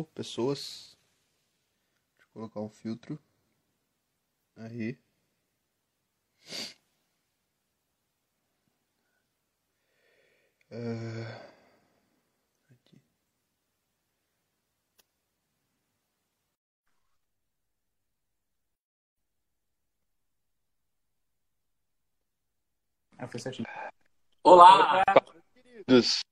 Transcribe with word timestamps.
pessoas. 0.00 0.96
Deixa 2.16 2.26
eu 2.26 2.32
colocar 2.32 2.60
um 2.60 2.70
filtro. 2.70 3.18
Aí. 4.56 4.98
Ah, 10.70 11.46
aqui. 12.70 13.02
Ah, 23.18 23.28
foi 23.28 23.40
certinho. 23.40 23.68
Olá! 24.42 25.04
Queridos, 25.52 26.22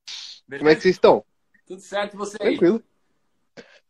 Como 0.49 0.71
é 0.71 0.75
que 0.75 0.81
vocês 0.81 0.95
estão? 0.95 1.23
Tudo 1.67 1.83
certo 1.83 2.17
você 2.17 2.39
aí? 2.41 2.57
Tranquilo. 2.57 2.83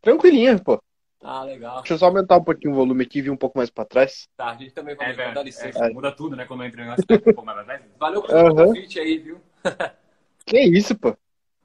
Tranquilinha, 0.01 0.57
pô. 0.59 0.81
Ah, 1.23 1.43
legal. 1.43 1.77
Deixa 1.81 1.93
eu 1.93 1.97
só 1.99 2.07
aumentar 2.07 2.37
um 2.37 2.43
pouquinho 2.43 2.73
o 2.73 2.75
volume 2.75 3.03
aqui 3.03 3.19
e 3.19 3.21
vir 3.21 3.29
um 3.29 3.37
pouco 3.37 3.57
mais 3.57 3.69
pra 3.69 3.85
trás. 3.85 4.27
Tá, 4.35 4.47
a 4.51 4.55
gente 4.55 4.73
também 4.73 4.95
vai 4.95 5.11
É, 5.11 5.31
dar 5.33 5.41
é, 5.41 5.43
licença. 5.43 5.89
muda 5.91 6.11
tudo, 6.11 6.35
né? 6.35 6.45
Quando 6.45 6.63
eu 6.63 6.67
entro 6.67 6.81
em 6.81 6.85
negócio, 6.85 7.05
um 7.09 7.19
pouco 7.19 7.45
mais 7.45 7.59
atrás. 7.59 7.81
Valeu 7.99 8.23
pelo 8.23 8.39
Aham. 8.39 8.65
convite 8.67 8.99
aí, 8.99 9.17
viu? 9.19 9.39
Que 10.43 10.59
isso, 10.59 10.97
pô? 10.97 11.15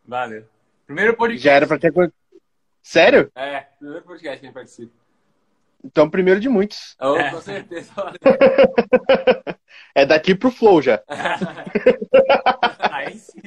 Valeu. 0.04 0.44
Primeiro 0.84 1.16
podcast. 1.16 1.42
Já 1.42 1.52
era 1.54 1.66
pra 1.66 1.78
ter. 1.78 1.92
Sério? 2.82 3.32
É, 3.34 3.60
primeiro 3.78 4.04
podcast 4.04 4.38
que 4.38 4.44
a 4.44 4.48
gente 4.48 4.54
participa. 4.54 4.92
Então, 5.82 6.10
primeiro 6.10 6.38
de 6.38 6.48
muitos. 6.48 6.94
Oh, 7.00 7.16
É. 7.16 7.30
Com 7.30 7.40
certeza. 7.40 7.90
É 9.94 10.04
daqui 10.04 10.34
pro 10.34 10.50
Flow 10.50 10.82
já. 10.82 11.02
Aí 12.92 13.18
sim. 13.18 13.40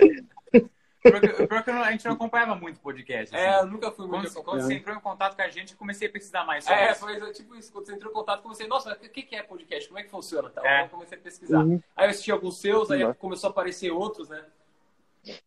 Pior 1.01 1.21
que, 1.21 1.47
pior 1.47 1.63
que 1.63 1.69
eu 1.69 1.73
não- 1.73 1.81
a 1.83 1.91
gente 1.91 2.05
não 2.05 2.11
acompanhava 2.13 2.55
muito 2.55 2.79
podcast. 2.79 3.33
assim. 3.33 3.45
É, 3.45 3.59
eu 3.59 3.67
nunca 3.67 3.89
fui 3.91 4.05
muito 4.07 4.31
Quando, 4.33 4.43
quando 4.43 4.61
você 4.63 4.73
entrou 4.73 4.95
em 4.95 4.99
contato 4.99 5.35
com 5.35 5.41
a 5.41 5.49
gente, 5.49 5.71
eu 5.71 5.77
comecei 5.77 6.07
a 6.07 6.11
pesquisar 6.11 6.43
mais 6.45 6.63
sobre 6.65 6.79
É, 6.79 6.91
isso. 6.91 6.99
foi 6.99 7.31
tipo 7.33 7.55
isso. 7.55 7.71
Quando 7.71 7.85
você 7.85 7.93
entrou 7.93 8.11
em 8.11 8.13
contato, 8.15 8.39
eu 8.39 8.43
comecei, 8.43 8.67
nossa, 8.67 8.91
o 8.93 8.95
que 9.09 9.21
que 9.23 9.35
é 9.35 9.41
podcast? 9.43 9.87
Como 9.87 9.99
é 9.99 10.03
que 10.03 10.09
funciona? 10.09 10.49
Tal. 10.49 10.65
É. 10.65 10.83
Eu 10.83 10.89
comecei 10.89 11.17
a 11.17 11.21
pesquisar. 11.21 11.59
Uhum. 11.63 11.81
Aí 11.95 12.05
eu 12.05 12.09
assisti 12.09 12.31
alguns 12.31 12.57
seus, 12.59 12.91
aí 12.91 13.03
Uhum. 13.03 13.13
começou 13.13 13.47
a 13.47 13.51
aparecer 13.51 13.91
outros, 13.91 14.27
né? 14.29 14.43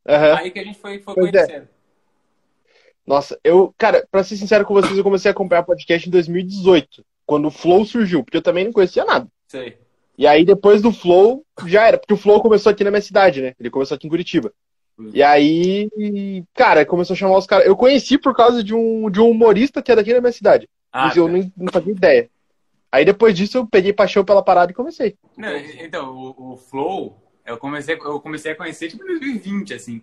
Aham. 0.08 0.36
Aí 0.38 0.50
que 0.50 0.58
a 0.58 0.64
gente 0.64 0.78
foi, 0.78 0.98
foi 1.00 1.14
Pois 1.14 1.28
é. 1.28 1.32
conhecendo. 1.46 1.68
Nossa, 3.06 3.38
eu, 3.42 3.74
cara, 3.76 4.06
pra 4.10 4.22
ser 4.22 4.36
sincero 4.36 4.64
com 4.64 4.74
vocês, 4.74 4.96
eu 4.96 5.02
comecei 5.04 5.28
a 5.30 5.32
acompanhar 5.32 5.64
podcast 5.64 6.08
em 6.08 6.12
2018, 6.12 7.04
quando 7.26 7.46
o 7.48 7.50
Flow 7.50 7.84
surgiu, 7.84 8.22
porque 8.22 8.36
eu 8.36 8.42
também 8.42 8.64
não 8.64 8.72
conhecia 8.72 9.04
nada. 9.04 9.26
Sei. 9.48 9.76
E 10.16 10.26
aí, 10.26 10.44
depois 10.44 10.80
do 10.80 10.92
Flow, 10.92 11.44
já 11.66 11.86
era, 11.86 11.98
porque 11.98 12.14
o 12.14 12.16
Flow 12.18 12.40
começou 12.40 12.70
aqui 12.70 12.84
na 12.84 12.90
minha 12.90 13.00
cidade, 13.02 13.42
né? 13.42 13.54
Ele 13.58 13.70
começou 13.70 13.94
aqui 13.96 14.06
em 14.06 14.10
Curitiba. 14.10 14.52
E 15.12 15.22
aí, 15.22 16.44
cara, 16.54 16.84
começou 16.86 17.14
a 17.14 17.16
chamar 17.16 17.38
os 17.38 17.46
caras. 17.46 17.66
Eu 17.66 17.74
conheci 17.76 18.18
por 18.18 18.34
causa 18.36 18.62
de 18.62 18.74
um, 18.74 19.10
de 19.10 19.20
um 19.20 19.30
humorista 19.30 19.82
que 19.82 19.90
é 19.90 19.96
daqui 19.96 20.12
na 20.12 20.20
minha 20.20 20.32
cidade. 20.32 20.68
Ah, 20.92 21.06
mas 21.06 21.16
eu 21.16 21.26
tá. 21.26 21.32
nem, 21.32 21.52
não 21.56 21.72
fazia 21.72 21.92
ideia. 21.92 22.30
Aí 22.90 23.04
depois 23.04 23.34
disso 23.34 23.56
eu 23.58 23.66
peguei 23.66 23.92
paixão 23.92 24.24
pela 24.24 24.42
parada 24.44 24.70
e 24.70 24.74
comecei. 24.74 25.16
Não, 25.36 25.56
então, 25.56 26.14
o, 26.14 26.52
o 26.52 26.56
Flow, 26.56 27.16
eu 27.46 27.56
comecei, 27.56 27.94
eu 27.94 28.20
comecei 28.20 28.52
a 28.52 28.56
conhecer 28.56 28.88
tipo 28.90 29.02
em 29.04 29.06
2020, 29.18 29.74
assim. 29.74 30.02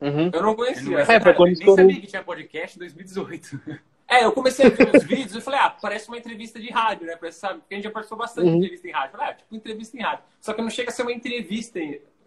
Eu 0.00 0.08
Uhum. 0.10 0.24
não 0.24 0.30
Eu 0.32 0.42
não 0.42 0.54
conhecia. 0.56 0.98
É, 0.98 1.04
foi 1.04 1.14
nada, 1.18 1.34
quando 1.34 1.44
nem 1.46 1.52
estourou. 1.52 1.76
sabia 1.76 2.00
que 2.00 2.06
tinha 2.06 2.22
podcast 2.22 2.76
em 2.76 2.80
2018. 2.80 3.60
É, 4.06 4.22
eu 4.26 4.32
comecei 4.32 4.66
a 4.66 4.68
ver 4.68 4.94
os 4.94 5.02
vídeos 5.02 5.34
e 5.34 5.40
falei, 5.40 5.58
ah, 5.60 5.70
parece 5.70 6.08
uma 6.08 6.18
entrevista 6.18 6.60
de 6.60 6.70
rádio, 6.70 7.06
né? 7.06 7.16
Parece, 7.16 7.38
sabe? 7.40 7.60
Porque 7.60 7.72
a 7.74 7.78
gente 7.78 7.84
já 7.84 7.90
participou 7.90 8.18
bastante 8.18 8.46
Uhum. 8.48 8.52
de 8.60 8.66
entrevista 8.66 8.86
em 8.86 8.90
rádio. 8.92 9.12
Falei, 9.12 9.26
ah, 9.28 9.32
tipo 9.34 9.56
entrevista 9.56 9.96
em 9.96 10.00
rádio. 10.02 10.24
Só 10.42 10.52
que 10.52 10.60
não 10.60 10.68
chega 10.68 10.90
a 10.90 10.92
ser 10.92 11.02
uma 11.02 11.12
entrevista 11.12 11.80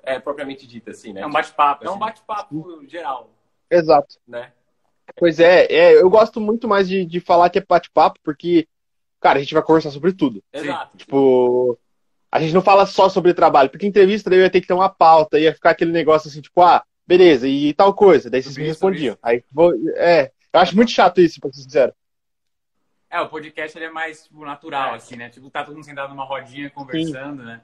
é, 0.08 0.20
propriamente 0.20 0.66
dita, 0.66 0.92
assim, 0.92 1.12
né? 1.12 1.22
É 1.22 1.28
um 1.28 1.32
bate-papo. 1.32 1.84
É 1.84 1.88
um 1.88 1.92
assim. 1.92 2.00
bate-papo 2.00 2.86
geral, 2.88 3.30
Exato. 3.70 4.16
né? 4.26 4.54
Pois 5.18 5.40
é, 5.40 5.66
é, 5.66 6.02
eu 6.02 6.10
gosto 6.10 6.40
muito 6.40 6.68
mais 6.68 6.88
de, 6.88 7.06
de 7.06 7.20
falar 7.20 7.50
que 7.50 7.60
é 7.60 7.66
bate-papo, 7.68 8.18
porque, 8.24 8.68
cara, 9.20 9.38
a 9.38 9.42
gente 9.42 9.54
vai 9.54 9.62
conversar 9.62 9.92
sobre 9.92 10.14
tudo. 10.14 10.42
Exato. 10.54 10.96
Tipo, 10.98 11.78
a 12.32 12.40
gente 12.40 12.54
não 12.54 12.62
fala 12.62 12.86
só 12.86 13.10
sobre 13.10 13.34
trabalho, 13.34 13.70
porque 13.70 13.86
entrevista 13.86 14.30
daí 14.30 14.40
eu 14.40 14.44
ia 14.44 14.50
ter 14.50 14.62
que 14.62 14.68
ter 14.68 14.74
uma 14.74 14.90
pauta, 14.90 15.40
ia 15.40 15.54
ficar 15.54 15.72
aquele 15.72 15.92
negócio 15.92 16.30
assim, 16.30 16.42
tipo, 16.42 16.62
ah, 16.62 16.84
beleza, 17.06 17.46
e 17.46 17.74
tal 17.74 17.94
coisa. 17.94 18.30
Daí 18.30 18.42
vocês 18.42 18.56
me 18.56 18.64
respondiam. 18.64 19.18
Aí, 19.22 19.44
vou, 19.52 19.74
é, 19.96 20.32
eu 20.54 20.60
acho 20.60 20.76
muito 20.76 20.92
chato 20.92 21.20
isso, 21.20 21.42
pra 21.42 21.52
ser 21.52 21.64
sincero. 21.64 21.94
É, 23.10 23.20
o 23.20 23.28
podcast 23.28 23.78
ele 23.78 23.86
é 23.86 23.90
mais 23.90 24.24
tipo, 24.24 24.46
natural, 24.46 24.94
assim, 24.94 25.18
né? 25.18 25.30
Tipo, 25.30 25.50
tá 25.50 25.64
todo 25.64 25.76
mundo 25.76 25.86
sentado 25.86 26.10
numa 26.10 26.26
rodinha 26.26 26.70
conversando, 26.70 27.44
né? 27.44 27.62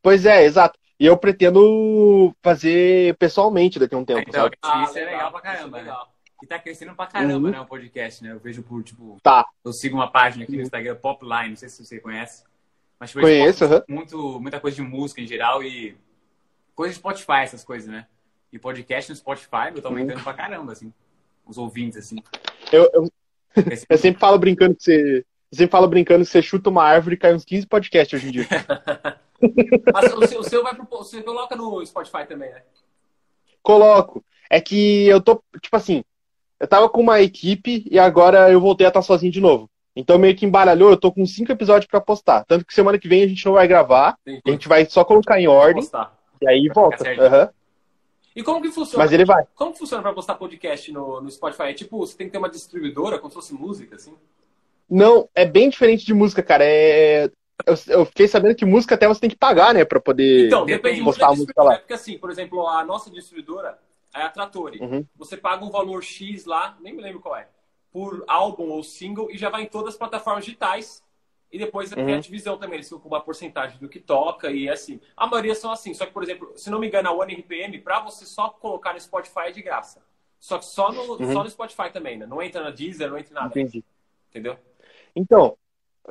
Pois 0.00 0.26
é, 0.26 0.44
exato. 0.44 0.78
E 0.98 1.06
eu 1.06 1.16
pretendo 1.16 2.34
fazer 2.42 3.16
pessoalmente 3.16 3.78
daqui 3.78 3.94
a 3.94 3.98
um 3.98 4.04
tempo, 4.04 4.24
Então, 4.28 4.48
sabe? 4.62 4.84
isso 4.88 4.98
é 4.98 5.04
legal 5.04 5.30
pra 5.32 5.40
caramba, 5.40 5.76
né? 5.78 5.82
legal. 5.84 6.14
E 6.42 6.46
tá 6.46 6.58
crescendo 6.58 6.94
pra 6.94 7.06
caramba, 7.06 7.46
Uhum. 7.48 7.50
né, 7.52 7.60
o 7.60 7.66
podcast, 7.66 8.22
né? 8.22 8.32
Eu 8.32 8.38
vejo 8.38 8.62
por, 8.62 8.82
tipo, 8.82 9.16
Tá, 9.22 9.44
eu 9.64 9.72
sigo 9.72 9.96
uma 9.96 10.10
página 10.10 10.44
aqui 10.44 10.52
no 10.52 10.58
Uhum. 10.58 10.64
Instagram, 10.64 10.94
Popline, 10.96 11.48
não 11.50 11.56
sei 11.56 11.68
se 11.68 11.84
você 11.84 11.98
conhece. 11.98 12.44
Mas 13.00 13.10
tipo, 13.10 13.22
conheço, 13.22 13.64
aham. 13.64 13.82
muito, 13.88 14.40
muita 14.40 14.60
coisa 14.60 14.76
de 14.76 14.82
música 14.82 15.20
em 15.20 15.26
geral 15.26 15.62
e 15.64 15.96
coisa 16.74 16.92
de 16.92 16.98
Spotify, 16.98 17.40
essas 17.42 17.64
coisas, 17.64 17.88
né? 17.88 18.06
E 18.52 18.58
podcast 18.58 19.10
no 19.10 19.16
Spotify, 19.16 19.72
meu, 19.72 19.82
tá 19.82 19.88
Uhum. 19.88 19.96
aumentando 19.96 20.22
pra 20.22 20.32
caramba, 20.34 20.72
assim. 20.72 20.92
Os 21.46 21.58
ouvintes, 21.58 21.98
assim. 21.98 22.16
Eu, 22.70 22.88
eu, 22.94 23.08
Esse- 23.70 23.86
eu 23.90 23.98
sempre 23.98 24.20
falo 24.20 24.38
brincando 24.38 24.74
que 24.76 24.82
você. 24.84 25.24
Eu 25.50 25.56
sempre 25.58 25.70
falo 25.72 25.88
brincando 25.88 26.24
que 26.24 26.30
você 26.30 26.42
chuta 26.42 26.68
uma 26.70 26.82
árvore 26.84 27.14
e 27.14 27.18
cai 27.18 27.32
uns 27.34 27.44
15 27.44 27.66
podcasts 27.66 28.12
hoje 28.18 28.28
em 28.28 28.32
dia. 28.32 28.46
Mas 29.92 30.12
o 30.12 30.26
seu, 30.26 30.40
o 30.40 30.44
seu 30.44 30.62
vai 30.62 30.74
pro. 30.74 30.86
Você 30.90 31.22
coloca 31.22 31.56
no 31.56 31.84
Spotify 31.84 32.26
também, 32.26 32.50
né? 32.50 32.62
Coloco. 33.62 34.24
É 34.50 34.60
que 34.60 35.06
eu 35.06 35.20
tô, 35.20 35.42
tipo 35.60 35.76
assim, 35.76 36.04
eu 36.60 36.68
tava 36.68 36.88
com 36.88 37.00
uma 37.00 37.20
equipe 37.20 37.86
e 37.90 37.98
agora 37.98 38.50
eu 38.50 38.60
voltei 38.60 38.86
a 38.86 38.88
estar 38.88 39.02
sozinho 39.02 39.32
de 39.32 39.40
novo. 39.40 39.68
Então 39.96 40.18
meio 40.18 40.36
que 40.36 40.44
embaralhou, 40.44 40.90
eu 40.90 40.96
tô 40.96 41.12
com 41.12 41.24
cinco 41.24 41.52
episódios 41.52 41.86
pra 41.86 42.00
postar. 42.00 42.44
Tanto 42.44 42.64
que 42.64 42.74
semana 42.74 42.98
que 42.98 43.08
vem 43.08 43.22
a 43.22 43.26
gente 43.28 43.44
não 43.46 43.52
vai 43.52 43.66
gravar, 43.66 44.16
Tem 44.24 44.40
a 44.44 44.50
gente 44.50 44.68
vai 44.68 44.84
só 44.84 45.04
colocar 45.04 45.40
em 45.40 45.46
ordem 45.46 45.82
postar. 45.82 46.16
e 46.40 46.48
aí 46.48 46.68
volta. 46.74 47.04
Aham. 47.20 47.50
E 48.34 48.42
como 48.42 48.60
que 48.60 48.70
funciona? 48.70 49.04
Mas 49.04 49.12
ele 49.12 49.24
vai. 49.24 49.44
Como 49.54 49.72
que 49.72 49.78
funciona 49.78 50.02
pra 50.02 50.12
postar 50.12 50.34
podcast 50.34 50.90
no, 50.90 51.20
no 51.20 51.30
Spotify? 51.30 51.64
É 51.64 51.74
tipo, 51.74 51.98
você 51.98 52.16
tem 52.16 52.26
que 52.26 52.32
ter 52.32 52.38
uma 52.38 52.50
distribuidora, 52.50 53.18
como 53.18 53.30
se 53.30 53.36
fosse 53.36 53.54
música, 53.54 53.94
assim? 53.94 54.14
Não, 54.90 55.28
é 55.34 55.44
bem 55.46 55.68
diferente 55.70 56.04
de 56.04 56.12
música, 56.12 56.42
cara. 56.42 56.64
É... 56.64 57.30
Eu, 57.66 57.74
eu 57.88 58.04
fiquei 58.04 58.26
sabendo 58.26 58.54
que 58.56 58.64
música 58.64 58.94
até 58.96 59.06
você 59.06 59.20
tem 59.20 59.30
que 59.30 59.36
pagar, 59.36 59.72
né, 59.72 59.84
pra 59.84 60.00
poder 60.00 60.46
Então, 60.46 60.66
Depende. 60.66 61.02
postar 61.04 61.28
a 61.28 61.34
música 61.34 61.62
lá. 61.62 61.78
Porque 61.78 61.92
assim, 61.92 62.18
por 62.18 62.30
exemplo, 62.30 62.66
a 62.66 62.84
nossa 62.84 63.10
distribuidora 63.10 63.78
é 64.12 64.22
a 64.22 64.28
Trattori. 64.28 64.80
Uhum. 64.80 65.06
Você 65.16 65.36
paga 65.36 65.64
um 65.64 65.70
valor 65.70 66.02
X 66.02 66.44
lá, 66.46 66.76
nem 66.80 66.92
me 66.92 67.00
lembro 67.02 67.20
qual 67.20 67.36
é, 67.36 67.46
por 67.92 68.24
álbum 68.26 68.70
ou 68.70 68.82
single 68.82 69.30
e 69.30 69.38
já 69.38 69.50
vai 69.50 69.62
em 69.62 69.66
todas 69.66 69.94
as 69.94 69.98
plataformas 69.98 70.44
digitais. 70.44 71.02
E 71.52 71.58
depois 71.58 71.88
tem 71.90 72.04
Uhum. 72.04 72.14
a 72.16 72.18
divisão 72.20 72.58
também, 72.58 72.74
eles 72.76 72.88
ficam 72.88 72.98
com 72.98 73.08
uma 73.08 73.20
porcentagem 73.20 73.78
do 73.78 73.88
que 73.88 74.00
toca 74.00 74.50
e 74.50 74.68
assim. 74.68 75.00
A 75.16 75.24
maioria 75.24 75.54
são 75.54 75.70
assim. 75.70 75.94
Só 75.94 76.04
que, 76.04 76.12
por 76.12 76.24
exemplo, 76.24 76.52
se 76.56 76.68
não 76.68 76.80
me 76.80 76.88
engano, 76.88 77.08
a 77.08 77.12
One 77.12 77.34
RPM, 77.34 77.78
pra 77.78 78.00
você 78.00 78.26
só 78.26 78.48
colocar 78.48 78.92
no 78.92 79.00
Spotify 79.00 79.42
é 79.46 79.50
de 79.52 79.62
graça. 79.62 80.02
Só 80.40 80.58
que 80.58 80.64
só 80.64 80.90
no, 80.90 81.02
Uhum. 81.12 81.32
só 81.32 81.44
no 81.44 81.48
Spotify 81.50 81.90
também, 81.92 82.18
né? 82.18 82.26
Não 82.26 82.42
entra 82.42 82.60
na 82.64 82.70
Deezer, 82.70 83.08
não 83.08 83.16
entra 83.16 83.30
em 83.30 83.34
nada. 83.34 83.48
Entendi. 83.60 83.84
Entendeu? 84.30 84.58
Então, 85.14 85.56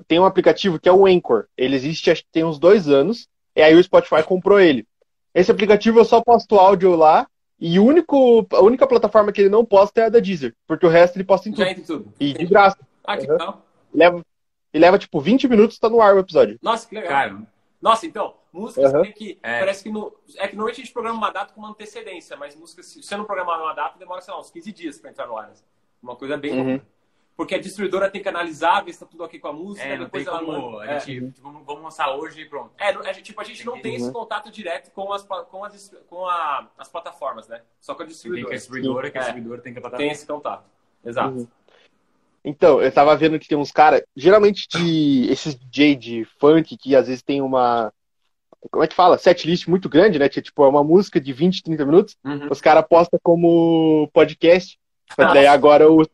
tem 0.08 0.20
um 0.20 0.26
aplicativo 0.26 0.80
que 0.80 0.90
é 0.90 0.92
o 0.92 1.06
Anchor. 1.06 1.46
Ele 1.58 1.76
existe 1.76 2.10
acho 2.12 2.24
que 2.24 2.30
tem 2.32 2.44
uns 2.44 2.58
dois 2.60 2.88
anos. 2.90 3.28
E 3.56 3.62
aí 3.62 3.76
o 3.76 3.84
Spotify 3.84 4.24
comprou 4.24 4.60
ele. 4.60 4.88
Esse 5.34 5.52
aplicativo 5.52 6.00
eu 6.00 6.06
só 6.06 6.22
posto 6.22 6.56
áudio 6.56 6.96
lá. 6.96 7.28
E 7.60 7.80
o 7.80 7.86
único, 7.86 8.46
a 8.52 8.62
única 8.62 8.86
plataforma 8.86 9.32
que 9.32 9.40
ele 9.42 9.50
não 9.50 9.64
posta 9.64 10.02
é 10.02 10.06
a 10.06 10.10
da 10.10 10.20
Deezer. 10.20 10.54
Porque 10.68 10.86
o 10.86 10.90
resto 10.90 11.16
ele 11.18 11.24
posta 11.24 11.48
em 11.50 11.56
Já 11.56 11.58
tudo. 11.66 11.70
entra 11.72 11.82
em 11.82 11.86
tudo. 11.86 12.14
E 12.20 12.34
de 12.34 12.46
graça. 12.46 12.78
Ah, 13.04 13.16
que 13.18 13.26
Uhum. 13.26 13.32
legal. 13.32 13.66
Leva, 13.94 14.26
e 14.74 14.80
leva 14.80 14.98
tipo 14.98 15.22
20 15.22 15.48
minutos, 15.48 15.78
tá 15.80 15.88
no 15.90 16.02
ar 16.02 16.16
o 16.16 16.20
episódio. 16.20 16.58
Nossa, 16.62 16.88
que 16.88 16.96
legal. 16.96 17.10
Cara, 17.12 17.42
Nossa, 17.82 18.06
então, 18.06 18.34
músicas 18.52 18.94
Uhum. 18.94 19.02
tem 19.04 19.12
que. 19.12 19.38
É. 19.44 19.60
Parece 19.60 19.84
que 19.84 19.90
no. 19.92 20.14
É 20.38 20.48
que 20.48 20.56
normalmente 20.56 20.82
a 20.82 20.84
gente 20.86 20.94
programa 20.94 21.18
uma 21.18 21.30
data 21.30 21.54
com 21.54 21.60
uma 21.62 21.70
antecedência, 21.70 22.36
mas 22.38 22.56
músicas, 22.56 22.86
se 22.88 23.04
você 23.04 23.16
não 23.18 23.26
programar 23.26 23.62
uma 23.62 23.74
data, 23.74 24.00
demora, 24.00 24.22
sei 24.22 24.34
lá, 24.34 24.40
uns 24.40 24.50
15 24.50 24.72
dias 24.72 24.98
pra 24.98 25.10
entrar 25.12 25.28
no 25.28 25.38
ar. 25.38 25.52
Uma 26.02 26.16
coisa 26.16 26.36
bem 26.38 26.54
Uhum. 26.60 26.82
Porque 27.36 27.56
a 27.56 27.60
distribuidora 27.60 28.12
tem 28.12 28.22
que 28.22 28.30
analisar, 28.30 28.82
ver 28.86 28.94
se 28.94 29.00
tá 29.00 29.06
tudo 29.08 29.24
aqui 29.24 29.40
com 29.40 29.48
a 29.48 29.54
música, 29.54 29.84
é, 29.86 29.98
não 29.98 30.08
tem 30.08 30.24
depois 30.24 30.28
ela 30.28 30.40
como. 30.40 30.72
manda. 30.74 30.84
A 30.84 30.94
É. 30.96 31.00
gente, 31.00 31.32
tipo, 31.32 31.52
vamos, 31.66 31.84
lançar 31.84 32.16
hoje 32.16 32.42
e 32.42 32.46
pronto. 32.46 32.72
É, 32.78 32.90
a 32.90 33.14
gente, 33.14 33.24
tipo, 33.24 33.42
a 33.42 33.44
gente 33.44 33.66
não 33.66 33.82
tem 33.82 33.96
esse 33.96 34.12
contato 34.12 34.52
direto 34.52 34.92
com 34.92 35.12
as, 35.12 35.24
com 35.24 35.64
as, 35.66 35.96
com 36.08 36.28
a, 36.28 36.68
as 36.78 36.90
plataformas, 36.90 37.48
né? 37.48 37.62
Só 37.82 37.96
com 37.96 38.04
a 38.04 38.06
Tem 38.06 38.08
que 38.08 38.12
a 38.12 38.14
distribuidora. 38.14 38.56
distribuidora, 38.56 39.10
que 39.12 39.18
a 39.18 39.22
É. 39.22 39.24
distribuidora 39.24 39.62
tem 39.62 39.74
que 39.74 39.80
botar. 39.80 39.98
Tem 39.98 40.12
esse 40.12 40.28
contato. 40.28 40.64
Exato. 41.04 41.36
Uhum. 41.38 41.48
Então, 42.46 42.82
eu 42.82 42.92
tava 42.92 43.16
vendo 43.16 43.40
que 43.40 43.48
tem 43.48 43.58
uns 43.58 43.72
caras, 43.72 44.04
geralmente 44.16 44.68
de 44.68 45.28
esses 45.32 45.56
DJ 45.56 45.96
de 45.96 46.26
funk 46.40 46.76
que 46.78 46.96
às 46.96 47.08
vezes 47.08 47.24
tem 47.24 47.42
uma. 47.42 47.92
Como 48.70 48.84
é 48.84 48.88
que 48.88 48.96
fala? 48.96 49.18
Setlist 49.18 49.68
muito 49.68 49.90
grande, 49.90 50.20
né? 50.20 50.30
Tipo, 50.30 50.64
é 50.66 50.68
uma 50.68 50.84
música 50.84 51.20
de 51.20 51.34
20, 51.34 51.64
30 51.64 51.86
minutos. 51.86 52.16
Uhum. 52.24 52.48
Os 52.52 52.62
caras 52.62 52.86
postam 52.88 53.20
como 53.24 54.08
podcast. 54.14 54.78
Mas 55.18 55.34
daí 55.34 55.48
agora 55.48 55.90
o, 55.92 56.06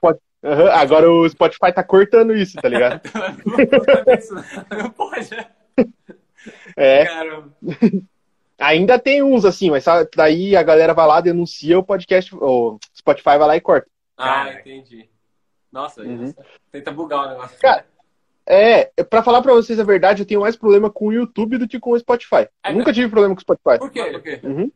Aham, 0.44 0.69
agora 0.71 1.12
o 1.12 1.27
Spotify 1.30 1.74
tá 1.74 1.83
cortando 1.83 2.33
isso, 2.33 2.56
tá 2.62 2.69
ligado? 2.69 3.01
não 4.77 4.89
pode, 4.91 5.30
né? 5.31 5.47
É. 6.77 7.06
Caramba. 7.06 7.53
Ainda 8.57 8.97
tem 9.00 9.21
uns 9.24 9.45
assim, 9.45 9.69
mas 9.69 9.86
daí 10.15 10.56
a 10.56 10.63
galera 10.63 10.94
vai 10.94 11.07
lá, 11.07 11.21
denuncia 11.21 11.77
o 11.80 11.83
podcast, 11.83 12.33
o 12.36 12.77
Spotify 12.97 13.38
vai 13.38 13.39
lá 13.47 13.56
e 13.57 13.62
corta. 13.62 13.88
Ah, 14.18 14.45
Cara. 14.45 14.59
entendi. 14.59 15.09
Nossa, 15.71 16.01
Uhum. 16.01 16.24
isso. 16.25 16.36
tenta 16.71 16.92
bugar 16.92 17.25
o 17.25 17.30
negócio. 17.30 17.57
Cara, 17.59 17.85
É, 18.51 18.85
pra 19.03 19.21
falar 19.21 19.44
pra 19.44 19.53
vocês 19.53 19.80
a 19.80 19.83
verdade, 19.83 20.24
eu 20.24 20.25
tenho 20.25 20.42
mais 20.42 20.56
problema 20.56 20.89
com 20.89 21.06
o 21.07 21.13
YouTube 21.13 21.59
do 21.59 21.68
que 21.68 21.80
com 21.80 21.92
o 21.92 22.00
Spotify. 22.00 22.47
É, 22.63 22.74
Nunca 22.74 22.92
tive 22.92 23.07
problema 23.07 23.35
com 23.35 23.39
o 23.39 23.42
Spotify. 23.42 23.77
Por 23.77 23.92
quê? 23.92 24.03
Por 24.06 24.21
quê? 24.24 24.39
Uhum. 24.44 24.71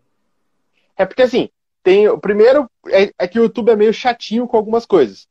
É 0.95 1.05
porque 1.07 1.23
assim, 1.23 1.49
tem. 1.81 2.07
O 2.07 2.19
primeiro 2.19 2.69
é, 2.87 3.11
é 3.17 3.27
que 3.27 3.39
o 3.39 3.43
YouTube 3.43 3.71
é 3.71 3.75
meio 3.75 3.91
chatinho 3.91 4.47
com 4.47 4.55
algumas 4.57 4.85
coisas. 4.85 5.27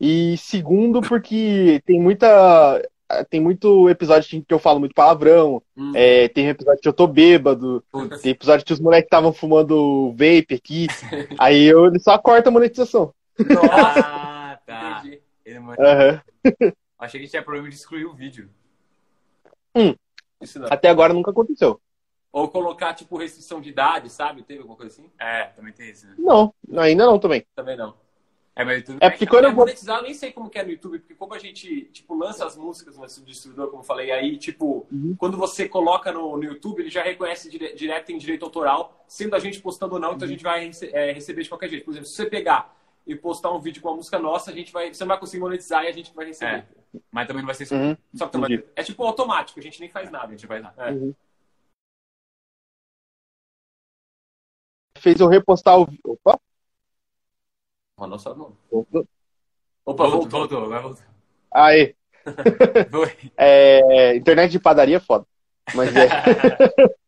E 0.00 0.36
segundo, 0.36 1.00
porque 1.00 1.80
tem 1.86 2.00
muita. 2.00 2.82
Tem 3.30 3.40
muito 3.40 3.88
episódio 3.88 4.42
que 4.42 4.52
eu 4.52 4.58
falo 4.58 4.80
muito 4.80 4.94
palavrão. 4.94 5.62
Hum. 5.76 5.92
é, 5.94 6.26
tem 6.28 6.48
episódio 6.48 6.80
que 6.80 6.88
eu 6.88 6.92
tô 6.92 7.06
bêbado. 7.06 7.82
Putz. 7.90 8.20
Tem 8.20 8.32
episódio 8.32 8.66
que 8.66 8.72
os 8.72 8.80
moleques 8.80 9.06
estavam 9.06 9.32
fumando 9.32 10.10
vape 10.10 10.54
aqui. 10.54 10.88
aí 11.38 11.64
eu 11.64 11.86
ele 11.86 12.00
só 12.00 12.18
corta 12.18 12.48
a 12.48 12.52
monetização. 12.52 13.14
Nossa, 13.38 13.70
Ah, 13.72 14.58
tá. 14.66 14.98
entendi. 15.04 15.22
Ele 15.44 15.58
Aham. 15.78 16.20
Achei 16.98 17.20
que 17.20 17.28
tinha 17.28 17.42
problema 17.42 17.68
de 17.68 17.76
excluir 17.76 18.06
o 18.06 18.12
vídeo. 18.14 18.50
Isso 20.40 20.58
não. 20.58 20.68
Até 20.70 20.88
agora 20.88 21.12
nunca 21.12 21.30
aconteceu. 21.30 21.80
Ou 22.32 22.48
colocar, 22.48 22.92
tipo, 22.92 23.16
restrição 23.16 23.60
de 23.60 23.70
idade, 23.70 24.10
sabe? 24.10 24.42
Teve 24.42 24.60
alguma 24.60 24.76
coisa 24.76 24.92
assim? 24.92 25.10
É, 25.18 25.44
também 25.44 25.72
tem 25.72 25.90
isso, 25.90 26.06
né? 26.06 26.14
Não, 26.18 26.52
ainda 26.76 27.06
não 27.06 27.18
também. 27.18 27.46
Também 27.54 27.76
não. 27.76 27.94
É, 28.58 28.64
mas 28.64 28.82
tudo 28.84 28.96
É 29.02 29.10
porque 29.10 29.26
quando 29.26 29.44
É, 29.44 29.48
eu 29.48 29.54
vou. 29.54 29.66
monetizar, 29.66 29.98
eu 29.98 30.02
nem 30.04 30.14
sei 30.14 30.32
como 30.32 30.48
que 30.48 30.58
é 30.58 30.64
no 30.64 30.70
YouTube, 30.70 30.98
porque 31.00 31.14
como 31.14 31.34
a 31.34 31.38
gente, 31.38 31.84
tipo, 31.92 32.14
lança 32.14 32.46
as 32.46 32.56
músicas 32.56 32.96
no 32.96 33.06
distribuidor, 33.26 33.68
como 33.68 33.82
eu 33.82 33.86
falei, 33.86 34.10
aí, 34.10 34.38
tipo, 34.38 34.86
Uhum. 34.90 35.14
quando 35.18 35.36
você 35.36 35.68
coloca 35.68 36.10
no, 36.10 36.38
no 36.38 36.42
YouTube, 36.44 36.80
ele 36.80 36.88
já 36.88 37.02
reconhece 37.02 37.50
dire- 37.50 37.74
direto 37.74 38.10
em 38.12 38.16
direito 38.18 38.46
autoral, 38.46 39.04
sendo 39.06 39.36
a 39.36 39.38
gente 39.38 39.60
postando 39.60 39.94
ou 39.94 40.00
não, 40.00 40.14
então 40.14 40.26
a 40.26 40.30
gente 40.30 40.42
vai 40.42 40.64
rece- 40.64 40.90
é, 40.94 41.12
receber 41.12 41.42
de 41.42 41.50
qualquer 41.50 41.68
jeito. 41.68 41.84
Por 41.84 41.90
exemplo, 41.90 42.08
se 42.08 42.14
você 42.14 42.24
pegar 42.24 42.74
e 43.06 43.14
postar 43.14 43.52
um 43.52 43.60
vídeo 43.60 43.82
com 43.82 43.90
uma 43.90 43.96
música 43.96 44.18
nossa, 44.18 44.50
a 44.50 44.54
gente 44.54 44.72
vai, 44.72 44.92
você 44.92 45.04
não 45.04 45.08
vai 45.08 45.20
conseguir 45.20 45.42
monetizar 45.42 45.84
e 45.84 45.88
a 45.88 45.92
gente 45.92 46.14
vai 46.14 46.24
receber. 46.26 46.66
Mas 47.12 47.26
também 47.26 47.42
não 47.42 47.46
vai 47.46 47.54
ser. 47.54 47.70
Uhum. 47.74 47.94
Só 48.14 48.26
que 48.26 48.64
é 48.74 48.82
tipo 48.82 49.04
automático, 49.04 49.60
a 49.60 49.62
gente 49.62 49.78
nem 49.80 49.90
faz 49.90 50.10
nada. 50.10 50.28
A 50.28 50.30
gente 50.30 50.46
vai 50.46 50.62
lá. 50.62 50.72
É. 50.78 50.92
Uhum. 50.92 51.14
Fez 54.98 55.20
eu 55.20 55.28
repostar 55.28 55.78
o. 55.78 55.86
Opa! 56.04 56.40
Oh, 57.96 58.06
nossa, 58.06 58.30
não. 58.34 58.52
voltou. 58.70 59.06
Opa, 59.84 60.04
Voltou, 60.04 60.10
voltou. 60.20 60.38
voltou, 60.40 60.64
agora 60.64 60.82
voltou. 60.82 61.04
Aê! 61.52 61.94
Foi. 62.90 63.12
É, 63.36 64.16
internet 64.16 64.50
de 64.50 64.58
padaria 64.58 64.96
é 64.96 65.00
foda. 65.00 65.24
Mas 65.74 65.94
é. 65.96 66.08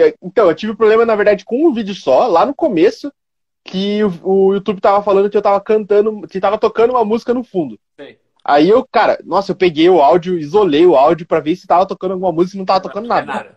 É, 0.00 0.14
então, 0.22 0.46
eu 0.48 0.54
tive 0.54 0.76
problema, 0.76 1.04
na 1.04 1.16
verdade, 1.16 1.44
com 1.44 1.66
um 1.66 1.72
vídeo 1.72 1.92
só, 1.92 2.28
lá 2.28 2.46
no 2.46 2.54
começo, 2.54 3.12
que 3.64 4.00
o, 4.04 4.12
o 4.22 4.54
YouTube 4.54 4.80
tava 4.80 5.02
falando 5.02 5.28
que 5.28 5.36
eu 5.36 5.42
tava 5.42 5.60
cantando, 5.60 6.24
que 6.28 6.38
tava 6.38 6.56
tocando 6.56 6.90
uma 6.90 7.04
música 7.04 7.34
no 7.34 7.42
fundo. 7.42 7.76
Sei. 7.96 8.16
Aí 8.44 8.68
eu, 8.68 8.86
cara, 8.92 9.18
nossa, 9.24 9.50
eu 9.50 9.56
peguei 9.56 9.90
o 9.90 10.00
áudio, 10.00 10.38
isolei 10.38 10.86
o 10.86 10.94
áudio 10.94 11.26
pra 11.26 11.40
ver 11.40 11.56
se 11.56 11.66
tava 11.66 11.84
tocando 11.84 12.12
alguma 12.12 12.30
música 12.30 12.56
e 12.56 12.58
não 12.58 12.64
tava 12.64 12.80
tocando 12.80 13.08
Não 13.08 13.16
é 13.16 13.24
nada. 13.24 13.32
nada. 13.42 13.56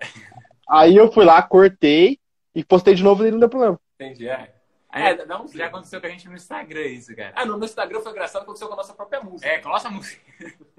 Aí 0.68 0.96
eu 0.96 1.12
fui 1.12 1.24
lá, 1.26 1.40
cortei 1.44 2.18
e 2.56 2.64
postei 2.64 2.96
de 2.96 3.04
novo 3.04 3.24
e 3.24 3.30
não 3.30 3.38
deu 3.40 3.48
problema. 3.50 3.80
Entendi, 4.00 4.28
é. 4.28 4.52
É, 4.94 5.10
É, 5.12 5.26
dá 5.26 5.42
um 5.42 5.48
já 5.48 5.68
aconteceu 5.68 6.00
com 6.02 6.08
a 6.08 6.10
gente 6.10 6.28
no 6.28 6.36
Instagram 6.36 6.82
isso, 6.88 7.16
cara. 7.16 7.34
Ah, 7.36 7.46
no 7.46 7.58
meu 7.58 7.66
Instagram 7.66 8.02
foi 8.02 8.12
engraçado, 8.12 8.42
aconteceu 8.44 8.68
com 8.68 8.74
a 8.74 8.78
nossa 8.78 8.94
própria 8.94 9.22
música. 9.22 9.48
É, 9.50 9.60
com 9.60 9.70
a 9.70 9.72
nossa 9.74 9.90
música. 9.90 10.22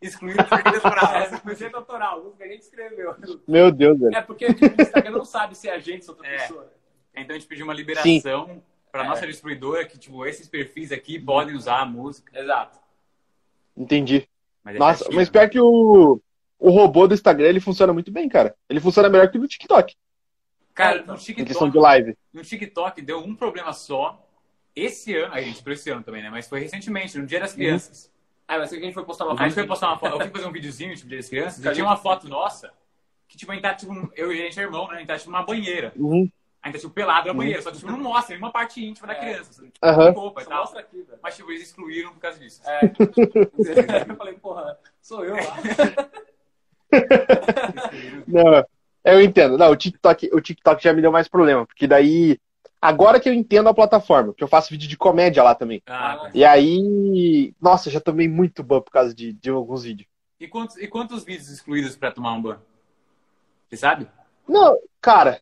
Excluíram 0.00 0.44
por 0.44 0.54
autoral. 0.58 1.14
essa 1.16 1.38
foi 1.38 1.54
direito 1.54 1.76
autoral, 1.76 2.20
a 2.20 2.22
música 2.22 2.36
que 2.38 2.42
a 2.44 2.52
gente 2.52 2.62
escreveu. 2.62 3.14
Meu 3.46 3.70
Deus, 3.70 3.98
velho. 4.00 4.16
É 4.16 4.22
porque 4.22 4.46
tipo, 4.54 4.74
o 4.78 4.82
Instagram 4.82 5.10
não 5.10 5.24
sabe 5.26 5.54
se 5.54 5.68
é 5.68 5.74
a 5.74 5.78
gente 5.78 6.08
ou 6.08 6.14
outra 6.16 6.26
É. 6.26 6.38
pessoa. 6.38 6.72
Então 7.14 7.36
a 7.36 7.38
gente 7.38 7.46
pediu 7.48 7.64
uma 7.66 7.74
liberação 7.74 8.62
pra 8.90 9.04
É. 9.04 9.08
nossa 9.08 9.26
distribuidora 9.26 9.84
que, 9.84 9.98
tipo, 9.98 10.24
esses 10.24 10.48
perfis 10.48 10.90
aqui 10.90 11.18
podem 11.18 11.54
usar 11.54 11.80
a 11.80 11.84
música. 11.84 12.38
Exato. 12.38 12.78
Entendi. 13.76 14.26
Mas 14.64 14.76
é 14.76 14.78
Nossa, 14.78 15.04
mas 15.12 15.28
né? 15.28 15.32
pior 15.32 15.50
que 15.50 15.60
o, 15.60 16.20
o 16.58 16.70
robô 16.70 17.06
do 17.06 17.12
Instagram, 17.14 17.48
ele 17.48 17.60
funciona 17.60 17.92
muito 17.92 18.10
bem, 18.10 18.26
cara. 18.28 18.54
Ele 18.70 18.80
funciona 18.80 19.08
melhor 19.10 19.30
que 19.30 19.36
o 19.36 19.40
do 19.40 19.48
TikTok, 19.48 19.94
Cara, 20.80 20.98
então, 21.00 21.14
no 21.14 21.20
TikTok, 21.20 21.70
de 21.70 21.78
live. 21.78 22.16
no 22.32 22.42
TikTok 22.42 23.02
deu 23.02 23.18
um 23.20 23.34
problema 23.34 23.72
só. 23.72 24.26
Esse 24.74 25.14
ano, 25.16 25.34
aí 25.34 25.44
a 25.44 25.46
gente 25.46 25.60
entrou 25.60 25.74
esse 25.74 25.90
ano 25.90 26.02
também, 26.02 26.22
né? 26.22 26.30
Mas 26.30 26.48
foi 26.48 26.60
recentemente, 26.60 27.18
no 27.18 27.26
Dia 27.26 27.40
das 27.40 27.52
Crianças. 27.54 28.10
Ah, 28.46 28.58
mas 28.58 28.72
a 28.72 28.76
gente 28.76 28.94
foi 28.94 29.04
postar 29.04 29.24
uma 29.26 29.34
A 29.34 29.44
gente 29.44 29.54
foi 29.54 29.62
foto. 29.64 29.68
postar 29.68 29.88
uma 29.88 29.98
foto, 29.98 30.12
eu 30.14 30.20
fui 30.20 30.30
fazer 30.30 30.46
um 30.46 30.52
videozinho, 30.52 30.94
tipo, 30.96 31.08
Dia 31.08 31.18
das 31.18 31.28
Crianças, 31.28 31.64
e 31.64 31.72
tinha 31.72 31.84
uma 31.84 31.96
foto 31.96 32.28
nossa, 32.28 32.72
que, 33.28 33.36
tipo, 33.36 33.50
a 33.52 33.54
gente 33.54 33.62
tá, 33.62 33.74
tipo, 33.74 33.92
eu 34.16 34.32
e 34.32 34.40
a 34.40 34.44
gente 34.44 34.58
é 34.58 34.62
irmão, 34.62 34.88
né? 34.88 34.94
A 34.94 34.98
gente 34.98 35.08
tá, 35.08 35.18
tipo, 35.18 35.30
numa 35.30 35.42
banheira. 35.44 35.92
Uhum. 35.96 36.30
A 36.62 36.68
gente 36.68 36.74
tá, 36.74 36.80
tipo, 36.80 36.92
pelado 36.92 37.28
na 37.28 37.34
banheira, 37.34 37.60
só 37.62 37.70
que, 37.70 37.78
tipo, 37.78 37.90
não 37.90 37.98
mostra 37.98 38.34
nenhuma 38.34 38.52
parte 38.52 38.84
íntima 38.84 39.06
da 39.08 39.14
É. 39.14 39.16
criança. 39.20 39.62
Tipo, 39.64 39.72
Aham. 39.82 40.10
roupa 40.10 40.42
e 40.42 40.44
tal. 40.46 40.58
mostra 40.60 40.80
aqui, 40.80 41.02
velho. 41.02 41.18
Mas, 41.22 41.36
tipo, 41.36 41.50
eles 41.50 41.62
excluíram 41.62 42.12
por 42.12 42.20
causa 42.20 42.38
disso. 42.38 42.60
É. 42.64 42.80
eu 44.10 44.16
falei, 44.16 44.34
porra, 44.34 44.78
sou 45.00 45.24
eu 45.24 45.34
lá. 45.36 45.56
Não, 48.26 48.64
eu 49.04 49.20
entendo. 49.20 49.56
Não, 49.56 49.70
o 49.70 49.76
TikTok, 49.76 50.30
o 50.32 50.40
TikTok 50.40 50.82
já 50.82 50.92
me 50.92 51.02
deu 51.02 51.12
mais 51.12 51.28
problema, 51.28 51.66
porque 51.66 51.86
daí. 51.86 52.38
Agora 52.82 53.20
que 53.20 53.28
eu 53.28 53.34
entendo 53.34 53.68
a 53.68 53.74
plataforma, 53.74 54.32
que 54.32 54.42
eu 54.42 54.48
faço 54.48 54.70
vídeo 54.70 54.88
de 54.88 54.96
comédia 54.96 55.42
lá 55.42 55.54
também. 55.54 55.82
Ah. 55.86 56.30
E 56.32 56.44
aí. 56.44 57.54
Nossa, 57.60 57.90
já 57.90 58.00
tomei 58.00 58.28
muito 58.28 58.62
ban 58.62 58.80
por 58.80 58.90
causa 58.90 59.14
de, 59.14 59.32
de 59.34 59.50
alguns 59.50 59.84
vídeos. 59.84 60.08
E 60.38 60.48
quantos, 60.48 60.76
e 60.78 60.86
quantos 60.86 61.22
vídeos 61.22 61.50
excluídos 61.50 61.94
pra 61.96 62.10
tomar 62.10 62.32
um 62.32 62.40
ban? 62.40 62.58
Você 63.68 63.76
sabe? 63.76 64.08
Não, 64.48 64.78
cara. 65.00 65.40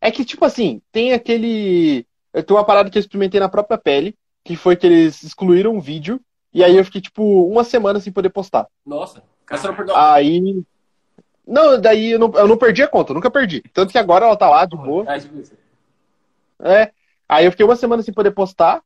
É 0.00 0.10
que, 0.10 0.24
tipo 0.24 0.44
assim, 0.44 0.82
tem 0.90 1.12
aquele. 1.12 2.04
Eu 2.34 2.42
tenho 2.42 2.58
uma 2.58 2.66
parada 2.66 2.90
que 2.90 2.98
eu 2.98 3.00
experimentei 3.00 3.38
na 3.38 3.48
própria 3.48 3.78
pele, 3.78 4.16
que 4.44 4.56
foi 4.56 4.74
que 4.74 4.86
eles 4.86 5.22
excluíram 5.22 5.76
um 5.76 5.80
vídeo, 5.80 6.20
e 6.52 6.64
aí 6.64 6.76
eu 6.76 6.84
fiquei, 6.84 7.00
tipo, 7.00 7.46
uma 7.46 7.62
semana 7.62 8.00
sem 8.00 8.12
poder 8.12 8.30
postar. 8.30 8.66
Nossa, 8.84 9.22
mas 9.48 9.60
você 9.60 9.68
não 9.68 9.76
perdeu. 9.76 9.96
Aí. 9.96 10.64
Não, 11.46 11.80
daí 11.80 12.12
eu 12.12 12.18
não, 12.18 12.32
eu 12.34 12.46
não 12.48 12.56
perdi 12.56 12.82
a 12.82 12.88
conta, 12.88 13.10
eu 13.10 13.14
nunca 13.14 13.30
perdi. 13.30 13.60
Tanto 13.72 13.90
que 13.92 13.98
agora 13.98 14.26
ela 14.26 14.36
tá 14.36 14.48
lá 14.48 14.64
de 14.64 14.76
boa. 14.76 15.04
Ah, 15.08 15.16
isso. 15.16 15.30
É. 16.60 16.92
Aí 17.28 17.44
eu 17.44 17.50
fiquei 17.50 17.64
uma 17.66 17.76
semana 17.76 18.02
sem 18.02 18.14
poder 18.14 18.30
postar. 18.30 18.82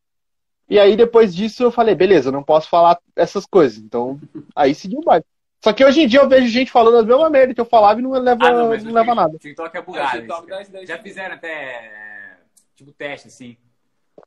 E 0.69 0.79
aí 0.81 0.97
depois 0.97 1.35
disso 1.35 1.63
eu 1.63 1.71
falei, 1.71 1.95
beleza, 1.95 2.29
eu 2.29 2.33
não 2.33 2.43
posso 2.43 2.69
falar 2.69 2.99
essas 3.15 3.47
coisas. 3.47 3.79
Então, 3.79 4.19
aí 4.55 4.75
seguiu 4.75 4.99
o 5.01 5.05
baile. 5.05 5.25
Só 5.63 5.73
que 5.73 5.85
hoje 5.85 6.03
em 6.03 6.07
dia 6.09 6.21
eu 6.21 6.29
vejo 6.29 6.49
gente 6.49 6.71
falando 6.71 6.99
as 6.99 7.07
mesmas 7.07 7.31
merda 7.31 7.55
que 7.55 7.61
eu 7.61 7.65
falava 7.65 7.99
e 7.99 8.03
não 8.03 8.11
leva, 8.13 8.47
Ah, 8.47 8.53
não, 8.53 8.69
mas 8.69 8.85
o 8.85 8.93
leva 8.93 9.15
nada. 9.15 9.39
TikTok 9.39 9.77
é 9.77 9.79
É, 9.79 9.83
bugado. 9.83 10.19
TikTok 10.19 10.47
dá 10.49 10.57
dá 10.57 10.63
esse- 10.63 10.87
Já 10.87 10.99
fizeram 10.99 11.35
até, 11.35 12.39
tipo, 12.75 12.93
teste, 12.93 13.29
assim. 13.29 13.57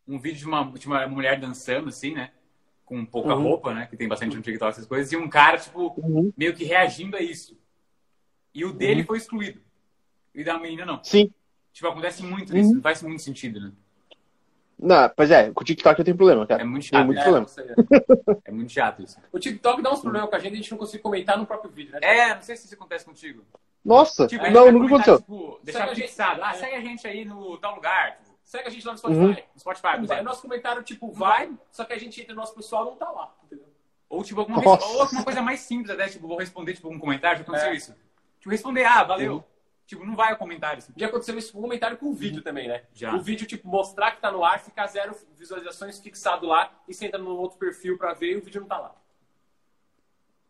Um 0.07 0.19
vídeo 0.19 0.39
de 0.39 0.45
uma, 0.45 0.63
de 0.71 0.87
uma 0.87 1.07
mulher 1.07 1.39
dançando, 1.39 1.89
assim, 1.89 2.13
né? 2.13 2.31
Com 2.85 3.05
pouca 3.05 3.35
Uhum. 3.35 3.43
roupa, 3.43 3.73
né? 3.73 3.87
Que 3.89 3.97
tem 3.97 4.07
bastante 4.07 4.35
no 4.35 4.41
TikTok, 4.41 4.71
essas 4.71 4.85
coisas. 4.85 5.11
E 5.11 5.17
um 5.17 5.29
cara, 5.29 5.57
tipo, 5.57 5.93
Uhum. 5.97 6.31
meio 6.37 6.53
que 6.53 6.63
reagindo 6.63 7.15
a 7.17 7.21
isso. 7.21 7.57
E 8.53 8.65
o 8.65 8.73
dele 8.73 9.03
foi 9.03 9.17
excluído. 9.17 9.61
E 10.33 10.43
da 10.43 10.57
menina, 10.57 10.85
não. 10.85 11.03
Sim. 11.03 11.31
Tipo, 11.73 11.87
acontece 11.87 12.23
muito 12.23 12.53
Uhum. 12.53 12.59
isso. 12.59 12.73
Não 12.75 12.81
faz 12.81 13.01
muito 13.03 13.21
sentido, 13.21 13.59
né? 13.59 13.71
Não, 14.81 15.09
pois 15.09 15.29
é, 15.29 15.51
com 15.51 15.61
o 15.61 15.65
TikTok 15.65 15.99
eu 15.99 16.05
tenho 16.05 16.15
problema, 16.15 16.47
cara. 16.47 16.61
É 16.61 16.65
muito 16.65 16.85
chato. 16.85 17.05
muito 17.05 17.17
né? 17.17 17.21
É, 17.21 17.23
problema. 17.23 17.45
não 17.45 17.53
sei, 17.53 17.65
é. 17.65 18.37
É 18.45 18.51
muito 18.51 18.71
chato 18.71 19.01
isso. 19.03 19.17
O 19.31 19.37
TikTok 19.37 19.81
dá 19.81 19.91
uns 19.91 19.99
problemas 19.99 20.29
com 20.29 20.35
a 20.35 20.39
gente, 20.39 20.53
a 20.53 20.55
gente 20.55 20.71
não 20.71 20.77
consegue 20.77 21.03
comentar 21.03 21.37
no 21.37 21.45
próprio 21.45 21.69
vídeo, 21.69 21.91
né? 21.93 21.99
É, 22.01 22.33
não 22.35 22.41
sei 22.41 22.55
se 22.55 22.65
isso 22.65 22.75
acontece 22.75 23.03
contigo. 23.03 23.43
Nossa, 23.83 24.25
Tipo, 24.27 24.43
não, 24.49 24.63
vai 24.63 24.71
nunca 24.71 24.85
aconteceu. 24.87 25.19
Tipo, 25.19 25.59
deixar 25.63 25.79
Segue 25.79 25.91
a 25.91 25.93
gente- 25.95 26.05
fixado. 26.07 26.43
Ah, 26.43 26.51
é. 26.51 26.53
segue 26.53 26.75
a 26.75 26.81
gente 26.81 27.07
aí 27.07 27.25
no 27.25 27.57
tal 27.57 27.75
lugar. 27.75 28.17
Tipo, 28.17 28.29
Segue 28.45 28.67
a 28.67 28.71
gente 28.71 28.85
lá 28.85 28.93
no 28.93 28.97
Spotify. 28.97 29.19
Uhum. 29.21 29.29
no 29.53 29.59
Spotify, 29.59 29.87
por 29.97 30.03
exemplo. 30.05 30.23
nosso 30.23 30.41
comentário, 30.41 30.81
tipo, 30.83 31.11
vai, 31.11 31.51
só 31.71 31.83
que 31.85 31.93
a 31.93 31.99
gente 31.99 32.19
entra 32.21 32.33
no 32.33 32.39
nosso 32.41 32.55
pessoal 32.55 32.85
não 32.85 32.95
tá 32.95 33.09
lá, 33.11 33.35
entendeu? 33.45 33.65
Ou, 34.09 34.23
tipo, 34.23 34.39
alguma, 34.39 34.59
ou 34.65 35.01
alguma 35.01 35.23
coisa 35.23 35.41
mais 35.41 35.59
simples 35.59 35.89
até, 35.91 36.07
tipo, 36.07 36.27
vou 36.27 36.37
responder, 36.37 36.73
tipo, 36.73 36.89
um 36.89 36.97
comentário, 36.97 37.37
já 37.39 37.43
aconteceu 37.43 37.69
É. 37.69 37.75
isso. 37.75 37.95
Tipo, 38.39 38.49
responder, 38.49 38.85
ah, 38.85 39.03
valeu. 39.03 39.43
Tipo, 39.85 40.05
não 40.05 40.15
vai 40.15 40.33
o 40.33 40.37
comentário, 40.37 40.77
assim. 40.77 40.93
Já 40.95 41.07
aconteceu 41.07 41.37
isso 41.37 41.51
com 41.51 41.59
o 41.59 41.61
comentário 41.63 41.97
com 41.97 42.07
o 42.07 42.13
vídeo 42.13 42.43
também, 42.43 42.67
né? 42.67 42.83
Já. 42.93 43.15
O 43.15 43.21
vídeo, 43.21 43.47
tipo, 43.47 43.67
mostrar 43.67 44.11
que 44.11 44.21
tá 44.21 44.31
no 44.31 44.43
ar, 44.43 44.59
ficar 44.59 44.85
zero 44.85 45.15
visualizações 45.35 45.99
fixado 45.99 46.45
lá, 46.45 46.71
e 46.87 46.93
você 46.93 47.07
entra 47.07 47.19
no 47.19 47.31
outro 47.31 47.57
perfil 47.57 47.97
pra 47.97 48.13
ver 48.13 48.33
e 48.33 48.37
o 48.37 48.41
vídeo 48.43 48.61
não 48.61 48.67
tá 48.67 48.77
lá. 48.77 48.95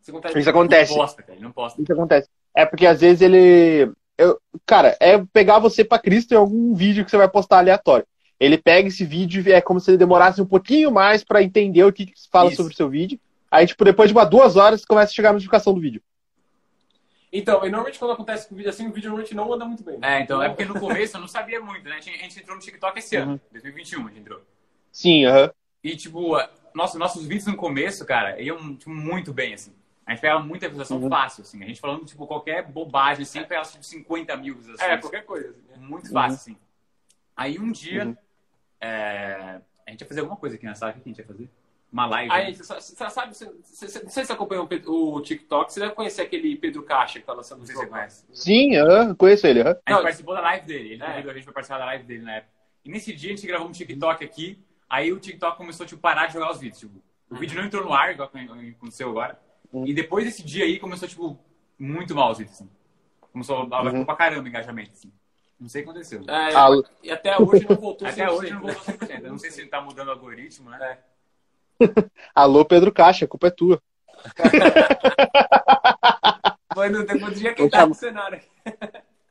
Isso 0.00 0.10
acontece. 0.10 0.38
Isso 0.38 0.50
acontece. 0.50 0.90
Não 0.92 0.98
posta, 0.98 1.22
cara, 1.22 1.34
ele 1.34 1.42
não 1.42 1.52
posta. 1.52 1.80
Isso 1.80 1.92
acontece. 1.92 2.28
É 2.54 2.66
porque 2.66 2.86
às 2.86 3.00
vezes 3.00 3.22
ele. 3.22 3.90
eu- 4.18 4.38
cara, 4.66 4.96
é 5.00 5.18
pegar 5.32 5.58
você 5.58 5.84
pra 5.84 5.98
Cristo 5.98 6.32
em 6.32 6.36
algum 6.36 6.74
vídeo 6.74 7.04
que 7.04 7.10
você 7.10 7.16
vai 7.16 7.28
postar 7.28 7.58
aleatório. 7.58 8.06
Ele 8.38 8.58
pega 8.58 8.88
esse 8.88 9.04
vídeo 9.04 9.46
e 9.46 9.52
é 9.52 9.60
como 9.60 9.80
se 9.80 9.90
ele 9.90 9.98
demorasse 9.98 10.40
um 10.40 10.46
pouquinho 10.46 10.90
mais 10.90 11.22
pra 11.24 11.42
entender 11.42 11.84
o 11.84 11.92
que, 11.92 12.06
que 12.06 12.18
se 12.18 12.28
fala 12.28 12.48
Isso. 12.48 12.56
sobre 12.56 12.72
o 12.72 12.76
seu 12.76 12.88
vídeo. 12.88 13.18
Aí, 13.50 13.66
tipo, 13.66 13.84
depois 13.84 14.08
de 14.08 14.14
uma 14.14 14.24
duas 14.24 14.56
horas, 14.56 14.84
começa 14.84 15.12
a 15.12 15.14
chegar 15.14 15.30
a 15.30 15.32
notificação 15.32 15.74
do 15.74 15.80
vídeo. 15.80 16.02
Então, 17.32 17.58
e 17.64 17.70
normalmente 17.70 17.98
quando 17.98 18.12
acontece 18.12 18.48
com 18.48 18.54
o 18.54 18.56
vídeo 18.56 18.70
assim, 18.70 18.88
o 18.88 18.92
vídeo 18.92 19.08
normalmente 19.08 19.34
não 19.34 19.52
anda 19.52 19.64
muito 19.64 19.84
bem. 19.84 19.98
É, 20.02 20.20
então, 20.20 20.42
é 20.42 20.48
porque 20.48 20.64
no 20.64 20.78
começo 20.78 21.16
eu 21.16 21.20
não 21.20 21.28
sabia 21.28 21.60
muito, 21.60 21.88
né? 21.88 21.96
A 21.96 22.00
gente- 22.00 22.18
A 22.18 22.22
gente 22.22 22.40
entrou 22.40 22.56
no 22.56 22.62
TikTok 22.62 22.98
esse 22.98 23.16
ano, 23.16 23.32
Uhum. 23.32 23.40
2021 23.52 24.06
a 24.06 24.08
gente 24.10 24.20
entrou. 24.20 24.42
Sim, 24.90 25.24
aham. 25.26 25.52
E, 25.84 25.96
tipo, 25.96 26.36
nossa, 26.74 26.98
nossos 26.98 27.24
vídeos 27.24 27.46
no 27.46 27.56
começo, 27.56 28.04
cara, 28.04 28.40
iam 28.40 28.74
tipo, 28.76 28.90
muito 28.90 29.32
bem, 29.32 29.54
assim. 29.54 29.72
A 30.04 30.10
gente 30.10 30.20
pegava 30.22 30.42
muita 30.42 30.66
visualização 30.68 31.00
Uhum. 31.00 31.08
fácil, 31.08 31.42
assim. 31.42 31.62
A 31.62 31.66
gente 31.66 31.80
falando, 31.80 32.04
tipo, 32.04 32.26
qualquer 32.26 32.66
bobagem, 32.66 33.22
assim, 33.22 33.42
pegava, 33.44 33.68
tipo, 33.68 33.84
50 33.84 34.36
mil 34.36 34.56
visualizações. 34.56 34.98
É, 34.98 35.00
qualquer 35.00 35.24
coisa. 35.24 35.50
assim, 35.50 35.62
né? 35.68 35.76
Muito 35.78 36.10
fácil, 36.10 36.34
assim. 36.36 36.56
Aí 37.36 37.58
um 37.60 37.70
dia, 37.70 38.06
Uhum. 38.06 38.16
é, 38.80 39.60
A 39.86 39.90
gente 39.92 40.02
ia 40.02 40.06
fazer 40.06 40.20
alguma 40.20 40.36
coisa 40.36 40.54
aqui 40.54 40.64
na 40.66 40.74
sala. 40.76 40.92
O 40.92 40.94
que 40.94 41.00
a 41.00 41.04
gente 41.08 41.18
ia 41.18 41.24
fazer? 41.26 41.50
Uma 41.92 42.06
live. 42.06 42.32
Aí, 42.32 42.54
você, 42.54 42.62
sa- 42.62 42.80
você 42.80 43.10
sabe, 43.10 43.34
você, 43.36 43.46
você- 43.64 44.02
não 44.02 44.10
sei 44.10 44.22
se 44.22 44.26
você 44.28 44.32
acompanhou 44.32 44.68
o 44.86 45.20
TikTok, 45.20 45.72
você 45.72 45.80
deve 45.80 45.92
conhecer 45.92 46.22
aquele 46.22 46.54
Pedro 46.56 46.84
Caixa 46.84 47.18
que 47.18 47.26
tá 47.26 47.32
lançando 47.32 47.58
Não 47.60 47.66
sei 47.66 47.74
se 47.74 47.80
você 47.82 47.88
conhece. 47.88 48.24
Sim, 48.32 48.70
conheço 49.18 49.46
ele. 49.46 49.62
A 49.62 49.68
gente 49.72 49.80
Não, 49.88 50.02
participou 50.02 50.34
da 50.34 50.40
live 50.40 50.66
dele. 50.66 50.92
Ele 50.92 51.02
É. 51.02 51.06
convidou 51.10 51.30
a 51.30 51.34
gente 51.34 51.44
pra 51.44 51.52
participar 51.54 51.78
da 51.78 51.84
live 51.86 52.04
dele 52.04 52.22
na 52.22 52.36
época. 52.36 52.52
E 52.84 52.90
nesse 52.90 53.12
dia 53.12 53.32
a 53.32 53.36
gente 53.36 53.46
gravou 53.46 53.66
um 53.68 53.72
TikTok 53.72 54.24
aqui. 54.24 54.62
Aí 54.88 55.12
o 55.12 55.18
TikTok 55.18 55.56
começou 55.56 55.84
tipo, 55.84 56.00
parar 56.00 56.26
de 56.26 56.34
jogar 56.34 56.52
os 56.52 56.58
vídeos. 56.58 56.78
Tipo, 56.80 57.02
o 57.28 57.34
vídeo 57.36 57.58
não 57.58 57.66
entrou 57.66 57.84
no 57.84 57.92
ar, 57.92 58.12
igual 58.12 58.30
aconteceu 58.32 59.10
agora. 59.10 59.38
Uhum. 59.72 59.84
E 59.86 59.92
depois 59.92 60.24
desse 60.24 60.42
dia 60.44 60.64
aí 60.64 60.78
começou, 60.78 61.08
tipo, 61.08 61.38
muito 61.78 62.14
mal 62.14 62.30
os 62.30 62.38
vídeos, 62.38 62.56
assim. 62.56 62.70
Começou 63.32 63.56
a 63.56 63.60
Uhum. 63.62 63.68
baixar 63.68 64.04
pra 64.04 64.14
caramba 64.16 64.44
o 64.44 64.48
engajamento, 64.48 64.92
assim. 64.92 65.12
Não 65.60 65.68
sei 65.68 65.82
o 65.82 65.84
que 65.84 65.90
aconteceu. 65.90 66.22
É, 66.26 66.54
Ah, 66.56 66.68
e 67.02 67.10
até 67.10 67.36
hoje 67.38 67.66
não 67.68 67.76
voltou 67.76 68.08
Até 68.08 68.24
100%, 68.26 68.32
hoje 68.38 68.52
não 68.52 68.60
voltou 68.62 68.82
100%. 68.82 69.24
Eu 69.24 69.30
não 69.30 69.38
sei 69.38 69.50
se 69.50 69.60
ele 69.60 69.68
tá 69.68 69.80
mudando 69.80 70.08
o 70.08 70.12
algoritmo, 70.12 70.70
né? 70.70 70.98
Alô, 72.34 72.64
Pedro 72.64 72.92
Caixa, 72.92 73.24
a 73.24 73.28
culpa 73.28 73.46
é 73.48 73.50
tua. 73.50 73.80
Mas 76.76 76.92
não 76.92 77.04
tem 77.04 77.18
dia 77.32 77.52
que 77.54 77.62
Eu 77.62 77.70
tá 77.70 77.78
chamo- 77.80 77.88
no 77.90 77.94
cenário. 77.94 78.40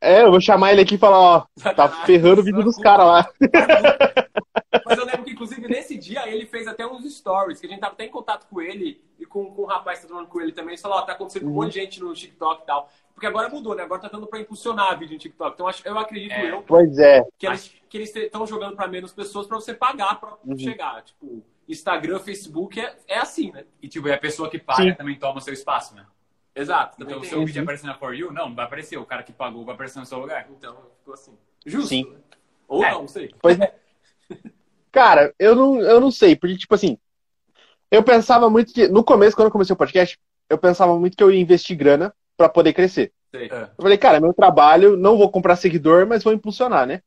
É, 0.01 0.23
eu 0.23 0.31
vou 0.31 0.39
chamar 0.39 0.71
ele 0.71 0.81
aqui 0.81 0.95
e 0.95 0.99
falar, 0.99 1.19
ó, 1.19 1.45
tá 1.73 1.87
ferrando 2.05 2.41
o 2.41 2.43
vídeo 2.43 2.63
dos 2.63 2.77
caras 2.77 3.05
lá. 3.05 3.29
Mas 4.85 4.97
eu 4.97 5.05
lembro 5.05 5.23
que, 5.23 5.31
inclusive, 5.31 5.67
nesse 5.67 5.97
dia 5.97 6.27
ele 6.27 6.45
fez 6.45 6.67
até 6.67 6.85
uns 6.87 7.03
stories, 7.17 7.59
que 7.59 7.67
a 7.67 7.69
gente 7.69 7.79
tava 7.81 7.93
até 7.93 8.05
em 8.05 8.09
contato 8.09 8.47
com 8.49 8.61
ele 8.61 9.01
e 9.19 9.25
com, 9.25 9.53
com 9.53 9.63
o 9.63 9.65
rapaz 9.65 9.97
que 9.99 10.03
tá 10.03 10.07
trabalhando 10.07 10.31
com 10.31 10.39
ele 10.41 10.51
também. 10.53 10.73
Ele 10.73 10.81
falou, 10.81 10.97
ó, 10.99 11.01
tá 11.01 11.11
acontecendo 11.13 11.43
com 11.43 11.49
um 11.49 11.53
monte 11.53 11.73
de 11.73 11.79
gente 11.81 11.99
no 12.01 12.13
TikTok 12.13 12.63
e 12.63 12.65
tal. 12.65 12.89
Porque 13.13 13.27
agora 13.27 13.49
mudou, 13.49 13.75
né? 13.75 13.83
Agora 13.83 14.01
tá 14.01 14.07
dando 14.07 14.27
pra 14.27 14.39
impulsionar 14.39 14.97
vídeo 14.97 15.13
no 15.15 15.19
TikTok. 15.19 15.53
Então 15.53 15.69
eu 15.85 15.97
acredito 15.99 16.31
É. 16.31 16.51
eu 16.51 16.61
Pois 16.61 16.97
é. 16.97 17.21
que 17.37 17.45
eles 17.45 17.73
que 17.89 17.97
eles 17.97 18.15
estão 18.15 18.45
jogando 18.45 18.75
pra 18.75 18.87
menos 18.87 19.11
pessoas 19.11 19.47
pra 19.47 19.57
você 19.59 19.73
pagar 19.73 20.19
pra 20.19 20.35
Uhum. 20.45 20.57
chegar. 20.57 21.01
Tipo, 21.03 21.43
Instagram, 21.69 22.19
Facebook 22.19 22.79
é, 22.79 22.95
é 23.07 23.17
assim, 23.19 23.51
né? 23.51 23.63
E, 23.81 23.87
tipo, 23.87 24.07
e 24.07 24.11
a 24.11 24.17
pessoa 24.17 24.49
que 24.49 24.57
paga 24.59 24.83
Sim. 24.83 24.93
também 24.95 25.17
toma 25.17 25.37
o 25.37 25.41
seu 25.41 25.53
espaço, 25.53 25.95
né? 25.95 26.05
Exato. 26.55 26.97
Também 26.97 27.15
Então, 27.15 27.23
seu 27.29 27.37
isso. 27.39 27.45
vídeo 27.47 27.61
aparecer 27.61 27.85
na 27.87 27.93
For 27.95 28.13
You, 28.13 28.33
não, 28.33 28.49
não 28.49 28.55
vai 28.55 28.65
aparecer. 28.65 28.97
O 28.97 29.05
cara 29.05 29.23
que 29.23 29.31
pagou 29.31 29.63
vai 29.63 29.75
aparecer 29.75 29.99
no 29.99 30.05
seu 30.05 30.19
lugar. 30.19 30.47
Então, 30.49 30.75
ficou 30.97 31.13
assim. 31.13 31.37
Justo. 31.65 31.87
Sim. 31.89 32.09
né? 32.11 32.17
Ou 32.67 32.83
É. 32.83 32.91
não, 32.91 33.01
não 33.01 33.07
sei. 33.07 33.33
Pois 33.41 33.59
é. 33.59 33.73
Cara, 34.91 35.33
eu 35.37 35.55
não, 35.55 35.79
eu 35.79 36.01
não 36.01 36.09
sei, 36.09 36.35
porque, 36.35 36.57
tipo 36.57 36.73
assim, 36.73 36.97
eu 37.91 38.01
pensava 38.03 38.49
muito 38.49 38.73
que, 38.73 38.87
no 38.87 39.03
começo, 39.03 39.35
quando 39.35 39.45
eu 39.47 39.51
comecei 39.51 39.73
o 39.73 39.77
podcast, 39.77 40.17
eu 40.49 40.57
pensava 40.57 40.97
muito 40.99 41.15
que 41.15 41.23
eu 41.23 41.31
ia 41.31 41.39
investir 41.39 41.77
grana 41.77 42.13
pra 42.35 42.49
poder 42.49 42.73
crescer. 42.73 43.11
sei. 43.31 43.47
É. 43.51 43.63
Eu 43.77 43.81
falei, 43.83 43.97
cara, 43.97 44.19
meu 44.19 44.33
trabalho, 44.33 44.97
não 44.97 45.17
vou 45.17 45.29
comprar 45.29 45.55
seguidor, 45.55 46.07
mas 46.07 46.23
vou 46.23 46.33
impulsionar, 46.33 46.87
né? 46.87 47.01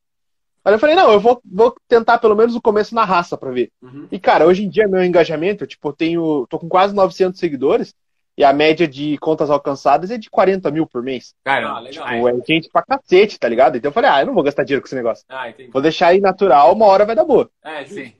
Aí 0.64 0.72
eu 0.74 0.78
falei, 0.78 0.94
não, 0.94 1.10
eu 1.12 1.18
vou, 1.20 1.40
vou 1.44 1.74
tentar 1.88 2.18
pelo 2.18 2.36
menos 2.36 2.54
o 2.54 2.62
começo 2.62 2.94
na 2.94 3.04
raça 3.04 3.36
pra 3.36 3.50
ver. 3.50 3.70
Uhum. 3.82 4.06
E, 4.12 4.18
cara, 4.18 4.46
hoje 4.46 4.64
em 4.64 4.68
dia, 4.68 4.86
meu 4.86 5.02
engajamento, 5.04 5.66
tipo, 5.66 5.88
eu 5.88 5.92
tenho, 5.92 6.46
tô 6.48 6.58
com 6.58 6.68
quase 6.68 6.94
900 6.94 7.38
seguidores, 7.40 7.94
e 8.38 8.42
a 8.44 8.52
média 8.52 8.88
de 8.88 9.18
contas 9.18 9.50
alcançadas 9.50 10.10
é 10.10 10.16
de 10.16 10.30
40 10.30 10.70
mil 10.70 10.86
por 10.86 11.02
mês. 11.02 11.34
Cara, 11.44 11.68
Ah, 11.68 11.80
legal. 11.80 12.06
Tipo, 12.06 12.28
é 12.28 12.34
gente 12.46 12.70
pra 12.70 12.82
cacete, 12.82 13.38
tá 13.38 13.46
ligado? 13.48 13.76
Então 13.76 13.88
eu 13.90 13.92
falei, 13.92 14.08
ah, 14.10 14.20
eu 14.22 14.26
não 14.26 14.34
vou 14.34 14.42
gastar 14.42 14.64
dinheiro 14.64 14.80
com 14.80 14.86
esse 14.86 14.94
negócio. 14.94 15.24
Ah, 15.28 15.50
entendi. 15.50 15.70
Vou 15.70 15.82
deixar 15.82 16.08
aí 16.08 16.20
natural, 16.20 16.72
uma 16.72 16.86
hora 16.86 17.04
vai 17.04 17.14
dar 17.14 17.24
boa. 17.24 17.50
É. 17.62 17.84
Sim. 17.84 18.12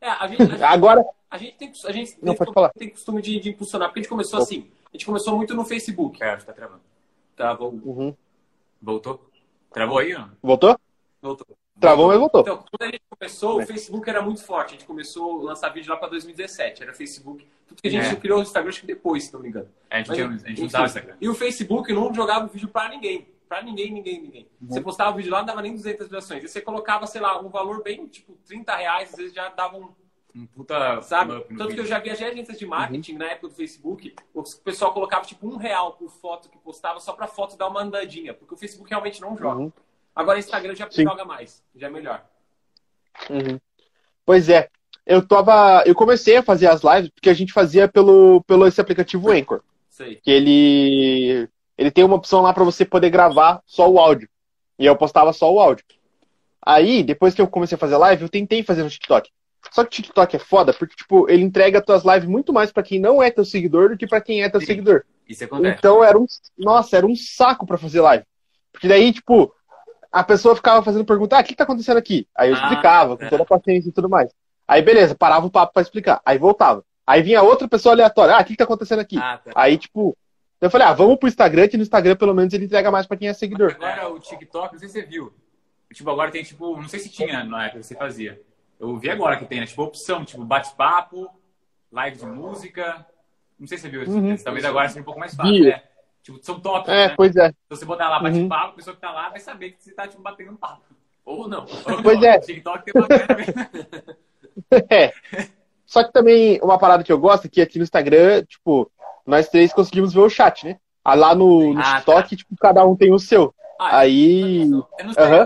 É, 0.00 0.08
a 0.08 0.26
gente, 0.26 0.42
a 0.42 0.46
gente- 0.46 0.62
Agora, 0.62 1.04
A 1.30 1.38
gente 1.38 1.56
tem, 1.56 1.72
a 1.86 1.92
gente 1.92 2.16
Não, 2.22 2.32
tem, 2.32 2.36
pode 2.36 2.52
falar. 2.52 2.70
tem 2.70 2.88
costume 2.90 3.20
de, 3.22 3.38
de 3.40 3.50
impulsionar, 3.50 3.88
porque 3.88 4.00
a 4.00 4.02
gente 4.02 4.10
começou 4.10 4.38
assim. 4.40 4.66
A 4.92 4.96
gente 4.96 5.06
começou 5.06 5.36
muito 5.36 5.54
no 5.54 5.64
Facebook. 5.64 6.18
Cara, 6.18 6.40
tá 6.40 6.52
travando. 6.52 6.80
Tá, 7.36 7.52
vou- 7.54 7.70
uhum. 7.84 8.14
Voltou? 8.80 9.28
Travou 9.72 9.98
aí, 9.98 10.12
não? 10.12 10.30
voltou? 10.42 10.78
Voltou. 11.24 11.46
Travou, 11.80 12.08
mas 12.08 12.18
voltou. 12.18 12.40
Então, 12.42 12.56
quando 12.70 12.82
a 12.82 12.86
gente 12.92 13.02
começou, 13.10 13.60
o 13.60 13.66
Facebook 13.66 14.08
era 14.08 14.22
muito 14.22 14.44
forte. 14.44 14.68
A 14.68 14.72
gente 14.72 14.84
começou 14.86 15.40
a 15.40 15.44
lançar 15.44 15.68
vídeo 15.70 15.90
lá 15.90 15.96
pra 15.98 16.08
2017. 16.08 16.82
Era 16.82 16.94
Facebook. 16.94 17.46
Tudo 17.66 17.82
que 17.82 17.88
a 17.88 17.90
gente 17.90 18.06
É. 18.06 18.16
criou 18.16 18.38
o 18.38 18.42
Instagram, 18.42 18.68
acho 18.70 18.80
que 18.80 18.86
depois, 18.86 19.24
se 19.24 19.32
não 19.32 19.40
me 19.40 19.48
engano. 19.48 19.68
A 19.90 19.98
gente, 19.98 20.08
Mas, 20.08 20.16
tinha, 20.16 20.28
a 20.28 20.48
gente 20.48 20.62
usava 20.64 20.84
Instagram. 20.86 21.16
E 21.20 21.28
o 21.28 21.34
Facebook 21.34 21.92
não 21.92 22.14
jogava 22.14 22.46
vídeo 22.46 22.68
pra 22.68 22.88
ninguém. 22.88 23.26
Pra 23.48 23.62
ninguém, 23.62 23.90
ninguém, 23.92 24.20
ninguém. 24.22 24.48
Uhum. 24.60 24.68
Você 24.68 24.80
postava 24.80 25.10
o 25.10 25.14
vídeo 25.16 25.30
lá, 25.32 25.38
não 25.38 25.46
dava 25.46 25.62
nem 25.62 25.72
200 25.74 26.06
visualizações. 26.06 26.44
E 26.44 26.48
você 26.48 26.60
colocava, 26.60 27.06
sei 27.06 27.20
lá, 27.20 27.40
um 27.40 27.48
valor 27.48 27.82
bem, 27.82 28.06
tipo, 28.06 28.34
30 28.46 28.74
reais, 28.76 29.10
às 29.10 29.16
vezes 29.16 29.34
já 29.34 29.48
dava 29.48 29.76
um, 29.76 29.88
Um 30.36 30.46
puta 30.46 31.00
sabe? 31.02 31.32
Tanto 31.32 31.46
que 31.56 31.62
eu 31.62 31.68
vídeo. 31.68 31.86
já 31.86 31.98
viajei 32.00 32.26
agências 32.28 32.58
de 32.58 32.66
marketing 32.66 33.12
Uhum. 33.12 33.18
na 33.18 33.26
época 33.26 33.48
do 33.48 33.54
Facebook, 33.54 34.14
o 34.34 34.42
pessoal 34.64 34.92
colocava 34.92 35.24
tipo 35.24 35.46
um 35.46 35.56
real 35.56 35.92
por 35.92 36.10
foto 36.10 36.48
que 36.48 36.58
postava 36.58 36.98
só 36.98 37.12
pra 37.12 37.26
foto 37.28 37.56
dar 37.56 37.68
uma 37.68 37.82
andadinha, 37.82 38.34
porque 38.34 38.52
o 38.54 38.56
Facebook 38.56 38.90
realmente 38.90 39.20
não 39.20 39.36
joga. 39.36 39.60
Uhum. 39.60 39.72
Agora 40.14 40.36
o 40.36 40.40
Instagram 40.40 40.74
já 40.74 40.88
Sim. 40.90 41.04
joga 41.04 41.24
mais, 41.24 41.62
já 41.74 41.88
é 41.88 41.90
melhor. 41.90 42.24
Uhum. 43.28 43.58
Pois 44.24 44.48
é. 44.48 44.68
Eu 45.06 45.26
tava. 45.26 45.82
Eu 45.84 45.94
comecei 45.94 46.36
a 46.36 46.42
fazer 46.42 46.66
as 46.66 46.82
lives 46.82 47.10
porque 47.10 47.28
a 47.28 47.34
gente 47.34 47.52
fazia 47.52 47.86
pelo, 47.86 48.42
pelo 48.46 48.66
esse 48.66 48.80
aplicativo 48.80 49.30
Anchor. 49.30 49.60
Sei. 49.90 50.16
Que 50.16 50.30
ele. 50.30 51.48
Ele 51.76 51.90
tem 51.90 52.04
uma 52.04 52.16
opção 52.16 52.40
lá 52.40 52.52
pra 52.54 52.64
você 52.64 52.84
poder 52.84 53.10
gravar 53.10 53.60
só 53.66 53.90
o 53.90 53.98
áudio. 53.98 54.28
E 54.78 54.86
eu 54.86 54.96
postava 54.96 55.32
só 55.32 55.52
o 55.52 55.60
áudio. 55.60 55.84
Aí, 56.64 57.02
depois 57.02 57.34
que 57.34 57.40
eu 57.42 57.48
comecei 57.48 57.76
a 57.76 57.78
fazer 57.78 57.96
live, 57.96 58.22
eu 58.22 58.28
tentei 58.28 58.62
fazer 58.62 58.82
no 58.82 58.88
TikTok. 58.88 59.30
Só 59.70 59.82
que 59.82 59.88
o 59.88 60.02
TikTok 60.02 60.36
é 60.36 60.38
foda 60.38 60.72
porque, 60.72 60.94
tipo, 60.94 61.28
ele 61.28 61.42
entrega 61.42 61.82
tuas 61.82 62.04
lives 62.04 62.28
muito 62.28 62.52
mais 62.52 62.72
pra 62.72 62.82
quem 62.82 62.98
não 62.98 63.22
é 63.22 63.30
teu 63.30 63.44
seguidor 63.44 63.90
do 63.90 63.96
que 63.96 64.06
pra 64.06 64.20
quem 64.20 64.42
é 64.42 64.48
teu 64.48 64.60
Sim. 64.60 64.66
seguidor. 64.66 65.04
Isso 65.28 65.44
acontece. 65.44 65.78
Então 65.78 66.02
era 66.02 66.18
um. 66.18 66.26
Nossa, 66.56 66.96
era 66.96 67.06
um 67.06 67.16
saco 67.16 67.66
pra 67.66 67.76
fazer 67.76 68.00
live. 68.00 68.24
Porque 68.72 68.88
daí, 68.88 69.12
tipo, 69.12 69.54
a 70.14 70.22
pessoa 70.22 70.54
ficava 70.54 70.80
fazendo 70.82 71.04
pergunta, 71.04 71.36
ah, 71.36 71.40
o 71.40 71.44
que 71.44 71.56
tá 71.56 71.64
acontecendo 71.64 71.96
aqui? 71.96 72.26
Aí 72.36 72.50
eu 72.50 72.54
Ah, 72.56 72.58
explicava, 72.60 73.16
com 73.16 73.24
é. 73.24 73.28
toda 73.28 73.42
a 73.42 73.46
paciência 73.46 73.88
e 73.88 73.92
tudo 73.92 74.08
mais. 74.08 74.30
Aí, 74.66 74.80
beleza, 74.80 75.14
parava 75.14 75.44
o 75.44 75.50
papo 75.50 75.72
pra 75.72 75.82
explicar. 75.82 76.22
Aí 76.24 76.38
voltava. 76.38 76.84
Aí 77.06 77.20
vinha 77.20 77.42
outra 77.42 77.66
pessoa 77.68 77.94
aleatória, 77.94 78.36
ah, 78.36 78.40
o 78.40 78.44
que 78.44 78.56
tá 78.56 78.64
acontecendo 78.64 79.00
aqui? 79.00 79.18
Ah, 79.18 79.38
tá. 79.44 79.50
Aí, 79.54 79.76
tipo, 79.76 80.16
eu 80.60 80.70
falei, 80.70 80.86
ah, 80.86 80.92
vamos 80.92 81.16
pro 81.18 81.28
Instagram, 81.28 81.66
que 81.68 81.76
no 81.76 81.82
Instagram 81.82 82.16
pelo 82.16 82.32
menos 82.32 82.54
ele 82.54 82.64
entrega 82.64 82.90
mais 82.90 83.06
pra 83.06 83.16
quem 83.16 83.28
é 83.28 83.34
seguidor. 83.34 83.72
Agora 83.74 84.08
o 84.08 84.20
TikTok, 84.20 84.72
não 84.72 84.78
sei 84.78 84.88
se 84.88 85.00
você 85.00 85.02
viu. 85.04 85.34
Tipo, 85.92 86.10
agora 86.10 86.30
tem, 86.30 86.42
tipo, 86.42 86.76
não 86.80 86.88
sei 86.88 87.00
se 87.00 87.08
tinha 87.10 87.44
na 87.44 87.64
época 87.64 87.80
que 87.80 87.86
você 87.86 87.94
fazia. 87.94 88.40
Eu 88.80 88.96
vi 88.96 89.10
agora 89.10 89.36
que 89.36 89.44
tem, 89.44 89.60
né? 89.60 89.66
Tipo, 89.66 89.82
opção, 89.82 90.24
tipo, 90.24 90.44
bate-papo, 90.44 91.28
live 91.92 92.16
de 92.16 92.26
música. 92.26 93.04
Não 93.58 93.66
sei 93.66 93.78
se 93.78 93.82
você 93.82 93.88
viu. 93.88 94.02
Uhum. 94.08 94.36
Talvez 94.36 94.64
agora 94.64 94.88
seja 94.88 95.00
um 95.00 95.04
pouco 95.04 95.20
mais 95.20 95.34
fácil, 95.34 95.64
né? 95.64 95.82
Tipo, 96.24 96.38
são 96.42 96.58
tópicos, 96.58 96.94
É, 96.94 97.08
né? 97.08 97.14
pois 97.14 97.36
é. 97.36 97.50
Se 97.50 97.54
você 97.68 97.84
botar 97.84 98.08
lá 98.08 98.16
Uhum. 98.16 98.22
bate-papo, 98.22 98.72
a 98.72 98.76
pessoa 98.76 98.96
que 98.96 99.00
tá 99.02 99.12
lá 99.12 99.28
vai 99.28 99.38
saber 99.40 99.72
que 99.72 99.84
você 99.84 99.92
tá, 99.92 100.08
tipo, 100.08 100.22
batendo 100.22 100.52
um 100.52 100.56
papo. 100.56 100.82
Ou 101.22 101.46
não. 101.46 101.60
Ou 101.60 101.66
Pois 102.02 102.18
não, 102.18 102.26
é. 102.26 102.38
TikTok 102.40 102.84
tem 102.84 102.94
uma. 103.00 103.08
É. 104.90 105.12
Só 105.84 106.02
que 106.02 106.12
também 106.12 106.58
uma 106.62 106.78
parada 106.78 107.04
que 107.04 107.12
eu 107.12 107.18
gosto 107.18 107.46
é 107.46 107.48
que 107.50 107.60
aqui 107.60 107.76
no 107.78 107.84
Instagram, 107.84 108.42
tipo, 108.44 108.90
nós 109.26 109.48
três 109.48 109.72
conseguimos 109.72 110.14
ver 110.14 110.20
o 110.20 110.30
chat, 110.30 110.64
né? 110.64 110.78
Ah, 111.04 111.14
Lá 111.14 111.34
no, 111.34 111.74
no 111.74 111.80
Ah, 111.80 111.96
TikTok, 111.96 112.36
tipo, 112.36 112.56
cada 112.58 112.84
um 112.86 112.96
tem 112.96 113.12
o 113.12 113.18
seu. 113.18 113.54
Ah, 113.78 113.98
Aí. 113.98 114.62
Eu 114.62 114.86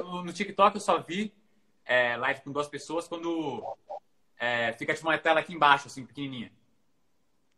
no, 0.05 0.23
no 0.25 0.33
TikTok 0.33 0.77
eu 0.77 0.81
só 0.81 0.99
vi 1.01 1.33
é, 1.85 2.17
live 2.19 2.41
com 2.43 2.53
duas 2.53 2.69
pessoas 2.69 3.09
quando 3.09 3.65
é, 4.39 4.73
fica 4.75 4.95
tipo 4.95 5.09
uma 5.09 5.19
tela 5.19 5.41
aqui 5.41 5.53
embaixo, 5.55 5.89
assim, 5.89 6.05
pequenininha. 6.07 6.53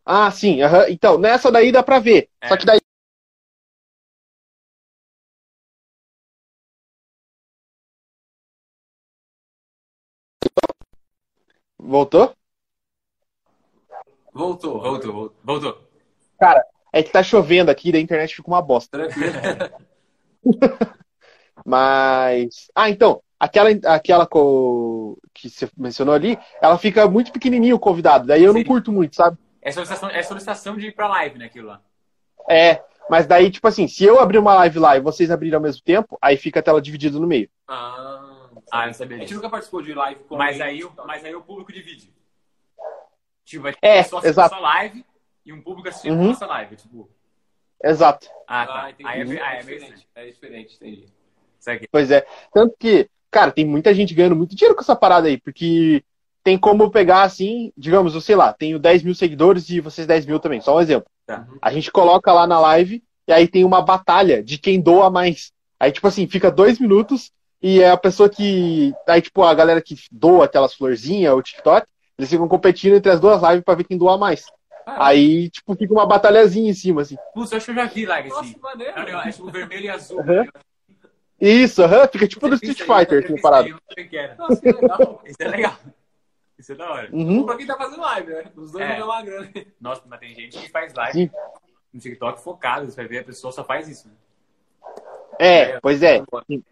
Ah, 0.06 0.30
sim, 0.30 0.62
aham. 0.62 0.86
Então, 0.88 1.18
nessa 1.18 1.50
daí 1.52 1.70
dá 1.70 1.82
pra 1.82 1.98
ver. 1.98 2.28
É. 2.40 2.48
Só 2.48 2.56
que 2.56 2.64
daí. 2.64 2.80
Voltou? 11.82 12.34
Voltou. 14.32 14.80
Voltou, 14.80 15.12
voltou. 15.12 15.36
voltou. 15.42 15.90
É 16.92 17.02
que 17.02 17.10
tá 17.10 17.22
chovendo 17.22 17.70
aqui, 17.70 17.90
da 17.92 17.98
internet 17.98 18.34
fica 18.34 18.48
uma 18.48 18.60
bosta. 18.60 18.98
Tranquilo. 18.98 19.32
Mas. 21.64 22.70
Ah, 22.74 22.90
então, 22.90 23.22
aquela, 23.38 23.70
aquela 23.70 24.26
co- 24.26 25.18
que 25.32 25.48
você 25.48 25.68
mencionou 25.76 26.14
ali, 26.14 26.38
ela 26.60 26.76
fica 26.78 27.08
muito 27.08 27.32
pequenininho 27.32 27.76
o 27.76 27.80
convidado. 27.80 28.26
Daí 28.26 28.42
eu 28.42 28.52
não 28.52 28.60
Sim. 28.60 28.66
curto 28.66 28.92
muito, 28.92 29.16
sabe? 29.16 29.38
É 29.62 29.70
solicitação, 29.70 30.08
é 30.10 30.22
solicitação 30.22 30.76
de 30.76 30.88
ir 30.88 30.92
pra 30.92 31.08
live, 31.08 31.38
né, 31.38 31.46
aquilo 31.46 31.68
lá. 31.68 31.80
É. 32.48 32.82
Mas 33.08 33.26
daí, 33.26 33.50
tipo 33.50 33.66
assim, 33.66 33.88
se 33.88 34.04
eu 34.04 34.20
abrir 34.20 34.38
uma 34.38 34.54
live 34.54 34.78
lá 34.78 34.96
e 34.96 35.00
vocês 35.00 35.30
abrirem 35.30 35.56
ao 35.56 35.60
mesmo 35.60 35.82
tempo, 35.82 36.16
aí 36.22 36.36
fica 36.36 36.60
a 36.60 36.62
tela 36.62 36.80
dividida 36.80 37.18
no 37.18 37.26
meio. 37.26 37.50
Ah, 37.66 38.19
Ah, 38.72 38.82
eu 38.84 38.86
não 38.88 38.94
sabia 38.94 39.16
a 39.16 39.20
gente 39.20 39.28
disso. 39.28 39.38
nunca 39.40 39.50
participou 39.50 39.82
de 39.82 39.94
live 39.94 40.24
com 40.24 40.36
Mas 40.36 40.60
aí, 40.60 40.78
TikTok. 40.80 41.06
mas 41.06 41.24
aí 41.24 41.34
o 41.34 41.42
público 41.42 41.72
divide. 41.72 42.12
Tipo, 43.44 43.62
vai 43.64 43.74
É, 43.82 44.00
assistindo 44.00 44.26
exato. 44.26 44.54
sua 44.54 44.60
live 44.60 45.04
e 45.44 45.52
um 45.52 45.60
público 45.60 45.88
assistindo 45.88 46.14
Uhum. 46.14 46.24
a 46.24 46.28
nossa 46.28 46.46
live. 46.46 46.76
Tipo, 46.76 47.10
Exato. 47.82 48.28
ah, 48.46 48.66
tá. 48.66 48.82
Ah, 48.84 48.90
entendi. 48.90 49.08
aí 49.08 49.20
é, 49.20 49.34
é, 49.34 49.42
ah, 49.42 49.54
é 49.54 49.58
diferente. 49.60 49.82
estranho. 49.94 50.04
É 50.14 50.30
diferente, 50.30 50.74
entendi. 50.76 51.08
Aqui. 51.66 51.88
Pois 51.90 52.10
é. 52.10 52.26
Tanto 52.52 52.74
que, 52.78 53.08
cara, 53.30 53.50
tem 53.50 53.64
muita 53.66 53.92
gente 53.92 54.14
ganhando 54.14 54.36
muito 54.36 54.54
dinheiro 54.54 54.74
com 54.74 54.80
essa 54.82 54.96
parada 54.96 55.28
aí, 55.28 55.38
porque 55.38 56.02
tem 56.42 56.56
como 56.58 56.90
pegar 56.90 57.22
assim, 57.22 57.70
digamos, 57.76 58.14
eu 58.14 58.20
sei 58.20 58.34
lá, 58.34 58.52
tenho 58.52 58.78
10 58.78 59.02
mil 59.02 59.14
seguidores 59.14 59.68
e 59.68 59.80
vocês 59.80 60.06
10 60.06 60.24
mil 60.26 60.40
também, 60.40 60.60
só 60.60 60.76
um 60.76 60.80
exemplo. 60.80 61.10
Tá. 61.26 61.46
A 61.60 61.70
gente 61.72 61.90
coloca 61.92 62.32
lá 62.32 62.46
na 62.46 62.58
live 62.60 63.02
e 63.28 63.32
aí 63.32 63.46
tem 63.46 63.62
uma 63.64 63.82
batalha 63.82 64.42
de 64.42 64.56
quem 64.58 64.80
doa 64.80 65.10
mais. 65.10 65.52
Aí, 65.78 65.92
tipo 65.92 66.06
assim, 66.06 66.26
fica 66.26 66.50
dois 66.50 66.78
minutos 66.78 67.30
e 67.62 67.80
é 67.82 67.90
a 67.90 67.96
pessoa 67.96 68.28
que. 68.28 68.94
Aí, 69.06 69.20
tipo, 69.20 69.42
a 69.42 69.52
galera 69.54 69.80
que 69.82 69.94
doa 70.10 70.44
aquelas 70.46 70.74
florzinhas, 70.74 71.34
o 71.34 71.42
TikTok, 71.42 71.86
eles 72.18 72.30
ficam 72.30 72.48
competindo 72.48 72.94
entre 72.96 73.10
as 73.12 73.20
duas 73.20 73.42
lives 73.42 73.64
pra 73.64 73.74
ver 73.74 73.84
quem 73.84 73.98
doa 73.98 74.16
mais. 74.16 74.44
Ah, 74.86 75.08
Aí, 75.08 75.50
tipo, 75.50 75.74
fica 75.76 75.92
uma 75.92 76.06
batalhazinha 76.06 76.70
em 76.70 76.74
cima, 76.74 77.02
assim. 77.02 77.16
Putz, 77.34 77.52
eu 77.52 77.56
acho 77.58 77.66
que 77.66 77.70
eu 77.72 77.74
já 77.76 77.84
vi 77.86 78.06
live 78.06 78.28
Nossa, 78.28 78.40
assim. 78.42 78.52
que 78.54 78.60
maneiro. 78.60 78.92
É 78.98 79.28
é 79.28 79.32
tipo 79.32 79.50
vermelho 79.50 79.84
e 79.84 79.88
azul. 79.88 80.20
Aham. 80.20 80.46
Isso, 81.40 81.82
aham, 81.82 82.06
fica 82.08 82.28
tipo 82.28 82.48
do 82.48 82.54
Street 82.54 82.78
Fighter, 82.82 83.24
assim, 83.24 83.40
parado. 83.40 83.68
Nossa, 84.38 84.60
que 84.60 84.72
legal. 84.72 85.22
Isso 85.24 85.36
é 85.40 85.48
legal. 85.48 85.76
Isso 86.58 86.72
é 86.72 86.74
da 86.74 86.90
hora. 86.90 87.08
Uhum. 87.10 87.46
Pra 87.46 87.56
quem 87.56 87.66
tá 87.66 87.76
fazendo 87.76 88.02
live, 88.02 88.32
né? 88.32 88.44
Os 88.54 88.72
dois 88.72 88.84
É. 88.84 88.88
vão 88.88 88.98
dar 88.98 89.04
uma 89.06 89.22
grana. 89.22 89.50
Nossa, 89.80 90.02
mas 90.06 90.20
tem 90.20 90.34
gente 90.34 90.58
que 90.58 90.68
faz 90.68 90.92
live 90.92 91.12
Sim. 91.12 91.30
no 91.94 92.00
TikTok 92.00 92.42
focado. 92.42 92.90
Você 92.90 92.96
vai 92.96 93.06
ver, 93.06 93.18
a 93.20 93.24
pessoa 93.24 93.50
só 93.52 93.64
faz 93.64 93.88
isso. 93.88 94.08
Né? 94.08 94.14
É, 95.38 95.80
pois 95.80 96.02
é. 96.02 96.22
Vezes 96.48 96.62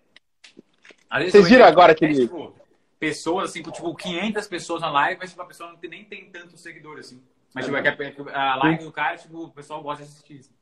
Vocês 1.11 1.49
viram 1.49 1.65
agora 1.65 1.93
é, 1.93 1.95
aquele- 1.95 2.15
tipo, 2.15 2.55
pessoas, 2.99 3.51
assim, 3.51 3.63
com 3.63 3.71
tipo 3.71 3.95
500 3.95 4.47
pessoas 4.47 4.81
na 4.81 4.91
live, 4.91 5.19
mas 5.21 5.31
tipo, 5.31 5.43
a 5.43 5.47
pessoa 5.47 5.71
não 5.71 5.77
tem, 5.77 5.91
nem 5.91 6.05
tem 6.05 6.31
tantos 6.31 6.61
seguidores, 6.61 7.07
assim. 7.07 7.23
Mas 7.55 7.65
tipo, 7.65 7.77
é 7.77 7.83
que 7.83 8.21
a, 8.33 8.57
live 8.57 8.85
do 8.85 8.93
cara, 8.93 9.17
tipo, 9.17 9.45
o 9.45 9.51
pessoal 9.51 9.83
gosta 9.83 10.05
de 10.05 10.11
assistir. 10.11 10.41
Assim. 10.41 10.53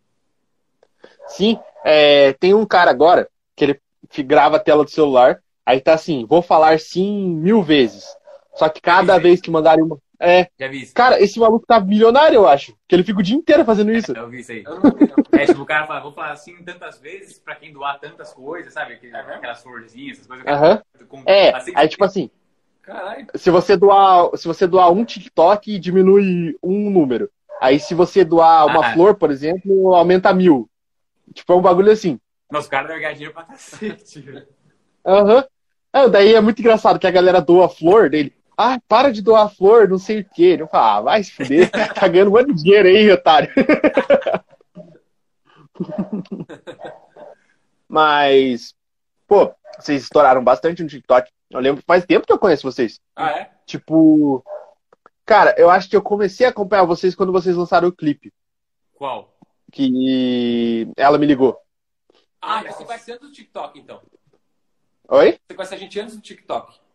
Sim, 1.28 1.60
é, 1.84 2.32
tem 2.34 2.54
um 2.54 2.64
cara 2.66 2.90
agora 2.90 3.28
que 3.56 3.64
ele 3.64 3.80
grava 4.24 4.56
a 4.56 4.60
tela 4.60 4.84
do 4.84 4.90
celular, 4.90 5.42
aí 5.64 5.80
tá 5.80 5.94
assim, 5.94 6.24
vou 6.24 6.42
falar 6.42 6.78
sim 6.78 7.28
mil 7.28 7.62
vezes. 7.62 8.16
Só 8.54 8.68
que 8.68 8.80
cada 8.80 9.16
Sim. 9.16 9.20
vez 9.20 9.40
que 9.40 9.50
mandarem 9.50 9.84
uma. 9.84 9.98
É, 10.18 10.48
Já 10.58 10.68
vi 10.68 10.82
isso? 10.82 10.94
cara, 10.94 11.20
esse 11.20 11.38
maluco 11.38 11.66
tá 11.66 11.78
milionário, 11.80 12.36
eu 12.36 12.48
acho. 12.48 12.74
Que 12.88 12.94
ele 12.96 13.04
fica 13.04 13.18
o 13.20 13.22
dia 13.22 13.36
inteiro 13.36 13.64
fazendo 13.64 13.92
isso. 13.92 14.12
Eu 14.16 14.28
vi 14.30 14.40
isso 14.40 14.52
aí. 14.52 14.64
Eu 14.64 14.80
não 14.80 14.90
vi, 14.92 15.06
não. 15.08 15.16
É 15.40 15.46
tipo, 15.46 15.60
o 15.62 15.66
cara 15.66 15.86
fala, 15.86 16.00
vou 16.00 16.12
falar 16.12 16.32
assim 16.32 16.56
tantas 16.64 16.98
vezes 16.98 17.38
pra 17.38 17.54
quem 17.54 17.72
doar 17.72 17.98
tantas 18.00 18.32
coisas, 18.32 18.72
sabe? 18.72 18.98
É? 19.02 19.16
Aquelas 19.16 19.62
florzinhas, 19.62 20.18
essas 20.18 20.26
coisas. 20.26 20.46
Aham. 20.46 20.82
É, 21.26 21.54
assim, 21.54 21.72
aí 21.74 21.88
tipo 21.88 22.04
assim, 22.04 22.30
Caralho. 22.82 23.26
se 23.34 23.50
você 23.50 23.76
doar, 23.76 24.30
se 24.36 24.46
você 24.48 24.66
doar 24.66 24.90
um 24.90 25.04
TikTok, 25.04 25.78
diminui 25.78 26.56
um 26.62 26.90
número. 26.90 27.30
Aí 27.60 27.78
se 27.80 27.94
você 27.94 28.24
doar 28.24 28.66
uma 28.66 28.86
Ah. 28.86 28.92
flor, 28.92 29.14
por 29.16 29.30
exemplo, 29.30 29.94
aumenta 29.94 30.32
mil. 30.32 30.68
Tipo, 31.34 31.52
é 31.52 31.56
um 31.56 31.62
bagulho 31.62 31.90
assim. 31.92 32.18
Nossa, 32.50 32.68
o 32.68 32.70
cara 32.70 32.86
deve 32.88 33.00
ganhar 33.00 33.12
dinheiro 33.12 33.34
pra 33.34 33.42
cacete. 33.44 34.46
Aham. 35.04 35.44
É, 35.92 36.08
daí 36.08 36.34
é 36.34 36.40
muito 36.40 36.58
engraçado 36.60 36.98
que 36.98 37.06
a 37.06 37.10
galera 37.10 37.40
doa 37.40 37.68
flor 37.68 38.10
dele. 38.10 38.32
Ah, 38.56 38.80
para 38.88 39.12
de 39.12 39.20
doar 39.20 39.54
flor, 39.54 39.86
não 39.88 39.98
sei 39.98 40.20
o 40.20 40.24
quê. 40.34 40.44
Ele 40.44 40.66
fala, 40.66 40.96
ah, 40.96 41.00
vai 41.02 41.22
se 41.22 41.30
fuder, 41.32 41.70
tá 41.94 42.08
ganhando 42.08 42.28
um 42.28 42.32
monte 42.32 42.54
de 42.54 42.62
dinheiro 42.62 42.88
aí, 42.88 43.10
otário. 43.12 43.52
Mas, 47.86 48.74
pô, 49.26 49.54
vocês 49.78 50.02
estouraram 50.02 50.42
bastante 50.42 50.82
no 50.82 50.88
TikTok. 50.88 51.30
Eu 51.50 51.60
lembro, 51.60 51.82
faz 51.86 52.06
tempo 52.06 52.26
que 52.26 52.32
eu 52.32 52.38
conheço 52.38 52.70
vocês. 52.70 52.98
Ah, 53.14 53.30
é? 53.30 53.50
Tipo, 53.66 54.42
cara, 55.24 55.54
eu 55.58 55.68
acho 55.70 55.88
que 55.88 55.96
eu 55.96 56.02
comecei 56.02 56.46
a 56.46 56.50
acompanhar 56.50 56.84
vocês 56.84 57.14
quando 57.14 57.32
vocês 57.32 57.54
lançaram 57.56 57.88
o 57.88 57.92
clipe. 57.92 58.32
Qual? 58.94 59.36
Que 59.70 60.90
ela 60.96 61.18
me 61.18 61.26
ligou. 61.26 61.60
Ah, 62.40 62.62
você 62.62 62.84
conhece 62.84 63.12
antes 63.12 63.28
do 63.28 63.32
TikTok, 63.32 63.78
então. 63.78 64.00
Oi? 65.08 65.38
Você 65.46 65.54
conhece 65.54 65.74
a 65.74 65.78
gente 65.78 66.00
antes 66.00 66.16
do 66.16 66.22
TikTok. 66.22 66.85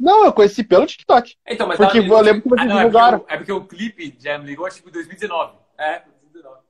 Não, 0.00 0.24
eu 0.24 0.32
conheci 0.32 0.64
pelo 0.64 0.86
TikTok. 0.86 1.36
Então, 1.46 1.68
mas 1.68 1.76
Porque 1.76 1.98
eu 1.98 2.20
lembro 2.22 2.42
que 2.42 2.48
Ah, 2.48 2.56
vocês 2.56 2.68
não, 2.68 2.78
é 2.80 2.82
porque, 2.82 2.86
divulgaram. 2.86 3.18
o, 3.18 3.24
é 3.28 3.36
porque 3.36 3.52
o 3.52 3.64
clipe 3.66 4.16
já 4.18 4.38
me 4.38 4.46
ligou, 4.46 4.68
tipo, 4.70 4.88
em 4.88 4.92
2019. 4.92 5.52
É, 5.78 6.02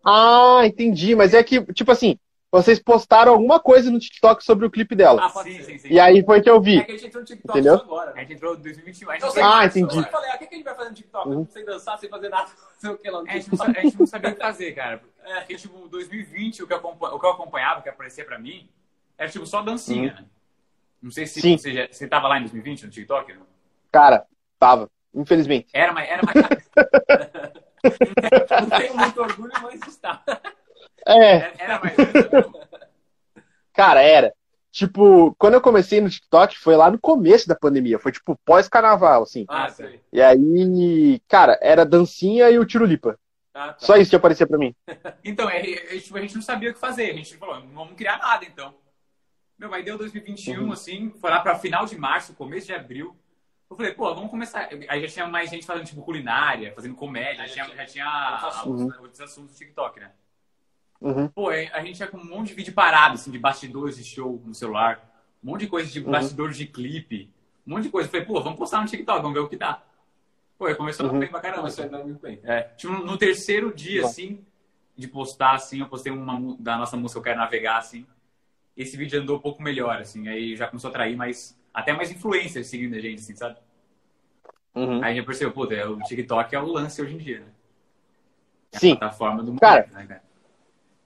Ah, 0.05 0.63
entendi. 0.65 1.15
Mas 1.15 1.33
é 1.33 1.43
que, 1.43 1.63
tipo 1.73 1.93
assim, 1.93 2.19
vocês 2.51 2.81
postaram 2.81 3.33
alguma 3.33 3.61
coisa 3.61 3.89
no 3.91 4.01
TikTok 4.01 4.43
sobre 4.45 4.67
o 4.67 4.71
clipe 4.71 4.97
dela. 4.97 5.25
Ah, 5.25 5.29
sim, 5.45 5.63
sim, 5.63 5.79
sim. 5.79 5.89
E 5.89 6.01
aí 6.01 6.25
foi 6.25 6.41
que 6.43 6.51
eu 6.51 6.61
vi. 6.61 6.79
É 6.79 6.83
que 6.83 6.91
a 6.91 6.95
gente 6.97 7.07
entrou 7.07 7.21
no 7.21 7.27
TikTok 7.27 7.59
Entendeu? 7.59 7.79
só 7.79 7.85
agora. 7.85 8.11
A 8.11 8.15
né? 8.15 8.21
gente 8.23 8.33
entrou 8.33 8.55
em 8.57 8.61
2021. 8.63 9.11
A 9.11 9.13
gente, 9.13 9.23
Eu 9.23 9.27
não 9.29 9.35
sei, 9.35 9.43
Ah, 9.45 9.65
entendi. 9.65 9.97
Eu 9.99 10.05
falei, 10.05 10.31
ah, 10.31 10.35
o 10.35 10.39
que, 10.39 10.45
a 10.45 10.57
gente 10.57 10.65
vai 10.65 10.75
fazer 10.75 10.89
no 10.89 10.95
TikTok? 10.97 11.29
Uhum. 11.29 11.47
Sem 11.49 11.65
dançar, 11.65 11.99
sem 11.99 12.11
fazer 12.11 12.29
nada, 12.29 12.49
sei 12.79 12.91
o 12.91 12.99
que 12.99 13.11
lá 13.11 13.23
no 13.23 13.29
a 13.29 13.33
gente, 13.33 13.49
não, 13.51 13.57
sa- 13.59 13.65
a 13.65 13.81
gente 13.81 13.99
não 14.01 14.07
sabia 14.07 14.31
o 14.31 14.35
que 14.35 14.41
fazer, 14.41 14.73
cara. 14.73 15.03
Porque, 15.39 15.55
tipo, 15.55 15.89
2020, 15.89 16.63
o 16.63 16.67
que, 16.67 16.73
eu 16.73 16.77
acompanha- 16.79 17.15
o 17.15 17.21
que 17.21 17.27
eu 17.27 17.31
acompanhava, 17.31 17.81
o 17.81 17.83
que 17.85 17.89
aparecia 17.89 18.25
pra 18.25 18.39
mim, 18.39 18.69
era, 19.17 19.31
tipo, 19.31 19.47
só 19.47 19.63
dancinha, 19.63 20.15
né? 20.15 20.25
Não 21.03 21.11
sei 21.11 21.27
se 21.27 21.41
Sim. 21.41 21.57
você, 21.57 21.73
já, 21.73 21.89
você 21.91 22.07
tava 22.07 22.29
lá 22.29 22.39
em 22.39 22.43
2020 22.43 22.85
no 22.85 22.91
TikTok. 22.91 23.33
Não? 23.35 23.47
Cara, 23.91 24.27
tava. 24.59 24.91
Infelizmente. 25.15 25.69
Era 25.73 25.93
mais... 25.93 26.09
Era 26.09 26.23
mais... 26.23 26.71
Não 28.71 28.79
tenho 28.79 28.97
muito 28.97 29.21
orgulho, 29.21 29.53
mas 29.63 29.81
está. 29.89 30.23
É, 31.07 31.37
era, 31.37 31.53
era 31.59 31.81
mais... 31.81 31.95
cara, 33.73 34.03
era. 34.03 34.35
Tipo, 34.71 35.35
quando 35.37 35.55
eu 35.55 35.61
comecei 35.61 36.01
no 36.01 36.09
TikTok, 36.09 36.57
foi 36.59 36.77
lá 36.77 36.91
no 36.91 36.99
começo 36.99 37.49
da 37.49 37.57
pandemia. 37.57 37.99
Foi, 37.99 38.13
tipo, 38.13 38.39
pós-carnaval, 38.45 39.23
assim. 39.23 39.45
Ah, 39.49 39.65
Ah, 39.65 39.69
sei. 39.71 40.01
E 40.13 40.23
aí, 40.23 41.21
cara, 41.27 41.59
era 41.61 41.85
dancinha 41.85 42.49
e 42.51 42.59
o 42.59 42.65
tirulipa. 42.65 43.19
Ah, 43.53 43.73
tá. 43.73 43.79
Só 43.79 43.97
isso 43.97 44.11
que 44.11 44.17
aparecia 44.17 44.47
pra 44.47 44.59
mim. 44.59 44.75
Então, 45.25 45.51
é, 45.51 45.61
é, 45.61 45.99
tipo, 45.99 46.17
a 46.17 46.21
gente 46.21 46.35
não 46.37 46.43
sabia 46.43 46.71
o 46.71 46.75
que 46.75 46.79
fazer. 46.79 47.11
A 47.11 47.15
gente 47.15 47.37
falou, 47.37 47.61
não 47.61 47.75
vamos 47.75 47.95
criar 47.95 48.19
nada, 48.19 48.45
então. 48.45 48.75
Meu, 49.61 49.75
aí 49.75 49.83
deu 49.83 49.99
2021, 49.99 50.63
Uhum. 50.65 50.73
assim, 50.73 51.11
foi 51.21 51.29
lá 51.29 51.39
pra 51.41 51.55
final 51.59 51.85
de 51.85 51.95
março, 51.99 52.33
começo 52.33 52.67
de 52.67 52.73
abril. 52.73 53.15
Eu 53.69 53.77
falei, 53.77 53.93
pô, 53.93 54.13
vamos 54.15 54.31
começar. 54.31 54.71
Aí 54.89 55.03
já 55.03 55.07
tinha 55.09 55.27
mais 55.29 55.51
gente 55.51 55.67
fazendo, 55.67 55.85
tipo, 55.85 56.01
culinária, 56.01 56.73
fazendo 56.75 56.95
comédia, 56.95 57.47
já 57.47 57.55
já 57.57 57.65
tinha, 57.67 57.77
já 57.77 57.85
tinha 57.87 58.31
outros 58.33 58.43
outros, 58.43 58.59
assuntos. 58.81 58.99
outros 59.01 59.21
assuntos 59.21 59.53
do 59.53 59.59
TikTok, 59.59 60.01
né? 60.01 60.13
Uhum. 60.99 61.29
Pô, 61.29 61.51
aí 61.51 61.69
a 61.75 61.85
gente 61.85 62.01
ia 62.01 62.07
com 62.07 62.17
um 62.17 62.25
monte 62.25 62.49
de 62.49 62.55
vídeo 62.55 62.73
parado, 62.73 63.15
assim, 63.15 63.31
de 63.31 63.39
bastidores 63.39 63.97
de 63.97 64.05
show 64.05 64.43
no 64.47 64.55
celular. 64.55 64.99
Um 65.45 65.51
monte 65.51 65.61
de 65.61 65.67
coisa 65.67 65.91
de 65.93 66.01
Uhum. 66.01 66.11
bastidores 66.11 66.57
de 66.57 66.67
clipe. 66.67 67.31
Um 67.67 67.73
monte 67.75 67.83
de 67.85 67.91
coisa. 67.91 68.07
Eu 68.09 68.11
falei, 68.11 68.27
pô, 68.27 68.41
vamos 68.41 68.59
postar 68.59 68.81
no 68.81 68.87
TikTok, 68.89 69.21
vamos 69.21 69.35
ver 69.35 69.41
o 69.41 69.49
que 69.49 69.57
dá. 69.57 69.83
Pô, 70.59 70.65
aí 70.67 70.75
começou 70.75 71.07
a 71.07 71.13
Uhum. 71.13 71.21
bem 71.21 71.29
pra 71.29 71.41
caramba. 71.41 71.61
Começou 71.61 71.85
assim. 71.85 72.03
muito 72.03 72.21
bem. 72.21 72.41
É, 72.45 72.63
tipo, 72.63 72.93
no 72.95 73.17
terceiro 73.19 73.75
dia, 73.75 74.03
Bom. 74.03 74.09
assim, 74.09 74.45
de 74.97 75.07
postar, 75.07 75.53
assim, 75.55 75.81
eu 75.81 75.87
postei 75.87 76.11
uma 76.13 76.57
da 76.59 76.77
nossa 76.79 76.97
música 76.97 77.19
Eu 77.21 77.23
Quero 77.25 77.39
Navegar, 77.39 77.77
assim. 77.79 78.07
Esse 78.81 78.97
vídeo 78.97 79.21
andou 79.21 79.37
um 79.37 79.41
pouco 79.41 79.63
melhor, 79.63 80.01
assim, 80.01 80.27
aí 80.29 80.57
já 80.57 80.67
começou 80.67 80.89
a 80.89 80.91
atrair 80.91 81.17
mais, 81.17 81.59
até 81.73 81.93
mais 81.93 82.11
influencers 82.11 82.67
seguindo 82.67 82.95
a 82.97 83.01
gente, 83.01 83.19
assim, 83.19 83.37
sabe? 83.37 83.57
Uhum. 84.75 85.05
Aí 85.05 85.17
já 85.17 85.23
percebeu, 85.23 85.53
pô, 85.53 85.71
é, 85.71 85.87
o 85.87 85.99
TikTok 85.99 86.55
é 86.55 86.59
o 86.59 86.67
lance 86.67 87.03
hoje 87.03 87.15
em 87.15 87.19
dia, 87.19 87.41
né? 87.41 87.47
É 88.73 88.77
a 88.77 88.81
Sim. 88.81 88.97
plataforma 88.97 89.43
do 89.43 89.55
Cara, 89.57 89.83
momento, 89.83 89.95
né, 89.95 90.07
cara? 90.07 90.23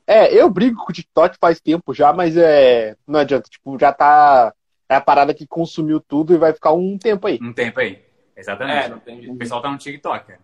É, 0.07 0.33
eu 0.33 0.51
brigo 0.51 0.85
com 0.85 0.91
o 0.91 0.95
TikTok 0.95 1.37
faz 1.41 1.61
tempo 1.61 1.95
já, 1.95 2.13
mas 2.13 2.37
é. 2.37 2.95
Não 3.07 3.21
adianta. 3.21 3.49
Tipo, 3.49 3.79
já 3.79 3.93
tá. 3.93 4.53
É 4.89 4.97
a 4.97 5.01
parada 5.01 5.33
que 5.33 5.47
consumiu 5.47 5.99
tudo 5.99 6.35
e 6.35 6.39
vai 6.39 6.53
ficar 6.53 6.73
um 6.73 6.99
tempo 6.99 7.27
aí. 7.27 7.39
Um 7.43 7.55
tempo 7.55 7.81
aí. 7.81 8.05
Exatamente. 8.37 8.93
É. 9.07 9.31
O 9.31 9.37
pessoal 9.37 9.63
tá 9.63 9.71
no 9.71 9.79
TikTok, 9.79 10.27
cara. 10.27 10.41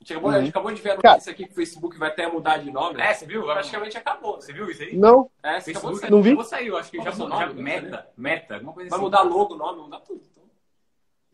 A 0.00 0.02
gente 0.02 0.12
acabou, 0.14 0.30
a 0.30 0.38
gente 0.40 0.48
acabou 0.48 0.72
de 0.72 0.80
ver 0.80 0.90
a 0.92 0.96
Cara. 0.96 1.14
notícia 1.14 1.30
aqui 1.32 1.44
que 1.44 1.52
o 1.52 1.54
Facebook 1.54 1.98
vai 1.98 2.08
até 2.08 2.26
mudar 2.26 2.56
de 2.56 2.70
nome. 2.70 2.98
É, 3.00 3.12
você 3.12 3.26
viu? 3.26 3.42
Praticamente 3.44 3.98
acabou. 3.98 4.40
Você 4.40 4.50
viu 4.50 4.70
isso 4.70 4.82
aí? 4.82 4.96
Não, 4.96 5.30
É, 5.42 5.60
você 5.60 5.72
acabou 5.72 5.92
de 5.92 6.00
Facebook 6.00 6.00
sair. 6.00 6.10
Não 6.10 6.22
vi. 6.22 6.28
acabou 6.30 6.44
de 6.44 6.48
sair, 6.50 6.66
eu 6.68 6.76
acho 6.78 6.90
que 6.90 6.96
Qual 6.96 7.04
já, 7.04 7.10
é 7.10 7.12
o 7.12 7.16
seu 7.16 7.28
já 7.28 7.46
nome? 7.46 7.62
meta, 7.62 8.08
meta, 8.16 8.54
alguma 8.54 8.72
coisa 8.72 8.88
Vai 8.88 8.96
assim. 8.98 9.04
mudar 9.04 9.22
logo, 9.22 9.56
nome, 9.56 9.74
vai 9.76 9.84
mudar 9.84 10.00
tudo. 10.00 10.22
Então. 10.30 10.44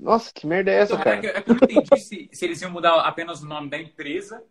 nossa, 0.00 0.32
que 0.34 0.46
merda 0.48 0.72
é 0.72 0.78
essa, 0.80 0.94
Então, 0.94 1.00
é, 1.00 1.04
cara? 1.04 1.20
que, 1.20 1.26
é 1.28 1.42
que 1.42 1.50
eu 1.50 1.54
não 1.54 1.80
entendi 1.80 2.00
se, 2.00 2.28
se 2.32 2.44
eles 2.44 2.60
iam 2.60 2.70
mudar 2.72 2.94
apenas 3.02 3.40
o 3.40 3.46
nome 3.46 3.70
da 3.70 3.78
empresa, 3.78 4.42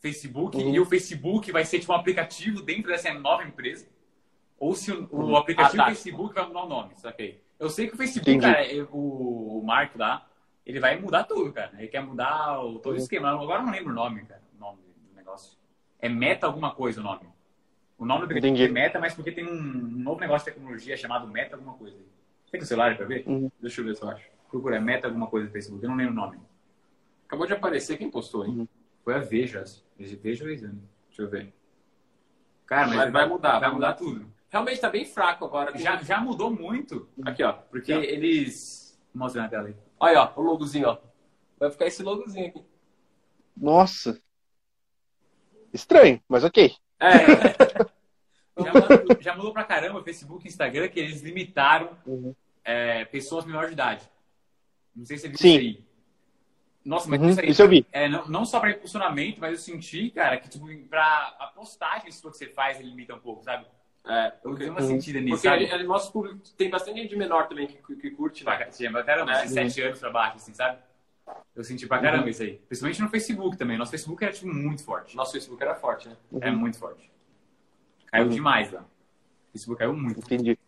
Facebook, 0.00 0.56
Uhum. 0.56 0.74
e 0.74 0.80
o 0.80 0.84
Facebook 0.84 1.52
vai 1.52 1.64
ser 1.64 1.78
tipo 1.78 1.92
um 1.92 1.96
aplicativo 1.96 2.60
dentro 2.60 2.90
dessa 2.90 3.12
nova 3.14 3.44
empresa, 3.44 3.86
ou 4.58 4.74
se 4.74 4.90
o, 4.90 5.08
o 5.12 5.36
aplicativo 5.36 5.80
Ah, 5.80 5.84
tá. 5.86 5.90
Facebook 5.90 6.34
vai 6.34 6.44
mudar 6.46 6.64
o 6.64 6.68
nome, 6.68 6.94
saquei? 6.96 7.40
Eu 7.58 7.70
sei 7.70 7.86
que 7.86 7.94
o 7.94 7.96
Facebook, 7.96 8.28
Entendi. 8.28 8.44
cara, 8.52 8.66
é- 8.66 8.82
o, 8.90 9.60
o 9.60 9.62
Mark 9.64 9.94
lá, 9.96 10.26
ele 10.64 10.80
vai 10.80 10.98
mudar 11.00 11.24
tudo, 11.24 11.52
cara. 11.52 11.72
Ele 11.78 11.88
quer 11.88 12.00
mudar 12.02 12.60
o, 12.60 12.78
todo 12.78 12.92
o 12.92 12.96
Uhum. 12.96 13.02
esquema. 13.02 13.30
Agora 13.30 13.60
eu 13.60 13.66
não 13.66 13.72
lembro 13.72 13.90
o 13.92 13.94
nome, 13.94 14.24
cara, 14.24 14.42
o 14.56 14.60
nome 14.60 14.78
do 15.10 15.16
negócio. 15.16 15.58
É 15.98 16.08
Meta 16.08 16.46
alguma 16.46 16.74
coisa 16.74 17.00
o 17.00 17.04
nome. 17.04 17.28
O 17.98 18.04
nome 18.04 18.26
do 18.26 18.36
Entendi. 18.36 18.64
é 18.64 18.68
Meta, 18.68 18.98
mas 18.98 19.14
porque 19.14 19.30
tem 19.32 19.46
um, 19.46 19.62
novo 19.62 20.20
negócio 20.20 20.46
de 20.46 20.52
tecnologia 20.54 20.96
chamado 20.96 21.26
Meta 21.28 21.54
alguma 21.56 21.74
coisa. 21.74 21.96
Tem 22.50 22.60
no 22.60 22.66
celular 22.66 22.96
pra 22.96 23.06
ver? 23.06 23.24
Uhum. 23.26 23.50
Deixa 23.60 23.80
eu 23.80 23.84
ver 23.84 23.94
se 23.96 24.02
eu 24.02 24.08
acho. 24.10 24.26
Procura, 24.50 24.76
é 24.76 24.80
Meta 24.80 25.06
alguma 25.06 25.26
coisa 25.28 25.46
do 25.46 25.52
Facebook. 25.52 25.82
Eu 25.82 25.90
não 25.90 25.96
lembro 25.96 26.12
o 26.12 26.16
nome. 26.16 26.38
Acabou 27.26 27.46
de 27.46 27.52
aparecer 27.54 27.96
quem 27.96 28.10
postou, 28.10 28.44
hein? 28.46 28.68
Foi 29.04 29.14
a 29.14 29.18
Veja. 29.18 29.64
Veja 29.98 30.44
o 30.44 30.50
exame. 30.50 30.82
Deixa 31.08 31.22
eu 31.22 31.28
ver. 31.30 31.52
Cara, 32.66 32.88
mas, 32.88 32.96
Mas 32.96 33.12
vai 33.12 33.26
mudar, 33.28 33.58
Vai 33.58 33.70
mudar 33.72 33.92
tudo. 33.94 34.26
Realmente 34.50 34.80
tá 34.80 34.90
bem 34.90 35.04
fraco 35.06 35.44
agora. 35.46 35.76
Já, 35.78 35.96
já 36.02 36.20
mudou 36.20 36.50
muito, 36.54 37.08
Aqui, 37.24 37.42
ó. 37.42 37.52
porque 37.52 37.90
eles. 37.92 38.81
Mostra 39.14 39.42
na 39.42 39.48
tela 39.48 39.68
aí. 39.68 39.76
Olha, 40.00 40.22
ó, 40.22 40.40
o 40.40 40.42
logozinho, 40.42 40.88
ó. 40.88 40.98
Vai 41.58 41.70
ficar 41.70 41.86
esse 41.86 42.02
logozinho 42.02 42.48
aqui. 42.48 42.64
Nossa. 43.56 44.20
Estranho, 45.72 46.22
mas 46.28 46.44
ok. 46.44 46.74
É. 47.00 47.16
Já 48.54 48.70
mudou, 48.74 49.16
já 49.22 49.34
mudou 49.34 49.52
pra 49.54 49.64
caramba 49.64 50.00
o 50.00 50.04
Facebook 50.04 50.44
e 50.44 50.48
Instagram, 50.48 50.86
que 50.88 51.00
eles 51.00 51.22
limitaram 51.22 51.96
Uhum. 52.06 52.34
é, 52.62 53.02
pessoas 53.06 53.46
menores 53.46 53.70
de 53.70 53.72
idade. 53.72 54.06
Não 54.94 55.06
sei 55.06 55.16
se 55.16 55.22
você 55.22 55.28
viu 55.30 55.38
Sim. 55.38 55.48
isso 55.48 55.58
aí. 55.58 55.84
Nossa, 56.84 57.08
mas 57.08 57.20
Uhum, 57.22 57.28
isso 57.30 57.40
aí. 57.40 57.48
isso 57.50 57.62
eu 57.62 57.68
vi. 57.68 57.86
É, 57.90 58.08
não, 58.10 58.28
não 58.28 58.44
só 58.44 58.60
pra 58.60 58.70
impulsionamento, 58.72 59.40
mas 59.40 59.52
eu 59.52 59.58
senti, 59.58 60.10
cara, 60.10 60.36
que 60.36 60.50
tipo, 60.50 60.66
pra 60.86 61.34
a 61.40 61.46
postagem, 61.46 62.10
isso 62.10 62.20
que 62.30 62.36
você 62.36 62.46
faz, 62.48 62.78
ele 62.78 62.90
limita 62.90 63.14
um 63.14 63.20
pouco, 63.20 63.42
sabe? 63.42 63.64
É, 64.04 64.26
Eu 64.26 64.32
porque, 64.42 64.58
dei 64.64 64.68
uma 64.70 64.80
Uhum. 64.80 64.88
sentida 64.88 65.20
nisso, 65.20 65.36
porque 65.42 65.48
sabe? 65.48 65.70
a- 65.70 65.76
a- 65.76 65.84
nosso 65.84 66.10
público 66.12 66.40
tem 66.56 66.68
bastante 66.68 67.00
gente 67.00 67.14
menor 67.14 67.46
também 67.48 67.68
que, 67.68 67.76
que 67.96 68.10
curte, 68.10 68.44
né? 68.44 68.56
Pra, 68.90 69.04
caramba, 69.04 69.32
É. 69.32 69.44
de 69.44 69.52
7 69.52 69.80
anos 69.80 69.98
pra 70.00 70.10
baixo, 70.10 70.36
assim, 70.36 70.52
sabe? 70.52 70.78
Eu 71.54 71.62
senti 71.62 71.86
pra 71.86 72.00
caramba 72.00 72.28
isso 72.28 72.42
aí. 72.42 72.60
Principalmente 72.66 73.00
no 73.00 73.08
Facebook 73.08 73.56
também. 73.56 73.78
Nosso 73.78 73.92
Facebook 73.92 74.22
era, 74.24 74.32
tipo, 74.32 74.48
muito 74.48 74.82
forte. 74.84 75.14
Nosso 75.16 75.32
Facebook 75.32 75.62
era 75.62 75.74
forte, 75.76 76.08
né? 76.08 76.16
É 76.40 76.50
muito 76.50 76.78
forte. 76.78 77.10
Caiu 78.10 78.24
Uhum. 78.24 78.30
demais 78.30 78.72
lá. 78.72 78.80
O 78.80 79.52
Facebook 79.52 79.78
caiu 79.78 79.94
muito. 79.94 80.18
Entendi. 80.18 80.58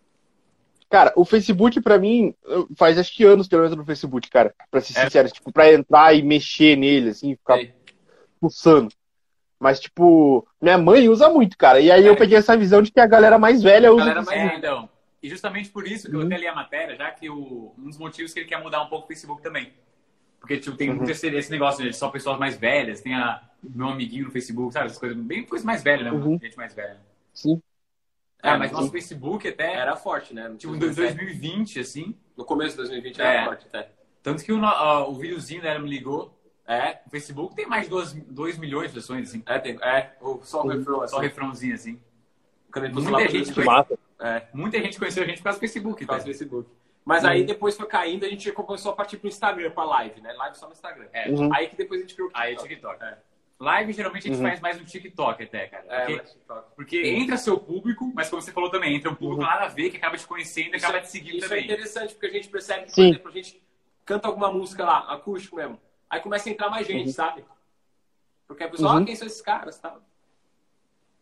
Cara, 0.89 1.13
o 1.17 1.25
Facebook, 1.25 1.81
pra 1.81 1.99
mim, 1.99 2.33
faz 2.77 2.97
acho 2.99 3.13
que 3.13 3.25
anos 3.25 3.49
que 3.49 3.55
eu 3.55 3.59
não 3.59 3.67
entro 3.67 3.79
no 3.79 3.85
Facebook, 3.85 4.31
cara. 4.31 4.55
Pra 4.71 4.81
ser 4.81 4.97
É. 4.97 5.05
sincero, 5.05 5.29
tipo, 5.29 5.51
pra 5.53 5.73
entrar 5.73 6.15
e 6.15 6.23
mexer 6.23 6.77
nele, 6.77 7.11
assim, 7.11 7.35
ficar 7.35 7.57
Sei. 7.57 7.75
pulsando. 8.41 8.95
Mas, 9.65 9.81
tipo, 9.81 10.47
minha 10.61 10.77
mãe 10.77 11.09
usa 11.09 11.31
muito, 11.31 11.57
cara. 11.57 11.81
E 11.81 11.91
aí 11.91 12.05
É. 12.05 12.09
eu 12.11 12.15
peguei 12.17 12.37
essa 12.37 12.55
visão 12.55 12.83
de 12.83 12.93
que 12.93 13.01
a 13.01 13.07
galera 13.07 13.39
mais 13.39 13.63
velha 13.63 13.91
usa. 13.91 14.01
Galera 14.05 14.21
o 14.21 14.27
mais-. 14.27 14.53
É, 14.53 14.57
então. 14.59 14.91
E 15.23 15.29
justamente 15.31 15.71
por 15.71 15.89
isso 15.89 16.07
que 16.07 16.15
eu 16.15 16.21
Uhum. 16.21 16.27
até 16.27 16.37
li 16.37 16.47
a 16.47 16.55
matéria, 16.55 16.95
já 16.97 17.11
que 17.11 17.31
o, 17.31 17.73
um 17.79 17.85
dos 17.89 17.97
motivos 17.97 18.35
que 18.35 18.41
ele 18.41 18.47
quer 18.47 18.63
mudar 18.63 18.83
um 18.83 18.89
pouco 18.89 19.07
o 19.07 19.09
Facebook 19.09 19.41
também. 19.43 19.73
Porque, 20.39 20.59
tipo, 20.59 20.77
tem 20.77 20.91
Uhum. 20.91 20.97
muito 20.97 21.11
esse, 21.11 21.27
esse 21.29 21.51
negócio 21.51 21.83
de 21.83 21.95
só 21.97 22.11
pessoas 22.11 22.39
mais 22.39 22.59
velhas, 22.59 23.01
tem 23.01 23.15
a 23.15 23.41
meu 23.63 23.89
amiguinho 23.89 24.27
no 24.27 24.31
Facebook, 24.31 24.71
sabe? 24.75 24.85
Essas 24.85 24.99
coisas 24.99 25.17
bem 25.17 25.47
coisa 25.47 25.65
mais 25.65 25.83
velha, 25.83 26.05
né? 26.05 26.13
Uhum. 26.13 26.39
Gente 26.39 26.59
mais 26.59 26.75
velha. 26.75 26.99
Sim. 27.33 27.63
É, 28.43 28.55
mas 28.59 28.69
sim. 28.69 28.77
nosso 28.77 28.91
Facebook 28.91 29.49
até, 29.49 29.73
Era 29.77 29.97
forte, 29.97 30.35
né? 30.35 30.47
No 30.47 30.59
tipo, 30.59 30.75
em 30.77 30.79
2007. 30.79 31.17
2020, 31.17 31.81
assim. 31.81 32.15
No 32.37 32.45
começo 32.45 32.73
de 32.73 32.83
2020 32.83 33.19
era 33.19 33.33
É. 33.33 33.45
forte, 33.47 33.65
até. 33.67 33.89
Tanto 34.23 34.45
que 34.45 34.53
o, 34.53 34.61
ó, 34.63 35.09
o 35.11 35.15
videozinho 35.15 35.63
dela 35.63 35.79
me 35.79 35.89
ligou. 35.89 36.39
É, 36.67 37.01
O 37.07 37.11
Facebook 37.11 37.55
tem 37.55 37.67
mais 37.67 37.89
de 37.89 38.21
2 38.23 38.57
milhões 38.59 38.89
de 38.89 38.95
pessoas, 38.95 39.29
assim. 39.29 39.43
é, 39.47 39.59
tem, 39.59 39.77
é, 39.83 40.13
o- 40.21 40.41
só 40.43 40.63
o 40.65 40.69
refrão, 40.69 41.03
assim. 41.03 41.15
Só 41.15 41.21
refrãozinho, 41.21 41.75
assim. 41.75 42.01
Muita 42.93 43.29
gente. 43.29 43.61
Massa. 43.65 43.99
É, 44.21 44.47
Muita 44.53 44.79
gente 44.81 44.99
conheceu 44.99 45.23
a 45.23 45.27
gente 45.27 45.39
por 45.39 45.45
causa 45.45 45.59
do 45.59 45.61
Facebook, 45.61 46.01
por 46.05 46.09
causa 46.09 46.25
do 46.25 46.27
tá? 46.27 46.33
Facebook. 46.33 46.69
Mas 47.05 47.25
aí 47.25 47.45
depois 47.45 47.77
foi 47.77 47.87
caindo, 47.87 48.25
a 48.25 48.29
gente 48.29 48.51
começou 48.53 48.93
a 48.93 48.97
partir 48.97 49.19
pro 49.19 49.29
Instagram, 49.29 49.71
pra 49.73 49.85
live, 49.85 50.21
né? 50.23 50.33
Live 50.33 50.57
só 50.57 50.67
no 50.67 50.73
Instagram. 50.73 51.07
É. 51.13 51.29
Uhum. 51.29 51.55
Aí 51.55 51.69
que 51.69 51.77
depois 51.77 52.01
a 52.01 52.03
gente 52.03 52.15
criou 52.15 52.31
o 52.31 52.33
Aí, 52.35 52.57
TikTok. 52.57 52.69
TikTok. 52.97 53.05
É. 53.05 53.19
Live, 53.61 53.93
geralmente, 53.93 54.27
a 54.29 54.33
gente 54.33 54.43
Uhum. 54.43 54.49
faz 54.49 54.61
mais 54.61 54.79
no 54.79 54.85
TikTok 54.87 55.43
até, 55.43 55.67
cara. 55.69 55.85
É, 55.89 55.99
Porque, 56.01 56.17
mas 56.17 56.33
TikTok. 56.33 56.69
porque 56.75 57.03
entra 57.07 57.37
seu 57.37 57.59
público, 57.61 58.11
mas 58.15 58.29
como 58.31 58.41
você 58.43 58.51
falou 58.53 58.71
também, 58.71 58.97
entra 58.97 59.11
um 59.11 59.15
público 59.15 59.43
nada 59.43 59.65
a 59.67 59.69
ver, 59.69 59.91
que 59.91 59.99
acaba 59.99 60.17
te 60.17 60.27
conhecendo 60.27 60.73
e 60.73 60.77
Isso, 60.77 60.87
acaba 60.87 60.99
é- 60.99 61.03
te 61.03 61.11
seguindo 61.11 61.37
isso 61.37 61.45
é 61.47 61.49
também. 61.51 61.65
interessante, 61.65 62.15
porque 62.15 62.27
a 62.27 62.31
gente 62.31 62.49
percebe 62.49 62.81
que, 62.81 62.87
por 62.87 62.95
Sim. 62.95 63.09
exemplo, 63.11 63.29
a 63.29 63.33
gente 63.33 63.63
canta 64.05 64.27
alguma 64.29 64.51
música 64.51 64.85
lá, 64.85 64.99
acústico 65.13 65.57
mesmo. 65.57 65.79
Aí 66.15 66.21
começa 66.21 66.49
a 66.49 66.53
entrar 66.53 66.71
mais 66.71 66.87
gente, 66.87 67.13
sabe? 67.13 67.45
Porque 68.47 68.63
a 68.63 68.69
pessoa, 68.69 68.93
Uhum. 68.93 68.99
ah, 69.03 69.05
quem 69.05 69.17
são 69.17 69.27
esses 69.27 69.43
caras? 69.43 69.77
Tal. 69.81 70.01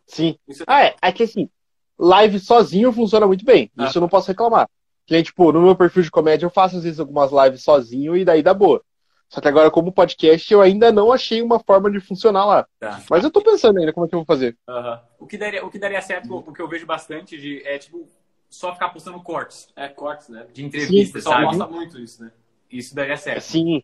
Sim. 0.05 0.37
Isso 0.47 0.63
Ah, 0.67 0.83
é. 0.85 0.95
É 1.01 1.11
que 1.11 1.23
assim, 1.23 1.49
live 1.97 2.39
sozinho 2.39 2.93
funciona 2.93 3.25
muito 3.25 3.43
bem. 3.43 3.71
Ah. 3.75 3.85
Isso 3.85 3.97
eu 3.97 4.01
não 4.01 4.07
posso 4.09 4.27
reclamar. 4.27 4.69
Que 5.07 5.15
nem, 5.15 5.23
tipo, 5.23 5.51
no 5.51 5.61
meu 5.63 5.75
perfil 5.75 6.03
de 6.03 6.11
comédia 6.11 6.45
eu 6.45 6.51
faço 6.51 6.77
às 6.77 6.83
vezes 6.83 6.99
algumas 6.99 7.31
lives 7.31 7.63
sozinho 7.63 8.15
e 8.15 8.23
daí 8.23 8.43
dá 8.43 8.53
boa. 8.53 8.83
Só 9.29 9.41
que 9.41 9.47
agora, 9.47 9.71
como 9.71 9.91
podcast, 9.91 10.53
eu 10.53 10.61
ainda 10.61 10.91
não 10.91 11.11
achei 11.11 11.41
uma 11.41 11.57
forma 11.59 11.89
de 11.89 11.99
funcionar 11.99 12.45
lá. 12.45 12.67
Tá. 12.79 13.01
Mas 13.09 13.23
eu 13.23 13.31
tô 13.31 13.41
pensando 13.41 13.79
ainda 13.79 13.91
como 13.91 14.05
é 14.05 14.09
que 14.09 14.13
eu 14.13 14.19
vou 14.19 14.25
fazer. 14.27 14.55
Aham. 14.69 15.01
O 15.17 15.25
que 15.25 15.39
daria, 15.39 15.65
o 15.65 15.71
que 15.71 15.79
daria 15.79 16.01
certo, 16.03 16.35
o 16.37 16.53
que 16.53 16.61
eu 16.61 16.67
vejo 16.67 16.85
bastante 16.85 17.35
de, 17.35 17.63
é, 17.65 17.79
tipo, 17.79 18.07
só 18.47 18.71
ficar 18.73 18.89
postando 18.89 19.19
cortes 19.23 19.69
É 19.75 19.87
cortes, 19.87 20.29
né? 20.29 20.45
de 20.53 20.61
O 20.61 20.65
entrevistas, 20.67 21.13
pessoal 21.13 21.35
sabe? 21.41 21.57
gosta 21.57 21.67
muito 21.73 21.99
isso, 21.99 22.23
né? 22.23 22.31
Isso 22.69 22.93
daria 22.93 23.17
certo. 23.17 23.41
Sim. 23.41 23.83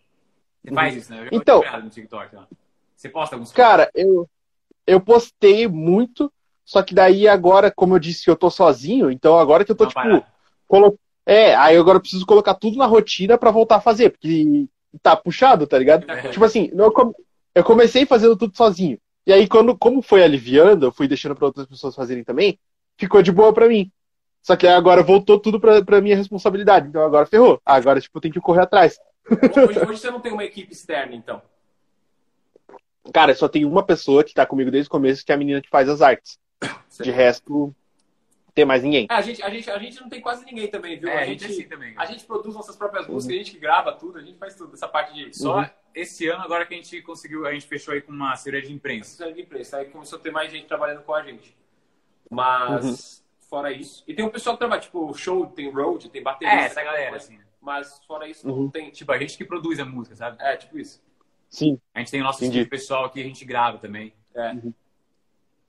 Você 0.64 0.74
faz 0.74 0.96
isso, 0.96 1.12
né? 1.12 1.28
Eu 1.32 1.38
Então- 1.38 1.62
no 1.84 1.90
TikTok, 1.90 2.36
ó. 2.36 2.42
Você 2.96 3.10
posta 3.10 3.36
alguns 3.36 3.52
Cara, 3.52 3.90
eu, 3.96 4.30
eu 4.86 5.00
postei 5.00 5.68
muito, 5.68 6.32
só 6.66 6.84
que 6.84 6.94
daí 6.94 7.28
agora, 7.28 7.72
como 7.72 7.96
eu 7.96 8.00
disse, 8.00 8.30
eu 8.30 8.36
tô 8.36 8.50
sozinho, 8.50 9.10
então 9.10 9.40
agora 9.40 9.64
que 9.64 9.72
eu 9.72 9.76
tô, 9.76 9.86
Não, 9.86 9.90
tipo, 9.90 10.02
para. 10.02 10.26
colo... 10.68 11.00
é, 11.26 11.56
aí 11.56 11.78
agora 11.78 11.98
eu 11.98 12.02
preciso 12.02 12.26
colocar 12.26 12.56
tudo 12.56 12.78
na 12.78 12.86
rotina 12.86 13.38
pra 13.38 13.52
voltar 13.52 13.78
a 13.78 13.82
fazer, 13.82 14.10
porque 14.10 14.68
tá 15.02 15.16
puxado, 15.16 15.66
tá 15.66 15.78
ligado? 15.78 16.10
É. 16.12 16.30
Tipo 16.30 16.44
assim, 16.44 16.70
eu, 16.74 16.92
come- 16.92 17.14
eu 17.56 17.64
comecei 17.64 18.06
fazendo 18.06 18.36
tudo 18.36 18.56
sozinho. 18.58 19.00
E 19.26 19.32
aí, 19.32 19.48
quando, 19.48 19.78
como 19.78 20.02
foi 20.02 20.24
aliviando, 20.24 20.88
eu 20.88 20.92
fui 20.92 21.08
deixando 21.08 21.36
pra 21.36 21.46
outras 21.46 21.68
pessoas 21.68 21.96
fazerem 21.96 22.24
também, 22.24 22.58
ficou 22.98 23.22
de 23.22 23.32
boa 23.32 23.54
pra 23.54 23.68
mim. 23.68 23.92
Só 24.42 24.56
que 24.56 24.66
agora 24.66 25.04
voltou 25.04 25.40
tudo 25.40 25.60
pra, 25.60 25.84
pra 25.84 26.02
minha 26.02 26.16
responsabilidade. 26.16 26.88
Então 26.88 27.04
agora 27.04 27.26
ferrou. 27.26 27.62
Agora, 27.66 28.02
tipo, 28.02 28.18
eu 28.18 28.22
tenho 28.22 28.34
que 28.34 28.40
correr 28.40 28.62
atrás. 28.62 28.98
Hoje, 29.68 29.80
hoje 29.80 30.00
você 30.02 30.12
não 30.12 30.20
tem 30.20 30.32
uma 30.32 30.44
equipe 30.44 30.72
externa, 30.72 31.16
então. 31.16 31.42
Cara, 33.14 33.34
só 33.36 33.48
tem 33.48 33.66
uma 33.66 33.84
pessoa 33.84 34.24
que 34.24 34.34
tá 34.34 34.46
comigo 34.46 34.70
desde 34.70 34.88
o 34.88 34.92
começo, 34.92 35.26
que 35.26 35.32
é 35.32 35.36
a 35.36 35.38
menina 35.38 35.62
que 35.62 35.70
faz 35.70 35.90
as 35.90 36.02
artes. 36.02 36.38
De 37.02 37.10
resto, 37.12 37.74
não 38.48 38.54
tem 38.54 38.66
mais 38.66 38.84
ninguém. 38.84 39.08
É, 39.10 39.14
a, 39.14 39.22
gente, 39.22 39.42
a, 39.42 39.50
gente, 39.50 39.72
a 39.72 39.80
gente 39.80 40.02
não 40.02 40.10
tem 40.10 40.20
quase 40.22 40.44
ninguém 40.46 40.68
também, 40.68 41.00
viu? 41.00 41.08
É, 41.10 41.18
a, 41.20 41.22
a 41.22 41.26
gente 41.26 41.44
é 41.46 41.48
assim 41.48 41.68
também. 41.68 41.94
a 41.98 42.06
gente 42.06 42.26
produz 42.26 42.54
nossas 42.56 42.76
próprias 42.76 43.08
músicas, 43.08 43.36
a 43.36 43.38
gente 43.40 43.52
que 43.52 43.60
grava 43.60 43.94
tudo, 43.94 44.20
a 44.20 44.22
gente 44.22 44.38
faz 44.38 44.54
tudo. 44.56 44.74
Essa 44.74 44.88
parte 44.88 45.14
de 45.14 45.36
Só 45.36 45.60
Uhum. 45.60 45.66
esse 45.96 46.28
ano, 46.28 46.44
agora 46.44 46.66
que 46.66 46.74
a 46.74 46.78
gente 46.78 47.02
conseguiu, 47.02 47.46
a 47.48 47.54
gente 47.54 47.66
fechou 47.66 47.94
aí 47.94 48.02
com 48.02 48.12
uma 48.12 48.34
assessoria 48.34 48.62
de 48.62 48.72
imprensa. 48.74 49.08
assessoria 49.10 49.34
de 49.34 49.42
imprensa. 49.42 49.78
Aí 49.78 49.86
começou 49.86 50.20
a 50.20 50.22
ter 50.22 50.32
mais 50.32 50.52
gente 50.52 50.68
trabalhando 50.68 51.02
com 51.04 51.14
a 51.14 51.24
gente. 51.24 51.56
Mas, 52.30 52.84
Uhum. 52.86 53.48
fora 53.50 53.72
isso. 53.72 54.04
E 54.08 54.14
tem 54.14 54.24
um 54.26 54.30
pessoal 54.30 54.56
que 54.56 54.60
trabalha, 54.60 54.82
tipo, 54.82 55.12
show, 55.16 55.48
tem 55.48 55.72
road, 55.72 56.10
tem 56.10 56.20
É, 56.22 56.24
bateria. 56.24 56.54
essa 56.54 56.84
galera, 56.84 57.16
assim. 57.16 57.40
Mas 57.62 58.00
fora 58.08 58.28
isso, 58.28 58.48
Uhum. 58.50 58.64
não 58.64 58.70
tem. 58.70 58.90
Tipo, 58.90 59.12
a 59.12 59.18
gente 59.18 59.38
que 59.38 59.44
produz 59.46 59.80
a 59.80 59.86
música, 59.86 60.16
sabe? 60.16 60.38
É, 60.42 60.56
tipo 60.56 60.78
isso. 60.80 61.02
Sim, 61.50 61.80
A 61.96 62.00
gente 62.00 62.12
tem 62.12 62.22
o 62.22 62.24
nosso 62.24 62.40
Entendi. 62.44 62.60
estúdio 62.60 62.70
pessoal 62.70 63.06
aqui, 63.06 63.20
a 63.20 63.24
gente 63.24 63.44
grava 63.44 63.78
também. 63.80 64.14
É. 64.36 64.54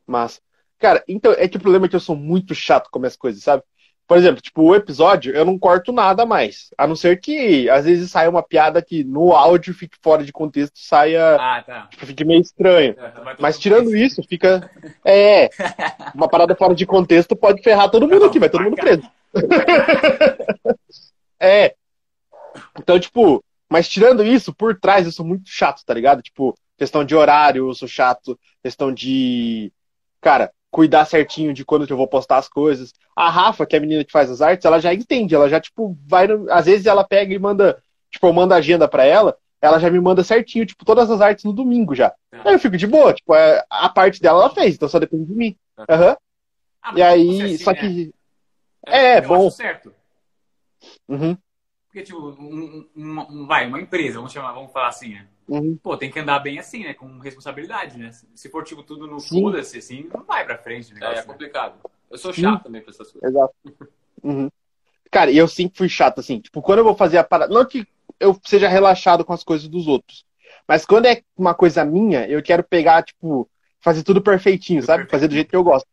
mas. 0.06 0.40
Cara, 0.78 1.02
então, 1.06 1.32
é 1.32 1.46
que 1.46 1.56
o 1.58 1.60
problema 1.60 1.84
é 1.86 1.88
que 1.88 1.96
eu 1.96 2.00
sou 2.00 2.16
muito 2.16 2.54
chato 2.54 2.88
com 2.90 3.04
as 3.04 3.14
coisas, 3.16 3.42
sabe? 3.42 3.62
Por 4.06 4.16
exemplo, 4.16 4.40
tipo, 4.40 4.62
o 4.62 4.74
episódio, 4.74 5.32
eu 5.34 5.44
não 5.44 5.58
corto 5.58 5.92
nada 5.92 6.24
mais. 6.26 6.70
A 6.76 6.86
não 6.86 6.96
ser 6.96 7.20
que, 7.20 7.68
às 7.70 7.84
vezes, 7.84 8.10
saia 8.10 8.28
uma 8.30 8.42
piada 8.42 8.82
que 8.82 9.04
no 9.04 9.32
áudio 9.32 9.72
fique 9.74 9.96
fora 10.02 10.24
de 10.24 10.32
contexto, 10.32 10.78
saia. 10.78 11.36
Ah, 11.36 11.62
tá. 11.62 11.86
tipo, 11.88 12.06
fique 12.06 12.24
meio 12.24 12.40
estranho. 12.40 12.94
É. 12.98 13.36
Mas 13.38 13.58
tirando 13.58 13.90
preso. 13.90 13.96
isso, 14.04 14.22
fica. 14.28 14.68
É. 15.04 15.48
Uma 16.14 16.28
parada 16.28 16.56
fora 16.56 16.74
de 16.74 16.84
contexto 16.86 17.36
pode 17.36 17.62
ferrar 17.62 17.90
todo 17.90 18.08
mundo 18.08 18.24
aqui, 18.24 18.38
vai 18.38 18.48
todo 18.50 18.64
mundo 18.64 18.76
preso. 18.76 19.02
É. 21.42 21.74
Então, 22.78 22.98
tipo, 22.98 23.42
mas 23.68 23.88
tirando 23.88 24.24
isso, 24.24 24.54
por 24.54 24.78
trás 24.78 25.06
eu 25.06 25.12
sou 25.12 25.24
muito 25.24 25.48
chato, 25.48 25.82
tá 25.84 25.94
ligado? 25.94 26.22
Tipo, 26.22 26.54
questão 26.76 27.04
de 27.04 27.14
horário, 27.14 27.68
eu 27.68 27.74
sou 27.74 27.88
chato, 27.88 28.38
questão 28.62 28.92
de, 28.92 29.72
cara, 30.20 30.52
cuidar 30.70 31.04
certinho 31.04 31.52
de 31.52 31.64
quando 31.64 31.86
que 31.86 31.92
eu 31.92 31.96
vou 31.96 32.08
postar 32.08 32.38
as 32.38 32.48
coisas. 32.48 32.92
A 33.16 33.28
Rafa, 33.28 33.66
que 33.66 33.74
é 33.74 33.78
a 33.78 33.80
menina 33.82 34.04
que 34.04 34.12
faz 34.12 34.30
as 34.30 34.40
artes, 34.40 34.64
ela 34.64 34.80
já 34.80 34.94
entende, 34.94 35.34
ela 35.34 35.48
já, 35.48 35.60
tipo, 35.60 35.96
vai. 36.06 36.26
no- 36.26 36.50
Às 36.50 36.66
vezes 36.66 36.86
ela 36.86 37.04
pega 37.04 37.34
e 37.34 37.38
manda, 37.38 37.82
tipo, 38.10 38.26
eu 38.26 38.32
mando 38.32 38.54
a 38.54 38.58
agenda 38.58 38.88
pra 38.88 39.04
ela, 39.04 39.36
ela 39.60 39.78
já 39.78 39.90
me 39.90 40.00
manda 40.00 40.24
certinho, 40.24 40.64
tipo, 40.64 40.84
todas 40.84 41.10
as 41.10 41.20
artes 41.20 41.44
no 41.44 41.52
domingo 41.52 41.94
já. 41.94 42.14
Aí 42.32 42.54
eu 42.54 42.58
fico 42.58 42.76
de 42.76 42.86
boa, 42.86 43.12
tipo, 43.12 43.34
é- 43.34 43.62
a 43.68 43.88
parte 43.88 44.20
dela 44.22 44.40
ela 44.44 44.54
fez, 44.54 44.74
então 44.74 44.88
só 44.88 44.98
depende 44.98 45.26
de 45.26 45.34
mim. 45.34 45.56
Aham. 45.88 46.16
Ah, 46.82 46.92
E 46.96 47.02
aí, 47.02 47.26
você, 47.26 47.42
assim, 47.54 47.64
só 47.64 47.70
né? 47.72 47.76
que. 47.76 48.14
É, 48.86 49.18
Eu 49.18 49.28
bom. 49.28 49.50
certo. 49.50 49.94
Uhum, 51.08 51.36
Porque, 51.90 52.04
tipo, 52.04 52.20
um, 52.20 52.32
um- 52.54 52.88
uma- 52.94 53.28
um- 53.28 53.46
vai, 53.48 53.66
uma 53.66 53.80
empresa, 53.80 54.18
vamos 54.18 54.32
chamar, 54.32 54.52
vamos 54.52 54.72
falar 54.72 54.88
assim, 54.88 55.14
né? 55.14 55.26
uhum. 55.48 55.76
Pô, 55.82 55.96
tem 55.96 56.08
que 56.08 56.20
andar 56.20 56.38
bem 56.38 56.56
assim, 56.60 56.84
né? 56.84 56.94
Com 56.94 57.18
responsabilidade, 57.18 57.98
né? 57.98 58.12
Se 58.32 58.48
for, 58.48 58.62
tipo, 58.62 58.84
tudo 58.84 59.08
no 59.08 59.18
foda-se, 59.18 59.78
assim, 59.78 60.08
não 60.14 60.22
vai 60.22 60.44
pra 60.44 60.56
frente 60.56 60.92
É, 60.92 60.94
negócio. 60.94 61.14
é 61.14 61.16
né? 61.16 61.22
complicado. 61.24 61.74
Eu 62.08 62.16
sou 62.16 62.32
chato 62.32 62.62
também 62.62 62.80
pra 62.80 62.90
essas 62.92 63.10
coisas. 63.10 63.28
Exato. 63.28 63.54
Uhum. 64.22 64.50
Cara, 65.10 65.30
e 65.30 65.38
eu 65.38 65.48
sempre 65.48 65.78
fui 65.78 65.88
chato, 65.88 66.20
assim. 66.20 66.40
Tipo, 66.40 66.60
quando 66.60 66.80
eu 66.80 66.84
vou 66.84 66.94
fazer 66.94 67.16
a 67.16 67.24
parada. 67.24 67.52
Não 67.52 67.64
que 67.64 67.86
eu 68.20 68.38
seja 68.44 68.68
relaxado 68.68 69.24
com 69.24 69.32
as 69.32 69.42
coisas 69.42 69.66
dos 69.66 69.88
outros. 69.88 70.26
Mas 70.68 70.84
quando 70.84 71.06
é 71.06 71.22
uma 71.34 71.54
coisa 71.54 71.86
minha, 71.86 72.28
eu 72.28 72.42
quero 72.42 72.62
pegar, 72.62 73.02
tipo, 73.02 73.48
fazer 73.80 74.02
tudo 74.04 74.20
perfeitinho, 74.22 74.80
Tudo 74.80 74.86
sabe? 74.86 74.98
perfeitinho. 75.04 75.18
Fazer 75.18 75.28
do 75.28 75.34
jeito 75.34 75.48
que 75.48 75.56
eu 75.56 75.64
gosto. 75.64 75.88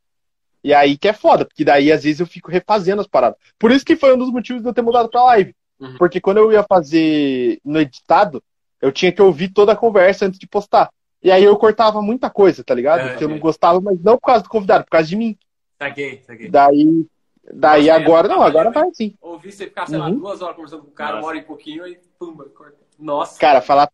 E 0.62 0.74
aí 0.74 0.98
que 0.98 1.08
é 1.08 1.14
foda, 1.14 1.46
porque 1.46 1.64
daí 1.64 1.90
às 1.90 2.04
vezes 2.04 2.20
eu 2.20 2.28
fico 2.28 2.52
refazendo 2.52 3.00
as 3.02 3.08
paradas. 3.08 3.40
Por 3.58 3.72
isso 3.72 3.86
que 3.86 3.96
foi 3.96 4.14
um 4.14 4.18
dos 4.18 4.30
motivos 4.30 4.62
de 4.62 4.68
eu 4.68 4.74
ter 4.74 4.82
mudado 4.82 5.10
pra 5.10 5.24
live. 5.24 5.56
Uhum. 5.80 5.98
Porque 5.98 6.20
quando 6.20 6.38
eu 6.38 6.52
ia 6.52 6.64
fazer 6.64 7.60
no 7.64 7.80
editado, 7.80 8.44
eu 8.82 8.92
tinha 8.92 9.12
que 9.12 9.22
ouvir 9.22 9.50
toda 9.50 9.74
a 9.74 9.76
conversa 9.76 10.26
antes 10.26 10.40
de 10.40 10.48
postar. 10.48 10.90
E 11.22 11.32
aí 11.32 11.44
eu 11.44 11.56
cortava 11.58 12.02
muita 12.02 12.30
coisa, 12.30 12.64
tá 12.64 12.74
ligado? 12.74 13.02
É, 13.02 13.16
que 13.16 13.24
eu 13.24 13.28
não 13.28 13.38
é. 13.38 13.40
gostava, 13.40 13.82
mas 13.82 14.00
não 14.02 14.18
por 14.18 14.28
causa 14.28 14.44
do 14.44 14.50
convidado, 14.50 14.84
por 14.86 14.92
causa 14.92 15.08
de 15.08 15.16
mim. 15.16 15.38
Saquei, 15.78 16.22
saquei. 16.26 16.50
Daí, 16.50 17.06
daí 17.54 17.88
Nossa, 17.88 18.02
agora, 18.02 18.28
é, 18.28 18.30
não, 18.30 18.42
agora 18.42 18.72
valendo, 18.72 18.86
vai 18.86 18.94
sim. 18.94 19.16
Ouvi 19.22 19.52
você 19.52 19.66
ficar, 19.66 19.88
sei 19.88 19.98
lá, 19.98 20.08
Uhum. 20.08 20.18
duas 20.18 20.42
horas 20.42 20.56
conversando 20.56 20.84
com 20.84 20.90
o 20.90 20.94
cara, 20.94 21.14
Nossa. 21.14 21.22
uma 21.24 21.28
hora 21.30 21.38
e 21.38 21.44
pouquinho, 21.44 21.88
e 21.88 22.00
pumba, 22.20 22.46
corta. 22.46 22.78
Nossa. 23.00 23.40
Cara, 23.40 23.62
falar, 23.62 23.90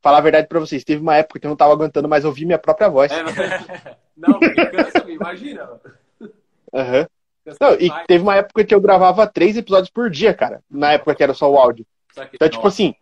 falar 0.00 0.18
a 0.18 0.22
verdade 0.22 0.48
pra 0.48 0.60
vocês, 0.60 0.84
teve 0.84 1.02
uma 1.02 1.16
época 1.16 1.38
que 1.38 1.46
eu 1.46 1.50
não 1.50 1.56
tava 1.56 1.72
aguentando 1.72 2.08
mais 2.08 2.24
ouvir 2.24 2.46
minha 2.46 2.58
própria 2.58 2.88
voz. 2.88 3.10
É, 3.12 3.22
não, 3.22 3.32
não, 4.16 4.40
porque 4.40 4.66
cansa, 4.66 5.10
imagina. 5.10 5.70
Aham. 6.72 7.02
Cansa 7.02 7.19
Não, 7.60 7.72
e 7.74 7.90
teve 8.06 8.22
uma 8.22 8.36
época 8.36 8.64
que 8.64 8.74
eu 8.74 8.80
gravava 8.80 9.26
três 9.26 9.56
episódios 9.56 9.90
por 9.90 10.10
dia, 10.10 10.34
cara. 10.34 10.62
Na 10.70 10.92
época 10.92 11.14
que 11.14 11.22
era 11.22 11.32
só 11.34 11.50
o 11.50 11.56
áudio. 11.56 11.86
Então, 12.32 12.48
tipo 12.48 12.66
assim. 12.66 12.94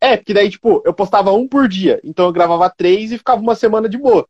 É, 0.00 0.16
porque 0.16 0.34
daí, 0.34 0.50
tipo, 0.50 0.82
eu 0.84 0.92
postava 0.92 1.32
um 1.32 1.48
por 1.48 1.66
dia. 1.66 2.00
Então 2.04 2.26
eu 2.26 2.32
gravava 2.32 2.68
três 2.70 3.10
e 3.10 3.18
ficava 3.18 3.40
uma 3.40 3.54
semana 3.54 3.88
de 3.88 3.96
boa. 3.98 4.26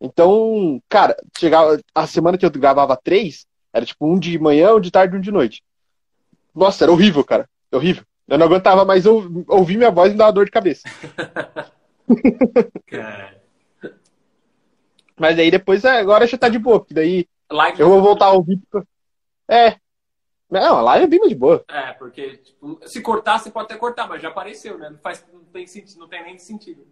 Então, 0.00 0.80
cara, 0.88 1.16
chegava 1.38 1.80
a 1.94 2.06
semana 2.06 2.38
que 2.38 2.46
eu 2.46 2.50
gravava 2.50 2.96
três, 2.96 3.46
era 3.72 3.84
tipo 3.84 4.06
um 4.06 4.18
de 4.18 4.38
manhã, 4.38 4.74
um 4.74 4.80
de 4.80 4.90
tarde 4.90 5.14
e 5.14 5.18
um 5.18 5.22
de 5.22 5.32
noite. 5.32 5.62
Nossa, 6.54 6.84
era 6.84 6.92
horrível, 6.92 7.24
cara. 7.24 7.48
Horrível. 7.72 8.04
Eu 8.28 8.38
não 8.38 8.46
aguentava 8.46 8.84
mais 8.84 9.06
ou- 9.06 9.44
ouvir 9.48 9.76
minha 9.76 9.90
voz 9.90 10.10
e 10.10 10.12
me 10.12 10.18
dava 10.18 10.32
dor 10.32 10.44
de 10.44 10.50
cabeça. 10.50 10.82
Cara. 12.86 13.40
Mas 15.18 15.38
aí 15.38 15.50
depois, 15.50 15.84
é, 15.84 15.98
agora 15.98 16.26
já 16.26 16.36
tá 16.36 16.48
de 16.48 16.58
boa, 16.58 16.78
porque 16.80 16.94
daí 16.94 17.26
Live 17.50 17.80
eu 17.80 17.88
vou 17.88 18.02
voltar 18.02 18.26
a 18.26 18.32
ouvir. 18.32 18.60
É. 19.48 19.76
Não, 20.50 20.76
a 20.76 20.80
live 20.82 21.04
é 21.04 21.08
bem 21.08 21.18
mais 21.18 21.30
de 21.30 21.36
boa. 21.36 21.64
É, 21.68 21.92
porque 21.92 22.36
tipo, 22.38 22.78
se 22.86 23.00
cortar, 23.00 23.38
você 23.38 23.50
pode 23.50 23.66
até 23.66 23.76
cortar, 23.76 24.08
mas 24.08 24.22
já 24.22 24.28
apareceu, 24.28 24.78
né? 24.78 24.90
Não, 24.90 24.98
faz, 24.98 25.24
não, 25.32 25.40
tem, 25.44 25.66
sentido, 25.66 25.98
não 25.98 26.08
tem 26.08 26.22
nem 26.24 26.38
sentido. 26.38 26.86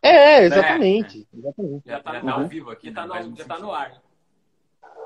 É, 0.00 0.08
é, 0.10 0.44
exatamente. 0.44 1.26
exatamente. 1.32 1.82
Já 1.86 2.00
tá, 2.00 2.12
Já 2.14 2.20
no, 2.20 2.26
tá 2.26 2.32
ao 2.34 2.46
vivo 2.46 2.70
aqui, 2.70 2.88
já 2.88 2.94
tá 2.94 3.06
no, 3.06 3.36
já 3.36 3.44
tá 3.44 3.58
no 3.58 3.72
ar. 3.72 4.02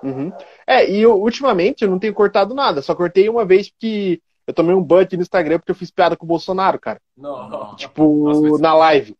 Uhum. 0.02 0.30
É, 0.66 0.88
e 0.90 1.00
eu, 1.00 1.18
ultimamente 1.20 1.84
eu 1.84 1.90
não 1.90 1.98
tenho 1.98 2.12
cortado 2.14 2.54
nada, 2.54 2.82
só 2.82 2.94
cortei 2.94 3.28
uma 3.28 3.44
vez 3.46 3.70
porque 3.70 4.20
eu 4.46 4.52
tomei 4.54 4.74
um 4.74 4.82
ban 4.82 5.02
aqui 5.02 5.16
no 5.16 5.22
Instagram 5.22 5.58
porque 5.58 5.70
eu 5.70 5.76
fiz 5.76 5.90
piada 5.90 6.16
com 6.16 6.24
o 6.24 6.28
Bolsonaro, 6.28 6.78
cara. 6.78 7.00
Não. 7.16 7.48
Não. 7.48 7.76
Tipo, 7.76 8.28
Nossa, 8.28 8.62
na 8.62 8.74
live. 8.74 9.16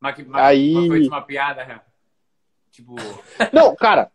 Mas, 0.00 0.16
que- 0.16 0.24
mas, 0.24 0.42
Aí- 0.42 0.74
mas 0.74 0.88
foi 0.88 1.06
uma 1.08 1.22
piada, 1.22 1.64
né? 1.64 1.80
tipo, 2.70 2.94
Não, 3.52 3.74
cara, 3.76 4.10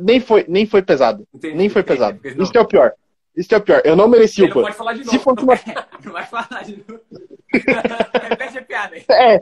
nem 0.00 0.20
foi, 0.20 0.44
nem 0.48 0.66
foi 0.66 0.82
pesado. 0.82 1.26
Entendi. 1.34 1.54
Nem 1.56 1.68
foi 1.68 1.82
entendi, 1.82 1.98
pesado. 1.98 2.20
não- 2.36 2.42
Isso 2.42 2.52
que 2.52 2.58
é 2.58 2.60
o 2.60 2.66
pior. 2.66 2.92
Isso 3.36 3.48
que 3.48 3.54
é 3.54 3.58
o 3.58 3.62
pior. 3.62 3.80
Eu 3.84 3.94
não 3.96 4.08
mereci 4.08 4.42
Ele 4.42 4.50
o 4.50 4.54
não 4.54 4.62
ban. 4.62 4.62
pode 4.68 4.76
falar 4.76 4.92
de 4.94 4.98
novo. 5.00 5.10
Se 5.10 5.18
fosse 5.18 5.42
uma. 5.44 5.54
não 6.04 6.12
vai 6.12 6.26
falar 6.26 6.62
de 6.64 6.76
novo. 6.88 7.00
Repete 8.28 8.58
a 8.58 8.62
piada 8.62 8.94
aí. 8.96 9.04
É. 9.10 9.40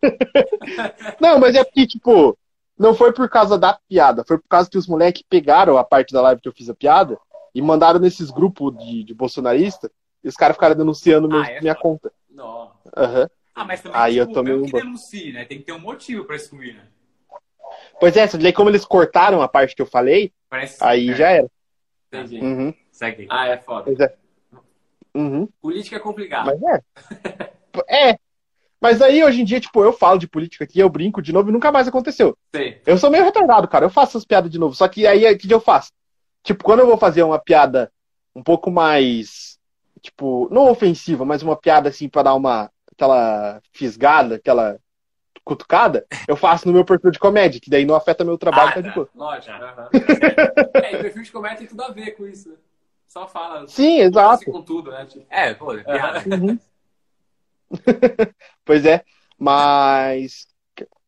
Não, 1.20 1.38
mas 1.40 1.54
é 1.56 1.64
porque, 1.64 1.86
tipo, 1.86 2.38
não 2.78 2.94
foi 2.94 3.12
por 3.12 3.28
causa 3.28 3.58
da 3.58 3.76
piada, 3.88 4.24
foi 4.26 4.38
por 4.38 4.46
causa 4.48 4.70
que 4.70 4.78
os 4.78 4.86
moleques 4.86 5.22
pegaram 5.28 5.76
a 5.76 5.82
parte 5.84 6.12
da 6.12 6.20
live 6.22 6.40
que 6.40 6.48
eu 6.48 6.52
fiz 6.52 6.68
a 6.70 6.74
piada 6.74 7.18
e 7.52 7.60
mandaram 7.60 7.98
nesses 7.98 8.30
grupos 8.30 8.76
de, 8.78 9.02
de 9.02 9.12
bolsonarista 9.14 9.90
e 10.22 10.28
os 10.28 10.36
caras 10.36 10.54
ficaram 10.56 10.76
denunciando 10.76 11.28
meu- 11.28 11.40
Ah, 11.42 11.50
é 11.50 11.60
minha 11.60 11.74
foda. 11.74 11.82
conta. 11.82 12.12
Não. 12.30 12.70
Aham. 12.96 13.28
Ah, 13.54 13.64
mas 13.64 13.80
também, 13.82 14.00
Aí 14.00 14.16
eu 14.16 14.24
tipo, 14.26 14.34
tomei 14.34 14.52
mesmo 14.52 14.66
um 14.66 14.70
que 14.70 14.76
denuncie, 14.76 15.32
né? 15.32 15.44
Tem 15.44 15.58
que 15.58 15.64
ter 15.64 15.72
um 15.72 15.80
motivo 15.80 16.24
pra 16.24 16.36
excluir, 16.36 16.74
né? 16.74 16.82
Pois 18.00 18.16
é, 18.16 18.26
só 18.26 18.36
que 18.36 18.42
daí 18.42 18.52
como 18.52 18.70
eles 18.70 18.84
cortaram 18.84 19.42
a 19.42 19.48
parte 19.48 19.74
que 19.74 19.82
eu 19.82 19.86
falei, 19.86 20.32
Parece 20.48 20.76
aí 20.82 21.12
já 21.14 21.30
era. 21.30 21.50
Entendi. 22.06 22.40
Uhum, 22.40 22.74
Segue. 22.90 23.26
Ah, 23.30 23.48
é 23.48 23.58
foda. 23.58 23.84
pois 23.84 24.00
é. 24.00 24.14
Uhum, 25.14 25.48
Política 25.60 25.96
é 25.96 26.00
complicado. 26.00 26.46
mas 26.46 26.62
é. 26.62 27.48
É. 28.12 28.18
Mas 28.80 29.02
aí 29.02 29.22
hoje 29.24 29.40
em 29.40 29.44
dia, 29.44 29.60
tipo, 29.60 29.82
eu 29.82 29.92
falo 29.92 30.18
de 30.18 30.28
política 30.28 30.64
aqui, 30.64 30.78
eu 30.78 30.88
brinco 30.88 31.20
de 31.20 31.32
novo 31.32 31.48
e 31.48 31.52
nunca 31.52 31.72
mais 31.72 31.88
aconteceu. 31.88 32.36
Sei. 32.54 32.80
Eu 32.86 32.96
sou 32.96 33.10
meio 33.10 33.24
retardado, 33.24 33.66
cara. 33.66 33.84
Eu 33.84 33.90
faço 33.90 34.12
essas 34.12 34.24
piadas 34.24 34.50
de 34.50 34.58
novo. 34.58 34.74
Só 34.74 34.86
que 34.86 35.06
aí, 35.06 35.30
o 35.32 35.36
que 35.38 35.48
que 35.48 35.54
eu 35.54 35.60
faço? 35.60 35.90
Tipo, 36.44 36.62
quando 36.62 36.80
eu 36.80 36.86
vou 36.86 36.96
fazer 36.96 37.22
uma 37.24 37.38
piada 37.40 37.90
um 38.34 38.42
pouco 38.42 38.70
mais, 38.70 39.58
tipo, 40.00 40.48
não 40.52 40.70
ofensiva, 40.70 41.24
mas 41.24 41.42
uma 41.42 41.56
piada 41.56 41.88
assim 41.88 42.08
pra 42.08 42.22
dar 42.22 42.34
uma, 42.34 42.70
aquela 42.92 43.60
fisgada, 43.72 44.36
aquela 44.36 44.78
cutucada, 45.48 46.06
eu 46.28 46.36
faço 46.36 46.66
no 46.68 46.74
meu 46.74 46.84
perfil 46.84 47.10
de 47.10 47.18
comédia, 47.18 47.60
que 47.60 47.70
daí 47.70 47.84
não 47.84 47.94
afeta 47.94 48.22
meu 48.24 48.36
trabalho, 48.38 48.68
Ah, 48.68 48.72
tá 48.72 48.80
de 48.80 48.88
tá. 48.88 48.94
boa. 48.94 49.08
Lógico. 49.14 49.52
Aham. 49.52 49.88
é, 50.74 50.94
e 50.94 50.98
perfil 51.00 51.22
de 51.22 51.32
comédia 51.32 51.58
tem 51.58 51.66
tudo 51.66 51.82
a 51.82 51.90
ver 51.90 52.12
com 52.12 52.26
isso, 52.26 52.50
né? 52.50 52.56
Só 53.08 53.26
fala. 53.26 53.66
Sim, 53.66 54.00
exato. 54.00 54.42
assim 54.42 54.52
com 54.52 54.62
tudo, 54.62 54.90
né? 54.90 55.06
Tipo, 55.06 55.26
É, 55.30 55.54
pô, 55.54 55.72
é 55.72 55.82
piada. 55.82 56.22
Uhum. 56.28 56.58
Pois 58.64 58.84
é, 58.84 59.02
mas. 59.38 60.46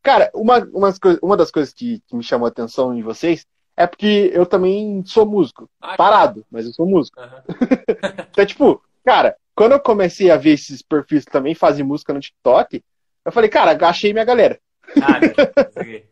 Cara, 0.02 0.30
uma, 0.34 0.58
umas 0.72 0.98
uma 1.22 1.36
das 1.36 1.50
coisas 1.50 1.74
que, 1.74 2.00
que 2.06 2.16
me 2.16 2.22
chamou 2.22 2.46
a 2.46 2.48
atenção 2.48 2.94
em 2.94 3.02
vocês 3.02 3.46
é 3.76 3.86
porque 3.86 4.30
eu 4.32 4.46
também 4.46 5.02
sou 5.04 5.26
músico. 5.26 5.68
ah, 5.80 5.94
Parado, 5.96 6.44
mas 6.50 6.64
eu 6.66 6.72
sou 6.72 6.86
músico. 6.86 7.20
Aham. 7.20 7.42
Então, 8.32 8.46
tipo, 8.46 8.82
cara, 9.04 9.36
quando 9.56 9.72
eu 9.72 9.80
comecei 9.80 10.30
a 10.30 10.36
ver 10.36 10.52
esses 10.52 10.80
perfis 10.82 11.24
que 11.24 11.32
também 11.32 11.52
fazem 11.54 11.84
música 11.84 12.14
no 12.14 12.20
TikTok, 12.20 12.82
eu 13.30 13.34
falei, 13.34 13.48
cara, 13.48 13.88
achei 13.88 14.12
minha 14.12 14.24
galera. 14.24 14.60
Ah, 15.02 15.16
aqui. 15.16 16.04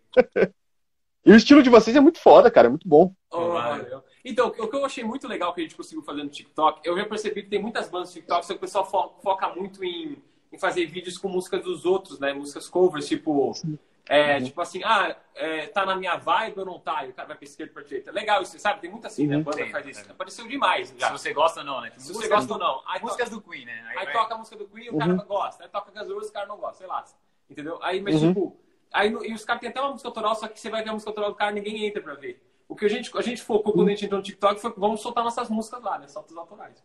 E 1.27 1.33
o 1.33 1.37
estilo 1.37 1.63
de 1.63 1.69
vocês 1.69 1.95
é 1.95 2.01
muito 2.01 2.19
foda, 2.21 2.51
cara, 2.51 2.69
é 2.69 2.71
muito 2.71 2.89
bom. 2.89 3.13
Oh, 3.31 3.49
Valeu. 3.51 4.03
Então, 4.25 4.47
o 4.49 4.67
que 4.67 4.75
eu 4.75 4.85
achei 4.87 5.05
muito 5.05 5.29
legal 5.29 5.53
que 5.53 5.61
a 5.61 5.63
gente 5.65 5.77
conseguiu 5.77 6.03
fazer 6.03 6.23
no 6.23 6.31
TikTok, 6.31 6.81
eu 6.89 6.97
já 6.97 7.05
percebi 7.05 7.43
que 7.43 7.51
tem 7.51 7.61
muitas 7.61 7.91
bandas 7.91 8.09
no 8.09 8.15
TikTok, 8.15 8.47
só 8.47 8.53
que 8.55 8.57
o 8.57 8.61
pessoal 8.61 8.89
fo- 8.89 9.21
foca 9.23 9.49
muito 9.55 9.85
em, 9.85 10.17
em 10.51 10.59
fazer 10.59 10.87
vídeos 10.87 11.19
com 11.19 11.29
músicas 11.29 11.63
dos 11.63 11.85
outros, 11.85 12.19
né? 12.19 12.33
Músicas 12.33 12.67
covers, 12.67 13.07
tipo, 13.07 13.53
é, 14.09 14.41
tipo 14.41 14.61
assim, 14.61 14.83
ah, 14.85 15.15
é, 15.35 15.67
tá 15.67 15.85
na 15.85 15.95
minha 15.97 16.17
vibe 16.17 16.61
ou 16.61 16.67
não 16.67 16.79
tá? 16.81 17.05
E 17.05 17.11
o 17.11 17.13
cara 17.13 17.29
vai 17.29 17.37
pra 17.37 17.45
esquerda 17.45 17.73
pra 17.73 17.83
direita. 17.83 18.11
Legal 18.11 18.43
isso, 18.43 18.59
sabe? 18.59 18.81
Tem 18.81 18.91
muito 18.91 19.07
assim, 19.07 19.27
né? 19.27 19.35
A 19.35 19.39
Uhum. 19.39 19.45
banda 19.45 19.57
Tem, 19.59 19.71
faz 19.71 19.87
isso. 19.87 20.03
tem. 20.03 20.13
Apareceu 20.13 20.49
demais 20.49 20.89
Se 20.89 20.99
já. 20.99 21.11
você 21.11 21.33
gosta 21.33 21.61
ou 21.61 21.67
não, 21.67 21.81
né? 21.81 21.91
Tipo, 21.91 22.01
Se 22.03 22.13
você 22.15 22.29
gosta 22.29 22.53
ou 22.53 22.59
não. 22.59 22.83
Aí, 22.87 23.01
Músicas 23.03 23.31
do 23.31 23.41
Queen, 23.41 23.65
né? 23.67 23.85
Aí 23.89 24.05
vai- 24.07 24.13
toca 24.13 24.35
a 24.35 24.39
música 24.39 24.57
do 24.57 24.67
Queen 24.67 24.87
e 24.87 24.91
o 24.91 24.99
cara 24.99 25.13
gosta. 25.15 25.63
Aí 25.65 25.69
toca 25.69 25.93
Gas 25.93 26.09
Roses, 26.09 26.31
o 26.31 26.33
cara 26.33 26.47
não 26.47 26.57
gosta, 26.57 26.79
sei 26.79 26.87
lá. 26.87 27.05
Entendeu? 27.51 27.79
Aí, 27.83 28.01
mas 28.01 28.23
Uhum. 28.23 28.29
tipo, 28.29 28.57
aí, 28.93 29.11
no- 29.11 29.25
e 29.25 29.33
os 29.35 29.45
caras 29.45 29.61
têm 29.61 29.69
até 29.71 29.81
uma 29.81 29.91
música 29.91 30.09
autoral, 30.09 30.35
só 30.35 30.49
que 30.49 30.59
você 30.59 30.71
vai 30.71 30.83
ver 30.83 30.91
a 30.91 30.93
música 30.95 31.11
autoral 31.11 31.31
do 31.31 31.37
cara 31.37 31.51
ninguém 31.53 31.85
entra 31.87 32.03
pra 32.03 32.15
ver. 32.15 32.43
O 32.69 32.75
que 32.77 32.85
a 32.85 32.89
gente, 32.89 33.11
a 33.17 33.23
gente 33.23 33.41
focou 33.43 33.73
quando 33.73 33.89
a 33.89 33.91
gente 33.91 34.05
entrou 34.05 34.19
no 34.19 34.25
TikTok 34.25 34.61
foi 34.61 34.73
vamos 34.77 35.01
soltar 35.01 35.25
nossas 35.25 35.49
músicas 35.49 35.83
lá, 35.83 35.99
né? 35.99 36.07
Solta 36.09 36.33
os 36.33 36.37
autorais. 36.39 36.83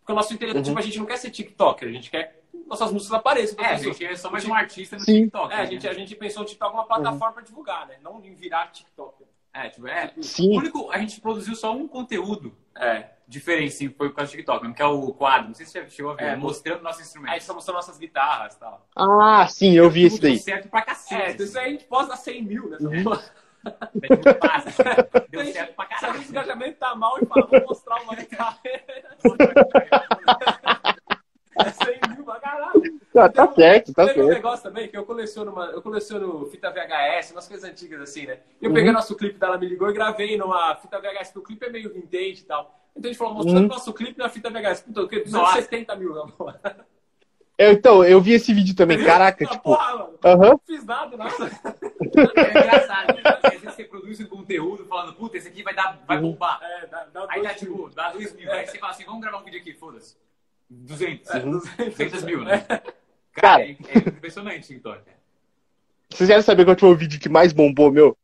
Porque 0.00 0.12
o 0.12 0.14
nosso 0.14 0.32
interesse, 0.32 0.56
Uhum. 0.58 0.62
tipo, 0.62 0.78
a 0.78 0.82
gente 0.82 0.98
não 0.98 1.04
quer 1.06 1.16
ser 1.18 1.30
TikToker, 1.30 1.88
a 1.88 1.92
gente 1.92 2.10
quer 2.10 2.42
que 2.45 2.45
nossas 2.66 2.92
músicas 2.92 3.18
apareçam. 3.18 3.64
É, 3.64 3.68
a 3.72 3.76
gente 3.76 4.04
é 4.04 4.16
só 4.16 4.30
mais 4.30 4.44
um 4.44 4.54
artista 4.54 4.96
no 4.96 5.02
Sim. 5.02 5.22
TikTok. 5.24 5.52
É, 5.52 5.56
né? 5.56 5.62
a 5.62 5.66
gente, 5.66 5.88
a 5.88 5.92
gente 5.92 6.14
pensou 6.16 6.42
no 6.42 6.48
TikTok 6.48 6.74
uma 6.74 6.84
plataforma 6.86 7.34
pra 7.34 7.42
divulgar, 7.42 7.86
né? 7.86 7.96
Não 8.02 8.20
em 8.24 8.34
virar 8.34 8.70
TikToker. 8.72 9.26
É, 9.52 9.70
tipo, 9.70 9.86
é. 9.88 10.12
Sim. 10.20 10.54
O 10.54 10.58
único, 10.58 10.90
a 10.90 10.98
gente 10.98 11.18
produziu 11.20 11.54
só 11.54 11.74
um 11.74 11.88
conteúdo 11.88 12.54
É. 12.78 13.06
diferente, 13.26 13.72
sim, 13.72 13.88
foi 13.88 14.10
por 14.10 14.16
causa 14.16 14.30
do 14.30 14.36
TikTok, 14.36 14.72
que 14.74 14.82
é 14.82 14.86
o 14.86 15.12
quadro. 15.14 15.48
Não 15.48 15.54
sei 15.54 15.64
se 15.64 15.72
você 15.72 15.88
chegou 15.88 16.12
a 16.12 16.14
ver, 16.14 16.24
É, 16.24 16.36
mostrando 16.36 16.82
nossos 16.82 16.98
Aí 17.00 17.04
a 17.04 17.06
instrumentos. 17.06 17.34
gente 17.38 17.46
tá 17.46 17.54
mostrando 17.54 17.76
nossas 17.76 17.98
guitarras 17.98 18.54
e 18.54 18.58
tal. 18.60 18.86
Ah, 18.94 19.46
sim, 19.48 19.72
eu 19.72 19.88
vi 19.88 20.04
isso 20.06 20.20
Deu 20.20 20.30
daí. 20.30 20.38
certo 20.38 20.68
pra 20.68 20.82
cacete. 20.82 21.42
É, 21.42 21.44
isso 21.44 21.58
aí 21.58 21.66
a 21.66 21.70
gente 21.70 21.84
posta 21.84 22.14
100 22.16 22.42
mil, 22.42 22.68
né? 22.68 22.78
É 23.66 24.14
muito 24.14 24.38
fácil. 24.38 24.70
Deu 25.28 25.44
certo 25.52 25.74
pra 25.74 25.86
Se 25.86 25.92
a 25.94 25.98
caralho. 25.98 26.18
gente 26.20 26.28
engajamento 26.30 26.78
tá 26.78 26.94
mal 26.94 27.18
e 27.20 27.26
fala, 27.26 27.46
vou 27.46 27.60
mostrar 27.62 28.00
uma 28.02 28.14
guitarra. 28.14 28.60
É 31.66 31.70
100 31.72 32.00
mil 32.14 32.24
pra 32.24 32.40
caralho. 32.40 33.00
Tá, 33.12 33.28
tá 33.28 33.52
certo, 33.54 33.92
tá 33.94 34.06
Teve 34.06 34.20
um 34.20 34.24
certo. 34.24 34.34
negócio 34.36 34.62
também 34.62 34.88
que 34.88 34.96
eu 34.96 35.04
coleciono, 35.04 35.50
uma, 35.52 35.66
eu 35.66 35.82
coleciono 35.82 36.46
fita 36.50 36.70
VHS, 36.70 37.32
umas 37.32 37.48
coisas 37.48 37.68
antigas 37.68 38.00
assim, 38.00 38.26
né? 38.26 38.38
E 38.60 38.64
eu 38.64 38.68
Uhum. 38.70 38.74
peguei 38.74 38.92
nosso 38.92 39.16
clipe 39.16 39.38
dela, 39.38 39.56
me 39.58 39.66
ligou 39.68 39.88
e 39.88 39.92
gravei 39.92 40.36
numa 40.36 40.74
fita 40.76 41.00
VHS, 41.00 41.32
porque 41.32 41.38
o 41.38 41.42
clipe 41.42 41.66
é 41.66 41.70
meio 41.70 41.92
vintage 41.92 42.42
e 42.42 42.44
tal. 42.44 42.78
Então 42.94 43.08
a 43.08 43.12
gente 43.12 43.18
falou, 43.18 43.34
mostrando 43.34 43.62
Uhum. 43.62 43.68
nosso 43.68 43.92
clipe 43.92 44.18
na 44.18 44.28
fita 44.28 44.50
VHS. 44.50 44.82
Puta, 44.82 45.00
eu 45.00 45.08
queria 45.08 45.24
Nossa. 45.30 45.54
270 45.60 45.96
mil, 45.96 46.14
na 46.14 46.26
porra. 46.26 46.60
Eu, 47.58 47.72
então, 47.72 48.04
eu 48.04 48.20
vi 48.20 48.32
esse 48.32 48.52
vídeo 48.52 48.76
também, 48.76 49.02
caraca, 49.02 49.44
Ah, 49.46 49.48
tipo. 49.48 49.62
porra, 49.62 49.92
mano. 49.96 50.18
Aham. 50.22 50.50
Não 50.50 50.60
fiz 50.66 50.84
nada, 50.84 51.16
nada. 51.16 51.32
É 51.32 52.50
engraçado. 52.50 53.14
né? 53.14 53.22
Às 53.42 53.50
vezes 53.52 53.74
você 53.74 53.84
produz 53.84 54.20
um 54.20 54.26
conteúdo 54.26 54.84
falando, 54.84 55.14
puta, 55.14 55.38
esse 55.38 55.48
aqui 55.48 55.62
vai, 55.62 55.74
dar, 55.74 55.98
vai 56.06 56.18
bombar. 56.20 56.60
É, 56.62 56.86
dá, 56.86 57.06
dá 57.12 57.26
Aí 57.30 57.40
mil. 57.40 57.54
tipo, 57.54 57.90
dá 57.94 58.10
2 58.10 58.34
mil. 58.34 58.52
Aí 58.52 58.66
você 58.66 58.78
fala 58.78 58.92
assim, 58.92 59.04
vamos 59.04 59.22
gravar 59.22 59.38
um 59.38 59.42
vídeo 59.44 59.58
aqui, 59.60 59.72
foda-se. 59.72 60.16
200. 60.68 61.30
É, 61.30 61.40
200 61.40 62.22
mil, 62.24 62.44
né? 62.44 62.58
Cara. 62.58 62.82
Cara, 63.32 63.62
é, 63.62 63.70
é 63.70 63.98
impressionante 64.08 64.64
o 64.64 64.66
TikTok. 64.66 65.02
Vocês 66.10 66.28
querem 66.28 66.42
saber 66.42 66.64
qual 66.64 66.78
foi 66.78 66.88
o 66.88 66.96
vídeo 66.96 67.20
que 67.20 67.28
mais 67.28 67.52
bombou, 67.52 67.90
meu? 67.92 68.16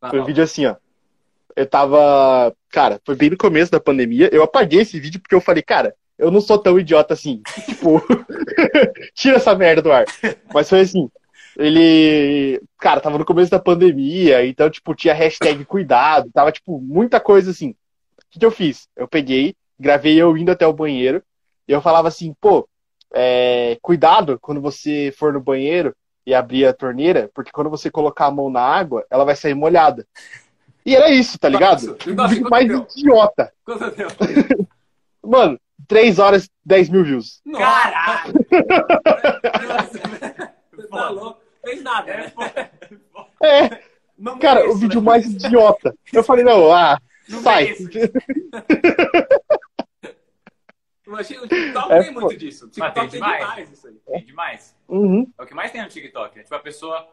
Tá 0.00 0.10
Foi 0.10 0.20
um 0.20 0.24
vídeo 0.24 0.42
assim, 0.42 0.66
ó. 0.66 0.76
Eu 1.56 1.66
tava. 1.66 2.54
Cara, 2.70 3.00
foi 3.04 3.16
bem 3.16 3.30
no 3.30 3.36
começo 3.36 3.72
da 3.72 3.80
pandemia. 3.80 4.28
Eu 4.32 4.42
apaguei 4.42 4.80
esse 4.80 5.00
vídeo 5.00 5.20
porque 5.20 5.34
eu 5.34 5.40
falei, 5.40 5.62
cara, 5.62 5.94
eu 6.16 6.30
não 6.30 6.40
sou 6.40 6.58
tão 6.58 6.78
idiota 6.78 7.14
assim. 7.14 7.42
Tipo, 7.66 8.02
tira 9.14 9.36
essa 9.36 9.54
merda 9.54 9.82
do 9.82 9.92
ar. 9.92 10.04
Mas 10.52 10.68
foi 10.68 10.80
assim. 10.80 11.10
Ele. 11.58 12.62
Cara, 12.78 13.00
tava 13.00 13.18
no 13.18 13.24
começo 13.24 13.50
da 13.50 13.58
pandemia, 13.58 14.46
então, 14.46 14.70
tipo, 14.70 14.94
tinha 14.94 15.12
hashtag 15.12 15.64
cuidado, 15.64 16.30
tava, 16.32 16.52
tipo, 16.52 16.80
muita 16.80 17.18
coisa 17.20 17.50
assim. 17.50 17.70
O 17.70 18.30
que, 18.30 18.38
que 18.38 18.46
eu 18.46 18.50
fiz? 18.50 18.88
Eu 18.96 19.08
peguei, 19.08 19.54
gravei 19.78 20.16
eu 20.16 20.36
indo 20.36 20.52
até 20.52 20.66
o 20.66 20.72
banheiro, 20.72 21.22
eu 21.66 21.80
falava 21.80 22.08
assim, 22.08 22.34
pô, 22.40 22.68
é, 23.14 23.78
cuidado 23.82 24.38
quando 24.40 24.60
você 24.60 25.12
for 25.16 25.32
no 25.32 25.40
banheiro 25.40 25.94
e 26.26 26.34
abrir 26.34 26.66
a 26.66 26.72
torneira, 26.72 27.30
porque 27.34 27.50
quando 27.50 27.70
você 27.70 27.90
colocar 27.90 28.26
a 28.26 28.30
mão 28.30 28.50
na 28.50 28.60
água, 28.60 29.04
ela 29.10 29.24
vai 29.24 29.34
sair 29.34 29.54
molhada. 29.54 30.06
E 30.84 30.94
era 30.96 31.10
isso, 31.10 31.38
tá 31.38 31.48
ligado? 31.48 31.96
Nossa, 32.14 32.40
Mais 32.48 32.66
deu? 32.68 32.86
idiota. 32.96 33.52
Quanto 33.64 33.90
deu? 33.96 34.08
Mano, 35.22 35.58
3 35.86 36.18
horas, 36.18 36.48
10 36.64 36.88
mil 36.88 37.04
views. 37.04 37.40
Caralho! 37.56 38.32
Você 40.72 40.88
tá 40.88 41.08
louco? 41.10 41.40
Fez 41.64 41.82
nada, 41.82 42.06
né? 42.16 42.32
É, 43.42 43.80
Não 44.16 44.38
cara, 44.38 44.60
mereço, 44.60 44.76
o 44.76 44.78
vídeo 44.80 45.00
né? 45.00 45.06
mais 45.06 45.26
idiota. 45.26 45.94
Eu 46.12 46.24
falei, 46.24 46.44
não, 46.44 46.72
ah, 46.72 46.98
Não 47.28 47.42
sai. 47.42 47.74
Imagina, 51.10 51.42
o 51.42 51.48
TikTok 51.48 51.92
É, 51.92 52.02
tem 52.04 52.12
muito 52.12 52.36
disso. 52.36 52.66
O 52.66 52.68
TikTok 52.68 52.94
tem 52.94 53.02
tem 53.08 53.20
demais. 53.20 53.38
demais 53.40 53.70
isso 53.72 53.86
aí. 53.88 53.94
Tem 54.06 54.24
demais. 54.24 54.76
Uhum, 54.88 55.32
É 55.38 55.42
o 55.42 55.46
que 55.46 55.54
mais 55.54 55.70
tem 55.72 55.82
no 55.82 55.88
TikTok. 55.88 56.36
né? 56.36 56.42
Tipo, 56.44 56.54
a 56.54 56.60
pessoa 56.60 57.08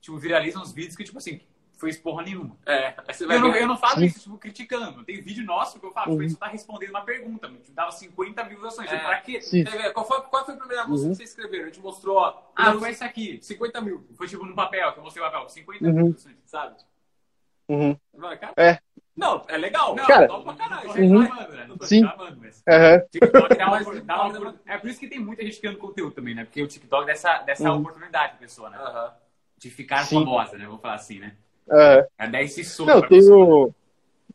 tipo, 0.00 0.16
viraliza 0.18 0.58
uns 0.58 0.72
vídeos 0.72 0.96
que, 0.96 1.04
tipo 1.04 1.18
assim, 1.18 1.40
fez 1.78 1.96
porra 1.98 2.22
nenhuma. 2.22 2.56
É, 2.64 2.94
aí 3.06 3.12
você 3.14 3.26
vai 3.26 3.36
Eu 3.36 3.40
não, 3.40 3.54
eu 3.54 3.66
não 3.66 3.76
falo 3.76 3.98
Sim. 3.98 4.04
isso, 4.06 4.20
tipo, 4.20 4.38
criticando. 4.38 5.04
Tem 5.04 5.20
vídeo 5.20 5.44
nosso 5.44 5.78
que 5.78 5.84
eu 5.86 5.92
falo, 5.92 6.12
Uhum. 6.12 6.16
foi 6.18 6.28
só 6.28 6.38
tá 6.38 6.46
respondendo 6.46 6.90
uma 6.90 7.04
pergunta. 7.04 7.48
Tipo, 7.48 7.72
dava 7.72 7.90
50 7.92 8.44
mil 8.44 8.54
visualizações. 8.60 8.90
É. 8.90 8.98
Pra 9.04 9.20
quê? 9.20 9.40
Qual 9.92 10.06
foi, 10.06 10.20
qual 10.22 10.44
foi 10.44 10.54
a 10.54 10.56
primeira 10.56 10.86
música 10.86 11.06
Uhum. 11.08 11.12
que 11.12 11.16
vocês 11.18 11.30
escreveram? 11.30 11.64
A 11.64 11.66
gente 11.66 11.80
mostrou, 11.80 12.16
ó. 12.16 12.42
Ah, 12.56 12.72
não, 12.72 12.80
foi 12.80 12.90
esse 12.90 13.04
aqui. 13.04 13.38
50 13.42 13.80
mil, 13.80 14.06
Foi 14.14 14.26
tipo 14.28 14.44
no 14.46 14.54
papel, 14.54 14.92
que 14.92 14.98
eu 14.98 15.02
mostrei 15.04 15.24
o 15.26 15.30
papel. 15.30 15.48
50 15.48 15.84
Uhum. 15.84 15.92
mil 15.92 16.12
visualizações. 16.12 16.36
sabe? 16.46 16.76
Uhum. 17.72 17.96
Vai, 18.14 18.38
cara. 18.38 18.52
É. 18.56 18.78
Não, 19.16 19.42
é 19.48 19.56
legal. 19.56 19.94
Não, 19.96 20.06
Cara, 20.06 20.28
top 20.28 20.44
pra 20.44 20.54
caralho. 20.54 20.90
Uhum. 20.90 21.20
né? 21.22 21.76
Sim. 21.82 22.04
reclamando, 22.04 22.38
mas... 22.40 22.62
Aham. 22.68 23.02
TikTok 23.10 23.54
dá 23.56 23.66
uma, 23.66 23.80
dá 24.00 24.22
uma- 24.26 24.60
É 24.66 24.78
por 24.78 24.90
isso 24.90 25.00
que 25.00 25.08
tem 25.08 25.18
muita 25.18 25.42
gente 25.42 25.58
criando 25.58 25.78
conteúdo 25.78 26.12
também, 26.12 26.34
né? 26.34 26.44
Porque 26.44 26.62
o 26.62 26.66
TikTok 26.68 27.06
dá 27.06 27.12
essa, 27.12 27.38
dessa 27.38 27.70
Uhum. 27.70 27.78
oportunidade 27.80 28.32
pra 28.32 28.40
pessoa, 28.40 28.68
né? 28.70 28.76
Aham. 28.78 29.12
De 29.58 29.70
ficar 29.70 30.04
Sim. 30.04 30.16
famosa, 30.16 30.58
né? 30.58 30.66
Vamos 30.66 30.82
falar 30.82 30.94
assim, 30.94 31.18
né? 31.18 31.32
aham. 31.70 32.04
É 32.18 32.28
dar 32.28 32.42
esse 32.42 32.62
soco 32.64 32.90
Não, 32.90 33.00
tem 33.08 33.20
um... 33.32 33.72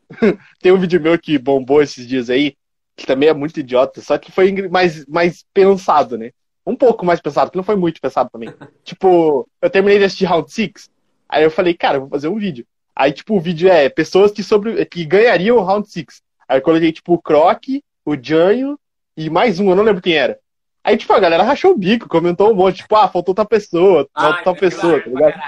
tem 0.61 0.71
um 0.71 0.79
vídeo 0.79 1.01
meu 1.01 1.19
que 1.19 1.37
bombou 1.37 1.81
esses 1.81 2.07
dias 2.07 2.29
aí, 2.29 2.55
que 2.95 3.05
também 3.05 3.29
é 3.29 3.33
muito 3.33 3.59
idiota, 3.59 4.01
só 4.01 4.17
que 4.17 4.31
foi 4.31 4.51
mais, 4.69 5.05
mais 5.05 5.45
pensado, 5.53 6.17
né? 6.17 6.31
Um 6.65 6.75
pouco 6.75 7.05
mais 7.05 7.19
pensado, 7.21 7.51
que 7.51 7.57
não 7.57 7.63
foi 7.63 7.75
muito 7.75 8.01
pensado 8.01 8.29
também. 8.31 8.53
tipo, 8.83 9.47
eu 9.61 9.69
terminei 9.69 9.99
de 9.99 10.05
assistir 10.05 10.25
Round 10.25 10.51
6, 10.51 10.89
aí 11.29 11.43
eu 11.43 11.51
falei, 11.51 11.73
cara, 11.73 11.97
eu 11.97 12.01
vou 12.01 12.09
fazer 12.09 12.27
um 12.29 12.37
vídeo. 12.37 12.65
Aí, 12.99 13.11
tipo, 13.11 13.35
o 13.35 13.39
vídeo 13.39 13.69
é 13.69 13.87
pessoas 13.89 14.31
que, 14.31 14.41
sobre... 14.41 14.83
que 14.87 15.05
ganhariam 15.05 15.57
o 15.57 15.61
Round 15.61 15.87
6. 15.87 16.05
Aí 16.49 16.57
eu 16.57 16.61
coloquei, 16.63 16.91
tipo, 16.91 17.13
o 17.13 17.21
Croc, 17.21 17.63
o 18.03 18.15
Janho 18.19 18.79
e 19.15 19.29
mais 19.29 19.59
um, 19.59 19.69
eu 19.69 19.75
não 19.75 19.83
lembro 19.83 20.01
quem 20.01 20.15
era. 20.15 20.39
Aí, 20.83 20.97
tipo, 20.97 21.13
a 21.13 21.19
galera 21.19 21.43
rachou 21.43 21.73
o 21.73 21.77
bico, 21.77 22.09
comentou 22.09 22.51
um 22.51 22.55
monte, 22.55 22.77
tipo, 22.77 22.95
ah, 22.95 23.07
faltou 23.07 23.35
tal 23.35 23.45
pessoa, 23.45 24.07
Ah, 24.15 24.21
faltou 24.21 24.43
tal 24.43 24.55
é 24.55 24.57
pessoa, 24.57 24.99
tá 24.99 25.09
Claro, 25.11 25.31
ligado? 25.31 25.41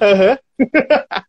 Aham. 0.02 0.38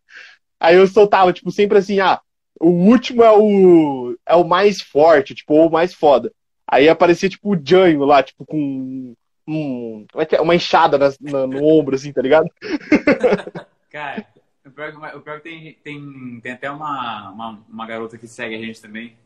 Aí 0.59 0.75
eu 0.75 0.87
soltava, 0.87 1.31
tipo, 1.31 1.51
sempre 1.51 1.77
assim, 1.77 1.99
ah, 1.99 2.19
o 2.59 2.69
último 2.69 3.23
é 3.23 3.31
o 3.31 4.15
é 4.25 4.35
o 4.35 4.43
mais 4.43 4.81
forte, 4.81 5.35
tipo, 5.35 5.53
ou 5.53 5.67
o 5.67 5.71
mais 5.71 5.93
foda. 5.93 6.31
Aí 6.67 6.89
aparecia, 6.89 7.29
tipo, 7.29 7.53
o 7.55 7.61
Janho 7.63 8.03
lá, 8.03 8.23
tipo, 8.23 8.43
com 8.45 9.13
um, 9.47 10.05
como 10.11 10.21
é 10.21 10.25
que 10.25 10.35
é? 10.35 10.41
uma 10.41 10.55
enxada 10.55 10.97
na- 10.97 11.45
no 11.45 11.63
ombro, 11.63 11.95
assim, 11.95 12.11
tá 12.11 12.21
ligado? 12.21 12.49
Cara, 13.91 14.25
o 14.67 14.71
pior, 14.71 14.91
que- 14.91 15.17
o 15.17 15.21
pior 15.21 15.41
que 15.41 15.49
tem, 15.49 15.73
tem, 15.83 16.39
tem 16.41 16.51
até 16.51 16.69
uma, 16.69 17.29
uma, 17.31 17.65
uma 17.69 17.85
garota 17.87 18.17
que 18.17 18.27
segue 18.27 18.55
a 18.55 18.59
gente 18.59 18.81
também. 18.81 19.17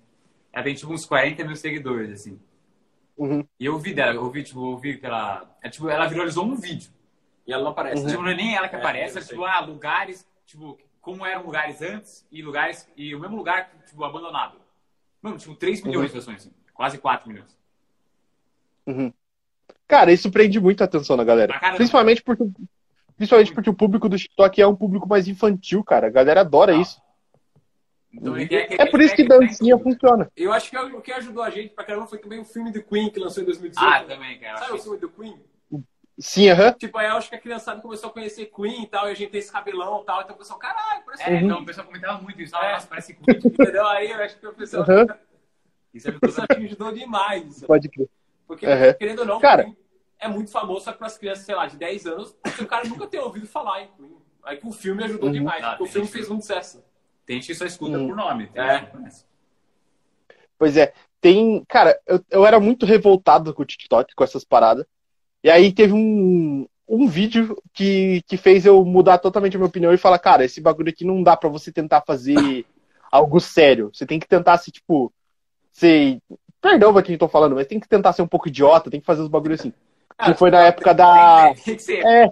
Ela 0.53 0.63
tem, 0.63 0.73
tipo, 0.75 0.91
uns 0.93 1.05
40 1.05 1.43
mil 1.43 1.55
seguidores, 1.55 2.11
assim. 2.11 2.39
Uhum. 3.17 3.45
E 3.59 3.65
eu 3.65 3.77
vi 3.79 3.93
dela, 3.93 4.13
eu 4.15 4.29
vi, 4.31 4.43
tipo, 4.43 4.73
eu 4.73 4.77
vi 4.77 4.97
que 4.97 5.05
ela... 5.05 5.49
É, 5.61 5.69
tipo, 5.69 5.87
ela 5.89 6.07
viralizou 6.07 6.45
um 6.45 6.55
vídeo. 6.55 6.89
E 7.45 7.53
ela 7.53 7.63
não 7.63 7.71
aparece, 7.71 8.05
Tipo, 8.05 8.17
né? 8.19 8.23
não 8.25 8.31
é 8.31 8.35
nem 8.35 8.55
ela 8.55 8.67
que 8.69 8.75
É, 8.75 8.79
aparece, 8.79 9.17
é 9.17 9.21
tipo, 9.21 9.43
ah, 9.43 9.59
lugares, 9.61 10.27
tipo, 10.45 10.77
como 11.01 11.25
eram 11.25 11.43
lugares 11.43 11.81
antes 11.81 12.25
e 12.31 12.41
lugares, 12.41 12.87
e 12.95 13.13
o 13.15 13.19
mesmo 13.19 13.35
lugar, 13.35 13.71
tipo, 13.85 14.03
abandonado. 14.03 14.57
Mano, 15.21 15.37
tipo, 15.37 15.55
3 15.55 15.81
milhões 15.83 16.07
de 16.07 16.13
pessoas, 16.13 16.37
assim. 16.37 16.51
Quase 16.73 16.97
4 16.97 17.27
milhões. 17.29 17.57
Cara, 19.87 20.11
isso 20.11 20.31
prende 20.31 20.59
muito 20.59 20.81
a 20.81 20.85
atenção 20.85 21.17
da 21.17 21.23
galera. 21.23 21.59
Principalmente 21.75 22.21
porque, 22.23 22.43
principalmente 23.21 23.53
porque 23.53 23.69
o 23.69 23.73
público 23.73 24.09
do 24.09 24.17
TikTok 24.17 24.59
é 24.59 24.65
um 24.67 24.75
público 24.75 25.07
mais 25.07 25.27
infantil, 25.27 25.83
cara. 25.83 26.07
A 26.07 26.09
galera 26.09 26.41
adora 26.41 26.73
Não. 26.73 26.81
isso. 26.81 26.99
Então, 28.11 28.33
Uhum. 28.33 28.39
ele 28.39 28.47
quer- 28.47 28.81
É 28.81 28.85
por 28.87 28.99
isso 28.99 29.15
que 29.15 29.23
dancinha 29.23 29.77
funciona. 29.77 30.27
Eu 30.35 30.51
acho 30.51 30.69
que 30.71 30.75
é 30.75 30.81
o 30.81 31.01
que 31.01 31.11
ajudou 31.13 31.43
a 31.43 31.49
gente 31.51 31.69
pra 31.69 31.83
caramba 31.85 32.07
foi 32.07 32.17
também 32.17 32.39
o 32.39 32.43
filme 32.45 32.71
do 32.71 32.81
Queen 32.83 33.11
que 33.11 33.19
lançou 33.19 33.43
em 33.43 33.45
2018. 33.45 33.87
Ah, 33.93 34.03
também, 34.03 34.39
cara. 34.39 34.57
Sabe 34.57 34.73
o 34.73 34.79
filme 34.79 34.97
do 34.97 35.09
Queen? 35.09 35.39
Sim, 36.19 36.49
aham. 36.49 36.73
Tipo, 36.73 36.97
aí 36.97 37.07
eu 37.09 37.15
acho 37.15 37.29
que 37.29 37.35
a 37.35 37.39
criançada 37.39 37.79
começou 37.79 38.09
a 38.09 38.13
conhecer 38.13 38.47
Queen 38.47 38.83
e 38.83 38.87
tal, 38.87 39.07
e 39.07 39.11
a 39.11 39.13
gente 39.13 39.29
tem 39.31 39.39
esse 39.39 39.51
cabelão 39.51 40.01
e 40.01 40.05
tal, 40.05 40.21
então 40.21 40.35
o 40.35 40.37
pessoal, 40.39 40.59
caralho, 40.59 41.03
parece 41.05 41.23
É, 41.23 41.29
Uhum. 41.29 41.39
então 41.41 41.59
o 41.61 41.65
pessoal 41.65 41.85
comentava 41.87 42.21
muito 42.21 42.41
isso. 42.41 42.55
Ah, 42.55 42.65
É. 42.65 42.71
Nossa, 42.73 42.87
parece 42.87 43.13
Queen. 43.13 43.23
Entendeu? 43.45 43.87
Aí 43.87 44.09
eu 44.11 44.17
acho 44.17 44.37
que 44.39 44.47
o 44.47 44.53
pessoal, 44.53 44.83
Uhum. 44.89 45.07
Isso 45.93 46.09
ajudou 46.09 46.29
isso 46.29 46.45
também. 46.47 46.65
ajudou 46.65 46.91
demais. 46.91 47.63
Pode 47.63 47.87
crer. 47.87 48.09
Porque, 48.47 48.65
Uhum. 48.67 48.93
querendo 48.99 49.19
ou 49.19 49.25
não, 49.25 49.39
Cara. 49.39 49.63
Queen 49.63 49.77
é 50.21 50.27
muito 50.27 50.51
famoso, 50.51 50.85
só 50.85 50.91
que 50.93 50.97
para 50.99 51.07
as 51.07 51.17
crianças, 51.17 51.45
sei 51.45 51.55
lá, 51.55 51.65
de 51.65 51.75
10 51.77 52.05
anos, 52.05 52.35
o 52.59 52.65
cara 52.65 52.87
nunca 52.87 53.07
ter 53.07 53.19
ouvido 53.19 53.47
falar 53.47 53.81
em 53.81 53.87
Queen. 53.97 54.15
Aí 54.43 54.57
que 54.57 54.67
o 54.67 54.71
filme 54.71 55.03
ajudou 55.03 55.27
Uhum. 55.27 55.33
demais, 55.33 55.63
Ah, 55.63 55.69
porque 55.71 55.83
o 55.83 55.85
tem 55.85 55.91
filme 55.93 56.05
gente 56.07 56.13
fez 56.13 56.29
muito 56.29 56.41
sucesso. 56.43 56.83
Tem 57.25 57.35
gente 57.37 57.47
que 57.47 57.55
só 57.55 57.65
escuta 57.65 57.97
Hum. 57.97 58.07
por 58.07 58.15
nome. 58.15 58.47
Tem 58.47 58.63
É. 58.63 58.73
gente 58.73 58.79
que 58.79 58.85
não 58.93 59.01
conhece. 59.01 59.25
Pois 60.57 60.77
é, 60.77 60.93
tem. 61.19 61.63
Cara, 61.67 61.99
eu, 62.07 62.23
eu 62.29 62.45
era 62.45 62.59
muito 62.59 62.85
revoltado 62.85 63.53
com 63.53 63.61
o 63.61 63.65
TikTok, 63.65 64.13
com 64.15 64.23
essas 64.23 64.43
paradas. 64.43 64.85
E 65.43 65.49
aí 65.49 65.73
teve 65.73 65.93
um, 65.93 66.67
um 66.87 67.07
vídeo 67.07 67.55
que, 67.73 68.21
que 68.27 68.37
fez 68.37 68.65
eu 68.65 68.83
mudar 68.85 69.17
totalmente 69.17 69.55
a 69.55 69.59
minha 69.59 69.67
opinião 69.67 69.93
e 69.93 69.97
falar, 69.97 70.19
cara, 70.19 70.45
esse 70.45 70.61
bagulho 70.61 70.89
aqui 70.89 71.03
não 71.05 71.23
dá 71.23 71.35
pra 71.35 71.49
você 71.49 71.71
tentar 71.71 72.01
fazer 72.05 72.35
algo 73.11 73.39
sério. 73.39 73.89
Você 73.93 74.05
tem 74.05 74.19
que 74.19 74.27
tentar 74.27 74.57
se, 74.57 74.71
tipo, 74.71 75.11
ser. 75.71 76.19
Perdão 76.61 76.93
pra 76.93 77.01
quem 77.01 77.17
tô 77.17 77.27
falando, 77.27 77.55
mas 77.55 77.65
tem 77.65 77.79
que 77.79 77.87
tentar 77.87 78.13
ser 78.13 78.21
um 78.21 78.27
pouco 78.27 78.47
idiota, 78.47 78.91
tem 78.91 78.99
que 78.99 79.05
fazer 79.05 79.21
os 79.23 79.27
bagulhos 79.29 79.59
assim. 79.59 79.73
Que 80.25 80.33
foi 80.33 80.51
na 80.51 80.61
época 80.61 80.93
da. 80.93 81.53
É. 82.05 82.31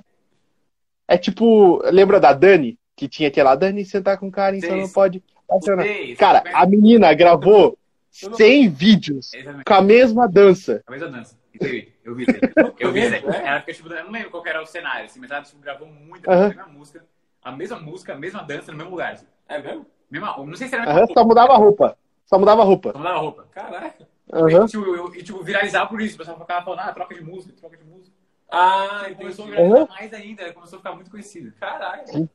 É 1.08 1.18
tipo, 1.18 1.82
lembra 1.86 2.20
da 2.20 2.34
Dani? 2.34 2.78
Que 2.96 3.08
tinha 3.08 3.30
aquela 3.30 3.56
Dani 3.56 3.84
sentar 3.84 4.18
com 4.18 4.30
Karen, 4.30 4.60
só 4.62 4.68
Sei, 4.68 4.82
não 4.82 4.90
pode. 4.90 5.24
acionar." 5.50 5.86
Sei, 5.86 6.16
Cara, 6.16 6.44
a 6.54 6.66
menina 6.66 7.14
gravou 7.14 7.78
100 8.12 8.70
vídeos 8.70 9.32
com 9.66 9.74
a 9.74 9.82
mesma 9.82 10.28
dança. 10.28 10.84
A 10.86 10.92
mesma 10.92 11.08
dança. 11.08 11.38
Entendi. 11.54 11.92
Eu 12.04 12.16
vi 12.16 12.24
isso 12.24 12.32
aí. 12.32 12.74
Eu 12.80 12.92
vi 12.92 13.00
isso 13.02 13.16
aí. 13.16 13.24
É? 13.26 13.48
Ela 13.48 13.60
fica, 13.62 13.74
tipo, 13.74 13.94
eu 13.94 14.04
não 14.04 14.12
lembro 14.12 14.30
qual 14.30 14.46
era 14.46 14.62
o 14.62 14.66
cenário, 14.66 15.06
assim, 15.06 15.20
mas 15.20 15.32
ela 15.32 15.42
tipo, 15.42 15.62
gravou 15.62 15.88
muita 15.88 16.32
Aham. 16.32 16.46
a 16.46 16.50
mesma 16.50 16.68
música, 16.68 17.06
a 17.44 17.52
mesma 17.52 17.80
música, 17.80 18.14
a 18.14 18.18
mesma 18.18 18.44
dança 18.44 18.72
no 18.72 18.78
mesmo 18.78 18.92
lugar. 18.92 19.14
Assim. 19.14 19.26
É 19.48 19.60
mesmo? 19.60 19.86
Mesma, 20.10 20.38
não 20.38 20.56
sei 20.56 20.68
se 20.68 20.76
era 20.76 20.86
mesma 20.86 21.08
só 21.14 21.24
mudava 21.24 21.54
a 21.54 21.58
roupa. 21.58 21.98
Só 22.26 22.38
mudava 22.40 22.62
a 22.62 22.66
roupa. 22.66 22.92
Só 22.92 22.98
mudava 22.98 23.18
a 23.18 23.22
roupa. 23.22 23.48
Caraca. 23.52 24.08
Aham. 24.34 24.66
E, 24.66 24.68
tipo, 24.68 24.86
eu, 24.96 25.16
e, 25.16 25.24
tipo, 25.24 25.44
viralizar 25.44 25.88
por 25.88 26.02
isso. 26.02 26.16
O 26.16 26.18
pessoal 26.20 26.40
ficava 26.40 26.64
falando, 26.64 26.80
ah, 26.82 26.94
troca 26.94 27.16
de 27.16 27.24
música, 27.24 27.54
troca 27.60 27.78
de 27.78 27.84
música. 27.84 28.16
Ah, 28.52 29.02
Aí 29.06 29.16
começou 29.16 29.46
a 29.46 29.48
viralizar 29.50 29.76
Aham. 29.78 29.88
mais 29.90 30.14
ainda, 30.14 30.54
começou 30.54 30.78
a 30.78 30.80
ficar 30.80 30.94
muito 30.96 31.10
conhecida. 31.12 31.54
Caraca. 31.60 32.30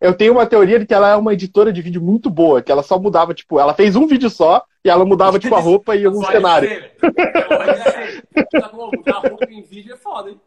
Eu 0.00 0.14
tenho 0.14 0.32
uma 0.32 0.46
teoria 0.46 0.78
de 0.78 0.86
que 0.86 0.94
ela 0.94 1.10
é 1.10 1.16
uma 1.16 1.34
editora 1.34 1.72
de 1.72 1.82
vídeo 1.82 2.00
muito 2.00 2.30
boa, 2.30 2.62
que 2.62 2.72
ela 2.72 2.82
só 2.82 2.98
mudava, 2.98 3.34
tipo, 3.34 3.60
ela 3.60 3.74
fez 3.74 3.96
um 3.96 4.06
vídeo 4.06 4.30
só 4.30 4.64
e 4.82 4.88
ela 4.88 5.04
mudava, 5.04 5.38
tipo, 5.38 5.54
a 5.54 5.60
roupa 5.60 5.94
e 5.94 6.06
algum 6.06 6.20
Pode 6.20 6.32
cenário. 6.32 6.68
ser, 6.68 6.80
velho. 6.80 7.14
Pode 7.48 7.82
ser. 7.82 8.60
Tá 8.60 8.68
bom, 8.68 8.90
mudar 8.96 9.18
roupa 9.18 9.46
em 9.50 9.62
vídeo 9.62 9.92
é 9.92 9.96
foda, 9.98 10.30
hein? 10.30 10.40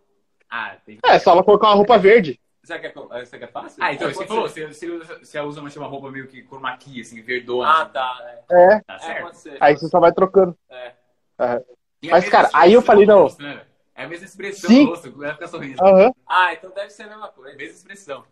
Ah, 0.49 0.75
tem 0.85 0.97
É, 1.05 1.19
só 1.19 1.31
ela 1.31 1.43
colocar 1.43 1.67
uma 1.67 1.75
roupa 1.75 1.97
verde. 1.99 2.39
Você 2.63 2.79
quer, 2.79 2.93
você 2.93 3.39
quer 3.39 3.51
fácil? 3.51 3.83
Ah, 3.83 3.93
então, 3.93 4.07
É, 4.07 4.13
você 4.13 4.17
pode 4.19 4.27
falou, 4.29 4.47
ser. 4.47 4.67
você, 4.69 4.73
você, 4.73 4.89
usa, 4.89 5.19
você 5.19 5.39
usa 5.41 5.59
uma, 5.59 5.69
uma 5.69 5.87
roupa 5.87 6.09
meio 6.09 6.27
que 6.27 6.41
chroma 6.43 6.75
key, 6.77 7.01
assim, 7.01 7.21
verdona. 7.21 7.81
Ah, 7.81 7.85
tá. 7.85 8.17
É, 8.49 8.55
É, 8.55 8.79
Tá 8.79 8.95
é 8.95 8.99
certo? 8.99 9.21
pode 9.23 9.37
ser. 9.37 9.57
aí 9.61 9.77
você 9.77 9.87
só 9.89 9.99
vai 9.99 10.13
trocando. 10.13 10.57
É. 10.69 10.93
A 11.37 11.61
Mas, 12.09 12.29
cara, 12.29 12.49
aí 12.53 12.71
eu 12.71 12.81
falei, 12.81 13.05
não. 13.05 13.23
rosto, 13.23 13.43
né? 13.43 13.65
É 13.95 14.05
a 14.05 14.07
mesma 14.07 14.25
expressão 14.25 14.69
Sim. 14.69 14.85
no 14.85 14.89
rosto, 14.91 15.23
ela 15.23 15.33
fica 15.33 15.47
sorrindo. 15.47 15.83
Aham. 15.83 16.13
Ah, 16.25 16.53
então 16.53 16.71
deve 16.71 16.89
ser 16.89 17.03
a 17.03 17.07
mesma 17.07 17.25
É 17.25 17.29
a 17.29 17.31
coisa. 17.31 17.57
mesma 17.57 17.75
expressão. 17.75 18.23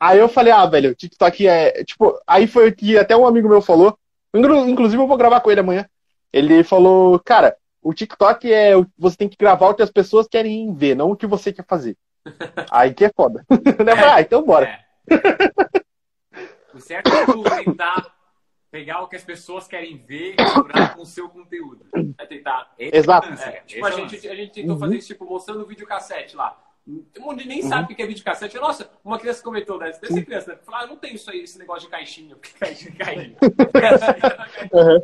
Aí 0.00 0.18
eu 0.18 0.28
falei, 0.28 0.52
ah, 0.52 0.64
velho, 0.66 0.90
o 0.92 0.94
TikTok 0.94 1.46
é. 1.48 1.82
Tipo, 1.84 2.16
aí 2.26 2.46
foi 2.46 2.68
o 2.68 2.74
que 2.76 2.96
até 2.96 3.16
um 3.16 3.26
amigo 3.26 3.48
meu 3.48 3.60
falou. 3.60 3.98
Inclu- 4.32 4.68
Inclusive, 4.68 5.02
eu 5.02 5.08
vou 5.08 5.16
gravar 5.16 5.40
com 5.40 5.50
ele 5.50 5.60
amanhã. 5.60 5.84
Ele 6.32 6.62
falou, 6.62 7.18
cara, 7.18 7.56
o 7.82 7.92
TikTok 7.92 8.52
é. 8.52 8.76
o- 8.76 8.86
Você 8.96 9.16
tem 9.16 9.28
que 9.28 9.36
gravar 9.36 9.68
o 9.68 9.74
que 9.74 9.82
as 9.82 9.90
pessoas 9.90 10.28
querem 10.28 10.72
ver, 10.74 10.94
não 10.94 11.10
o 11.10 11.16
que 11.16 11.26
você 11.26 11.52
quer 11.52 11.64
fazer. 11.66 11.96
Aí 12.70 12.92
que 12.94 13.04
é 13.04 13.10
foda. 13.14 13.44
Eu 13.50 13.74
falei, 13.76 13.94
ah, 13.94 14.20
então 14.20 14.42
bora. 14.44 14.66
É. 14.66 14.84
O 16.74 16.80
certo 16.80 17.08
é 17.12 17.24
tu 17.26 17.42
tentar 17.42 18.14
pegar 18.70 19.02
o 19.02 19.08
que 19.08 19.16
as 19.16 19.24
pessoas 19.24 19.66
querem 19.66 19.96
ver 19.96 20.34
e 20.38 20.42
misturar 20.42 20.94
com 20.94 21.02
o 21.02 21.06
seu 21.06 21.28
conteúdo. 21.28 21.86
É 22.18 22.26
tentar. 22.26 22.72
É 22.78 22.88
o 22.88 22.96
Exato. 22.96 23.28
É, 23.28 23.60
tipo, 23.62 23.84
a 23.86 23.90
é 23.90 23.92
o 23.94 23.96
gente, 24.08 24.28
a 24.28 24.34
gente 24.34 24.52
tentou 24.52 24.74
Uhum. 24.74 24.80
fazer 24.80 24.96
isso, 24.96 25.08
tipo, 25.08 25.24
mostrando 25.24 25.62
o 25.62 25.66
videocassete 25.66 26.36
lá. 26.36 26.56
Tem 27.12 27.22
um 27.22 27.26
monte 27.26 27.42
de 27.42 27.48
nem 27.48 27.62
sabe 27.62 27.92
o 27.92 27.96
que 27.96 28.02
é 28.02 28.06
videocassete. 28.06 28.56
Nossa, 28.56 28.90
uma 29.04 29.18
criança 29.18 29.42
comentou, 29.42 29.78
né? 29.78 29.90
Deve 29.92 30.12
ser 30.14 30.24
criança, 30.24 30.52
né? 30.52 30.58
Falou, 30.64 30.80
ah, 30.80 30.86
não 30.86 30.96
tem 30.96 31.14
isso 31.14 31.30
aí, 31.30 31.40
esse 31.40 31.58
negócio 31.58 31.82
de 31.82 31.88
caixinha. 31.88 32.34
Porque 32.36 32.58
caixinha 32.58 32.92
cai. 32.96 33.36
Aham. 34.74 35.02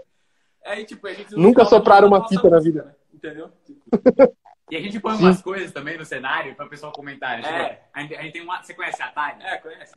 Aí, 0.67 0.85
tipo, 0.85 1.07
a 1.07 1.13
gente 1.13 1.35
Nunca 1.37 1.65
sopraram 1.65 2.09
uma 2.09 2.27
fita 2.29 2.49
na 2.49 2.59
vida. 2.59 2.85
né? 2.85 2.95
Entendeu? 3.13 3.51
Tipo, 3.67 3.83
E 4.71 4.77
a 4.77 4.81
gente 4.81 4.99
põe 4.99 5.17
Sim. 5.17 5.25
umas 5.25 5.43
coisas 5.43 5.73
também 5.73 5.99
no 5.99 6.05
cenário 6.05 6.55
para 6.55 6.67
o 6.67 6.71
pessoal 6.71 6.91
comentar. 6.93 7.41
né? 7.41 7.49
É. 7.49 7.69
Tipo, 7.75 7.89
a, 7.93 8.01
gente, 8.01 8.15
a 8.17 8.23
gente 8.23 8.33
tem 8.33 8.43
uma. 8.43 8.63
Você 8.63 8.75
conhece 8.75 9.03
a 9.03 9.07
Atari? 9.07 9.43
é, 9.43 9.57
conhece. 9.59 9.93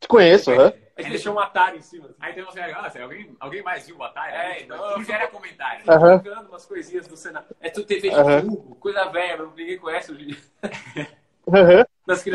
Te 0.00 0.08
conheço, 0.08 0.50
aham. 0.52 0.72
A 0.96 1.02
gente 1.02 1.10
deixou 1.10 1.34
um 1.34 1.38
Atari 1.38 1.78
em 1.78 1.82
cima. 1.82 2.06
assim. 2.06 2.14
Aí 2.20 2.32
tem 2.32 2.42
um 2.44 2.50
cenário, 2.50 2.74
ah, 2.76 3.02
alguém, 3.02 3.36
alguém 3.38 3.62
mais 3.62 3.86
viu 3.86 3.96
o 3.98 4.02
Atari? 4.02 4.32
É, 4.32 4.40
Aí, 4.52 4.62
então, 4.62 4.90
eu- 4.92 5.04
gera 5.04 5.28
comentário. 5.28 5.84
Jogando 5.84 6.48
umas 6.48 6.64
coisinhas 6.64 7.06
do 7.06 7.16
cenário. 7.16 7.48
É 7.60 7.68
tudo 7.68 7.86
TV 7.86 8.08
de 8.10 8.16
tubo, 8.42 8.76
coisa 8.76 9.04
velha, 9.10 9.44
ninguém 9.56 9.78
conhece 9.78 10.12
hoje. 10.12 10.22
em 10.22 10.26
dia. 10.28 10.38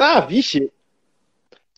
Ah, 0.02 0.20
vixe. 0.22 0.72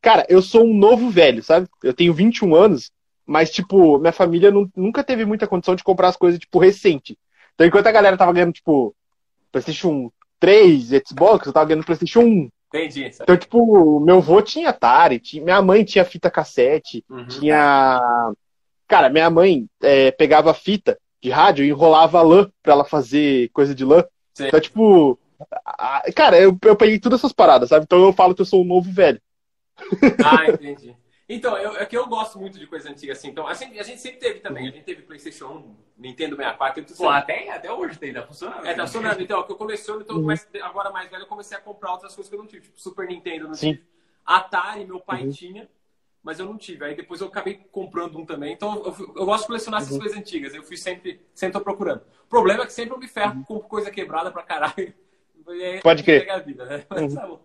Cara, 0.02 0.26
eu 0.30 0.42
sou 0.42 0.64
um 0.66 0.74
novo 0.74 1.10
velho, 1.10 1.44
sabe? 1.44 1.68
Eu 1.84 1.94
tenho 1.94 2.14
21 2.14 2.56
anos, 2.56 2.92
mas, 3.26 3.52
tipo, 3.52 4.00
minha 4.00 4.14
família 4.14 4.50
nu- 4.50 4.72
nunca 4.76 5.04
teve 5.04 5.26
muita 5.26 5.48
condição 5.48 5.76
de 5.76 5.84
comprar 5.84 6.08
as 6.08 6.18
coisas, 6.18 6.40
tipo, 6.40 6.58
recente. 6.60 7.18
Então, 7.54 7.68
enquanto 7.68 7.88
a 7.88 7.92
galera 7.92 8.18
tava 8.18 8.32
ganhando, 8.34 8.54
tipo, 8.54 8.96
PlayStation 9.62 10.12
3, 10.40 10.90
Xbox, 11.08 11.48
eu 11.48 11.54
tava 11.54 11.66
ganhando 11.66 11.86
PlayStation 11.86 12.22
1. 12.22 12.50
Entendi. 12.74 13.06
Então, 13.22 13.38
tipo, 13.38 14.00
meu 14.02 14.18
avô 14.18 14.42
tinha 14.42 14.70
Atari, 14.70 15.20
tinha- 15.20 15.44
minha 15.44 15.62
mãe 15.62 15.84
tinha 15.84 16.04
fita 16.06 16.30
cassete, 16.30 17.04
Uhum. 17.10 17.26
tinha. 17.28 18.00
Cara, 18.88 19.10
minha 19.10 19.30
mãe 19.30 19.66
é, 19.82 20.12
pegava 20.12 20.54
fita 20.54 20.98
de 21.22 21.30
rádio 21.30 21.66
e 21.66 21.70
enrolava 21.70 22.22
lã 22.22 22.50
pra 22.62 22.74
ela 22.74 22.86
fazer 22.86 23.50
coisa 23.50 23.74
de 23.74 23.84
lã. 23.86 24.04
Sim. 24.34 24.48
Então, 24.48 24.60
tipo. 24.60 25.18
a- 25.66 26.04
Cara, 26.16 26.40
eu, 26.40 26.58
eu 26.64 26.76
peguei 26.76 27.00
todas 27.00 27.20
essas 27.20 27.32
paradas, 27.34 27.70
sabe? 27.70 27.84
Então 27.86 28.04
eu 28.04 28.12
falo 28.14 28.34
que 28.36 28.42
eu 28.42 28.46
sou 28.46 28.62
um 28.64 28.68
novo 28.68 28.92
velho. 28.92 29.20
Ah, 30.24 30.50
entendi. 30.50 30.96
Então, 31.30 31.58
eu, 31.58 31.76
é 31.78 31.86
que 31.86 31.98
eu 31.98 32.08
gosto 32.08 32.40
muito 32.40 32.58
de 32.58 32.66
coisa 32.66 32.90
antiga 32.90 33.12
assim. 33.12 33.28
Então, 33.30 33.46
a 33.46 33.54
gente, 33.54 33.78
a 33.78 33.84
gente 33.84 34.00
sempre 34.00 34.18
teve 34.20 34.40
também. 34.40 34.68
A 34.68 34.72
gente 34.72 34.84
teve 34.86 35.02
PlayStation 35.02 35.46
1, 35.48 35.76
Nintendo 35.98 36.38
64, 36.38 36.76
teve 36.76 36.88
tudo 36.88 36.98
Pô, 36.98 37.10
até, 37.10 37.50
até 37.52 37.70
hoje 37.72 38.00
tem, 38.00 38.14
tá 38.14 38.24
funcionando. 38.24 38.66
É, 38.66 38.74
tá 38.74 38.86
funcionando. 38.86 39.22
Então, 39.22 39.38
é 39.38 39.42
o 39.42 39.44
que 39.44 39.52
eu 39.52 39.58
coleciono, 39.58 40.02
então, 40.02 40.16
comecei- 40.22 40.62
agora 40.62 40.90
mais 40.90 41.10
velho, 41.10 41.24
eu 41.24 41.28
comecei 41.28 41.58
a 41.58 41.60
comprar 41.60 41.92
outras 41.92 42.16
coisas 42.16 42.30
que 42.30 42.36
eu 42.36 42.40
não 42.40 42.48
tive. 42.48 42.62
Tipo, 42.64 42.80
Super 42.80 43.08
Nintendo 43.08 43.44
eu 43.44 43.48
não 43.50 43.56
Sim. 43.56 43.74
tive. 43.74 43.84
Atari, 44.26 44.86
meu 44.86 45.02
pai 45.02 45.24
Uhum. 45.24 45.32
tinha, 45.32 45.70
mas 46.24 46.40
eu 46.40 46.46
não 46.46 46.58
tive. 46.58 46.86
Aí 46.86 46.96
depois 46.96 47.20
eu 47.20 47.28
acabei 47.28 47.56
comprando 47.74 48.18
um 48.18 48.26
também. 48.26 48.54
Então, 48.54 48.76
eu, 48.86 49.14
eu 49.18 49.26
gosto 49.26 49.42
de 49.42 49.48
colecionar 49.48 49.82
essas 49.82 49.98
coisas 49.98 50.18
antigas. 50.18 50.54
Eu 50.54 50.64
fui 50.64 50.78
sempre, 50.78 51.22
sempre 51.34 51.54
tô 51.54 51.62
procurando. 51.62 52.04
O 52.24 52.28
problema 52.30 52.64
é 52.64 52.66
que 52.66 52.74
sempre 52.74 52.94
eu 52.96 53.00
me 53.00 53.08
ferro 53.08 53.44
com 53.46 53.60
coisa 53.60 53.92
quebrada 53.92 54.32
pra 54.32 54.44
caralho. 54.44 54.94
E 55.50 55.64
aí, 55.64 55.82
Pode 55.82 56.04
crer. 56.04 56.44
vida, 56.44 56.66
né? 56.66 56.86
Mas 56.90 57.14
tá 57.14 57.26
bom. 57.26 57.40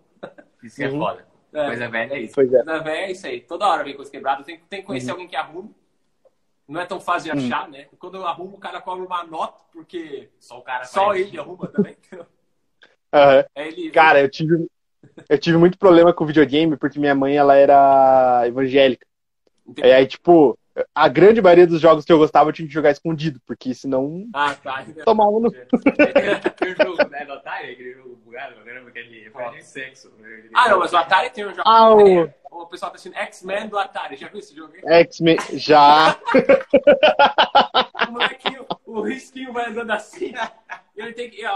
Isso 0.61 0.75
que 0.75 0.83
é 0.83 0.89
Uhum. 0.89 0.99
foda. 0.99 1.25
É. 1.53 1.67
Coisa 1.67 1.89
velha 1.89 2.15
é 2.15 2.21
isso. 2.21 2.35
Pois 2.35 2.53
é. 2.53 2.63
Na 2.65 2.79
véia 2.79 3.07
é 3.07 3.13
isso 3.13 3.27
aí. 3.27 3.41
Toda 3.41 3.67
hora 3.67 3.85
vem 3.85 3.95
coisa 3.95 4.11
quebrada. 4.11 4.43
Tem, 4.43 4.59
tem 4.69 4.81
que 4.81 4.87
conhecer 4.87 5.11
alguém 5.11 5.29
que 5.29 5.37
arrume. 5.37 5.75
Não 6.67 6.81
é 6.81 6.87
tão 6.87 7.01
fácil 7.01 7.33
de 7.33 7.39
achar, 7.39 7.69
né? 7.69 7.87
Quando 7.99 8.17
eu 8.17 8.27
arrumo, 8.27 8.57
o 8.57 8.61
cara 8.61 8.81
cobra 8.81 9.05
uma 9.05 9.25
nota, 9.25 9.63
porque 9.73 10.31
Só 10.39 10.59
o 10.59 10.63
cara 10.63 10.85
só 10.85 11.15
ele 11.15 11.39
arruma 11.39 11.69
também. 11.69 11.97
Aham. 13.13 13.45
É 13.55 13.69
ele. 13.69 13.91
Cara, 13.91 14.21
eu 14.23 14.31
tive, 14.31 14.67
eu 15.29 15.39
tive 15.39 15.59
muito 15.59 15.77
problema 15.77 16.15
com 16.15 16.25
videogame 16.25 16.77
porque 16.77 16.99
minha 16.99 17.15
mãe 17.15 17.37
ela 17.37 17.55
era 17.57 18.45
evangélica. 18.47 19.07
Entendi. 19.67 19.87
E 19.87 19.93
aí, 19.93 20.07
tipo, 20.07 20.59
a 20.95 21.09
grande 21.09 21.41
maioria 21.43 21.67
dos 21.67 21.81
jogos 21.81 22.05
que 22.05 22.13
eu 22.13 22.19
gostava 22.19 22.49
eu 22.49 22.53
tinha 22.53 22.67
que 22.67 22.73
jogar 22.75 22.91
escondido, 22.91 23.41
porque 23.47 23.75
senão 23.75 24.27
Ah, 24.35 24.55
tá. 24.55 24.85
tomava 25.05 25.31
no. 25.33 25.49
Aquele 25.49 26.75
jogo 26.77 27.09
né, 27.11 27.25
do 27.25 27.33
Atari, 27.33 27.73
aquele 27.73 27.95
jogo 27.95 28.17
bugado, 28.25 28.55
caramba, 28.65 28.89
aquele 28.89 29.31
foi 29.31 29.51
de 29.51 29.63
sexo. 29.65 30.11
Ah, 30.55 30.69
não, 30.71 30.79
mas 30.79 30.93
o 30.93 30.97
Atari 30.97 31.31
tem 31.31 31.45
um 31.47 31.51
jogo. 31.51 31.63
Ah, 31.67 31.95
o- 31.95 32.31
o 32.51 32.67
pessoal 32.67 32.91
tá 32.91 32.97
assistindo 32.97 33.19
X-Men 33.19 33.69
do 33.69 33.79
Atari. 33.79 34.17
Já 34.17 34.29
viu 34.29 34.39
esse 34.39 34.55
jogo 34.55 34.73
aí? 34.85 35.01
X-Men. 35.01 35.37
Já. 35.55 36.19
O 38.09 38.13
molequinho, 38.13 38.67
o 38.87 39.01
risquinho 39.01 39.53
vai 39.53 39.71
andando 39.71 39.91
assim. 39.91 40.33
e 40.97 41.01
Ele 41.01 41.13
tem 41.13 41.31
que. 41.31 41.41
Eu, 41.41 41.51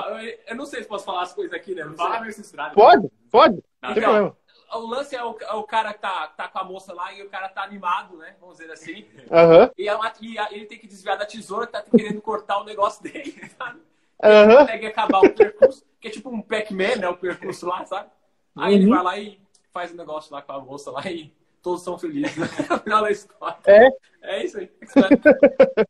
eu 0.48 0.56
não 0.56 0.64
sei 0.66 0.82
se 0.82 0.88
posso 0.88 1.04
falar 1.04 1.22
as 1.22 1.32
coisas 1.34 1.52
aqui, 1.52 1.74
né? 1.74 1.84
Não 1.84 1.94
Fala 1.94 2.20
meio 2.20 2.32
censurado. 2.32 2.74
Pode, 2.74 3.08
pode. 3.30 3.62
Não 3.82 3.94
tem 3.94 4.02
problema. 4.02 4.36
O 4.72 4.86
lance 4.86 5.14
é 5.14 5.24
o, 5.24 5.36
é 5.40 5.52
o 5.54 5.62
cara 5.62 5.92
que 5.94 6.00
tá, 6.00 6.26
tá 6.28 6.48
com 6.48 6.58
a 6.58 6.64
moça 6.64 6.92
lá 6.92 7.12
e 7.12 7.22
o 7.22 7.28
cara 7.30 7.48
tá 7.48 7.62
animado, 7.62 8.16
né? 8.16 8.34
Vamos 8.40 8.58
dizer 8.58 8.70
assim. 8.72 9.06
Aham, 9.30 9.70
E, 9.78 9.84
e 9.84 10.38
a- 10.38 10.48
ele 10.50 10.66
tem 10.66 10.78
que 10.78 10.86
desviar 10.86 11.16
da 11.16 11.24
tesoura 11.26 11.66
que 11.66 11.72
tá 11.72 11.82
querendo 11.82 12.20
cortar 12.20 12.58
o 12.58 12.64
negócio 12.64 13.02
dele. 13.02 13.32
Sabe? 13.56 13.80
aham. 14.22 14.56
Consegue 14.58 14.86
acabar 14.86 15.20
o 15.20 15.30
percurso, 15.30 15.84
que 16.00 16.08
é 16.08 16.10
tipo 16.10 16.30
um 16.30 16.42
Pac-Man, 16.42 16.96
né? 16.96 17.08
O 17.08 17.16
percurso 17.16 17.66
lá, 17.66 17.84
sabe? 17.84 18.10
Aí 18.56 18.74
ele 18.74 18.84
Uhum. 18.86 18.90
vai 18.94 19.02
lá 19.04 19.18
e 19.18 19.40
faz 19.72 19.92
o 19.92 19.96
negócio 19.96 20.32
lá 20.34 20.42
com 20.42 20.52
a 20.52 20.60
moça 20.60 20.90
lá 20.90 21.02
e 21.10 21.32
todos 21.62 21.82
são 21.82 21.98
felizes. 21.98 22.34
Né? 22.36 22.46
No 22.70 22.78
final 22.80 23.02
da 23.02 23.10
história. 23.10 23.56
É. 23.66 23.88
É 24.22 24.44
isso 24.44 24.58
aí. 24.58 24.70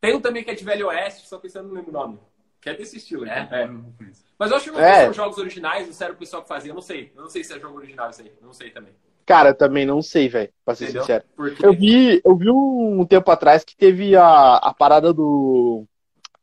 Tem 0.00 0.14
um 0.14 0.20
também 0.20 0.44
que 0.44 0.50
é 0.50 0.54
de 0.54 0.64
Velho 0.64 0.88
Oeste, 0.88 1.26
só 1.26 1.38
que 1.38 1.46
eu 1.56 1.62
não 1.62 1.72
lembro 1.72 1.90
o 1.90 1.92
nome. 1.92 2.18
Que 2.66 2.70
é 2.70 2.74
desse 2.74 2.96
estilo 2.96 3.22
aí. 3.22 3.30
É? 3.30 3.48
É. 3.62 3.70
Mas 4.36 4.50
eu 4.50 4.56
acho 4.56 4.64
que 4.64 4.70
não 4.72 4.80
É. 4.80 5.04
são 5.04 5.12
jogos 5.12 5.38
originais, 5.38 5.86
não 5.86 5.94
sério 5.94 6.16
o 6.16 6.18
pessoal 6.18 6.42
que 6.42 6.48
fazia. 6.48 6.72
Eu 6.72 6.74
não 6.74 6.82
sei. 6.82 7.12
Eu 7.14 7.22
não 7.22 7.30
sei 7.30 7.44
se 7.44 7.52
é 7.54 7.60
jogo 7.60 7.76
original 7.78 8.10
isso 8.10 8.22
aí. 8.22 8.32
Eu 8.40 8.44
não 8.44 8.52
sei 8.52 8.70
também. 8.70 8.92
Cara, 9.24 9.54
também 9.54 9.86
não 9.86 10.02
sei, 10.02 10.28
velho, 10.28 10.52
pra 10.64 10.74
ser 10.74 10.86
Entendeu? 10.86 11.02
sincero. 11.02 11.24
Eu 11.62 11.72
vi, 11.72 12.20
eu 12.24 12.36
vi 12.36 12.50
um 12.50 13.06
tempo 13.08 13.30
atrás 13.30 13.62
que 13.62 13.76
teve 13.76 14.16
a, 14.16 14.56
a 14.56 14.74
parada 14.74 15.12
do, 15.12 15.84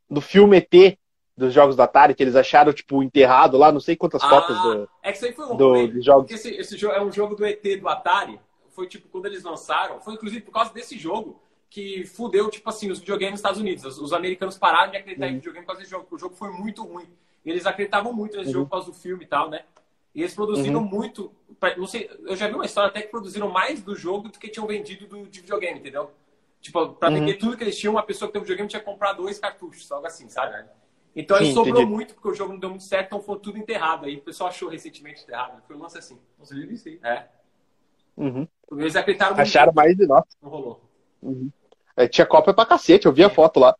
do 0.08 0.22
filme 0.22 0.56
ET 0.56 0.96
dos 1.36 1.52
jogos 1.52 1.76
da 1.76 1.84
Atari, 1.84 2.14
que 2.14 2.22
eles 2.22 2.36
acharam, 2.36 2.72
tipo, 2.72 3.02
enterrado 3.02 3.58
lá, 3.58 3.70
não 3.70 3.80
sei 3.80 3.94
quantas 3.94 4.22
Ah, 4.24 4.28
cópias 4.30 4.62
do, 4.62 4.88
É 5.02 5.10
que 5.12 5.18
isso 5.18 5.26
aí 5.26 5.32
foi 5.34 5.44
um 5.44 5.56
do- 5.58 6.00
jogos. 6.02 6.22
Porque 6.22 6.34
esse, 6.36 6.50
esse 6.54 6.78
jogo 6.78 6.94
é 6.94 7.02
um 7.02 7.12
jogo 7.12 7.34
do 7.36 7.44
ET 7.44 7.62
do 7.78 7.86
Atari. 7.86 8.40
Foi 8.70 8.86
tipo, 8.86 9.08
quando 9.08 9.26
eles 9.26 9.42
lançaram, 9.44 10.00
foi 10.00 10.14
inclusive 10.14 10.40
por 10.40 10.52
causa 10.52 10.72
desse 10.72 10.98
jogo 10.98 11.38
que 11.74 12.04
fudeu, 12.06 12.48
tipo 12.50 12.70
assim, 12.70 12.88
os 12.88 13.00
videogames 13.00 13.32
nos 13.32 13.40
Estados 13.40 13.60
Unidos. 13.60 13.84
Os, 13.84 13.98
os 13.98 14.12
americanos 14.12 14.56
pararam 14.56 14.92
de 14.92 14.96
acreditar 14.96 15.26
Uhum. 15.26 15.32
em 15.32 15.34
videogame 15.38 15.64
por 15.66 15.72
causa 15.72 15.80
desse 15.80 15.90
jogo, 15.90 16.04
porque 16.04 16.14
o 16.14 16.18
jogo 16.18 16.36
foi 16.36 16.48
muito 16.52 16.84
ruim. 16.84 17.08
E 17.44 17.50
eles 17.50 17.66
acreditavam 17.66 18.12
muito 18.12 18.36
nesse 18.36 18.46
Uhum. 18.50 18.52
jogo 18.52 18.66
por 18.66 18.70
causa 18.76 18.86
do 18.92 18.94
filme 18.96 19.24
e 19.24 19.26
tal, 19.26 19.50
né? 19.50 19.64
E 20.14 20.20
eles 20.22 20.32
produziram 20.34 20.80
muito. 20.80 21.32
pra- 21.58 21.76
Não 21.76 21.86
sei, 21.88 22.08
eu 22.26 22.36
já 22.36 22.46
vi 22.46 22.54
uma 22.54 22.64
história 22.64 22.90
até 22.90 23.02
que 23.02 23.08
produziram 23.08 23.48
mais 23.50 23.82
do 23.82 23.96
jogo 23.96 24.28
do 24.28 24.38
que 24.38 24.46
tinham 24.48 24.68
vendido 24.68 25.06
do, 25.08 25.26
de 25.26 25.40
videogame, 25.40 25.80
entendeu? 25.80 26.12
Tipo, 26.60 26.90
pra 26.90 27.08
Uhum. 27.08 27.16
vender 27.16 27.34
tudo 27.34 27.56
que 27.56 27.64
eles 27.64 27.76
tinham, 27.76 27.94
uma 27.94 28.04
pessoa 28.04 28.28
que 28.28 28.32
tem 28.34 28.40
um 28.40 28.44
videogame 28.44 28.68
tinha 28.68 28.78
que 28.78 28.86
comprar 28.86 29.12
dois 29.14 29.40
cartuchos, 29.40 29.90
algo 29.90 30.06
assim, 30.06 30.28
sabe? 30.28 30.64
Então 31.16 31.36
aí 31.36 31.46
Sim, 31.46 31.54
sobrou 31.54 31.74
entendi. 31.80 31.90
muito, 31.92 32.14
porque 32.14 32.28
o 32.28 32.34
jogo 32.34 32.52
não 32.52 32.60
deu 32.60 32.70
muito 32.70 32.84
certo, 32.84 33.06
então 33.06 33.20
foi 33.20 33.36
tudo 33.40 33.58
enterrado. 33.58 34.06
Aí 34.06 34.14
o 34.16 34.20
pessoal 34.22 34.48
achou 34.50 34.68
recentemente 34.68 35.24
enterrado. 35.24 35.60
Foi 35.66 35.74
um 35.74 35.80
lance 35.80 35.98
assim. 35.98 36.18
Nossa, 36.38 36.54
eu 36.54 36.68
vi 36.68 36.74
isso 36.74 36.88
aí. 36.88 37.00
É. 37.02 37.26
Uhum. 38.16 38.46
Eles 38.72 38.94
acreditaram 38.94 39.34
muito. 39.34 39.42
Acharam 39.48 39.72
mais 39.74 39.96
de 39.96 40.06
nós. 40.06 40.24
Não 40.40 40.48
rolou. 40.50 40.80
É, 41.96 42.08
tinha 42.08 42.26
cópia 42.26 42.52
pra 42.52 42.66
cacete, 42.66 43.06
eu 43.06 43.12
vi 43.12 43.22
a 43.24 43.30
foto 43.30 43.60
lá. 43.60 43.74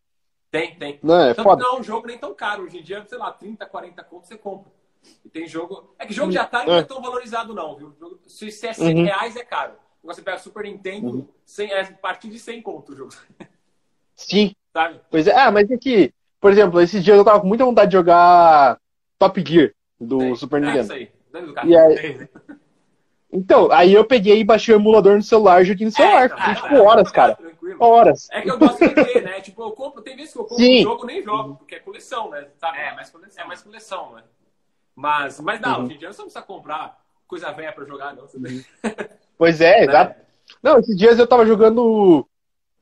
Tem, 0.50 0.76
tem. 0.76 1.00
Não, 1.02 1.20
é 1.20 1.34
Tanto 1.34 1.56
que 1.56 1.62
não 1.62 1.76
é 1.76 1.80
um 1.80 1.82
jogo 1.82 2.06
nem 2.06 2.16
tão 2.16 2.32
caro. 2.32 2.62
Hoje 2.62 2.78
em 2.78 2.82
dia, 2.82 3.04
sei 3.08 3.18
lá, 3.18 3.32
30, 3.32 3.66
40 3.66 4.04
conto 4.04 4.26
você 4.26 4.36
compra. 4.38 4.70
E 5.24 5.28
tem 5.28 5.46
jogo. 5.48 5.94
É 5.98 6.06
que 6.06 6.14
jogo 6.14 6.30
de 6.30 6.38
Atari 6.38 6.68
não 6.68 6.76
é 6.76 6.82
tão 6.84 7.02
valorizado, 7.02 7.52
não, 7.52 7.76
viu? 7.76 7.92
Se 8.26 8.50
se 8.52 8.66
é 8.68 8.72
100 8.72 8.94
Uhum. 8.98 9.04
reais, 9.04 9.34
é 9.36 9.44
caro. 9.44 9.72
Agora 10.02 10.14
você 10.14 10.22
pega 10.22 10.38
Super 10.38 10.64
Nintendo, 10.64 11.28
100, 11.44 11.72
é 11.72 11.80
a 11.80 11.92
partir 11.92 12.28
de 12.28 12.38
100 12.38 12.62
conto 12.62 12.92
o 12.92 12.96
jogo. 12.96 13.12
Sim, 14.14 14.54
Sabe? 14.72 15.00
pois 15.10 15.26
é. 15.26 15.34
Ah, 15.36 15.50
mas 15.50 15.68
é 15.70 15.76
que, 15.76 16.12
por 16.40 16.52
exemplo, 16.52 16.80
esses 16.80 17.02
dias 17.02 17.16
eu 17.16 17.24
tava 17.24 17.40
com 17.40 17.46
muita 17.48 17.64
vontade 17.64 17.90
de 17.90 17.96
jogar 17.96 18.78
Top 19.18 19.42
Gear 19.44 19.72
do. 20.00 20.36
Super 20.36 20.62
É 20.62 20.66
Nintendo. 20.66 20.82
isso 20.84 20.92
aí. 20.92 21.10
E 21.66 21.76
aí- 21.76 22.28
Então, 23.32 23.70
aí 23.72 23.92
eu 23.92 24.04
peguei 24.04 24.38
e 24.38 24.44
baixei 24.44 24.72
o 24.74 24.78
emulador 24.78 25.16
no 25.16 25.22
celular 25.22 25.64
joguei 25.64 25.84
no 25.86 25.90
celular. 25.92 26.26
então, 26.26 26.38
Fiquei, 26.38 26.52
ah, 26.52 26.56
tipo, 26.56 26.68
tá. 26.76 26.82
horas, 26.82 27.10
cara. 27.10 27.38
Tranquilo. 27.78 27.92
Horas. 27.92 28.28
É 28.30 28.40
que 28.42 28.50
eu 28.50 28.58
gosto 28.58 28.78
de 28.88 28.94
ter, 28.94 29.22
né? 29.22 29.40
Tipo, 29.40 29.62
eu 29.62 29.70
compro, 29.72 30.02
tem 30.02 30.16
vezes 30.16 30.32
que 30.32 30.38
eu 30.38 30.44
compro 30.44 30.64
Sim. 30.64 30.80
um 30.80 30.82
jogo 30.82 31.06
nem 31.06 31.22
jogo, 31.22 31.56
porque 31.56 31.74
é 31.76 31.80
coleção, 31.80 32.30
né? 32.30 32.46
Sabe? 32.58 32.78
É, 32.78 32.94
mais 32.94 33.10
coleção. 33.10 33.44
É 33.44 33.46
mais 33.46 33.62
coleção, 33.62 34.12
né? 34.14 34.22
Mas, 34.96 35.40
mas 35.40 35.60
dá, 35.60 35.76
Uhum. 35.78 35.84
hoje 35.84 35.94
em 35.94 35.98
dia 35.98 36.12
você 36.12 36.18
não 36.18 36.26
precisa 36.26 36.44
comprar 36.44 36.98
coisa 37.26 37.50
velha 37.52 37.72
pra 37.72 37.84
jogar, 37.84 38.14
não. 38.14 38.26
Tem- 38.26 38.64
Pois 39.36 39.60
é, 39.60 39.78
né? 39.80 39.84
exato. 39.84 40.20
Não, 40.62 40.78
esses 40.78 40.96
dias 40.96 41.18
eu 41.18 41.26
tava 41.26 41.44
jogando. 41.44 42.26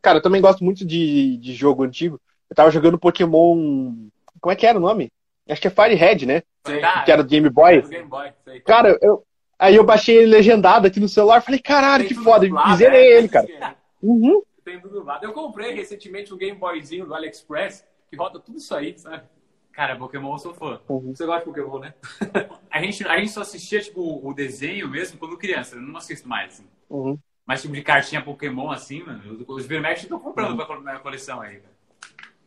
Cara, 0.03 0.18
eu 0.18 0.22
também 0.22 0.43
gosto 0.43 0.62
muito 0.62 0.84
de, 0.84 1.36
de 1.38 1.55
jogo 1.55 1.84
antigo. 1.84 2.20
Eu 2.51 2.57
tava 2.57 2.70
jogando 2.70 2.99
Pokémon. 2.99 3.95
Como 4.40 4.53
é 4.53 4.57
que 4.57 4.66
era 4.66 4.76
o 4.76 4.80
nome? 4.82 5.11
Acho 5.49 5.61
que 5.62 5.68
é 5.68 5.70
Firehead, 5.70 6.26
né? 6.26 6.43
Sei. 6.66 6.80
Tá. 6.80 7.03
Que 7.05 7.12
era 7.12 7.22
do 7.22 7.28
Game 7.28 7.49
Boy. 7.49 7.80
Do 7.82 7.88
Game 7.88 8.09
Boy, 8.09 8.30
sei. 8.45 8.61
Cara, 8.61 8.99
eu. 9.01 9.24
Aí 9.59 9.76
eu 9.76 9.84
baixei 9.84 10.16
ele 10.18 10.26
legendado 10.26 10.86
aqui 10.88 10.99
no 11.01 11.09
celular. 11.09 11.40
Falei, 11.40 11.61
caralho, 11.61 12.07
Tem 12.07 12.16
que 12.16 12.22
foda. 12.22 12.45
dublado, 12.47 12.72
E 12.74 12.76
zerei 12.76 13.12
é, 13.12 13.18
ele, 13.18 13.28
cara. 13.28 13.47
Uhum. 14.03 14.43
Tem 14.65 14.81
tudo 14.81 14.95
dublado. 14.95 15.25
Eu 15.25 15.33
comprei 15.33 15.73
recentemente 15.75 16.33
um 16.33 16.37
Game 16.37 16.57
Boyzinho 16.59 17.07
do 17.07 17.15
AliExpress 17.15 17.85
que 18.09 18.17
roda 18.17 18.39
tudo 18.39 18.59
isso 18.59 18.75
aí, 18.75 18.97
sabe? 18.99 19.25
Cara, 19.73 19.97
Pokémon 19.97 20.33
eu 20.35 20.39
sou 20.39 20.55
fã. 20.55 20.81
Você 20.87 21.25
gosta 21.25 21.41
de 21.41 21.45
Pokémon, 21.47 21.79
né? 21.79 21.95
A 22.71 22.81
gente, 22.83 23.07
a 23.07 23.19
gente 23.19 23.31
só 23.31 23.41
assistia, 23.41 23.81
tipo, 23.81 24.27
o 24.27 24.33
desenho 24.35 24.89
mesmo 24.89 25.19
quando 25.19 25.37
criança. 25.39 25.77
Eu 25.77 25.83
não 25.83 25.97
assisto 25.97 26.29
mais, 26.29 26.55
assim. 26.55 26.67
Uhum. 26.89 27.19
Mas 27.47 27.61
tipo 27.63 27.75
de 27.75 27.83
cartinha 27.83 28.23
Pokémon, 28.23 28.71
assim, 28.71 29.03
mano. 29.03 29.45
Os- 29.49 29.67
Vermex 29.67 30.03
estão 30.03 30.19
comprando 30.19 30.57
pra 30.67 30.79
minha 30.81 30.99
coleção 31.01 31.41
aí, 31.41 31.57
cara. 31.57 31.75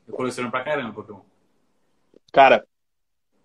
Eu 0.08 0.14
coleciono 0.14 0.50
pra 0.52 0.64
caramba 0.64 0.94
Pokémon. 0.94 1.22
Cara, 2.32 2.66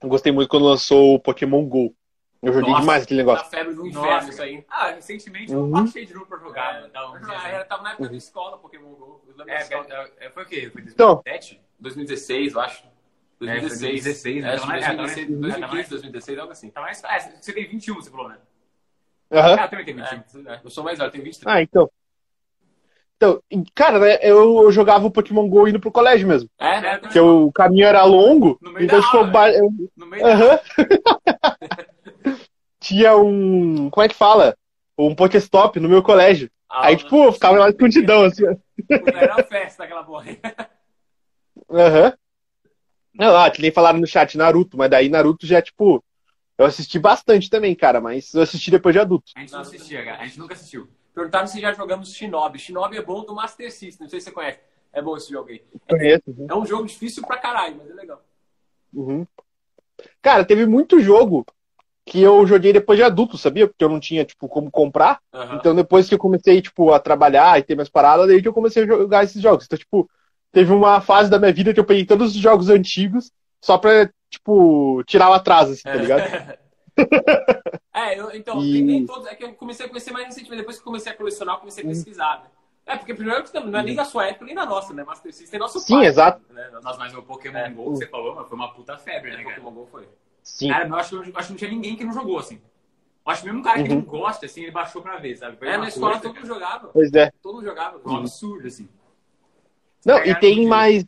eu 0.03 0.09
gostei 0.09 0.31
muito 0.33 0.49
quando 0.49 0.65
lançou 0.67 1.15
o 1.15 1.21
Pokémon 1.21 1.65
GO. 1.67 1.95
Eu 2.43 2.55
joguei 2.55 2.71
Nossa, 2.71 2.81
demais 2.81 3.03
aquele 3.03 3.23
Da 3.23 3.27
negócio. 3.33 3.51
febre 3.51 3.75
do 3.75 3.87
inferno, 3.87 4.09
Nossa, 4.11 4.31
isso 4.31 4.43
aí. 4.43 4.65
Ah, 4.71 4.91
recentemente 4.93 5.53
eu 5.53 5.59
Uhum. 5.61 5.71
baixei 5.73 6.07
de 6.07 6.15
novo 6.15 6.25
pra 6.27 6.39
jogar. 6.39 6.85
É, 6.85 6.89
Tá, 6.89 7.11
um 7.11 7.15
Ah, 7.17 7.21
né? 7.21 7.37
era- 7.53 7.65
tava 7.67 7.83
na 7.83 7.91
época 7.93 8.09
da 8.09 8.17
escola, 8.17 8.57
Pokémon 8.57 8.89
GO. 8.95 9.21
Eu 9.29 9.35
da 9.45 9.53
É, 9.53 9.59
escola. 9.61 9.87
é, 9.91 10.27
é, 10.27 10.31
foi 10.31 10.43
o 10.45 10.47
quê? 10.47 10.71
Foi 10.73 10.81
Então. 10.83 11.23
2007? 11.23 11.61
2016, 11.79 12.55
eu 12.55 12.61
acho. 12.61 12.83
foi 13.39 13.47
2016. 13.47 13.81
2016, 14.05 14.43
né? 14.43 14.49
É, 14.49 14.57
Tava 14.57 14.67
mais- 14.67 14.83
é, 14.83 14.87
tava 14.87 14.97
mais- 15.03 15.15
2016, 15.15 15.29
tava 15.31 15.41
mais- 15.51 15.61
2015, 15.61 15.91
2016, 15.91 16.39
algo 16.39 16.53
assim. 16.53 16.71
Tá 16.71 16.81
mais. 16.81 17.05
Ah, 17.05 17.19
você 17.41 17.53
tem 17.53 17.69
21, 17.69 17.95
você 17.97 18.11
falou, 18.11 18.29
né? 18.31 18.39
Aham. 19.33 19.57
Ah, 19.59 19.63
eu 19.65 19.69
também 19.69 19.85
tenho 19.85 19.97
21. 19.99 20.51
É, 20.51 20.61
eu 20.65 20.71
sou 20.71 20.83
mais 20.85 20.99
velho, 20.99 21.09
eu 21.09 21.13
tenho 21.13 21.25
23. 21.25 21.57
Ah, 21.57 21.63
então. 21.63 21.91
Então, 23.17 23.43
cara, 23.75 23.99
né, 23.99 24.19
eu, 24.23 24.63
eu 24.63 24.73
jogava 24.73 25.07
o 25.07 25.11
Pokémon 25.11 25.47
GO 25.47 25.69
indo 25.69 25.79
pro 25.79 25.93
colégio 25.93 26.27
mesmo. 26.27 26.49
É, 26.59 26.81
né? 26.81 26.99
Porque 26.99 27.21
o 27.21 27.53
caminho 27.53 27.87
era 27.87 28.03
longo. 28.05 28.59
No 28.63 28.73
meio 28.73 28.87
então, 28.87 28.99
da 28.99 29.07
aula, 29.09 29.27
ba- 29.27 29.51
eu- 29.53 29.71
No 29.95 30.07
meio 30.07 30.23
da. 30.25 30.61
Tinha 32.81 33.17
um. 33.17 33.91
Como 33.91 34.05
é 34.05 34.09
que 34.09 34.15
fala? 34.15 34.57
Um 34.99 35.15
Pokéstop 35.15 35.79
no 35.79 35.89
meu 35.89 36.03
colégio. 36.03 36.51
Ah, 36.69 36.87
Aí, 36.87 36.97
tipo, 36.97 37.25
eu 37.25 37.33
ficava 37.33 37.59
lá 37.59 37.69
escondidão, 37.69 38.25
assim. 38.25 38.45
Era 38.89 39.35
uma 39.35 39.43
festa 39.43 39.85
aquela 39.85 40.03
porra. 40.03 40.37
Aham. 41.71 42.15
Não, 43.15 43.37
ah, 43.37 43.51
que 43.51 43.61
nem 43.61 43.73
falaram 43.73 43.99
no 43.99 44.07
chat 44.07 44.37
Naruto, 44.39 44.79
mas 44.79 44.91
daí 44.91 45.09
Naruto 45.09 45.47
já 45.47 45.59
é 45.59 45.63
tipo. 45.63 46.03
Eu 46.57 46.67
assisti 46.67 46.99
bastante 46.99 47.49
também, 47.49 47.75
cara, 47.75 48.01
mas 48.01 48.35
eu 48.35 48.43
assisti 48.43 48.71
depois 48.71 48.95
de 48.95 49.01
adulto. 49.01 49.33
A 49.35 49.41
gente 49.41 49.53
não 49.53 49.61
assistia, 49.61 50.05
cara. 50.05 50.23
A 50.23 50.27
gente 50.27 50.39
nunca 50.39 50.55
assistiu. 50.55 50.89
Perguntaram 51.15 51.47
se 51.47 51.61
já 51.61 51.73
jogamos 51.73 52.13
Shinobi. 52.13 52.59
Shinobi 52.59 52.99
é 52.99 53.03
bom 53.03 53.25
do 53.25 53.35
Master 53.35 53.73
System, 53.73 54.05
não 54.05 54.11
sei 54.11 54.21
se 54.21 54.27
você 54.27 54.33
conhece. 54.33 54.61
É 54.93 55.01
bom 55.01 55.17
esse 55.17 55.31
jogo 55.31 55.49
aí. 55.49 55.63
Conheço. 55.89 56.23
É 56.49 56.55
um 56.55 56.67
jogo 56.67 56.87
difícil 56.87 57.27
pra 57.27 57.39
caralho, 57.39 57.77
mas 57.79 57.91
é 57.91 57.95
legal. 57.95 58.23
Uhum. 58.93 59.27
Cara, 60.21 60.45
teve 60.45 60.67
muito 60.67 61.01
jogo 61.01 61.47
que 62.11 62.21
eu 62.21 62.45
joguei 62.45 62.73
depois 62.73 62.99
de 62.99 63.05
adulto, 63.05 63.39
sabia? 63.39 63.69
Porque 63.69 63.85
eu 63.85 63.89
não 63.89 64.01
tinha, 64.01 64.25
tipo, 64.25 64.49
como 64.49 64.69
comprar. 64.69 65.21
Aham. 65.33 65.55
Então, 65.57 65.75
depois 65.77 66.09
que 66.09 66.15
eu 66.15 66.19
comecei, 66.19 66.61
tipo, 66.61 66.93
a 66.93 66.99
trabalhar 66.99 67.57
e 67.59 67.63
ter 67.63 67.77
minhas 67.77 67.89
paradas, 67.89 68.27
daí 68.27 68.43
que 68.43 68.49
eu 68.49 68.53
comecei 68.53 68.83
a 68.83 68.87
jogar 68.87 69.23
esses 69.23 69.41
jogos. 69.41 69.65
Então, 69.65 69.79
tipo, 69.79 70.11
teve 70.51 70.73
uma 70.73 71.01
fase 71.01 71.31
da 71.31 71.39
minha 71.39 71.53
vida 71.53 71.73
que 71.73 71.79
eu 71.79 71.85
peguei 71.85 72.05
todos 72.05 72.35
os 72.35 72.41
jogos 72.43 72.69
antigos 72.69 73.31
só 73.63 73.79
pra, 73.79 74.11
tipo, 74.29 75.05
tirar 75.05 75.31
o 75.31 75.35
atraso, 75.35 75.73
assim, 75.73 75.85
tá 75.85 75.99
ligado? 75.99 76.23
É, 77.93 78.19
eu, 78.19 78.31
então, 78.35 78.63
E- 78.63 78.83
nem 78.83 79.07
todos. 79.07 79.27
É 79.27 79.35
que 79.35 79.45
eu 79.45 79.53
comecei 79.55 79.87
a 79.87 79.89
conhecer 79.89 80.13
mais 80.13 80.27
recentemente. 80.27 80.63
Depois 80.63 80.77
que 80.77 80.83
eu 80.83 80.87
comecei 80.87 81.13
a 81.13 81.17
colecionar, 81.17 81.57
eu 81.57 81.61
comecei 81.61 81.85
a 81.85 81.87
pesquisar, 81.87 82.41
né? 82.43 82.51
É, 82.87 82.97
porque 82.97 83.15
primeiro 83.15 83.45
que 83.45 83.61
não 83.61 83.79
é 83.79 83.83
nem 83.83 83.95
da 83.95 84.05
sua 84.05 84.27
época, 84.27 84.45
nem 84.45 84.55
da 84.55 84.67
nossa, 84.67 84.93
né? 84.95 85.05
Master 85.05 85.33
System 85.33 85.59
é 85.59 85.61
nosso 85.61 85.81
Sim, 85.81 85.97
pai. 85.97 86.07
exato. 86.07 86.41
Né? 86.51 86.71
Nossa, 86.83 86.99
mas 86.99 87.15
o 87.15 87.23
Pokémon 87.23 87.59
É. 87.59 87.69
GO 87.71 87.93
que 87.93 87.99
você 87.99 88.07
falou, 88.07 88.35
mano, 88.35 88.47
foi 88.49 88.57
uma 88.57 88.73
puta 88.73 88.97
febre, 88.99 89.31
né, 89.31 89.43
cara? 89.43 89.61
Pokémon 89.61 89.71
GO 89.73 89.89
foi. 89.91 90.09
Sim. 90.51 90.69
Cara, 90.69 90.89
eu 90.89 90.95
acho, 90.97 91.09
que- 91.23 91.31
eu 91.31 91.37
acho 91.37 91.47
que 91.47 91.53
não 91.53 91.59
tinha 91.59 91.71
ninguém 91.71 91.97
que 91.97 92.05
não 92.05 92.13
jogou, 92.13 92.39
assim. 92.39 92.57
Eu 93.25 93.33
acho 93.33 93.41
que 93.43 93.47
mesmo 93.47 93.61
um 93.61 93.63
cara 93.63 93.83
que 93.83 93.89
Uhum. 93.91 93.97
não 93.97 94.03
gosta, 94.03 94.47
assim, 94.47 94.63
ele 94.63 94.71
baixou 94.73 95.01
pra 95.03 95.17
ver, 95.19 95.37
sabe? 95.37 95.57
Foi 95.57 95.69
É, 95.69 95.73
uma 95.73 95.79
na 95.85 95.89
escola 95.89 96.19
todo 96.19 96.35
mundo 96.35 96.47
jogava. 96.47 96.89
Pois 96.89 97.13
é. 97.13 97.31
Todo 97.43 97.55
mundo 97.57 97.65
jogava. 97.67 98.01
um 98.05 98.17
absurdo, 98.17 98.67
assim. 98.67 98.89
Não, 100.05 100.19
e 100.25 100.35
tem 100.35 100.67
mais. 100.67 101.05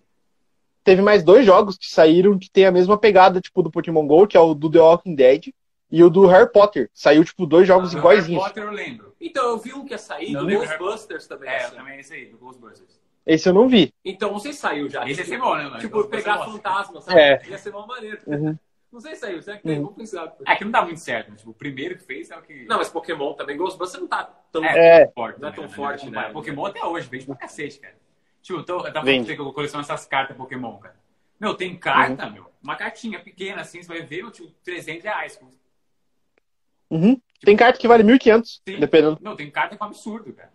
Teve 0.85 1.01
mais 1.01 1.23
dois 1.23 1.47
jogos 1.47 1.79
que 1.79 1.89
saíram 1.89 2.39
que 2.39 2.51
tem 2.51 2.67
a 2.67 2.73
mesma 2.73 2.99
pegada, 2.99 3.41
tipo, 3.41 3.63
do 3.63 3.71
Pokémon 3.71 4.07
GO, 4.07 4.27
que 4.27 4.37
é 4.37 4.41
o 4.41 4.53
do 4.53 4.69
The 4.71 4.81
Walking 4.81 5.15
Dead 5.15 5.49
e 5.91 6.03
o 6.03 6.11
do 6.11 6.27
Harry 6.27 6.51
Potter. 6.51 6.91
Saiu, 6.93 7.25
tipo, 7.25 7.47
dois 7.47 7.67
jogos 7.69 7.95
Ah, 7.95 7.99
iguaizinhos. 7.99 8.43
Harry 8.43 8.55
Potter 8.55 8.65
eu 8.69 8.73
lembro. 8.77 9.15
Então, 9.21 9.45
eu 9.51 9.59
vi 9.59 9.73
um 9.73 9.85
que 9.85 9.93
ia 9.95 9.99
sair, 9.99 10.33
Não, 10.33 10.45
do. 10.45 10.51
Ghostbusters 10.59 11.27
também. 11.29 11.49
É, 11.49 11.65
assim. 11.65 11.77
também 11.77 12.01
esse 12.01 12.13
aí, 12.15 12.27
do 12.27 12.37
Ghostbusters. 12.39 13.01
Esse 13.25 13.49
eu 13.49 13.55
não 13.55 13.69
vi. 13.69 13.95
Então, 14.05 14.33
não 14.33 14.41
sei 14.41 14.53
se 14.53 14.59
saiu 14.59 14.89
já. 14.89 15.09
Esse 15.09 15.21
ia 15.21 15.27
ser 15.27 15.39
bom, 15.39 15.55
né, 15.57 15.65
mano? 15.65 15.79
Tipo, 15.79 15.95
Ghostbusters 15.99 16.25
pegar 16.25 16.37
gosto. 16.39 16.53
fantasma, 16.53 17.01
sabe? 17.01 17.21
É. 17.21 17.43
Ia 17.49 17.59
ser 17.59 17.73
mal 17.73 17.87
maneiro. 17.87 18.19
Uhum. 18.27 18.59
Não 18.93 19.01
sei 19.01 19.15
se 19.15 19.23
saiu, 19.23 19.41
será 19.41 19.57
que 19.57 19.63
tem? 19.63 19.79
Uhum. 19.79 19.85
Vamos 19.85 19.97
pensar. 19.97 20.37
É 20.47 20.55
que 20.55 20.65
não 20.65 20.71
dá 20.71 20.83
muito 20.83 21.01
certo, 21.01 21.31
né? 21.31 21.37
Tipo, 21.37 21.51
o 21.51 21.55
primeiro 21.55 21.97
que 21.97 22.05
fez 22.05 22.31
é 22.31 22.37
o 22.37 22.43
que. 22.43 22.65
Não, 22.67 22.77
mas 22.77 22.91
Pokémon 22.91 23.33
também, 23.33 23.57
Ghostbusters 23.57 24.03
não 24.03 24.09
tá 24.09 24.25
tão... 24.53 24.63
É. 24.63 25.11
forte. 25.15 25.41
Não 25.41 25.49
é 25.49 25.51
né, 25.51 25.57
tão 25.57 25.65
na 25.65 25.71
forte, 25.71 26.05
verdade. 26.05 26.27
né? 26.27 26.33
Pokémon 26.33 26.67
até 26.67 26.85
hoje, 26.85 27.09
vende 27.09 27.25
pra 27.25 27.37
cacete, 27.37 27.81
cara. 27.81 27.95
Tipo, 28.43 28.59
eu, 28.59 28.65
tô, 28.65 28.77
eu 28.87 28.93
tava 28.93 29.07
falando 29.07 29.25
que 29.25 29.33
eu 29.33 29.53
coleciono 29.53 29.83
essas 29.83 30.05
cartas 30.05 30.37
Pokémon, 30.37 30.77
cara. 30.79 30.97
Meu, 31.41 31.55
tem 31.55 31.75
carta, 31.77 32.29
meu. 32.29 32.51
Uma 32.63 32.77
cartinha 32.77 33.19
pequena 33.19 33.63
assim, 33.63 33.83
você 33.83 33.89
vai 33.89 34.03
ver, 34.03 34.31
tipo, 34.31 34.49
300 34.63 35.05
reais. 35.05 35.41
Uhum. 36.91 37.19
Tem 37.41 37.57
carta 37.57 37.79
que 37.79 37.89
vale 37.89 38.05
1.500, 38.05 38.45
Sim. 38.69 38.79
dependendo. 38.79 39.19
Não, 39.23 39.35
tem 39.35 39.51
carta 39.51 39.77
com 39.77 39.85
absurdo, 39.85 40.33
cara. 40.35 40.53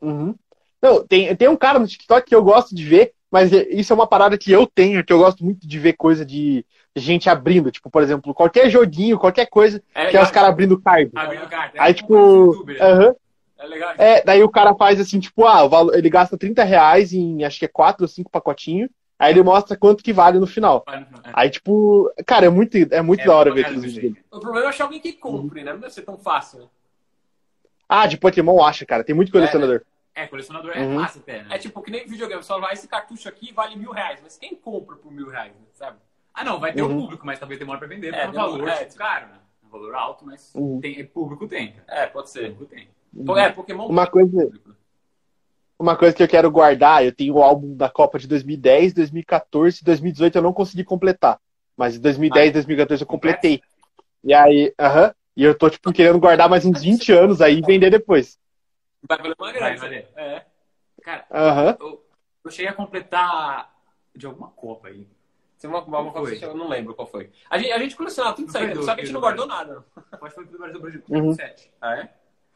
Uhum. 0.00 0.34
Não, 0.80 1.04
tem, 1.06 1.34
tem 1.34 1.48
um 1.48 1.56
cara 1.56 1.78
no 1.78 1.86
TikTok 1.88 2.28
que 2.28 2.34
eu 2.34 2.44
gosto 2.44 2.74
de 2.74 2.84
ver, 2.84 3.14
mas 3.30 3.52
é- 3.52 3.68
isso 3.70 3.92
é 3.92 3.96
uma 3.96 4.06
parada 4.06 4.38
que 4.38 4.52
eu 4.52 4.66
tenho, 4.66 5.04
que 5.04 5.12
eu 5.12 5.18
gosto 5.18 5.44
muito 5.44 5.66
de 5.66 5.78
ver 5.78 5.94
coisa 5.94 6.24
de 6.24 6.64
gente 6.98 7.30
abrindo. 7.30 7.70
Tipo, 7.70 7.90
por 7.90 8.02
exemplo, 8.02 8.34
qualquer 8.34 8.68
joguinho, 8.68 9.18
qualquer 9.18 9.46
coisa, 9.46 9.82
É 9.94 10.06
que 10.06 10.16
é 10.16 10.22
os 10.22 10.30
caras 10.30 10.50
abrindo 10.50 10.80
card. 10.80 11.10
Abrindo. 11.14 11.48
Aí, 11.78 11.90
É 11.90 11.94
tipo, 11.94 12.14
um 12.16 12.46
youtuber, 12.46 12.78
né? 12.78 12.84
aham. 12.84 13.14
É 13.58 13.66
legal. 13.66 13.94
É, 13.98 14.22
daí 14.22 14.42
o 14.42 14.48
cara 14.48 14.74
faz 14.76 15.00
assim, 15.00 15.18
tipo, 15.18 15.44
ah, 15.46 15.62
ele 15.92 16.08
gasta 16.08 16.38
30 16.38 16.62
reais 16.62 17.12
em 17.12 17.44
acho 17.44 17.58
que 17.58 17.64
é 17.64 17.68
4 17.68 18.04
ou 18.04 18.08
5 18.08 18.30
pacotinhos, 18.30 18.88
aí 19.18 19.32
ele 19.32 19.42
mostra 19.42 19.76
quanto 19.76 20.02
que 20.04 20.12
vale 20.12 20.38
no 20.38 20.46
final. 20.46 20.84
É. 20.88 21.02
Aí, 21.32 21.50
tipo, 21.50 22.08
cara, 22.24 22.46
é 22.46 22.48
muito, 22.48 22.76
é 22.76 23.02
muito 23.02 23.22
É, 23.22 23.26
da 23.26 23.34
hora 23.34 23.52
ver 23.52 23.62
aqueles 23.62 23.82
isso 23.82 23.94
vídeos 23.96 24.04
aí, 24.04 24.10
dele. 24.20 24.24
O 24.30 24.38
problema 24.38 24.66
é 24.66 24.68
achar 24.68 24.84
alguém 24.84 25.00
que 25.00 25.12
compre, 25.12 25.64
né? 25.64 25.72
Não 25.72 25.80
deve 25.80 25.92
ser 25.92 26.02
tão 26.02 26.16
fácil. 26.16 26.60
né? 26.60 26.66
Ah, 27.88 28.06
de 28.06 28.16
Pokémon 28.16 28.62
acha, 28.62 28.86
cara, 28.86 29.02
tem 29.02 29.14
muito 29.14 29.32
colecionador. 29.32 29.82
É, 30.14 30.26
colecionador 30.26 30.72
é 30.76 30.80
Uhum. 30.80 31.00
fácil 31.00 31.20
até, 31.22 31.42
né? 31.42 31.46
É 31.50 31.58
tipo 31.58 31.80
que 31.82 31.90
nem 31.90 32.06
videogame, 32.06 32.42
só 32.42 32.60
vai 32.60 32.74
esse 32.74 32.86
cartucho 32.86 33.28
aqui 33.28 33.52
vale 33.52 33.76
mil 33.76 33.90
reais. 33.92 34.20
Mas 34.22 34.36
quem 34.36 34.54
compra 34.54 34.96
por 34.96 35.10
mil 35.12 35.28
reais, 35.28 35.52
né? 35.52 35.66
sabe? 35.72 35.96
Ah, 36.38 36.44
não, 36.44 36.60
vai 36.60 36.72
ter 36.72 36.82
Uhum. 36.82 36.98
um 36.98 37.00
público, 37.00 37.26
mas 37.26 37.36
talvez 37.40 37.58
demore 37.58 37.80
pra 37.80 37.88
vender, 37.88 38.14
É, 38.14 38.24
porque 38.24 38.26
é 38.26 38.28
um 38.28 38.32
valor 38.32 38.68
é, 38.68 38.84
tipo, 38.84 38.94
caro, 38.94 39.26
né? 39.26 39.40
É 39.60 39.66
um 39.66 39.68
valor 39.70 39.92
alto, 39.96 40.24
mas 40.24 40.54
Uhum. 40.54 40.80
tem, 40.80 41.04
público 41.04 41.48
tem. 41.48 41.74
É, 41.88 42.06
pode 42.06 42.30
ser. 42.30 42.52
Público 42.52 42.66
tem. 42.66 42.88
Pô, 43.26 43.36
É, 43.36 43.50
Pokémon. 43.50 43.88
Uma 43.88 44.06
coisa, 44.06 44.44
público. 44.44 44.76
uma 45.76 45.96
coisa 45.96 46.14
que 46.14 46.22
eu 46.22 46.28
quero 46.28 46.48
guardar, 46.48 47.04
eu 47.04 47.12
tenho 47.12 47.34
o 47.34 47.42
álbum 47.42 47.74
da 47.74 47.90
Copa 47.90 48.20
de 48.20 48.28
2010, 48.28 48.92
2014, 48.92 49.82
2018 49.82 50.36
eu 50.36 50.42
não 50.42 50.52
consegui 50.52 50.84
completar. 50.84 51.40
Mas 51.76 51.96
em 51.96 52.00
2010, 52.00 52.52
2014 52.52 53.02
eu 53.02 53.06
completei. 53.08 53.60
E 54.22 54.32
aí, 54.32 54.72
aham. 54.78 55.12
E 55.36 55.42
eu 55.42 55.58
tô, 55.58 55.68
tipo, 55.68 55.92
querendo 55.92 56.20
guardar 56.20 56.48
mais 56.48 56.64
uns 56.64 56.82
20 56.82 57.10
anos 57.10 57.40
aí 57.40 57.58
e 57.58 57.62
vender 57.62 57.90
depois. 57.90 58.38
Vai 59.08 59.18
valer 59.18 59.34
uma 59.36 59.52
grana. 59.52 59.66
Vai 59.66 59.76
valer. 59.76 60.08
É. 60.14 60.44
Cara, 61.02 61.26
Aham. 61.32 61.76
eu, 61.80 62.04
eu 62.44 62.50
cheguei 62.52 62.68
a 62.70 62.74
completar 62.74 63.74
de 64.14 64.24
alguma 64.26 64.50
Copa 64.50 64.86
aí. 64.86 65.04
Tem 65.60 65.68
uma, 65.68 65.82
uma, 65.82 66.12
Qual 66.12 66.28
eu 66.28 66.54
não 66.56 66.68
lembro 66.68 66.94
qual 66.94 67.06
foi. 67.08 67.30
A 67.50 67.58
gente, 67.58 67.72
a 67.72 67.78
gente 67.78 67.96
colecionava 67.96 68.36
tudo 68.36 68.48
isso 68.48 68.58
aí, 68.58 68.74
só 68.76 68.94
que 68.94 69.00
a 69.00 69.04
gente 69.04 69.12
não 69.12 69.20
do- 69.20 69.24
guardou 69.24 69.46
nada. 69.46 69.84
Acho 69.96 70.20
que 70.22 70.30
foi 70.34 70.44
do 70.46 70.58
Brasil 70.58 70.80
Brasil 70.80 71.02
Uhum. 71.08 71.20
2007. 71.34 71.72
Ah, 71.80 71.94
é? 71.96 72.02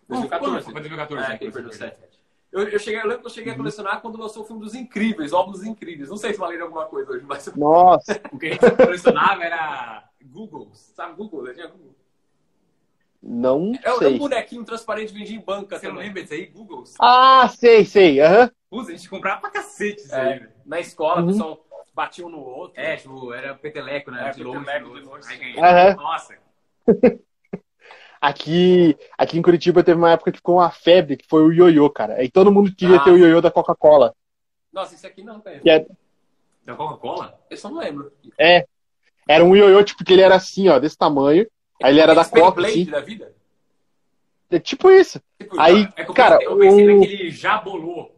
Não, 0.08 0.20
2014. 0.20 0.64
Foi 0.64 0.74
2014. 0.74 1.24
É, 1.24 1.28
né, 1.28 1.38
foi 1.38 1.50
perdeu 1.50 1.62
2007. 1.70 2.12
Eu, 2.52 2.68
eu, 2.68 2.78
cheguei, 2.78 3.00
eu 3.00 3.04
lembro 3.06 3.20
que 3.22 3.26
eu 3.26 3.30
cheguei 3.30 3.52
a 3.52 3.56
colecionar 3.56 4.00
quando 4.02 4.18
lançou 4.20 4.42
o 4.42 4.46
filme 4.46 4.62
dos 4.62 4.74
Incríveis, 4.74 5.32
Óculos 5.32 5.64
Incríveis. 5.64 6.10
Não 6.10 6.16
sei 6.18 6.32
se 6.34 6.38
valeria 6.38 6.64
alguma 6.64 6.84
coisa 6.84 7.10
hoje, 7.12 7.24
mas. 7.26 7.46
Nossa. 7.56 8.20
O 8.30 8.38
que 8.38 8.46
a 8.46 8.50
gente 8.50 8.76
colecionava 8.76 9.42
era 9.42 10.04
Google. 10.22 10.70
Sabe, 10.74 11.14
Google? 11.16 11.52
Tinha 11.54 11.66
Google. 11.66 11.96
Não 13.22 13.72
É, 13.82 13.88
o- 13.90 13.92
é 13.92 13.94
um 13.94 13.98
sei. 13.98 14.18
bonequinho 14.18 14.64
transparente 14.64 15.12
vendia 15.14 15.36
em 15.36 15.40
banca 15.40 15.78
Você 15.78 15.88
não 15.88 15.96
lembra 15.96 16.22
disso 16.22 16.34
aí? 16.34 16.46
Google. 16.46 16.84
Ah, 17.00 17.48
sei, 17.48 17.84
sei. 17.84 18.20
Aham. 18.20 18.50
Putz, 18.68 18.88
a 18.88 18.92
gente 18.92 19.08
comprava 19.08 19.40
pra 19.40 19.50
cacete 19.50 20.02
isso 20.02 20.14
É, 20.14 20.32
aí, 20.34 20.48
na 20.66 20.80
escola, 20.80 21.20
Uhum. 21.20 21.28
o 21.28 21.32
pessoal 21.32 21.66
batia 21.94 22.26
um 22.26 22.30
no 22.30 22.40
outro. 22.40 22.80
É, 22.80 22.96
tipo, 22.96 23.32
era 23.32 23.54
peteleco, 23.54 24.10
né? 24.10 24.28
É, 24.28 24.30
de 24.30 24.42
longe. 24.42 24.58
peteleco 24.64 24.88
no 24.88 25.00
de 25.00 25.06
longe. 25.06 25.28
Aí. 25.32 25.58
Aham. 25.58 25.94
Nossa. 25.96 26.38
Aqui, 28.20 28.96
aqui 29.18 29.36
em 29.36 29.42
Curitiba 29.42 29.82
teve 29.82 29.98
uma 29.98 30.12
época 30.12 30.30
que 30.30 30.38
ficou 30.38 30.58
uma 30.58 30.70
febre, 30.70 31.16
que 31.16 31.26
foi 31.28 31.42
o 31.42 31.52
ioiô, 31.52 31.90
cara. 31.90 32.14
Aí 32.14 32.30
todo 32.30 32.52
mundo 32.52 32.72
queria 32.72 32.98
Ah. 32.98 33.00
ter 33.04 33.10
o 33.10 33.18
ioiô 33.18 33.40
da 33.40 33.50
Coca-Cola. 33.50 34.14
Nossa, 34.72 34.94
esse 34.94 35.04
aqui 35.04 35.24
não 35.24 35.40
tem. 35.40 35.58
Que 35.58 35.68
é- 35.70 35.86
Da 36.64 36.76
Coca-Cola? 36.76 37.36
Eu 37.50 37.58
não 37.70 37.78
lembro. 37.80 38.12
É. 38.38 38.64
Era 39.28 39.42
um 39.44 39.56
ioiô, 39.56 39.82
tipo, 39.82 40.04
que 40.04 40.12
ele 40.12 40.22
era 40.22 40.36
assim, 40.36 40.68
ó, 40.68 40.78
desse 40.78 40.96
tamanho. 40.96 41.48
Aí 41.82 41.90
ele 41.92 42.00
era 42.00 42.14
da 42.14 42.22
Beyblade 42.22 42.40
Coca, 42.54 42.66
assim. 42.68 42.84
da 42.84 43.00
vida? 43.00 43.34
É 44.50 44.58
tipo 44.60 44.88
isso. 44.90 45.20
Tipo, 45.40 45.58
Aí, 45.60 45.88
É 45.96 46.04
cara, 46.04 46.38
pensei, 46.38 46.52
eu 46.52 46.58
pensei 46.58 46.88
o- 46.88 47.00
naquele 47.00 47.30
jabolô. 47.30 48.10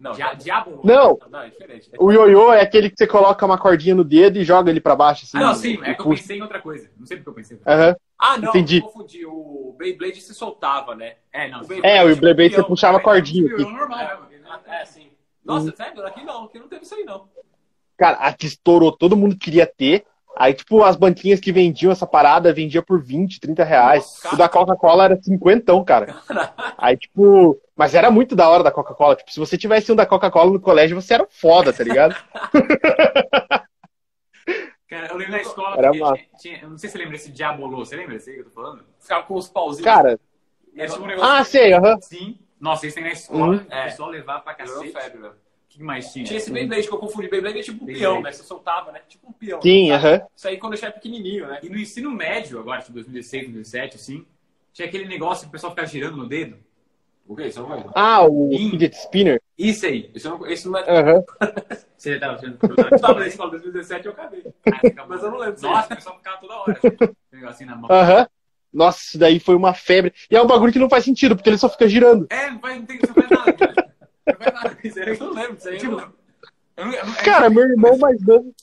Não, 0.00 0.12
Dia- 0.12 0.32
Diabolô. 0.32 0.80
Não, 0.82 1.18
não, 1.30 1.40
é 1.42 1.50
diferente. 1.50 1.90
o 1.98 2.10
ioiô 2.10 2.54
é 2.54 2.62
aquele 2.62 2.88
que 2.88 2.96
você 2.96 3.06
coloca 3.06 3.44
uma 3.44 3.58
cordinha 3.58 3.94
no 3.94 4.02
dedo 4.02 4.38
e 4.38 4.44
joga 4.44 4.70
ele 4.70 4.80
pra 4.80 4.96
baixo, 4.96 5.26
assim. 5.26 5.36
Ah, 5.36 5.40
não, 5.42 5.54
sim, 5.54 5.78
é 5.84 5.92
que 5.94 6.00
eu 6.00 6.08
pensei 6.08 6.38
em 6.38 6.42
outra 6.42 6.58
coisa. 6.60 6.90
Não 6.98 7.06
sei 7.06 7.18
porque 7.18 7.28
eu 7.28 7.34
pensei. 7.34 7.60
Aham. 7.66 7.94
Ah, 8.18 8.38
não, 8.38 8.48
Entendi. 8.48 8.78
eu 8.78 8.82
confundi. 8.82 9.26
O 9.26 9.74
Beyblade 9.78 10.20
se 10.22 10.34
soltava, 10.34 10.94
né? 10.94 11.16
É, 11.32 11.48
não. 11.48 11.60
O. 11.60 11.66
Beyblade 11.66 11.96
É, 11.96 12.02
o 12.02 12.16
Beyblade 12.16 12.54
você 12.54 12.64
puxava 12.64 12.96
a 12.96 13.00
cordinha 13.02 13.46
É 13.48 13.52
aqui. 13.52 13.62
normal, 13.62 13.98
É, 14.00 14.38
né? 14.38 14.80
é, 14.80 14.84
sim. 14.86 15.10
Nossa, 15.44 15.74
sério? 15.76 16.06
Aqui 16.06 16.24
não, 16.24 16.44
aqui 16.44 16.58
não 16.58 16.68
teve 16.68 16.84
isso 16.84 16.94
aí, 16.94 17.04
não. 17.04 17.28
Cara, 17.98 18.16
aqui 18.18 18.46
estourou, 18.46 18.92
todo 18.92 19.16
mundo 19.16 19.36
queria 19.36 19.66
ter. 19.66 20.04
Aí, 20.36 20.54
tipo, 20.54 20.82
as 20.82 20.96
banquinhas 20.96 21.38
que 21.40 21.52
vendiam 21.52 21.92
essa 21.92 22.06
parada 22.06 22.52
vendia 22.52 22.80
por 22.82 23.02
20, 23.02 23.38
30 23.40 23.62
reais. 23.64 24.04
Nossa. 24.24 24.34
O 24.34 24.38
da 24.38 24.48
Coca-Cola 24.48 25.04
era 25.04 25.20
50, 25.20 25.84
cara. 25.84 26.14
Aí, 26.78 26.96
tipo, 26.96 27.60
mas 27.76 27.94
era 27.94 28.10
muito 28.10 28.34
da 28.34 28.48
hora 28.48 28.62
da 28.62 28.70
Coca-Cola. 28.70 29.16
Tipo, 29.16 29.30
se 29.32 29.38
você 29.40 29.58
tivesse 29.58 29.92
um 29.92 29.96
da 29.96 30.06
Coca-Cola 30.06 30.50
no 30.52 30.60
colégio, 30.60 31.00
você 31.00 31.14
era 31.14 31.26
foda, 31.28 31.72
tá 31.72 31.84
ligado? 31.84 32.14
Cara, 34.88 35.06
eu 35.08 35.16
lembro 35.16 35.32
da 35.32 35.40
escola 35.40 35.76
Era 35.76 35.88
porque 35.88 36.00
massa. 36.00 36.14
tinha, 36.16 36.28
tinha- 36.38 36.62
eu 36.62 36.70
não 36.70 36.78
sei 36.78 36.88
se 36.88 36.92
você 36.94 36.98
lembra 36.98 37.16
desse 37.16 37.30
Diabolô. 37.32 37.84
Você 37.84 37.96
lembra 37.96 38.14
desse 38.14 38.30
aí 38.30 38.36
que 38.36 38.40
eu 38.42 38.44
tô 38.46 38.50
falando? 38.50 38.84
Ficava 38.98 39.22
com 39.24 39.34
os 39.34 39.48
pauzinhos. 39.48 39.84
Cara, 39.84 40.18
É 40.76 40.86
tipo 40.86 41.02
um 41.02 41.06
negócio 41.06 41.30
ah, 41.32 41.44
sei, 41.44 41.72
aham. 41.72 41.94
assim. 41.96 42.38
Nossa, 42.60 42.86
isso 42.86 42.94
tem 42.96 43.04
na 43.04 43.12
escola. 43.12 43.56
Uhum. 43.56 43.66
O 43.68 43.72
É. 43.72 43.84
pessoal 43.84 44.10
levava 44.10 44.40
pra 44.40 44.52
Virou 44.54 44.74
cacete. 44.82 44.92
febre, 44.92 45.18
velho. 45.20 45.34
Mais 45.80 46.12
tinha? 46.12 46.24
Tinha 46.24 46.36
esse 46.36 46.50
Beyblade 46.50 46.86
que 46.86 46.92
eu 46.92 46.98
confundi. 46.98 47.28
Beyblade 47.28 47.58
é 47.58 47.62
tipo 47.62 47.82
um 47.82 47.86
Beyblade. 47.86 47.98
peão, 47.98 48.22
né? 48.22 48.32
Você 48.32 48.42
soltava, 48.42 48.92
né? 48.92 49.00
Tipo 49.08 49.28
um 49.28 49.32
peão. 49.32 49.62
Sim, 49.62 49.90
aham. 49.90 50.20
Isso 50.36 50.48
aí 50.48 50.58
quando 50.58 50.74
eu 50.74 50.78
era 50.82 50.92
pequenininho, 50.92 51.46
né? 51.46 51.60
E 51.62 51.68
no 51.68 51.78
ensino 51.78 52.10
médio, 52.10 52.58
agora, 52.58 52.80
tipo 52.80 52.92
2016, 52.92 53.44
2017, 53.44 53.96
assim, 53.96 54.26
tinha 54.72 54.86
aquele 54.86 55.06
negócio 55.06 55.44
que 55.44 55.48
o 55.48 55.52
pessoal 55.52 55.72
ficava 55.72 55.88
girando 55.88 56.16
no 56.16 56.28
dedo. 56.28 56.58
O 57.26 57.36
que? 57.36 57.44
Isso 57.44 57.62
não 57.62 57.70
lembro. 57.70 57.92
Ah, 57.94 58.26
o 58.26 58.50
Sim. 58.50 58.70
fidget 58.70 58.96
spinner. 58.96 59.40
Isso 59.56 59.86
aí. 59.86 60.10
Isso, 60.14 60.28
não, 60.28 60.46
isso 60.46 60.70
não 60.70 60.78
é... 60.78 60.90
Aham. 60.90 61.22
Você 61.96 62.18
tava 62.18 62.34
achando 62.34 62.58
Eu 62.62 62.98
tava 62.98 63.20
na 63.20 63.26
escola 63.26 63.50
2017 63.50 64.06
eu 64.06 64.12
acabei. 64.12 64.44
Mas 65.06 65.22
eu 65.22 65.30
não 65.30 65.38
lembro. 65.38 65.60
Nossa, 65.60 65.92
o 65.92 65.96
pessoal 65.96 66.16
ficava 66.16 66.38
toda 66.38 66.54
hora. 66.54 66.80
Assim, 67.46 67.64
um 67.64 67.66
na 67.68 67.76
mão. 67.76 67.90
Aham. 67.90 68.26
Nossa, 68.72 69.00
isso 69.02 69.18
daí 69.18 69.38
foi 69.38 69.54
uma 69.54 69.74
febre. 69.74 70.14
E 70.30 70.36
é 70.36 70.42
um 70.42 70.46
bagulho 70.46 70.72
que 70.72 70.78
não 70.78 70.88
faz 70.88 71.04
sentido, 71.04 71.36
porque 71.36 71.50
ele 71.50 71.58
só 71.58 71.68
fica 71.68 71.88
girando. 71.88 72.26
É, 72.30 72.50
não 72.50 72.58
faz, 72.60 72.76
não 72.78 72.86
tem, 72.86 72.98
não 72.98 73.14
faz 73.14 73.30
nada, 73.30 73.52
Eu 74.26 75.18
não 75.18 75.32
lembro 75.32 75.56
disso 75.56 75.68
aí. 75.68 75.78
Tipo, 75.78 76.12
Cara, 77.24 77.50
meu 77.50 77.64
irmão 77.64 77.98
mais 77.98 78.22
novo. 78.22 78.54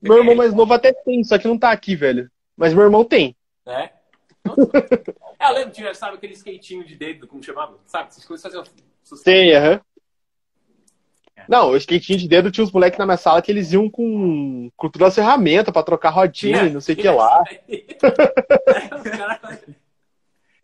Meu 0.00 0.18
irmão 0.18 0.34
mais 0.34 0.52
novo 0.52 0.72
até 0.74 0.92
tem, 0.92 1.24
só 1.24 1.38
que 1.38 1.48
não 1.48 1.58
tá 1.58 1.70
aqui, 1.70 1.96
velho. 1.96 2.30
Mas 2.56 2.74
meu 2.74 2.84
irmão 2.84 3.04
tem. 3.04 3.36
É. 3.66 3.90
É, 5.38 5.48
eu 5.48 5.54
lembro, 5.54 5.70
tinha, 5.70 5.94
sabe, 5.94 6.16
aquele 6.16 6.34
skatinho 6.34 6.84
de 6.84 6.94
dedo, 6.94 7.26
como 7.26 7.42
chamava? 7.42 7.78
Sabe, 7.86 8.08
essas 8.08 8.24
coisas 8.24 8.42
faziam 8.42 8.62
sucesso. 9.02 9.24
Sei, 9.24 9.54
aham. 9.54 9.80
Não, 11.48 11.70
o 11.70 11.76
skatinho 11.76 12.18
de 12.18 12.28
dedo 12.28 12.50
tinha 12.50 12.64
uns 12.64 12.72
moleques 12.72 12.98
na 12.98 13.04
minha 13.04 13.16
sala 13.16 13.42
que 13.42 13.50
eles 13.50 13.72
iam 13.72 13.90
com, 13.90 14.70
com 14.76 14.88
todas 14.88 15.08
as 15.08 15.14
ferramentas 15.14 15.72
pra 15.72 15.82
trocar 15.82 16.10
rodinha 16.10 16.64
e 16.64 16.70
não 16.70 16.80
sei 16.80 16.94
o 16.94 16.98
que 16.98 17.08
lá. 17.08 17.42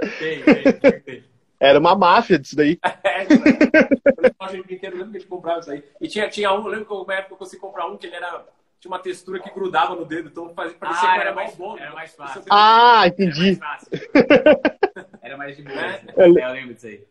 Tem, 0.19 0.43
tem, 0.43 1.01
tem. 1.01 1.30
Era 1.61 1.79
uma 1.79 1.95
máfia 1.95 2.39
disso 2.39 2.57
daí. 2.57 2.79
É, 3.05 3.25
eu 3.25 3.29
lembro 3.29 4.73
eu 4.73 4.79
que 4.79 4.87
a 4.87 4.91
gente 4.91 5.27
comprava 5.27 5.61
isso 5.61 5.71
aí. 5.71 5.85
E 6.01 6.09
tinha, 6.09 6.29
tinha 6.29 6.53
um, 6.53 6.59
eu 6.65 6.69
lembro 6.69 6.87
que 6.87 6.93
uma 6.93 7.15
época 7.15 7.35
eu 7.35 7.39
consegui 7.39 7.61
comprar 7.61 7.87
um 7.87 7.97
que 7.97 8.07
ele 8.07 8.17
era. 8.17 8.45
Tinha 8.81 8.91
uma 8.91 8.99
textura 8.99 9.39
que 9.39 9.51
grudava 9.51 9.95
no 9.95 10.05
dedo, 10.07 10.29
então 10.31 10.55
fazia, 10.55 10.77
parecia 10.79 11.09
Ah, 11.09 11.13
que 11.13 11.21
era, 11.21 11.29
era 11.29 11.35
mais 11.35 11.55
bom. 11.55 11.77
era 11.77 11.89
né? 11.91 11.95
mais 11.95 12.15
fácil. 12.15 12.41
Eu- 12.41 12.47
Ah, 12.51 13.01
Era 13.05 13.09
entendi. 13.09 13.41
mais 13.41 13.59
fácil. 13.59 13.89
Era 15.23 15.37
mais 15.37 15.57
de 15.57 15.63
boa. 15.63 15.77
É. 15.81 15.87
assim. 15.91 16.07
Eu 16.17 16.39
É, 16.39 16.45
eu 16.49 16.53
lembro 16.53 16.75
disso 16.75 16.87
aí. 16.87 17.05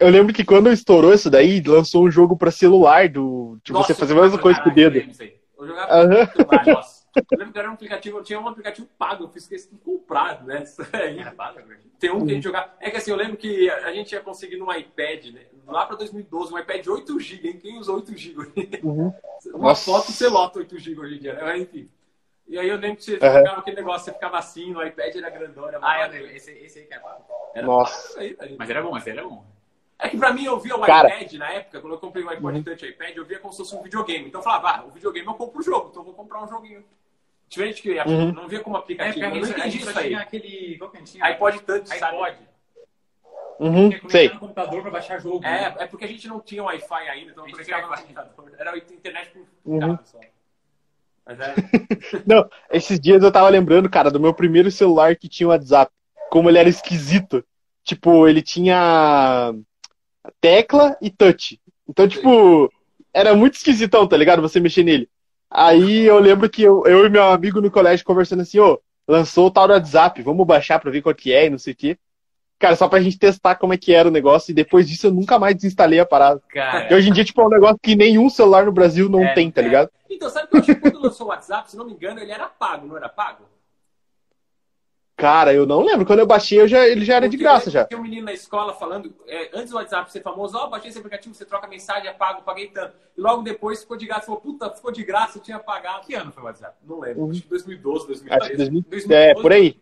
Eu 0.00 0.08
lembro 0.10 0.34
que 0.34 0.44
quando 0.44 0.70
estourou 0.70 1.14
isso 1.14 1.30
daí, 1.30 1.62
lançou 1.62 2.04
um 2.04 2.10
jogo 2.10 2.36
pra 2.36 2.50
celular 2.50 3.08
do. 3.08 3.58
De 3.64 3.72
Nossa, 3.72 3.88
você 3.88 3.94
fazer 3.94 4.12
a 4.18 4.22
mesma 4.22 4.38
coisa 4.38 4.60
com 4.60 4.68
o 4.68 4.72
eu 4.72 4.74
dedo. 4.74 4.98
aí. 5.20 5.34
Eu 5.58 5.66
jogava 5.66 5.92
Aham. 5.94 6.26
celular, 6.26 6.66
nossa. 6.66 6.93
Eu 7.16 7.38
lembro 7.38 7.52
que 7.52 7.58
era 7.58 7.70
um 7.70 7.74
aplicativo, 7.74 8.18
eu 8.18 8.24
tinha 8.24 8.40
um 8.40 8.48
aplicativo 8.48 8.88
pago, 8.98 9.24
eu 9.24 9.28
fiz 9.28 9.46
questão 9.46 9.78
de 9.78 9.84
comprar, 9.84 10.44
né? 10.44 10.62
Isso 10.64 10.82
aí. 10.92 11.18
Era 11.18 11.32
pago, 11.32 11.62
velho. 11.64 11.80
Tem 11.98 12.10
um 12.10 12.24
que 12.24 12.32
a 12.32 12.34
gente 12.34 12.44
jogava. 12.44 12.72
É 12.80 12.90
que 12.90 12.96
assim, 12.96 13.10
eu 13.10 13.16
lembro 13.16 13.36
que 13.36 13.70
a 13.70 13.92
gente 13.92 14.12
ia 14.12 14.20
conseguir 14.20 14.56
no 14.56 14.72
iPad, 14.72 15.26
né? 15.26 15.42
Lá 15.66 15.86
pra 15.86 15.96
2012, 15.96 16.52
um 16.52 16.58
iPad 16.58 16.86
8GB, 16.86 17.44
hein? 17.44 17.58
Quem 17.58 17.78
usa 17.78 17.92
8GB? 17.92 18.82
Uhum. 18.82 19.14
Uma 19.54 19.68
Nossa. 19.68 19.84
foto 19.84 20.10
você 20.10 20.28
lota 20.28 20.58
8GB 20.58 20.98
hoje 20.98 21.16
em 21.16 21.18
dia, 21.18 21.34
né? 21.34 21.42
Mas 21.42 21.62
enfim. 21.62 21.88
E 22.46 22.58
aí 22.58 22.68
eu 22.68 22.76
lembro 22.76 22.96
que 22.96 23.04
você 23.04 23.18
Aham. 23.22 23.38
jogava 23.38 23.60
aquele 23.60 23.76
negócio, 23.76 24.04
você 24.04 24.12
ficava 24.12 24.38
assim, 24.38 24.72
no 24.72 24.84
iPad 24.84 25.16
era 25.16 25.30
grandão, 25.30 25.68
era 25.68 25.78
Ah, 25.80 26.06
eu 26.06 26.12
lembro. 26.12 26.30
Esse, 26.30 26.50
esse 26.52 26.80
aí 26.80 26.86
que 26.86 26.92
era 26.94 27.02
pago. 27.02 27.24
Era 27.54 27.66
Nossa. 27.66 28.08
pago 28.08 28.20
aí, 28.20 28.36
aí. 28.40 28.56
Mas 28.58 28.70
era 28.70 28.82
bom, 28.82 28.96
esse 28.96 29.10
aí 29.10 29.16
era 29.16 29.26
bom. 29.26 29.44
É 29.98 30.08
que 30.08 30.16
pra 30.18 30.32
mim 30.32 30.44
eu 30.44 30.58
via 30.58 30.76
o 30.76 30.80
Cara. 30.80 31.08
iPad 31.08 31.32
na 31.34 31.52
época, 31.52 31.80
quando 31.80 31.94
eu 31.94 31.98
comprei 31.98 32.24
o 32.24 32.28
iPod 32.28 32.62
Touch 32.62 32.84
iPad, 32.84 33.16
eu 33.16 33.24
via 33.24 33.38
como 33.38 33.52
se 33.52 33.58
fosse 33.58 33.74
um 33.74 33.82
videogame. 33.82 34.28
Então 34.28 34.40
eu 34.40 34.44
falava, 34.44 34.70
ah, 34.70 34.84
o 34.84 34.90
videogame 34.90 35.26
eu 35.26 35.34
compro 35.34 35.60
o 35.60 35.62
jogo, 35.62 35.88
então 35.90 36.02
eu 36.02 36.06
vou 36.06 36.14
comprar 36.14 36.42
um 36.42 36.48
joguinho. 36.48 36.84
Diferente 37.48 37.82
que 37.82 37.90
Uhum. 37.90 38.32
não 38.32 38.48
via 38.48 38.60
como 38.60 38.76
É, 38.76 38.80
aplicativo. 38.80 39.24
a 39.24 39.28
eu 39.28 39.34
não 39.34 39.44
gente, 39.44 39.54
a 39.54 39.58
entendi 39.58 39.70
gente 39.78 39.88
isso 39.88 39.98
aí. 39.98 40.06
tinha 40.08 40.20
aquele... 40.20 40.78
Qual 40.78 40.90
que 40.90 40.96
a 40.96 41.00
gente 41.00 41.12
tinha? 41.12 41.24
iPod 41.26 41.60
Touch, 41.62 41.88
sabe? 41.88 42.16
iPod. 42.16 42.38
Uhum, 43.60 43.88
Tinha 43.90 44.00
sei. 44.10 44.28
no 44.30 44.40
computador 44.40 44.82
pra 44.82 44.90
baixar 44.90 45.20
jogo. 45.20 45.44
É, 45.44 45.70
né? 45.70 45.74
é 45.78 45.86
porque 45.86 46.04
a 46.04 46.08
gente 46.08 46.26
não 46.26 46.40
tinha 46.40 46.62
Wi-Fi 46.64 47.08
ainda, 47.08 47.30
então 47.30 47.44
gente 47.46 47.52
conectava 47.54 47.82
no 47.86 47.94
tinha 48.06 48.22
computador. 48.24 48.50
Era 48.58 48.76
internet 48.78 49.30
por 49.30 49.46
Uhum. 49.64 49.98
só. 50.04 50.20
Mas 51.26 51.38
é. 51.40 51.54
Não, 52.26 52.48
esses 52.70 52.98
dias 52.98 53.22
eu 53.22 53.30
tava 53.32 53.48
lembrando, 53.48 53.88
cara, 53.88 54.10
do 54.10 54.18
meu 54.20 54.34
primeiro 54.34 54.70
celular 54.70 55.14
que 55.16 55.28
tinha 55.28 55.48
WhatsApp. 55.48 55.92
Como 56.30 56.48
ele 56.50 56.58
era 56.58 56.68
esquisito. 56.68 57.44
Tipo, 57.84 58.26
ele 58.26 58.42
tinha 58.42 59.54
tecla 60.40 60.96
e 61.00 61.10
touch. 61.10 61.60
Então, 61.88 62.08
tipo, 62.08 62.72
era 63.12 63.34
muito 63.34 63.54
esquisitão, 63.54 64.06
tá 64.06 64.16
ligado? 64.16 64.42
Você 64.42 64.58
mexer 64.58 64.82
nele. 64.82 65.08
Aí 65.54 66.02
eu 66.04 66.18
lembro 66.18 66.50
que 66.50 66.62
eu, 66.62 66.84
eu 66.84 67.06
e 67.06 67.08
meu 67.08 67.22
amigo 67.24 67.60
no 67.60 67.70
colégio 67.70 68.04
conversando 68.04 68.42
assim, 68.42 68.58
ô, 68.58 68.80
lançou 69.06 69.46
o 69.46 69.50
tal 69.50 69.68
do 69.68 69.72
WhatsApp, 69.72 70.20
vamos 70.22 70.44
baixar 70.46 70.80
pra 70.80 70.90
ver 70.90 71.00
qual 71.00 71.14
que 71.14 71.32
é 71.32 71.46
e 71.46 71.50
não 71.50 71.58
sei 71.58 71.72
o 71.72 71.76
quê. 71.76 71.96
Cara, 72.58 72.76
só 72.76 72.88
pra 72.88 73.00
gente 73.00 73.18
testar 73.18 73.56
como 73.56 73.72
é 73.72 73.76
que 73.76 73.92
era 73.92 74.08
o 74.08 74.12
negócio, 74.12 74.50
e 74.50 74.54
depois 74.54 74.88
disso 74.88 75.08
eu 75.08 75.12
nunca 75.12 75.38
mais 75.38 75.54
desinstalei 75.54 76.00
a 76.00 76.06
parada. 76.06 76.40
Cara, 76.48 76.90
E 76.90 76.94
hoje 76.94 77.10
em 77.10 77.12
dia, 77.12 77.24
tipo, 77.24 77.40
é 77.40 77.46
um 77.46 77.50
negócio 77.50 77.78
que 77.82 77.94
nenhum 77.94 78.30
celular 78.30 78.64
no 78.64 78.72
Brasil 78.72 79.08
não 79.08 79.22
É, 79.22 79.34
tem, 79.34 79.50
tá 79.50 79.60
é. 79.60 79.64
ligado? 79.64 79.90
Então, 80.08 80.30
sabe 80.30 80.48
que 80.48 80.56
eu 80.56 80.60
acho 80.60 80.74
que 80.74 80.80
quando 80.80 81.00
lançou 81.00 81.26
o 81.26 81.30
WhatsApp, 81.30 81.70
se 81.70 81.76
não 81.76 81.84
me 81.84 81.92
engano, 81.92 82.20
ele 82.20 82.32
era 82.32 82.46
pago, 82.46 82.86
não 82.86 82.96
era 82.96 83.08
pago? 83.08 83.44
Cara, 85.16 85.54
eu 85.54 85.64
não 85.64 85.80
lembro. 85.80 86.04
Quando 86.04 86.18
eu 86.18 86.26
baixei, 86.26 86.60
eu 86.60 86.66
já, 86.66 86.86
ele 86.88 87.04
já 87.04 87.14
era 87.16 87.28
de 87.28 87.36
graça 87.36 87.70
já. 87.70 87.84
Tinha 87.84 87.98
um 88.00 88.02
menino 88.02 88.24
na 88.24 88.32
escola 88.32 88.74
falando, 88.74 89.14
é, 89.28 89.48
antes 89.54 89.70
do 89.70 89.76
WhatsApp 89.76 90.10
ser 90.10 90.20
famoso, 90.22 90.56
ó, 90.58 90.66
baixei 90.66 90.90
esse 90.90 90.98
aplicativo, 90.98 91.32
você 91.32 91.44
troca 91.44 91.68
mensagem, 91.68 92.08
é 92.08 92.12
pago, 92.12 92.42
paguei 92.42 92.68
tanto. 92.68 92.96
E 93.16 93.20
logo 93.20 93.42
depois 93.42 93.80
ficou 93.80 93.96
de 93.96 94.06
graça, 94.06 94.26
falou, 94.26 94.40
puta, 94.40 94.70
ficou 94.70 94.90
de 94.90 95.04
graça, 95.04 95.38
eu 95.38 95.42
tinha 95.42 95.58
pagado. 95.60 96.04
que 96.04 96.14
ano 96.14 96.32
foi 96.32 96.42
o 96.42 96.46
WhatsApp? 96.46 96.76
Não 96.82 96.98
lembro, 96.98 97.22
Uhum. 97.24 97.30
acho 97.30 97.42
que 97.42 97.48
2012, 97.48 98.12
Acho 98.12 98.22
que 98.50 98.56
2013. 98.56 98.80
2000, 98.90 99.16
é, 99.16 99.34
por 99.34 99.52
aí. 99.52 99.80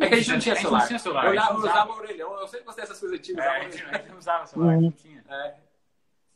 É 0.00 0.08
que 0.08 0.14
a 0.14 0.16
gente 0.18 0.30
não 0.30 0.38
tinha 0.38 0.56
celular. 0.56 0.78
não 0.80 0.86
tinha 0.86 0.98
celular. 0.98 1.26
Eu 1.26 1.32
usava, 1.32 1.58
usava 1.58 1.92
orelhão, 1.92 2.40
eu 2.40 2.48
sempre 2.48 2.66
gostei 2.66 2.82
dessas 2.84 2.98
coisas 3.00 3.18
antigas. 3.18 3.44
É, 3.44 3.48
a 3.48 3.62
gente, 3.62 4.08
não 4.10 4.18
usava 4.18 4.46
celular, 4.46 4.70
a 4.70 4.74
gente 4.74 4.84
não 4.84 4.90
tinha. 4.92 5.24
É, 5.28 5.54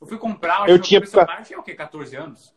Eu 0.01 0.07
fui 0.07 0.19
comprar, 0.19 0.69
Eu 0.69 0.75
acho 0.75 0.83
que 0.83 0.89
tinha 0.89 1.07
celular, 1.07 1.43
tinha 1.43 1.59
o 1.59 1.63
quê? 1.63 1.75
14 1.75 2.17
anos? 2.17 2.54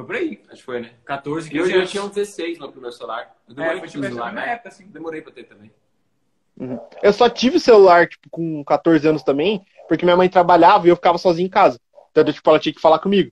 Foi 0.00 0.06
por 0.06 0.16
aí. 0.16 0.40
acho 0.48 0.56
que 0.56 0.62
foi, 0.62 0.80
né? 0.80 0.90
14, 1.04 1.46
E 1.48 1.50
15 1.50 1.62
hoje 1.62 1.72
eu 1.74 1.78
anos. 1.78 1.90
tinha 1.90 2.02
um 2.04 2.08
16 2.08 2.58
no 2.58 2.70
primeiro 2.72 2.96
celular. 2.96 3.36
Eu 3.48 3.52
É, 3.52 3.54
demorei 3.54 3.70
foi 3.72 3.80
pra 3.80 3.88
tipo 3.88 4.00
ter 4.00 4.06
essa 4.06 4.14
celular, 4.14 4.32
mesma 4.32 4.46
né? 4.46 4.52
época, 4.54 4.68
assim. 4.70 4.86
Demorei 4.86 5.20
pra 5.22 5.32
ter 5.32 5.44
também. 5.44 5.70
Eu 7.02 7.12
só 7.12 7.28
tive 7.28 7.58
celular, 7.58 8.06
tipo, 8.06 8.28
com 8.30 8.62
14 8.64 9.06
anos 9.08 9.22
também, 9.22 9.64
porque 9.88 10.04
minha 10.04 10.16
mãe 10.16 10.28
trabalhava 10.28 10.86
e 10.86 10.90
eu 10.90 10.96
ficava 10.96 11.16
sozinho 11.18 11.46
em 11.46 11.50
casa. 11.50 11.78
Então, 12.10 12.24
tipo, 12.24 12.48
ela 12.50 12.58
tinha 12.58 12.74
que 12.74 12.80
falar 12.80 12.98
comigo. 12.98 13.30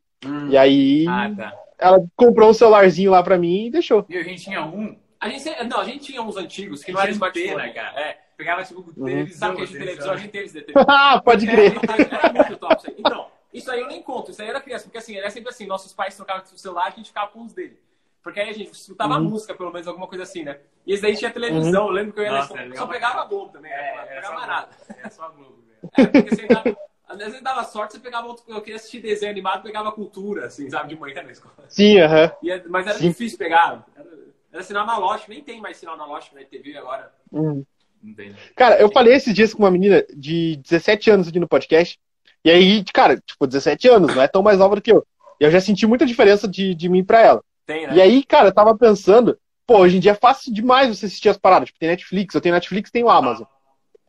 E 0.50 0.56
aí, 0.56 1.06
Ah, 1.08 1.30
tá. 1.36 1.54
ela 1.78 2.04
comprou 2.16 2.50
um 2.50 2.54
celularzinho 2.54 3.10
lá 3.10 3.22
pra 3.22 3.36
mim 3.38 3.66
e 3.66 3.70
deixou. 3.70 4.04
E 4.08 4.16
a 4.16 4.22
gente 4.22 4.44
tinha 4.44 4.64
um, 4.64 4.96
A 5.20 5.28
gente, 5.28 5.64
não, 5.64 5.80
a 5.80 5.84
gente 5.84 6.04
tinha 6.04 6.22
uns 6.22 6.36
antigos 6.36 6.84
que 6.84 6.92
não 6.92 7.00
gente 7.02 7.12
smartphone, 7.14 7.50
antena, 7.54 7.72
cara. 7.72 8.00
É. 8.00 8.18
pegava 8.36 8.62
tipo 8.64 8.80
Uhum. 8.96 9.04
televisão. 9.04 9.38
Sabe 9.48 9.56
que 9.56 9.62
a 9.62 9.66
gente 9.66 9.76
assim, 9.76 9.84
televisão, 9.84 10.12
a 10.12 10.16
gente 10.16 10.30
teve 10.30 10.48
televisão. 10.60 10.84
Ah, 10.88 11.20
pode 11.24 11.44
crer. 11.46 11.72
Era 12.12 12.32
muito 12.32 12.56
top 12.56 12.76
isso 12.76 12.86
aí. 12.88 12.94
Então, 12.98 13.26
isso 13.58 13.70
aí 13.70 13.80
eu 13.80 13.86
nem 13.88 14.02
conto, 14.02 14.30
isso 14.30 14.40
aí 14.42 14.48
era 14.48 14.60
criança, 14.60 14.84
porque 14.84 14.98
assim, 14.98 15.16
era 15.16 15.30
sempre 15.30 15.50
assim, 15.50 15.66
nossos 15.66 15.92
pais 15.92 16.16
trocavam 16.16 16.42
o 16.42 16.58
celular 16.58 16.86
e 16.90 16.92
a 16.92 16.96
gente 16.96 17.08
ficava 17.08 17.30
com 17.30 17.42
os 17.44 17.52
dele. 17.52 17.78
Porque 18.22 18.40
aí 18.40 18.50
a 18.50 18.52
gente 18.52 18.72
escutava 18.72 19.16
Uhum. 19.16 19.24
música, 19.24 19.54
pelo 19.54 19.72
menos, 19.72 19.86
alguma 19.86 20.06
coisa 20.06 20.24
assim, 20.24 20.42
né? 20.44 20.58
E 20.86 20.92
esse 20.92 21.02
daí 21.02 21.16
tinha 21.16 21.30
televisão, 21.30 21.86
eu 21.86 21.92
lembro 21.92 22.12
que 22.12 22.20
eu 22.20 22.24
ia 22.24 22.30
na 22.30 22.36
Nossa, 22.38 22.46
escola, 22.48 22.62
é 22.62 22.68
legal 22.68 22.78
só 22.82 22.86
pra 22.86 22.94
pegava 22.94 23.20
a. 23.20 23.24
Globo 23.24 23.52
também, 23.52 23.70
É, 23.70 23.74
né? 23.76 23.98
era 23.98 24.06
pegava 24.06 24.40
só 24.40 24.46
nada. 24.46 24.68
Só 25.10 25.22
a 25.24 25.28
Globo, 25.28 25.62
velho. 25.66 25.78
É, 25.96 26.06
porque 26.06 26.34
você 26.34 26.46
dava, 26.48 26.76
às 27.08 27.18
vezes 27.18 27.40
dava 27.42 27.64
sorte, 27.64 27.92
você 27.94 28.00
pegava 28.00 28.26
outro, 28.26 28.44
eu 28.48 28.60
queria 28.60 28.76
assistir 28.76 29.00
desenho 29.00 29.30
animado, 29.30 29.62
pegava 29.62 29.92
cultura, 29.92 30.46
assim, 30.46 30.68
sabe, 30.68 30.88
de 30.90 30.96
manhã 31.00 31.22
na 31.22 31.30
escola. 31.30 31.54
Sim, 31.68 31.98
aham. 32.00 32.32
É- 32.44 32.64
mas 32.68 32.86
era 32.86 32.98
Sim. 32.98 33.08
difícil 33.08 33.38
pegar. 33.38 33.86
Era, 33.96 34.08
era 34.52 34.62
sinal 34.62 34.82
analógico, 34.82 35.30
nem 35.30 35.42
tem 35.42 35.60
mais 35.60 35.76
sinal 35.76 35.94
analógico 35.94 36.34
na 36.34 36.44
TV 36.44 36.76
agora. 36.76 37.12
Uhum. 37.32 37.64
Não 38.02 38.14
tem, 38.14 38.30
né? 38.30 38.36
Cara, 38.56 38.80
eu 38.80 38.90
falei 38.90 39.14
esses 39.14 39.32
dias 39.34 39.54
com 39.54 39.62
uma 39.62 39.70
menina 39.70 40.04
de 40.14 40.56
17 40.56 41.10
anos 41.10 41.28
aqui 41.28 41.38
no 41.40 41.48
podcast. 41.48 41.98
E 42.44 42.50
aí, 42.50 42.84
cara, 42.92 43.16
tipo, 43.16 43.46
17 43.46 43.88
anos, 43.88 44.14
não 44.14 44.22
é 44.22 44.28
tão 44.28 44.42
mais 44.42 44.58
nova 44.58 44.76
do 44.76 44.82
que 44.82 44.92
eu. 44.92 45.04
E 45.40 45.44
eu 45.44 45.50
já 45.50 45.60
senti 45.60 45.86
muita 45.86 46.06
diferença 46.06 46.48
de, 46.48 46.74
de 46.74 46.88
mim 46.88 47.04
pra 47.04 47.20
ela. 47.20 47.42
Tem, 47.66 47.86
né? 47.86 47.96
E 47.96 48.00
aí, 48.00 48.24
cara, 48.24 48.48
eu 48.48 48.54
tava 48.54 48.76
pensando, 48.76 49.38
pô, 49.66 49.78
hoje 49.78 49.96
em 49.96 50.00
dia 50.00 50.12
é 50.12 50.14
fácil 50.14 50.52
demais 50.52 50.88
você 50.88 51.06
assistir 51.06 51.28
as 51.28 51.36
paradas. 51.36 51.68
Tipo, 51.68 51.78
tem 51.78 51.88
Netflix, 51.88 52.34
eu 52.34 52.40
tenho 52.40 52.54
Netflix, 52.54 52.90
tenho 52.90 53.08
Amazon. 53.08 53.46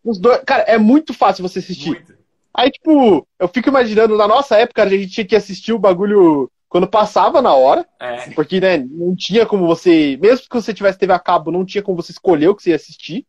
Os 0.04 0.18
dois, 0.18 0.42
cara, 0.46 0.64
é 0.64 0.78
muito 0.78 1.14
fácil 1.14 1.42
você 1.48 1.60
assistir. 1.60 1.90
Muito. 1.90 2.18
Aí, 2.54 2.72
tipo, 2.72 3.28
eu 3.40 3.48
fico 3.48 3.70
imaginando, 3.70 4.18
na 4.18 4.28
nossa 4.28 4.58
época, 4.58 4.84
a 4.84 4.90
gente 4.90 5.08
tinha 5.08 5.26
que 5.26 5.36
assistir 5.36 5.74
o 5.74 5.80
bagulho 5.80 6.50
quando 6.68 6.88
passava 6.88 7.42
na 7.42 7.54
hora, 7.54 7.86
É. 8.00 8.30
porque, 8.32 8.60
né, 8.60 8.78
não 8.78 9.16
tinha 9.16 9.46
como 9.46 9.66
você, 9.66 10.18
mesmo 10.22 10.48
que 10.48 10.56
você 10.56 10.74
tivesse 10.74 11.00
TV 11.00 11.12
a 11.14 11.20
cabo, 11.20 11.52
não 11.52 11.66
tinha 11.66 11.82
como 11.82 12.02
você 12.02 12.12
escolher 12.12 12.48
o 12.48 12.56
que 12.56 12.62
você 12.64 12.70
ia 12.70 12.76
assistir. 12.76 13.26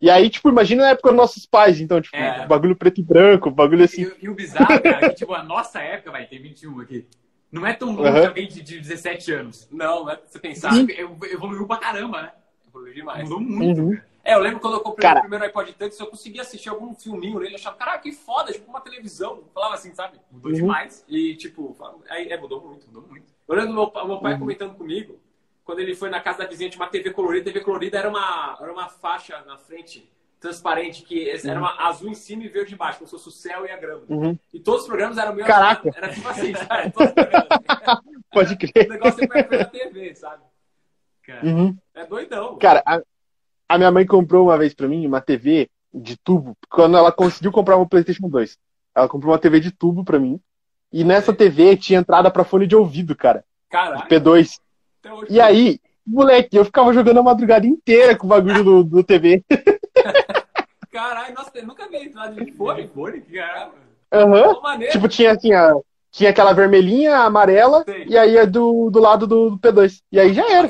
E 0.00 0.10
aí, 0.10 0.28
tipo, 0.28 0.48
imagina 0.50 0.82
na 0.82 0.90
época 0.90 1.08
dos 1.08 1.16
nossos 1.16 1.46
pais, 1.46 1.80
então, 1.80 2.00
tipo, 2.00 2.16
É. 2.16 2.46
bagulho 2.46 2.76
preto 2.76 3.00
e 3.00 3.02
branco, 3.04 3.50
bagulho 3.50 3.84
assim. 3.84 4.02
E, 4.20 4.24
e 4.24 4.28
o 4.28 4.34
bizarro, 4.34 4.66
cara, 4.82 5.06
é 5.06 5.08
que 5.08 5.14
tipo, 5.16 5.32
a 5.32 5.42
nossa 5.42 5.80
época, 5.80 6.10
vai, 6.10 6.26
tem 6.26 6.40
21 6.40 6.80
aqui. 6.80 7.06
Não 7.50 7.66
é 7.66 7.72
tão 7.72 7.92
longe 7.94 8.20
de 8.20 8.26
alguém 8.26 8.48
de, 8.48 8.60
de 8.62 8.80
17 8.80 9.32
anos. 9.32 9.68
Não, 9.70 10.10
é 10.10 10.16
pra 10.16 10.26
você 10.28 10.38
pensar. 10.38 10.72
Ev- 10.76 11.22
Evoluiu 11.32 11.66
pra 11.66 11.78
caramba, 11.78 12.22
né? 12.22 12.32
Evoluiu 12.68 12.92
demais. 12.92 13.22
Mudou 13.22 13.40
muito. 13.40 13.80
Uhum. 13.80 13.98
É, 14.22 14.34
eu 14.34 14.40
lembro 14.40 14.58
quando 14.58 14.74
eu 14.74 14.80
comprei 14.80 15.02
Cara. 15.08 15.20
o 15.20 15.22
primeiro 15.22 15.44
iPod 15.44 15.72
Touch, 15.74 15.98
eu 16.00 16.06
conseguia 16.08 16.42
assistir 16.42 16.68
algum 16.68 16.92
filminho 16.94 17.38
nele, 17.38 17.52
eu 17.52 17.56
achava, 17.56 17.76
caraca, 17.76 18.00
que 18.00 18.10
foda, 18.12 18.52
tipo 18.52 18.68
uma 18.68 18.80
televisão. 18.80 19.36
Eu 19.36 19.44
falava 19.54 19.74
assim, 19.74 19.94
sabe? 19.94 20.18
Mudou 20.30 20.50
Uhum. 20.50 20.56
demais. 20.58 21.04
E, 21.08 21.36
tipo, 21.36 21.74
aí, 22.10 22.26
é, 22.30 22.36
mudou 22.38 22.60
muito. 22.60 22.86
Mudou 22.88 23.04
muito. 23.08 23.32
Eu 23.48 23.54
lembro 23.54 23.68
do 23.70 23.74
meu, 23.74 24.06
meu 24.08 24.18
pai 24.18 24.32
Uhum. 24.34 24.40
comentando 24.40 24.74
comigo, 24.74 25.18
quando 25.66 25.80
ele 25.80 25.96
foi 25.96 26.08
na 26.08 26.20
casa 26.20 26.38
da 26.38 26.46
vizinha, 26.46 26.70
tinha 26.70 26.80
uma 26.80 26.88
TV 26.88 27.10
colorida. 27.10 27.50
TV 27.50 27.60
colorida 27.60 27.98
era 27.98 28.08
uma, 28.08 28.56
era 28.58 28.72
uma 28.72 28.88
faixa 28.88 29.42
na 29.44 29.58
frente, 29.58 30.08
transparente, 30.38 31.02
que 31.02 31.28
era 31.28 31.58
uma 31.58 31.88
azul 31.88 32.08
em 32.08 32.14
cima 32.14 32.44
e 32.44 32.48
verde 32.48 32.72
embaixo, 32.72 33.00
como 33.00 33.08
se 33.08 33.16
fosse 33.16 33.28
o 33.28 33.32
céu 33.32 33.66
e 33.66 33.70
a 33.72 33.76
grama. 33.76 34.04
Uhum. 34.08 34.38
E 34.54 34.60
todos 34.60 34.82
os 34.82 34.86
programas 34.86 35.18
eram 35.18 35.34
meio 35.34 35.44
Caraca. 35.44 35.90
Era 35.94 36.08
tipo 36.08 36.28
assim, 36.28 36.54
sabe? 36.54 36.92
Todos 36.92 37.08
os 37.08 37.14
programas. 37.14 38.00
Pode 38.30 38.54
o 38.54 38.58
crer. 38.58 38.88
negócio 38.88 39.24
é 39.24 39.42
ver 39.42 39.58
na 39.58 39.64
TV, 39.64 40.14
sabe? 40.14 40.44
Cara. 41.24 41.44
Uhum. 41.44 41.76
É 41.94 42.06
doidão. 42.06 42.58
Cara, 42.58 42.82
a, 42.86 43.02
a 43.68 43.76
minha 43.76 43.90
mãe 43.90 44.06
comprou 44.06 44.44
uma 44.44 44.56
vez 44.56 44.72
pra 44.72 44.86
mim 44.86 45.04
uma 45.04 45.20
TV 45.20 45.68
de 45.92 46.16
tubo, 46.16 46.56
quando 46.70 46.96
ela 46.96 47.10
conseguiu 47.10 47.50
comprar 47.50 47.76
uma 47.76 47.88
PlayStation 47.88 48.28
2. 48.28 48.56
Ela 48.94 49.08
comprou 49.08 49.32
uma 49.32 49.38
TV 49.38 49.58
de 49.58 49.72
tubo 49.72 50.04
pra 50.04 50.20
mim. 50.20 50.40
E 50.92 51.02
nessa 51.02 51.34
TV 51.34 51.76
tinha 51.76 51.98
entrada 51.98 52.30
pra 52.30 52.44
fone 52.44 52.68
de 52.68 52.76
ouvido, 52.76 53.16
cara. 53.16 53.44
Caralho. 53.68 54.08
P2. 54.08 54.60
Até 55.06 55.12
hoje. 55.14 55.32
E 55.32 55.40
aí, 55.40 55.80
moleque, 56.04 56.56
eu 56.56 56.64
ficava 56.64 56.92
jogando 56.92 57.20
a 57.20 57.22
madrugada 57.22 57.66
inteira 57.66 58.16
com 58.16 58.26
o 58.26 58.30
bagulho 58.30 58.64
do, 58.64 58.84
do 58.84 59.04
TV. 59.04 59.44
Caralho, 60.90 61.34
nossa, 61.34 61.50
eu 61.54 61.66
nunca 61.66 61.88
vi 61.88 61.96
entrada 61.98 62.34
de 62.34 62.50
fone. 62.52 62.88
Fone, 62.88 63.20
cara. 63.20 63.70
Aham. 64.12 64.60
Maneiro. 64.60 64.92
Tipo, 64.92 65.08
tinha 65.08 65.32
assim, 65.32 65.52
a, 65.52 65.74
tinha 66.10 66.30
aquela 66.30 66.52
vermelhinha, 66.52 67.16
a 67.18 67.24
amarela, 67.24 67.84
Sei. 67.84 68.06
e 68.08 68.16
aí 68.18 68.36
é 68.36 68.46
do, 68.46 68.90
do 68.90 68.98
lado 68.98 69.26
do, 69.26 69.50
do 69.50 69.58
P2. 69.58 70.00
E 70.10 70.18
aí 70.18 70.32
já 70.32 70.50
era. 70.50 70.68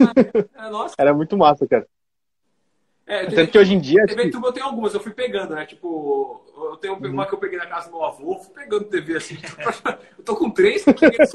É, 0.00 0.70
nossa. 0.70 0.94
Era 0.98 1.12
muito 1.12 1.36
massa, 1.36 1.66
cara. 1.66 1.86
É, 3.06 3.26
Tanto 3.26 3.50
que 3.50 3.58
hoje 3.58 3.74
em 3.74 3.80
dia. 3.80 4.06
TV 4.06 4.22
tipo, 4.22 4.36
tubo 4.36 4.46
eu 4.46 4.52
tenho 4.52 4.66
algumas, 4.66 4.94
eu 4.94 5.00
fui 5.00 5.12
pegando, 5.12 5.54
né? 5.54 5.66
Tipo, 5.66 6.40
eu 6.56 6.76
tenho 6.76 6.94
Uhum. 6.94 7.10
uma 7.10 7.26
que 7.26 7.34
eu 7.34 7.38
peguei 7.38 7.58
na 7.58 7.66
casa 7.66 7.90
do 7.90 7.96
meu 7.96 8.04
avô, 8.04 8.38
fui 8.38 8.54
pegando 8.54 8.84
TV 8.84 9.16
assim. 9.16 9.36
eu 10.16 10.24
tô 10.24 10.36
com 10.36 10.48
três 10.48 10.84
que 10.84 10.90
eu 10.90 10.94
peguei 10.94 11.26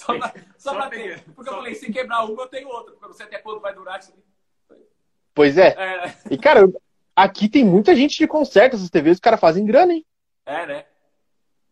só. 0.00 0.06
Só, 0.06 0.12
só, 0.12 0.18
pra, 0.18 0.28
só, 0.56 0.70
Só 0.70 0.74
pra 0.76 0.88
ter. 0.88 1.22
Porque 1.34 1.50
eu 1.50 1.54
falei, 1.54 1.74
se 1.74 1.92
quebrar 1.92 2.24
uma, 2.24 2.42
eu 2.42 2.48
tenho 2.48 2.68
outra. 2.68 2.92
Porque 2.92 3.04
eu 3.04 3.08
não 3.08 3.16
sei 3.16 3.26
até 3.26 3.38
quando 3.38 3.60
vai 3.60 3.74
durar 3.74 3.98
isso. 3.98 4.12
Pois 5.34 5.56
é. 5.56 5.68
É, 5.78 6.14
E, 6.30 6.36
cara, 6.38 6.68
aqui 7.14 7.48
tem 7.48 7.64
muita 7.64 7.94
gente 7.94 8.16
que 8.16 8.26
conserta 8.26 8.76
essas 8.76 8.90
TVs, 8.90 9.16
os 9.16 9.20
caras 9.20 9.40
fazem 9.40 9.64
grana, 9.64 9.92
hein? 9.92 10.04
é, 10.46 10.66
né? 10.66 10.84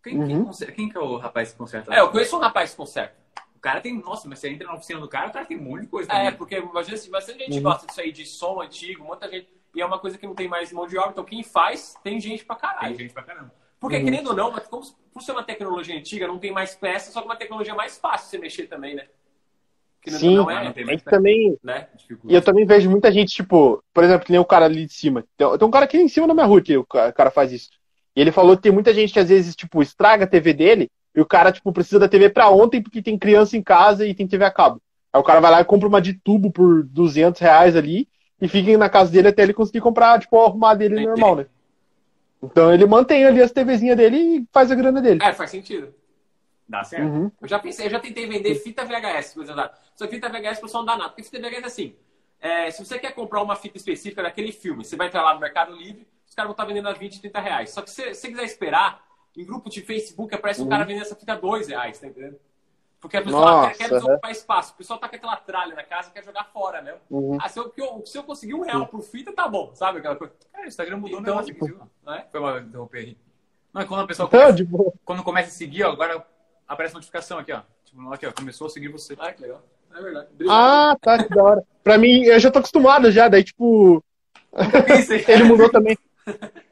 Quem, 0.02 0.12
quem 0.26 0.36
Uhum. 0.36 0.44
conserta- 0.46 0.72
quem 0.72 0.88
que 0.88 0.96
é 0.96 1.00
o 1.00 1.16
rapaz 1.16 1.50
que 1.52 1.58
conserta? 1.58 1.92
É, 1.92 2.00
eu 2.00 2.10
conheço 2.10 2.36
um 2.36 2.40
rapaz 2.40 2.70
que 2.70 2.76
conserta. 2.76 3.16
O 3.56 3.58
cara 3.60 3.80
tem. 3.80 3.98
Nossa, 4.00 4.28
mas 4.28 4.38
você 4.38 4.48
entra 4.48 4.68
na 4.68 4.74
oficina 4.74 5.00
do 5.00 5.08
cara, 5.08 5.28
o 5.28 5.32
cara 5.32 5.44
tem 5.44 5.58
um 5.58 5.62
monte 5.62 5.82
de 5.82 5.86
coisa. 5.88 6.10
É, 6.12 6.16
também. 6.16 6.34
porque 6.36 6.56
imagina 6.58 6.94
assim, 6.94 7.10
bastante 7.10 7.40
gente 7.40 7.56
Uhum. 7.56 7.62
gosta 7.64 7.86
disso 7.86 8.00
aí 8.00 8.12
de 8.12 8.24
som 8.24 8.60
antigo, 8.60 9.04
muita 9.04 9.28
gente. 9.28 9.48
E 9.74 9.80
é 9.82 9.84
uma 9.84 9.98
coisa 9.98 10.16
que 10.16 10.26
não 10.26 10.34
tem 10.34 10.46
mais 10.48 10.72
mão 10.72 10.86
de 10.86 10.96
obra, 10.96 11.10
então 11.10 11.24
quem 11.24 11.42
faz 11.42 11.94
tem 12.04 12.20
gente 12.20 12.44
pra 12.44 12.54
caralho. 12.54 12.96
Tem 12.96 12.98
gente 13.06 13.12
pra 13.12 13.24
caramba. 13.24 13.52
Porque, 13.80 13.96
Uhum. 13.98 14.04
querendo 14.04 14.28
ou 14.28 14.36
não, 14.36 14.50
mas 14.50 14.66
como, 14.66 14.84
por 15.12 15.22
ser 15.22 15.32
uma 15.32 15.42
tecnologia 15.44 15.96
antiga, 15.96 16.26
não 16.26 16.38
tem 16.38 16.52
mais 16.52 16.74
peça, 16.74 17.12
só 17.12 17.20
que 17.20 17.26
uma 17.26 17.36
tecnologia 17.36 17.74
mais 17.74 17.96
fácil 17.98 18.24
de 18.26 18.30
você 18.30 18.38
mexer 18.38 18.66
também, 18.66 18.94
né? 18.94 19.06
Sim, 20.06 20.36
não, 20.36 20.50
é, 20.50 20.64
não 20.64 20.72
tem 20.72 20.84
mais 20.84 21.02
também. 21.02 21.56
né? 21.62 21.88
E 22.28 22.34
eu 22.34 22.42
também 22.42 22.64
vejo 22.64 22.90
muita 22.90 23.10
gente, 23.12 23.34
tipo, 23.34 23.82
por 23.92 24.04
exemplo, 24.04 24.24
que 24.26 24.32
nem 24.32 24.40
o 24.40 24.44
cara 24.44 24.64
ali 24.64 24.86
de 24.86 24.92
cima. 24.92 25.24
Tem, 25.36 25.58
tem 25.58 25.68
um 25.68 25.70
cara 25.70 25.84
aqui 25.84 25.98
em 25.98 26.08
cima 26.08 26.26
da 26.26 26.34
minha 26.34 26.46
rua 26.46 26.60
que 26.62 26.76
o 26.76 26.84
ca- 26.84 27.12
cara 27.12 27.30
faz 27.30 27.52
isso. 27.52 27.70
E 28.16 28.20
ele 28.20 28.32
falou 28.32 28.56
que 28.56 28.62
tem 28.62 28.72
muita 28.72 28.92
gente 28.92 29.12
que 29.12 29.18
às 29.18 29.28
vezes, 29.28 29.54
tipo, 29.54 29.82
estraga 29.82 30.24
a 30.24 30.26
TV 30.26 30.52
dele 30.54 30.88
e 31.14 31.20
o 31.20 31.26
cara, 31.26 31.52
tipo, 31.52 31.72
precisa 31.72 31.98
da 31.98 32.08
TV 32.08 32.30
pra 32.30 32.48
ontem 32.50 32.82
porque 32.82 33.02
tem 33.02 33.18
criança 33.18 33.56
em 33.56 33.62
casa 33.62 34.06
e 34.06 34.14
tem 34.14 34.26
TV 34.26 34.44
a 34.44 34.50
cabo. 34.50 34.80
Aí 35.12 35.20
o 35.20 35.24
cara 35.24 35.40
vai 35.40 35.50
lá 35.50 35.60
e 35.60 35.64
compra 35.64 35.88
uma 35.88 36.00
de 36.00 36.14
tubo 36.14 36.50
por 36.50 36.82
200 36.84 37.40
reais 37.40 37.76
ali 37.76 38.08
e 38.40 38.48
fica 38.48 38.76
na 38.78 38.88
casa 38.88 39.10
dele 39.10 39.28
até 39.28 39.42
ele 39.42 39.54
conseguir 39.54 39.80
comprar, 39.80 40.18
tipo, 40.20 40.38
arrumar 40.38 40.74
dele 40.74 40.94
Entendi. 40.94 41.08
normal, 41.08 41.36
né? 41.36 41.46
Então 42.42 42.72
ele 42.72 42.86
mantém 42.86 43.24
ali 43.24 43.42
as 43.42 43.50
TVzinhas 43.50 43.96
dele 43.96 44.16
e 44.16 44.48
faz 44.52 44.70
a 44.70 44.74
grana 44.74 45.00
dele. 45.02 45.20
É, 45.22 45.32
faz 45.32 45.50
sentido. 45.50 45.92
Dá 46.68 46.84
certo. 46.84 47.04
Uhum. 47.06 47.32
Eu 47.40 47.48
já 47.48 47.58
pensei, 47.58 47.86
eu 47.86 47.90
já 47.90 47.98
tentei 47.98 48.26
vender 48.26 48.54
fita 48.56 48.84
VHS, 48.84 49.34
coisa 49.34 49.54
lá. 49.54 49.72
Só 49.94 50.06
que 50.06 50.14
fita 50.16 50.28
VHS 50.28 50.60
pessoal 50.60 50.82
não 50.84 50.92
dá 50.92 50.96
nada. 50.98 51.10
Porque 51.10 51.22
fita 51.24 51.40
VHS 51.40 51.62
é 51.62 51.66
assim. 51.66 51.96
é, 52.40 52.70
se 52.70 52.84
você 52.84 52.98
quer 52.98 53.12
comprar 53.12 53.42
uma 53.42 53.56
fita 53.56 53.76
específica 53.76 54.22
daquele 54.22 54.52
filme, 54.52 54.84
você 54.84 54.94
vai 54.94 55.08
entrar 55.08 55.22
lá 55.22 55.34
no 55.34 55.40
Mercado 55.40 55.74
Livre, 55.74 56.06
os 56.28 56.34
caras 56.34 56.46
vão 56.48 56.52
estar 56.52 56.64
vendendo 56.66 56.88
a 56.88 56.92
20, 56.92 57.20
30 57.20 57.40
reais. 57.40 57.70
Só 57.70 57.82
que 57.82 57.90
se 57.90 58.14
você 58.14 58.28
quiser 58.28 58.44
esperar, 58.44 59.02
em 59.36 59.44
grupo 59.44 59.68
de 59.70 59.80
Facebook 59.80 60.32
aparece 60.34 60.60
um 60.60 60.64
Uhum. 60.64 60.70
cara 60.70 60.84
vendendo 60.84 61.02
essa 61.02 61.16
fita 61.16 61.32
a 61.32 61.36
2 61.36 61.68
reais, 61.68 61.98
tá 61.98 62.06
entendendo? 62.06 62.38
Porque 63.00 63.16
a 63.16 63.22
pessoa 63.22 63.44
Nossa, 63.44 63.70
quer, 63.70 63.76
quer 63.78 63.94
desocupar 63.94 64.30
espaço. 64.30 64.72
O 64.72 64.76
pessoal 64.76 64.98
tá 64.98 65.08
com 65.08 65.16
aquela 65.16 65.36
tralha 65.36 65.74
na 65.74 65.84
casa 65.84 66.08
e 66.08 66.12
quer 66.12 66.24
jogar 66.24 66.44
fora 66.52 66.82
mesmo. 66.82 67.00
Uhum. 67.08 67.38
Ah, 67.40 67.48
se 67.48 67.58
eu, 67.58 67.72
se 68.04 68.18
eu 68.18 68.24
conseguir 68.24 68.54
um 68.54 68.62
real 68.62 68.86
por 68.86 69.02
fita, 69.02 69.32
tá 69.32 69.46
bom, 69.46 69.72
sabe 69.74 69.98
aquela 69.98 70.16
coisa? 70.16 70.32
Cara, 70.52 70.64
o 70.64 70.68
Instagram 70.68 70.96
mudou 70.96 71.20
Então, 71.20 71.34
um 71.34 71.36
negócio 71.36 71.54
aqui, 71.54 71.64
viu? 71.64 71.80
né? 72.04 72.24
Foi 72.30 72.40
mal 72.40 72.58
interromper 72.58 72.98
aí. 72.98 73.16
Não, 73.72 73.82
é 73.82 73.84
quando 73.84 74.00
a 74.00 74.06
pessoa 74.06 74.26
Então, 74.26 74.40
começa, 74.40 74.92
quando 75.04 75.22
começa 75.22 75.48
a 75.48 75.52
seguir, 75.52 75.84
ó, 75.84 75.92
agora 75.92 76.26
aparece 76.66 76.94
notificação 76.94 77.38
aqui, 77.38 77.52
ó. 77.52 77.60
Tipo, 77.84 78.12
aqui, 78.12 78.26
ó, 78.26 78.32
começou 78.32 78.66
a 78.66 78.70
seguir 78.70 78.88
você. 78.88 79.16
Ah, 79.18 79.32
que 79.32 79.42
legal. 79.42 79.62
É 79.94 80.02
verdade. 80.02 80.28
Obrigado. 80.32 80.56
Ah, 80.56 80.96
tá, 81.00 81.22
que 81.22 81.34
da 81.34 81.42
hora. 81.42 81.64
Pra 81.84 81.98
mim, 81.98 82.24
eu 82.24 82.38
já 82.40 82.50
tô 82.50 82.58
acostumado 82.58 83.12
já, 83.12 83.28
daí, 83.28 83.44
tipo, 83.44 84.02
ele 85.28 85.44
mudou 85.44 85.70
também. 85.70 85.96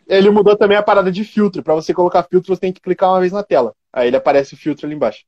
Ele 0.06 0.30
mudou 0.30 0.56
também 0.56 0.76
a 0.76 0.82
parada 0.82 1.10
de 1.10 1.24
filtro. 1.24 1.62
Pra 1.62 1.74
você 1.74 1.94
colocar 1.94 2.22
filtro, 2.24 2.54
você 2.54 2.60
tem 2.60 2.72
que 2.72 2.80
clicar 2.80 3.10
uma 3.10 3.20
vez 3.20 3.32
na 3.32 3.42
tela. 3.42 3.72
Aí 3.92 4.08
ele 4.08 4.16
aparece 4.16 4.54
o 4.54 4.56
filtro 4.56 4.86
ali 4.86 4.94
embaixo. 4.94 5.24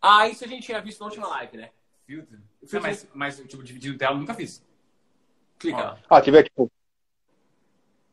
Ah, 0.00 0.28
isso 0.28 0.44
a 0.44 0.48
gente 0.48 0.64
tinha 0.64 0.80
visto 0.80 1.00
na 1.00 1.06
última 1.06 1.28
live, 1.28 1.56
né? 1.56 1.70
Filtro. 2.06 2.38
Não, 2.72 2.80
mas, 2.80 3.08
mas, 3.14 3.36
tipo, 3.46 3.62
dividindo 3.62 3.98
tela, 3.98 4.14
eu 4.14 4.18
nunca 4.18 4.34
fiz. 4.34 4.64
Clica 5.58 5.78
Ó. 5.78 5.80
lá. 5.80 5.98
Ah, 6.08 6.20
quer 6.22 6.30
ver, 6.30 6.44
tipo... 6.44 6.70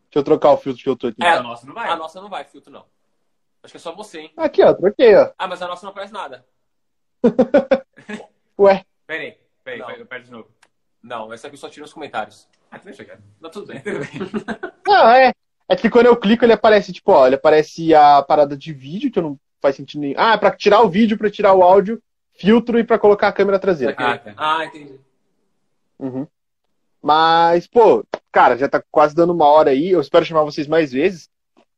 Deixa 0.09 0.19
eu 0.19 0.23
trocar 0.23 0.51
o 0.51 0.57
filtro 0.57 0.81
que 0.83 0.89
eu 0.89 0.95
tô 0.95 1.07
aqui. 1.07 1.23
É. 1.23 1.29
A 1.31 1.43
nossa 1.43 1.65
não 1.65 1.73
vai. 1.73 1.89
A 1.89 1.95
nossa 1.95 2.21
não 2.21 2.29
vai, 2.29 2.43
filtro, 2.45 2.71
não. 2.71 2.85
Acho 3.63 3.71
que 3.71 3.77
é 3.77 3.79
só 3.79 3.93
você, 3.93 4.19
hein? 4.21 4.33
Aqui, 4.37 4.63
ó, 4.63 4.73
troquei, 4.73 5.15
ó. 5.15 5.31
Ah, 5.37 5.47
mas 5.47 5.61
a 5.61 5.67
nossa 5.67 5.85
não 5.85 5.91
aparece 5.91 6.13
nada. 6.13 6.45
Ué, 8.59 8.85
Pera 9.05 9.23
aí, 9.23 9.37
pera 9.63 9.75
aí, 9.75 9.79
Não. 9.79 9.87
pera- 9.87 10.05
pera 10.05 10.23
de 10.23 10.31
novo. 10.31 10.49
Não, 11.01 11.33
essa 11.33 11.47
aqui 11.47 11.57
só 11.57 11.69
tira 11.69 11.85
os 11.85 11.93
comentários. 11.93 12.47
Ah, 12.71 12.77
deixa 12.77 13.03
quieto. 13.05 13.23
Não, 13.39 13.49
tudo 13.49 13.67
bem. 13.67 13.81
Tudo 13.81 13.99
bem. 13.99 14.09
não, 14.85 15.09
é. 15.09 15.33
É 15.69 15.75
que 15.75 15.89
quando 15.89 16.05
eu 16.05 16.15
clico, 16.17 16.45
ele 16.45 16.53
aparece, 16.53 16.93
tipo, 16.93 17.11
ó, 17.11 17.25
ele 17.27 17.35
aparece 17.35 17.93
a 17.93 18.21
parada 18.23 18.55
de 18.55 18.71
vídeo, 18.73 19.11
que 19.11 19.19
eu 19.19 19.23
não 19.23 19.39
faz 19.61 19.75
sentido 19.75 20.01
nenhum. 20.01 20.15
Ah, 20.17 20.33
é 20.33 20.37
pra 20.37 20.51
tirar 20.51 20.81
o 20.81 20.89
vídeo, 20.89 21.17
pra 21.17 21.29
tirar 21.29 21.53
o 21.53 21.63
áudio, 21.63 22.01
filtro 22.33 22.77
e 22.79 22.83
pra 22.83 22.99
colocar 22.99 23.27
a 23.27 23.33
câmera 23.33 23.59
traseira. 23.59 23.95
Ah, 23.97 24.17
tá. 24.17 24.33
Ah, 24.37 24.65
entendi. 24.65 24.99
Uhum. 25.99 26.27
Mas, 27.01 27.67
pô, 27.67 28.03
cara, 28.31 28.57
já 28.57 28.67
tá 28.67 28.83
quase 28.91 29.15
dando 29.15 29.33
uma 29.33 29.45
hora 29.45 29.69
aí. 29.71 29.91
Eu 29.91 30.01
espero 30.01 30.25
chamar 30.25 30.43
vocês 30.43 30.67
mais 30.67 30.91
vezes. 30.91 31.29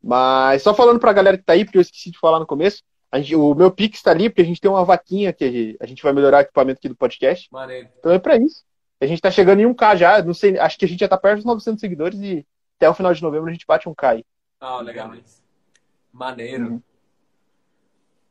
Mas 0.01 0.61
só 0.63 0.73
falando 0.73 0.99
pra 0.99 1.13
galera 1.13 1.38
que 1.38 1.43
tá 1.43 1.53
aí, 1.53 1.65
porque 1.65 1.77
eu 1.77 1.82
esqueci 1.82 2.11
de 2.11 2.19
falar 2.19 2.39
no 2.39 2.45
começo. 2.47 2.82
a 3.11 3.17
gente- 3.19 3.36
o 3.36 3.55
meu 3.55 3.71
Pix 3.71 4.03
tá 4.03 4.11
ali, 4.11 4.30
porque 4.30 4.43
a 4.43 4.45
gente 4.45 4.61
tem 4.61 4.69
uma 4.69 4.86
vaquinha 4.86 5.34
que 5.34 5.75
a 5.80 5.86
gente 5.88 6.03
vai 6.03 6.13
melhorar 6.13 6.38
o 6.38 6.41
equipamento 6.41 6.77
aqui 6.77 6.88
do 6.88 6.95
podcast. 6.95 7.47
Maneiro. 7.51 7.89
Então 7.97 8.11
é 8.11 8.19
pra 8.19 8.38
isso. 8.38 8.63
A 9.01 9.05
gente 9.07 9.19
tá 9.19 9.32
chegando 9.32 9.61
em 9.61 9.65
1K 9.65 9.95
já. 9.95 10.21
Não 10.21 10.34
sei, 10.36 10.59
acho 10.59 10.77
que 10.77 10.86
a 10.86 10.88
gente 10.88 10.99
já 10.99 11.07
tá 11.07 11.17
perto 11.17 11.38
dos 11.38 11.45
900 11.45 11.80
seguidores 11.82 12.19
e 12.21 12.45
até 12.77 12.88
o 12.88 12.93
final 12.93 13.11
de 13.11 13.23
novembro 13.23 13.49
a 13.49 13.51
gente 13.51 13.65
bate 13.65 13.89
um 13.89 13.95
K 13.95 14.09
aí. 14.09 14.25
Ah, 14.59 14.80
legal. 14.80 15.11
Maneiro. 16.13 16.65
Uhum. 16.73 16.82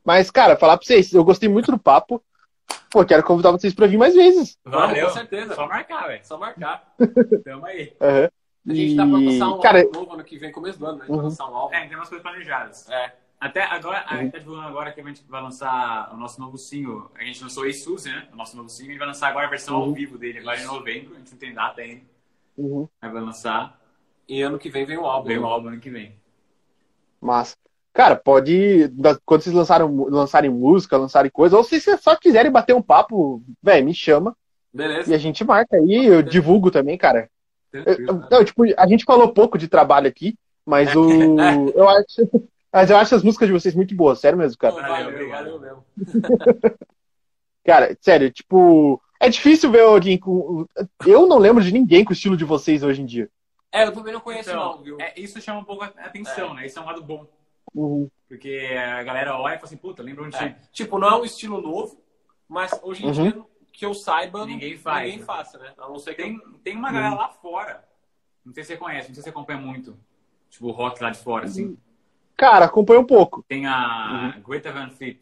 Mas, 0.05 0.30
cara, 0.30 0.57
falar 0.57 0.76
pra 0.78 0.86
vocês, 0.86 1.12
eu 1.12 1.24
gostei 1.24 1.49
muito 1.49 1.70
do 1.70 1.78
papo. 1.78 2.22
Pô, 2.90 3.05
quero 3.05 3.22
convidar 3.22 3.51
vocês 3.51 3.74
pra 3.74 3.86
vir 3.86 3.99
mais 3.99 4.14
vezes. 4.14 4.57
Valeu. 4.64 5.07
com 5.07 5.12
certeza. 5.12 5.55
Só 5.55 5.66
marcar, 5.68 6.07
velho. 6.07 6.24
Só 6.26 6.38
marcar. 6.38 6.94
Tamo 7.44 7.66
aí. 7.66 7.94
Aham. 8.01 8.30
A 8.68 8.74
gente 8.74 8.96
tá 8.96 9.07
pra 9.07 9.18
lançar 9.18 9.49
um 9.49 9.61
cara, 9.61 9.78
álbum 9.80 9.92
novo 10.01 10.12
ano 10.12 10.24
que 10.24 10.38
vem, 10.38 10.53
começo 10.53 10.78
do 10.78 10.86
ano, 10.86 10.99
né? 10.99 11.05
A 11.05 11.07
gente 11.07 11.11
vai 11.11 11.18
Uhum. 11.18 11.24
lançar 11.30 11.51
um 11.51 11.55
álbum. 11.57 11.74
É, 11.74 11.86
tem 11.86 11.96
umas 11.96 12.09
coisas 12.09 12.22
planejadas. 12.22 12.88
É. 12.90 13.12
Até 13.40 13.62
agora, 13.62 14.05
a 14.07 14.14
Uhum. 14.14 14.20
gente 14.22 14.32
tá 14.32 14.38
divulgando 14.38 14.68
agora 14.68 14.92
que 14.92 15.01
a 15.01 15.05
gente 15.05 15.24
vai 15.28 15.40
lançar 15.42 16.11
o 16.12 16.16
nosso 16.18 16.40
novo 16.40 16.59
single. 16.59 17.11
A 17.14 17.22
gente 17.24 17.42
lançou 17.42 17.64
Ei 17.64 17.72
Suzy, 17.72 18.11
né? 18.11 18.28
O 18.32 18.36
nosso 18.36 18.57
novo 18.57 18.68
single. 18.68 18.88
A 18.88 18.92
gente 18.92 18.99
vai 18.99 19.09
lançar 19.09 19.28
agora 19.28 19.46
a 19.46 19.51
versão 19.51 19.76
ao 19.76 19.84
Uhum. 19.86 19.94
vivo 19.94 20.18
dele, 20.18 20.40
agora 20.40 20.61
em 20.61 20.64
novembro. 20.66 21.14
A 21.14 21.18
gente 21.18 21.30
não 21.30 21.38
tem 21.38 21.55
data 21.55 21.80
ainda. 21.80 22.03
Uhum. 22.59 22.88
Mas 23.01 23.12
vai 23.12 23.22
lançar. 23.22 23.80
E 24.28 24.42
ano 24.42 24.59
que 24.59 24.68
vem 24.68 24.84
vem 24.84 24.99
o 24.99 25.07
álbum. 25.07 25.28
Vem 25.28 25.38
o 25.38 25.46
álbum 25.46 25.68
ano 25.68 25.80
que 25.80 25.88
vem. 25.88 26.14
Massa. 27.20 27.57
Cara, 27.99 28.14
pode. 28.14 28.92
Quando 29.26 29.42
vocês 29.42 29.53
lançaram, 29.53 30.05
lançarem 30.05 30.49
música, 30.49 30.96
lançarem 30.96 31.32
coisa, 31.32 31.57
ou 31.57 31.64
se 31.64 31.80
vocês 31.80 32.01
só 32.01 32.14
quiserem 32.14 32.49
bater 32.49 32.72
um 32.72 32.80
papo, 32.80 33.42
velho, 33.61 33.84
me 33.84 33.92
chama 33.92 34.36
Beleza. 34.72 35.11
e 35.11 35.14
a 35.16 35.18
gente 35.18 35.42
marca 35.42 35.76
aí. 35.76 36.07
Eu 36.07 36.22
divulgo 36.22 36.70
também, 36.70 36.96
cara. 36.96 37.28
Eu- 37.72 38.22
não, 38.30 38.44
tipo, 38.44 38.62
a 38.76 38.86
gente 38.86 39.05
falou 39.05 39.32
pouco 39.32 39.59
de 39.59 39.66
trabalho 39.66 40.07
aqui, 40.07 40.36
mas 40.64 40.94
o. 40.94 41.34
Eu 41.74 41.88
acho. 41.88 42.30
Mas 42.72 42.88
eu 42.88 42.96
acho 42.99 43.14
as 43.16 43.22
músicas 43.24 43.49
de 43.49 43.53
vocês 43.55 43.74
muito 43.74 43.92
boas, 43.96 44.20
sério 44.20 44.38
mesmo, 44.38 44.57
cara. 44.59 44.74
Valeu, 44.74 44.90
valeu, 44.90 45.09
obrigado. 45.09 45.44
valeu 45.44 45.61
mesmo. 45.61 45.84
Cara, 47.64 47.99
sério, 48.01 48.30
tipo. 48.30 49.03
É 49.18 49.28
difícil 49.28 49.72
ver 49.72 49.80
alguém 49.80 50.16
com. 50.16 50.66
Eu 51.05 51.26
não 51.26 51.38
lembro 51.38 51.64
de 51.64 51.72
ninguém 51.72 52.05
com 52.05 52.11
o 52.11 52.12
estilo 52.12 52.36
de 52.36 52.44
vocês 52.44 52.84
hoje 52.84 53.03
em 53.03 53.07
dia. 53.07 53.28
É, 53.72 53.84
eu 53.84 53.92
também 53.92 54.12
não 54.12 54.20
conheço 54.20 54.51
Então, 54.51 54.76
não, 54.76 54.82
viu? 54.84 55.01
é, 55.01 55.14
isso 55.16 55.40
chama 55.40 55.61
um 55.61 55.64
pouco 55.64 55.82
a 55.82 55.86
atenção, 55.86 56.55
né? 56.55 56.66
Isso 56.66 56.78
é 56.78 56.82
um 56.82 56.86
lado 56.86 57.03
bom. 57.03 57.26
Uhum. 57.75 58.11
Porque 58.29 58.75
a 58.77 59.03
galera 59.03 59.37
olha 59.39 59.55
e 59.55 59.57
fala 59.57 59.66
assim, 59.66 59.77
puta, 59.77 60.03
lembra 60.03 60.25
onde 60.25 60.37
É. 60.37 60.57
Tipo, 60.73 60.99
não 60.99 61.09
é 61.09 61.16
um 61.21 61.25
estilo 61.25 61.61
novo, 61.61 62.01
mas 62.49 62.79
hoje 62.83 63.05
em 63.05 63.07
Uhum. 63.07 63.12
dia, 63.12 63.45
que 63.73 63.87
eu 63.87 63.95
saiba, 63.95 64.45
Ninguém 64.45 64.77
faz, 64.77 65.05
ninguém 65.05 65.19
né? 65.21 65.25
faça, 65.25 65.59
né? 65.59 65.73
A 65.79 65.89
não 65.89 65.99
ser 65.99 66.14
que 66.14 66.23
Tem, 66.23 66.39
tem 66.64 66.77
uma 66.77 66.93
galera 66.93 67.14
lá 67.14 67.29
fora. 67.29 67.87
Não 68.45 68.53
sei 68.53 68.64
se 68.64 68.69
você 68.73 68.77
conhece, 68.77 69.09
não 69.09 69.14
sei 69.14 69.23
se 69.23 69.23
você 69.23 69.31
acompanha 69.31 69.61
muito. 69.61 69.97
Tipo, 70.51 70.66
o 70.66 70.71
rock 70.71 71.03
lá 71.03 71.11
de 71.11 71.19
fora, 71.19 71.45
assim. 71.47 71.77
Cara, 72.37 72.66
acompanha 72.66 73.01
um 73.01 73.07
pouco. 73.07 73.45
Tem 73.49 73.66
a 73.66 74.39
Greta 74.47 74.73
Van 74.73 74.91
Fleet. 74.91 75.19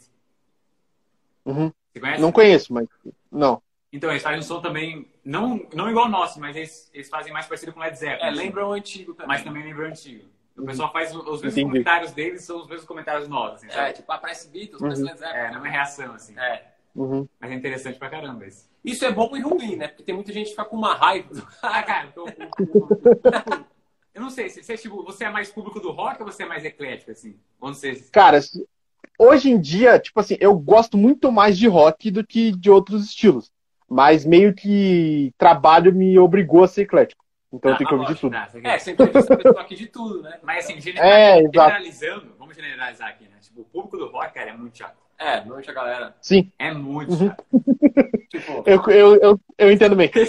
Uhum. 1.44 1.72
Você 1.92 2.00
conhece? 2.00 2.20
Não 2.22 2.32
conheço, 2.32 2.72
mas. 2.72 2.88
Não. 3.30 3.62
Então, 3.92 4.10
eles 4.10 4.22
fazem 4.22 4.40
um 4.40 4.42
som 4.42 4.60
também, 4.60 5.08
não, 5.24 5.66
não 5.72 5.88
igual 5.88 6.04
ao 6.06 6.10
nosso, 6.10 6.38
mas 6.40 6.54
eles, 6.56 6.90
eles 6.92 7.08
fazem 7.08 7.32
mais 7.32 7.46
parecido 7.46 7.72
com 7.72 7.80
Led 7.80 7.96
Zeppelin. 7.96 8.22
É, 8.22 8.28
assim. 8.28 8.38
lembra 8.38 8.66
o 8.66 8.72
antigo 8.72 9.14
também. 9.14 9.28
Mas 9.28 9.42
também 9.44 9.62
lembra 9.62 9.84
o 9.86 9.88
antigo. 9.88 10.28
O 10.56 10.64
pessoal 10.64 10.90
faz 10.92 11.14
os 11.14 11.22
mesmos 11.24 11.42
Entendi. 11.44 11.62
comentários 11.64 12.12
deles, 12.12 12.44
são 12.44 12.60
os 12.62 12.66
mesmos 12.66 12.86
comentários 12.86 13.28
nossos, 13.28 13.62
assim, 13.64 13.78
É, 13.78 13.92
tipo, 13.92 14.10
aparece 14.10 14.48
Beatles, 14.48 14.80
Uhum. 14.80 14.86
aparece 14.88 15.02
Led 15.02 15.18
Zeppelin. 15.18 15.38
É, 15.38 15.48
não 15.50 15.56
é 15.56 15.58
uma 15.58 15.68
reação, 15.68 16.14
assim. 16.14 16.38
É. 16.38 16.62
Uhum. 16.94 17.28
Mas 17.38 17.50
é 17.50 17.54
interessante 17.54 17.98
pra 17.98 18.08
caramba 18.08 18.46
isso. 18.46 18.70
Isso 18.82 19.04
é 19.04 19.12
bom 19.12 19.36
e 19.36 19.40
ruim, 19.40 19.76
né? 19.76 19.88
Porque 19.88 20.02
tem 20.02 20.14
muita 20.14 20.32
gente 20.32 20.46
que 20.46 20.50
fica 20.52 20.64
com 20.64 20.76
uma 20.76 20.94
raiva. 20.94 21.28
Ah, 21.62 21.82
cara, 21.82 22.08
então, 22.10 22.24
eu 24.14 24.22
não 24.22 24.30
sei, 24.30 24.48
você, 24.48 24.76
tipo, 24.78 25.02
você 25.04 25.24
é 25.24 25.30
mais 25.30 25.50
público 25.50 25.78
do 25.78 25.90
rock 25.90 26.22
ou 26.22 26.30
você 26.30 26.44
é 26.44 26.46
mais 26.46 26.64
eclético, 26.64 27.10
assim? 27.10 27.36
Onde 27.60 27.76
você... 27.76 27.94
Cara, 28.10 28.40
hoje 29.18 29.50
em 29.50 29.60
dia, 29.60 29.98
tipo 29.98 30.18
assim, 30.18 30.38
eu 30.40 30.56
gosto 30.58 30.96
muito 30.96 31.30
mais 31.30 31.58
de 31.58 31.68
rock 31.68 32.10
do 32.10 32.26
que 32.26 32.50
de 32.52 32.70
outros 32.70 33.04
estilos. 33.04 33.50
Mas 33.88 34.24
meio 34.24 34.54
que 34.54 35.32
trabalho 35.36 35.94
me 35.94 36.18
obrigou 36.18 36.64
a 36.64 36.68
ser 36.68 36.82
eclético. 36.82 37.22
Então 37.56 37.72
eu 37.72 37.76
tenho 37.78 37.88
que 37.88 37.94
Ah, 37.94 37.98
ouvir 37.98 38.14
de 38.14 38.20
tudo. 38.20 38.36
Ah, 38.36 38.46
você 38.48 38.60
quer- 38.60 38.74
É, 38.74 38.78
sempre 38.78 39.06
tem 39.06 39.20
essa 39.20 39.36
pessoa 39.36 39.60
aqui 39.60 39.74
de 39.74 39.86
tudo, 39.86 40.22
né? 40.22 40.38
Mas 40.42 40.64
assim, 40.64 40.74
É, 40.98 41.38
exato. 41.38 41.50
generalizando, 41.52 42.34
vamos 42.38 42.54
generalizar 42.54 43.08
aqui, 43.08 43.24
né? 43.24 43.36
Tipo, 43.40 43.62
o 43.62 43.64
público 43.64 43.96
do 43.96 44.06
rock, 44.08 44.34
cara, 44.34 44.50
é 44.50 44.56
muito 44.56 44.76
chato. 44.78 44.96
É, 45.18 45.36
normalmente 45.38 45.70
a 45.70 45.74
galera. 45.74 46.16
Sim, 46.20 46.52
É 46.58 46.70
muito 46.72 47.12
Uhum. 47.12 47.28
chato. 47.28 47.44
Tipo, 48.28 48.62
eu, 48.66 48.82
eu, 48.88 49.16
eu, 49.16 49.40
eu 49.56 49.72
entendo 49.72 49.96
bem. 49.96 50.10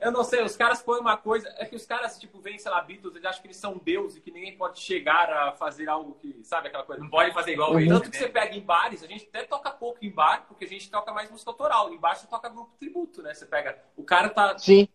eu 0.00 0.12
não 0.12 0.24
sei, 0.24 0.42
os 0.42 0.56
caras 0.56 0.80
põem 0.80 1.00
uma 1.00 1.16
coisa. 1.16 1.52
É 1.58 1.64
que 1.64 1.76
os 1.76 1.84
caras, 1.84 2.18
tipo, 2.18 2.40
veem, 2.40 2.58
sei 2.58 2.70
lá, 2.70 2.80
Beatles, 2.80 3.14
eles 3.14 3.26
acham 3.26 3.40
que 3.42 3.48
eles 3.48 3.56
são 3.56 3.76
Deus 3.76 4.16
e 4.16 4.20
que 4.20 4.30
ninguém 4.30 4.56
pode 4.56 4.80
chegar 4.80 5.30
a 5.30 5.52
fazer 5.52 5.88
algo 5.88 6.14
que. 6.14 6.38
Sabe 6.42 6.68
aquela 6.68 6.84
coisa? 6.84 7.02
Não 7.02 7.10
pode 7.10 7.32
fazer 7.34 7.52
igual 7.52 7.74
Uhum. 7.74 7.88
Tanto 7.88 8.10
que 8.10 8.18
né? 8.18 8.24
você 8.24 8.28
pega 8.28 8.54
em 8.54 8.60
bares, 8.60 9.02
a 9.02 9.06
gente 9.06 9.26
até 9.28 9.44
toca 9.44 9.70
pouco 9.70 9.98
em 10.02 10.10
bar, 10.10 10.44
porque 10.48 10.64
a 10.64 10.68
gente 10.68 10.90
toca 10.90 11.12
mais 11.12 11.30
música 11.30 11.50
autoral. 11.50 11.92
Em 11.92 11.98
bar 11.98 12.14
você 12.14 12.26
toca 12.26 12.48
grupo 12.48 12.70
tributo, 12.78 13.22
né? 13.22 13.34
Você 13.34 13.46
pega. 13.46 13.78
O 13.96 14.04
cara 14.04 14.28
tá. 14.30 14.56
Sim, 14.58 14.88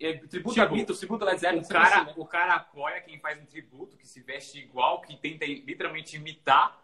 É, 0.00 0.12
tributo 0.18 0.60
a 0.60 0.64
Tipo, 0.64 0.74
Beatles, 0.76 0.98
tributo 0.98 1.24
a 1.24 1.28
Led 1.28 1.40
Zeppelin, 1.40 1.62
O 1.62 1.68
cara, 1.68 1.96
assim, 1.96 2.06
né? 2.06 2.12
o 2.16 2.24
cara 2.26 2.54
apoia 2.54 3.00
quem 3.00 3.18
faz 3.18 3.40
um 3.40 3.44
tributo, 3.46 3.96
que 3.96 4.06
se 4.06 4.20
veste 4.20 4.58
igual, 4.60 5.00
que 5.00 5.16
tenta 5.16 5.44
literalmente 5.44 6.16
imitar. 6.16 6.78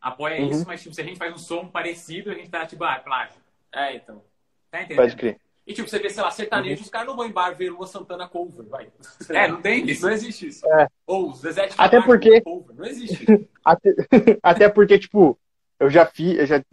Apoia 0.00 0.40
Uhum. 0.40 0.50
isso, 0.50 0.64
mas 0.66 0.82
tipo, 0.82 0.94
se 0.94 1.00
a 1.00 1.04
gente 1.04 1.16
faz 1.18 1.32
um 1.32 1.38
som 1.38 1.68
parecido, 1.68 2.30
a 2.30 2.34
gente 2.34 2.50
tá 2.50 2.66
tipo, 2.66 2.82
ah, 2.82 2.98
plágio. 2.98 3.40
É, 3.72 3.94
então. 3.94 4.22
Tá 4.70 4.80
entendendo? 4.82 4.96
pode 5.04 5.16
crer. 5.16 5.38
E 5.64 5.72
tipo, 5.72 5.88
você 5.88 6.00
vê, 6.00 6.10
sei 6.10 6.22
lá, 6.24 6.30
sertanejo, 6.32 6.82
os 6.82 6.90
caras 6.90 7.06
não 7.06 7.14
vão 7.14 7.24
em 7.24 7.30
bar 7.30 7.52
ver 7.54 7.70
Lua 7.70 7.86
Santana 7.86 8.26
cover, 8.26 8.66
vai. 8.66 8.90
É, 9.28 9.46
não 9.46 9.62
tem 9.62 9.88
isso. 9.88 10.04
Não 10.04 10.12
existe 10.12 10.48
isso. 10.48 10.66
É. 10.66 10.88
Ou 11.06 11.32
Zezé 11.34 11.68
de 11.68 11.74
Até 11.78 12.00
porque- 12.02 12.40
cover, 12.40 12.74
não 12.74 12.84
existe. 12.84 13.24
Até, 13.64 13.90
até 14.42 14.68
porque, 14.68 14.98
tipo, 14.98 15.38
eu 15.78 15.88
já 15.88 16.04
fiz, 16.04 16.36
eu 16.36 16.46
já, 16.46 16.64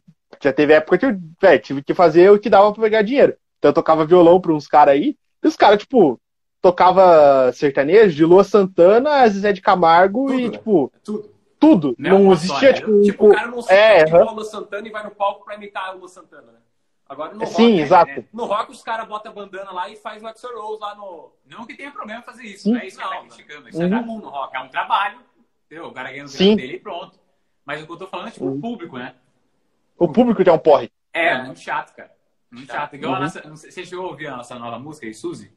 já 0.41 0.51
teve 0.51 0.73
época 0.73 0.97
que 0.97 1.05
eu 1.05 1.15
véi, 1.39 1.59
tive 1.59 1.83
que 1.83 1.93
fazer 1.93 2.31
o 2.31 2.39
que 2.39 2.49
dava 2.49 2.73
pra 2.73 2.81
pegar 2.81 3.03
dinheiro. 3.03 3.37
Então 3.59 3.69
eu 3.69 3.73
tocava 3.73 4.05
violão 4.05 4.39
pra 4.41 4.53
uns 4.53 4.67
caras 4.67 4.93
aí, 4.95 5.15
e 5.43 5.47
os 5.47 5.55
caras, 5.55 5.79
tipo, 5.79 6.19
tocava 6.61 7.51
sertanejo 7.53 8.15
de 8.15 8.25
Lua 8.25 8.43
Santana, 8.43 9.27
Zezé 9.27 9.51
de 9.51 9.61
Camargo 9.61 10.27
Tudo, 10.27 10.39
e, 10.39 10.45
né? 10.45 10.51
tipo, 10.51 10.91
Tudo. 11.03 11.33
tudo. 11.59 11.95
Não 11.99 12.09
é 12.09 12.23
Não, 12.23 12.31
existia, 12.33 12.73
tipo, 12.73 12.91
né? 12.91 13.03
Tipo, 13.03 13.27
o 13.29 13.33
cara 13.35 13.47
não 13.47 13.61
se 13.61 13.71
É, 13.73 13.99
é, 13.99 14.11
a 14.11 14.31
Lua 14.31 14.45
Santana 14.45 14.87
e 14.87 14.91
vai 14.91 15.03
no 15.03 15.11
palco 15.11 15.43
pra 15.45 15.55
imitar 15.55 15.89
a 15.89 15.91
Lua 15.91 16.07
Santana, 16.07 16.51
né? 16.53 16.59
Agora 17.07 17.33
no 17.33 17.39
rock, 17.39 17.55
Sim, 17.55 17.75
né? 17.77 17.81
exato. 17.81 18.25
No 18.31 18.45
rock 18.45 18.71
os 18.71 18.83
caras 18.83 19.07
botam 19.07 19.31
a 19.31 19.35
bandana 19.35 19.71
lá 19.71 19.89
e 19.89 19.95
faz 19.95 20.21
o 20.21 20.27
Axel 20.27 20.61
Rose 20.61 20.79
lá 20.79 20.93
no. 20.95 21.31
Não 21.45 21.65
que 21.65 21.75
tenha 21.75 21.91
problema 21.91 22.21
fazer 22.21 22.43
isso, 22.43 22.63
Sim. 22.65 22.73
não 22.73 22.79
é 22.79 22.85
isso 22.87 22.97
que 22.97 23.03
Não, 23.03 23.09
tá 23.09 23.15
né? 23.21 23.27
criticando. 23.29 23.69
Isso 23.69 23.79
Uhum. 23.79 23.85
é 23.95 23.99
comum 23.99 24.19
no 24.19 24.29
rock, 24.29 24.55
é 24.55 24.59
um 24.59 24.67
trabalho. 24.69 25.17
Entendeu? 25.65 25.87
O 25.87 25.91
cara 25.91 26.11
ganha 26.11 26.25
o 26.25 26.27
Sim. 26.27 26.37
grana 26.55 26.55
dele 26.61 26.73
e 26.75 26.79
pronto. 26.79 27.19
Mas 27.65 27.81
o 27.81 27.85
que 27.87 27.91
eu 27.93 27.97
tô 27.97 28.07
falando 28.07 28.27
é 28.27 28.31
tipo 28.31 28.45
Uhum. 28.45 28.57
o 28.57 28.61
público, 28.61 28.97
né? 28.97 29.15
O 29.97 30.07
público 30.07 30.43
já 30.45 30.51
é 30.51 30.55
um 30.55 30.59
porre. 30.59 30.91
É, 31.11 31.29
É. 31.29 31.43
muito 31.43 31.59
chato, 31.59 31.95
cara. 31.95 32.11
Muito 32.51 32.67
Chato. 32.67 32.77
chato. 32.81 32.93
Igual 32.95 33.13
a 33.13 33.17
Uhum. 33.17 33.23
nossa. 33.23 33.47
Não 33.47 33.55
sei, 33.55 33.71
você 33.71 33.85
chegou 33.85 34.05
a 34.05 34.09
ouvir 34.09 34.27
a 34.27 34.37
nossa 34.37 34.57
nova 34.57 34.79
música 34.79 35.05
aí, 35.05 35.13
Suzy? 35.13 35.51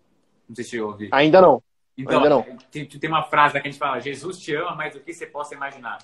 Não 0.48 0.54
sei 0.54 0.64
se 0.64 0.70
chegou 0.72 0.88
a 0.88 0.92
ouvir. 0.92 1.08
Ainda 1.12 1.40
não. 1.40 1.62
Então, 1.96 2.18
Ainda 2.18 2.30
não. 2.30 2.42
Tem, 2.70 2.86
tem 2.86 3.10
uma 3.10 3.22
frase 3.22 3.52
que 3.52 3.58
a 3.66 3.70
gente 3.70 3.78
fala: 3.78 4.00
Jesus 4.00 4.38
te 4.38 4.54
ama 4.54 4.74
mais 4.74 4.94
do 4.94 5.00
que 5.00 5.12
você 5.12 5.26
possa 5.26 5.54
imaginar. 5.54 5.98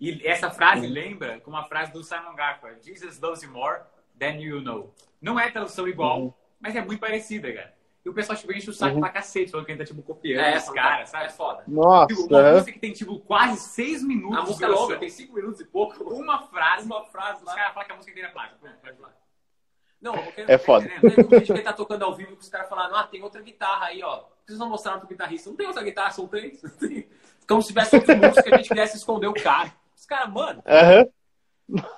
E 0.00 0.26
essa 0.26 0.50
frase 0.50 0.86
Uhum. 0.86 0.92
lembra 0.92 1.40
com 1.40 1.50
uma 1.50 1.64
frase 1.64 1.92
do 1.92 2.02
Simon 2.02 2.34
Garfunkel: 2.34 2.82
Jesus 2.82 3.20
loves 3.20 3.42
you 3.42 3.50
more 3.50 3.80
than 4.18 4.36
you 4.40 4.60
know. 4.60 4.92
Não 5.20 5.38
é 5.38 5.50
tradução 5.50 5.86
igual, 5.86 6.20
Uhum. 6.20 6.34
mas 6.60 6.74
é 6.74 6.82
muito 6.84 7.00
parecida, 7.00 7.52
cara. 7.52 7.74
E 8.04 8.08
o 8.08 8.14
pessoal 8.14 8.38
tipo, 8.38 8.50
enche 8.52 8.70
o 8.70 8.72
saco 8.72 8.94
Uhum. 8.94 9.00
pra 9.00 9.10
cacete, 9.10 9.50
falando 9.50 9.66
que 9.66 9.72
a 9.72 9.74
gente 9.74 9.86
tá 9.86 9.94
tipo 9.94 10.02
copiando 10.02 10.40
É, 10.42 10.50
os 10.50 10.56
essa 10.56 10.72
caras, 10.72 11.00
É 11.02 11.18
sabe? 11.18 11.32
foda. 11.34 11.64
Nossa, 11.68 12.06
Tipo, 12.06 12.26
uma 12.28 12.38
aham. 12.40 12.52
música 12.54 12.72
que 12.72 12.78
tem 12.78 12.92
tipo 12.94 13.18
quase 13.20 13.60
seis 13.60 14.02
minutos 14.02 14.38
A 14.38 14.42
música 14.42 14.64
é 14.64 14.68
longa, 14.68 14.96
tem 14.96 15.08
cinco 15.10 15.34
minutos 15.34 15.60
e 15.60 15.64
pouco. 15.66 16.02
Uma 16.14 16.40
frase, 16.46 16.86
Uma 16.86 17.04
frase 17.04 17.44
os 17.44 17.52
caras 17.52 17.74
falam 17.74 17.86
que 17.86 17.92
a 17.92 17.96
música 17.96 18.10
inteira 18.12 18.28
é 18.28 18.32
plágio. 18.32 18.56
Não, 20.00 20.14
eu 20.16 20.32
quero... 20.32 20.50
É 20.50 20.56
foda. 20.58 20.88
Teve 21.00 21.20
um 21.22 21.28
vídeo 21.28 21.46
que 21.46 21.52
ele 21.52 21.62
tá 21.62 21.72
tocando 21.72 22.04
ao 22.04 22.14
vivo 22.14 22.36
que 22.36 22.42
os 22.42 22.48
caras 22.48 22.68
falaram, 22.68 22.96
ah, 22.96 23.04
tem 23.06 23.22
outra 23.22 23.42
guitarra 23.42 23.86
aí, 23.86 24.02
ó. 24.02 24.24
Vocês 24.46 24.58
não 24.58 24.68
mostraram 24.68 24.98
pro 25.00 25.08
guitarrista. 25.08 25.50
Não 25.50 25.56
tem 25.56 25.66
outra 25.66 25.82
guitarra, 25.82 26.10
são 26.10 26.26
três. 26.26 26.60
Como 27.46 27.60
se 27.62 27.68
tivesse 27.68 27.96
outro 27.96 28.16
músico 28.16 28.42
que 28.42 28.54
a 28.54 28.56
gente 28.56 28.68
quisesse 28.68 28.96
esconder 28.96 29.26
o 29.26 29.34
cara. 29.34 29.72
Os 29.96 30.06
caras, 30.06 30.32
mano, 30.32 30.62
Aham. 30.66 31.06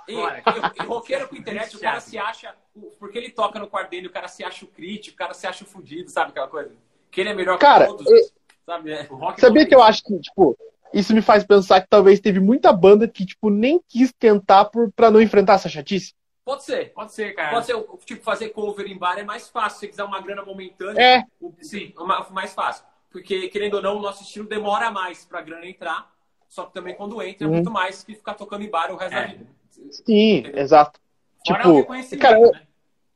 e, 0.08 0.14
Bora. 0.14 0.42
e, 0.76 0.82
e 0.82 0.86
roqueiro 0.86 1.28
com 1.28 1.36
internet, 1.36 1.76
o 1.76 1.80
cara 1.80 2.00
se 2.00 2.18
acha. 2.18 2.54
Porque 2.98 3.18
ele 3.18 3.30
toca 3.30 3.58
no 3.58 3.68
quarto 3.68 3.90
dele, 3.90 4.06
o 4.08 4.10
cara 4.12 4.28
se 4.28 4.42
acha 4.42 4.64
o 4.64 4.68
crítico, 4.68 5.14
o 5.14 5.18
cara 5.18 5.34
se 5.34 5.46
acha 5.46 5.62
o 5.64 5.66
fudido, 5.66 6.10
sabe 6.10 6.30
aquela 6.30 6.48
coisa? 6.48 6.74
Que 7.10 7.20
ele 7.20 7.30
é 7.30 7.34
melhor 7.34 7.58
Cara, 7.58 7.86
que 7.86 7.90
todos. 7.92 8.10
e- 8.10 8.32
Sabe? 8.64 8.92
É. 8.92 9.06
O 9.10 9.16
rock 9.16 9.40
Sabia 9.40 9.62
não 9.62 9.68
que 9.68 9.74
eu 9.74 9.82
acho 9.82 10.02
que, 10.04 10.18
tipo, 10.20 10.56
isso 10.94 11.12
me 11.14 11.20
faz 11.20 11.44
pensar 11.44 11.80
que 11.80 11.88
talvez 11.88 12.20
teve 12.20 12.40
muita 12.40 12.72
banda 12.72 13.06
que, 13.08 13.26
tipo, 13.26 13.50
nem 13.50 13.80
quis 13.88 14.12
tentar 14.12 14.66
por, 14.66 14.90
pra 14.92 15.10
não 15.10 15.20
enfrentar 15.20 15.54
essa 15.54 15.68
chatice? 15.68 16.14
Pode 16.44 16.64
ser. 16.64 16.92
Pode 16.92 17.12
ser, 17.12 17.34
cara. 17.34 17.50
Pode 17.52 17.66
ser, 17.66 17.74
o- 17.74 17.98
tipo, 18.04 18.22
fazer 18.22 18.48
cover 18.50 18.86
em 18.86 18.98
bar 18.98 19.18
é 19.18 19.22
mais 19.22 19.48
fácil. 19.48 19.74
Se 19.78 19.80
você 19.80 19.88
quiser 19.88 20.04
uma 20.04 20.20
grana 20.20 20.44
momentânea, 20.44 21.00
É, 21.00 21.24
o- 21.40 21.52
sim, 21.60 21.92
uma- 21.96 22.28
mais 22.30 22.52
fácil. 22.52 22.84
Porque, 23.10 23.48
querendo 23.48 23.74
ou 23.74 23.82
não, 23.82 23.96
o 23.98 24.02
nosso 24.02 24.22
estilo 24.22 24.48
demora 24.48 24.90
mais 24.90 25.24
pra 25.24 25.40
grana 25.42 25.66
entrar. 25.66 26.10
Só 26.48 26.64
que 26.66 26.74
também 26.74 26.94
quando 26.94 27.22
entra 27.22 27.44
é 27.44 27.48
Uhum. 27.48 27.54
muito 27.54 27.70
mais 27.70 28.02
que 28.02 28.14
ficar 28.14 28.34
tocando 28.34 28.62
em 28.64 28.68
bar 28.70 28.90
o 28.92 28.96
resto 28.96 29.14
É. 29.16 29.20
da 29.20 29.26
vida. 29.32 29.46
sim, 29.90 30.44
exato. 30.54 31.00
Fora 31.46 31.58
o 31.60 31.62
Tipo, 31.62 31.76
reconhecimento, 31.76 32.20
cara, 32.22 32.38
né? 32.40 32.62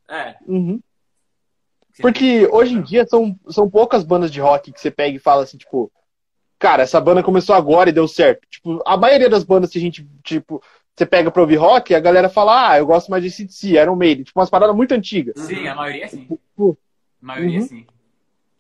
É. 0.09 0.37
uhum. 0.47 0.81
Porque 2.01 2.47
hoje 2.53 2.74
em 2.74 2.83
dia 2.83 3.07
são, 3.07 3.39
são 3.49 3.68
poucas 3.70 4.05
bandas 4.05 4.31
de 4.31 4.41
rock 4.41 4.70
que 4.72 4.81
você 4.81 4.91
pega 4.91 5.16
e 5.16 5.20
fala 5.20 5.43
assim, 5.45 5.57
tipo, 5.57 5.91
cara, 6.59 6.83
essa 6.83 7.01
banda 7.01 7.22
começou 7.22 7.55
agora 7.55 7.89
e 7.89 7.93
deu 7.93 8.07
certo. 8.07 8.47
Tipo, 8.51 8.83
a 8.87 8.97
maioria 8.97 9.31
das 9.31 9.45
bandas 9.45 9.70
que 9.70 9.79
a 9.79 9.81
gente, 9.81 10.07
tipo, 10.22 10.62
você 10.97 11.05
pega 11.07 11.30
pra 11.30 11.42
ouvir 11.42 11.57
rock, 11.57 11.94
a 11.94 12.01
galera 12.01 12.28
fala, 12.28 12.70
ah, 12.70 12.78
eu 12.78 12.86
gosto 12.86 13.11
mais 13.11 13.22
de 13.22 13.30
CDC, 13.30 13.68
Iron 13.72 13.97
Maiden, 13.97 14.24
tipo, 14.24 14.38
umas 14.40 14.49
paradas 14.51 14.74
muito 14.74 14.92
antigas. 14.92 15.34
Sim, 15.38 15.66
a 15.68 15.74
maioria 15.74 16.09
sim. 16.09 16.26
Uhum. 16.57 16.76
A 17.22 17.26
maioria 17.26 17.61
Uhum. 17.61 17.66
sim. 17.66 17.86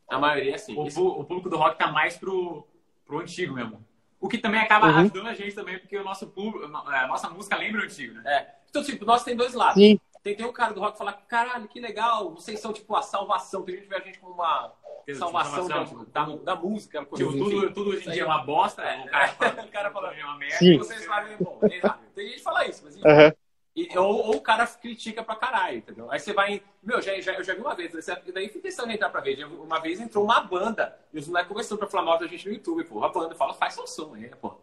A 0.08 0.18
maioria 0.18 0.52
é 0.52 0.54
assim. 0.54 0.74
O, 0.76 0.82
o 1.20 1.24
público 1.24 1.48
do 1.48 1.56
rock 1.56 1.78
tá 1.78 1.90
mais 1.90 2.16
pro, 2.16 2.66
pro 3.06 3.20
antigo 3.20 3.54
mesmo. 3.54 3.84
O 4.20 4.28
que 4.28 4.38
também 4.38 4.60
acaba 4.60 4.86
Uhum. 4.88 4.98
ajudando 4.98 5.26
a 5.28 5.34
gente 5.34 5.54
também, 5.54 5.78
porque 5.78 5.96
o 5.96 6.04
nosso 6.04 6.26
público, 6.28 6.64
a 6.64 7.06
nossa 7.06 7.28
música 7.30 7.56
lembra 7.56 7.80
o 7.80 7.84
antigo, 7.84 8.14
né? 8.14 8.22
é. 8.26 8.46
Então, 8.70 8.82
tipo, 8.84 9.04
nós 9.06 9.24
tem 9.24 9.34
dois 9.34 9.54
lados. 9.54 9.74
Sim, 9.82 9.98
Tem, 10.22 10.34
tem 10.36 10.44
um 10.44 10.52
cara 10.52 10.74
do 10.74 10.80
rock 10.80 10.92
que 10.92 10.98
fala, 10.98 11.12
caralho, 11.12 11.66
que 11.68 11.80
legal, 11.80 12.34
vocês 12.34 12.60
são 12.60 12.72
tipo 12.72 12.94
a 12.94 13.00
salvação. 13.02 13.62
Tem 13.62 13.76
gente 13.76 13.84
que 13.84 13.88
vê 13.90 13.96
a 13.96 14.00
gente 14.00 14.18
como 14.18 14.34
uma 14.34 14.72
Salvação, 15.14 15.68
salvação, 15.68 16.04
da, 16.12 16.24
da, 16.24 16.36
da 16.36 16.54
música. 16.56 17.00
Tipo, 17.00 17.16
tudo, 17.16 17.72
tudo 17.72 17.90
hoje 17.90 18.08
em 18.08 18.12
dia 18.12 18.22
é 18.22 18.26
uma 18.26 18.42
bosta, 18.42 18.82
o 18.82 19.08
cara 19.08 19.28
fala, 19.28 19.62
O 19.64 19.68
cara 19.70 19.90
fala, 19.90 20.14
é 20.16 20.24
uma 20.24 20.36
merda. 20.36 20.56
Sim. 20.56 20.78
Vocês 20.78 21.04
falam, 21.04 21.36
bom, 21.38 21.58
é. 21.62 21.80
Tem 22.14 22.26
gente 22.26 22.36
que 22.38 22.42
fala 22.42 22.66
isso, 22.66 22.82
mas 22.84 22.96
enfim. 22.96 23.08
aham. 23.08 23.32
E- 23.76 23.98
ou, 23.98 24.26
ou 24.28 24.36
o 24.36 24.40
cara 24.40 24.66
critica 24.66 25.22
pra 25.22 25.36
caralho, 25.36 25.76
entendeu? 25.78 26.10
Aí 26.10 26.18
você 26.18 26.32
vai. 26.32 26.62
Meu, 26.82 27.00
já, 27.02 27.20
já, 27.20 27.34
eu 27.34 27.44
já 27.44 27.54
vi 27.54 27.60
uma 27.60 27.74
vez, 27.74 27.92
daí 28.32 28.48
fui 28.48 28.60
testando 28.60 28.90
entrar 28.90 29.10
pra 29.10 29.20
ver. 29.20 29.44
Uma 29.44 29.78
vez 29.78 30.00
entrou 30.00 30.24
uma 30.24 30.40
banda, 30.40 30.98
e 31.12 31.18
os 31.18 31.28
moleques 31.28 31.48
começaram 31.48 31.78
pra 31.78 31.86
falar 31.86 32.02
mal 32.04 32.18
da 32.18 32.26
gente 32.26 32.48
no 32.48 32.54
YouTube, 32.54 32.84
pô. 32.84 33.04
A 33.04 33.10
banda 33.10 33.34
fala, 33.34 33.52
faz 33.52 33.74
seu 33.74 33.86
som 33.86 34.14
aí, 34.14 34.30
pô. 34.40 34.54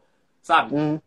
Sabe? 0.41 0.73
Uhum. 0.75 0.99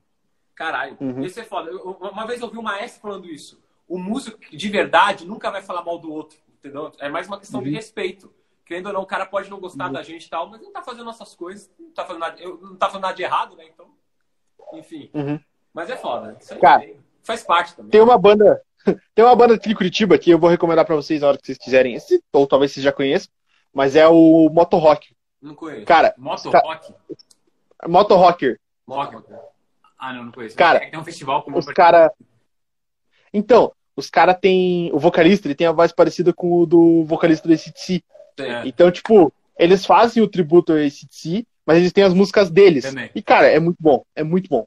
Caralho. 0.55 0.97
Uhum. 1.01 1.23
Isso 1.25 1.39
é 1.41 1.45
foda. 1.45 1.69
Eu- 1.71 1.83
uma 2.01 2.27
vez 2.27 2.41
eu 2.41 2.49
vi 2.49 2.57
um 2.59 2.63
maestro 2.63 3.03
falando 3.03 3.27
isso. 3.29 3.61
O 3.89 3.99
músico 3.99 4.39
de 4.51 4.69
verdade 4.69 5.27
nunca 5.27 5.51
vai 5.51 5.61
falar 5.63 5.83
mal 5.85 5.99
do 5.99 6.11
outro, 6.13 6.39
entendeu? 6.59 6.93
É 7.01 7.09
mais 7.09 7.27
uma 7.27 7.39
questão 7.39 7.61
de 7.61 7.69
Uhum. 7.69 7.75
respeito. 7.75 8.33
Querendo 8.67 8.89
ou 8.89 8.93
não, 8.93 9.03
o 9.03 9.07
cara 9.07 9.25
pode 9.25 9.49
não 9.49 9.61
gostar 9.61 9.89
da 9.89 10.03
gente 10.03 10.27
e 10.27 10.29
tal, 10.29 10.49
mas 10.51 10.61
não 10.61 10.73
tá 10.73 10.83
fazendo 10.83 11.05
nossas 11.05 11.35
coisas, 11.35 11.71
não 11.79 11.91
tá 11.93 12.05
fazendo 12.05 12.21
nada, 12.21 12.41
eu- 12.41 12.59
não 12.61 12.77
tá 12.77 12.87
fazendo 12.87 13.03
nada 13.03 13.15
de 13.15 13.23
errado, 13.23 13.57
né? 13.57 13.65
Então, 13.73 13.87
enfim. 14.75 15.09
Uhum. 15.15 15.41
Mas 15.73 15.89
é 15.89 15.97
foda. 15.97 16.37
Isso 16.41 16.53
aí 16.53 16.61
Cara, 16.61 16.85
faz 17.23 17.43
parte 17.45 17.75
também. 17.77 17.91
Tem 17.93 18.01
uma 18.01 18.19
banda, 18.19 18.61
tem 19.15 19.25
uma 19.25 19.37
banda 19.37 19.55
aqui 19.55 19.69
de 19.69 19.75
Curitiba 19.77 20.19
que 20.19 20.31
eu 20.31 20.39
vou 20.39 20.51
recomendar 20.51 20.85
pra 20.85 20.97
vocês 20.97 21.21
na 21.21 21.29
hora 21.29 21.39
que 21.39 21.47
vocês 21.47 21.59
quiserem, 21.59 21.95
esse, 21.95 22.21
ou 22.33 22.47
talvez 22.47 22.73
vocês 22.73 22.83
já 22.83 22.91
conheçam, 22.93 23.31
mas 23.73 23.95
é 23.95 24.09
o 24.09 24.49
Moto 24.51 24.77
Rock. 24.79 25.15
Não 25.41 25.55
conheço. 25.55 25.85
Cara, 25.87 26.13
Moto 26.19 26.51
Ca- 26.51 26.61
rock? 26.65 26.93
Moto 27.87 28.15
Rocker. 28.17 28.59
Moto- 28.87 29.25
Ah, 29.99 30.13
não, 30.13 30.25
não 30.25 30.33
conheço. 30.33 30.57
Cara, 30.57 30.79
é 30.79 30.87
que 30.87 30.91
tem 30.91 30.99
um 30.99 31.05
festival 31.05 31.43
com 31.45 31.57
Os 31.57 31.67
cara 31.67 32.13
Então, 33.33 33.73
os 33.95 34.11
cara 34.11 34.35
tem 34.35 34.91
o 34.93 34.99
vocalista, 34.99 35.47
ele 35.47 35.55
tem 35.55 35.67
a 35.67 35.73
voz 35.73 35.93
parecida 35.93 36.33
com 36.33 36.53
o 36.61 36.67
do 36.67 37.05
vocalista 37.05 37.47
do 37.47 37.55
ACDC. 37.55 38.03
É. 38.39 38.67
Então, 38.67 38.91
tipo, 38.91 39.33
eles 39.59 39.85
fazem 39.87 40.23
o 40.23 40.29
tributo 40.29 40.73
ao 40.73 40.79
ACDC, 40.79 41.47
mas 41.65 41.79
eles 41.79 41.93
têm 41.93 42.05
as 42.05 42.15
músicas 42.15 42.51
deles. 42.51 42.85
Também. 42.85 43.11
E 43.15 43.23
cara, 43.23 43.47
é 43.47 43.59
muito 43.59 43.79
bom, 43.81 44.05
é 44.15 44.23
muito 44.23 44.49
bom. 44.49 44.67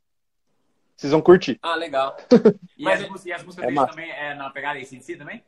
Vocês 0.95 1.11
vão 1.11 1.21
curtir. 1.21 1.57
Ah, 1.61 1.75
legal. 1.75 2.17
E, 2.77 2.83
Mas 2.83 3.01
as, 3.01 3.25
e 3.25 3.31
as 3.31 3.43
músicas 3.43 3.63
é 3.63 3.67
deles 3.67 3.75
massa. 3.81 3.91
também 3.91 4.09
é 4.09 4.33
na 4.35 4.49
pegada 4.49 4.79
ACDC 4.79 5.17
também? 5.17 5.43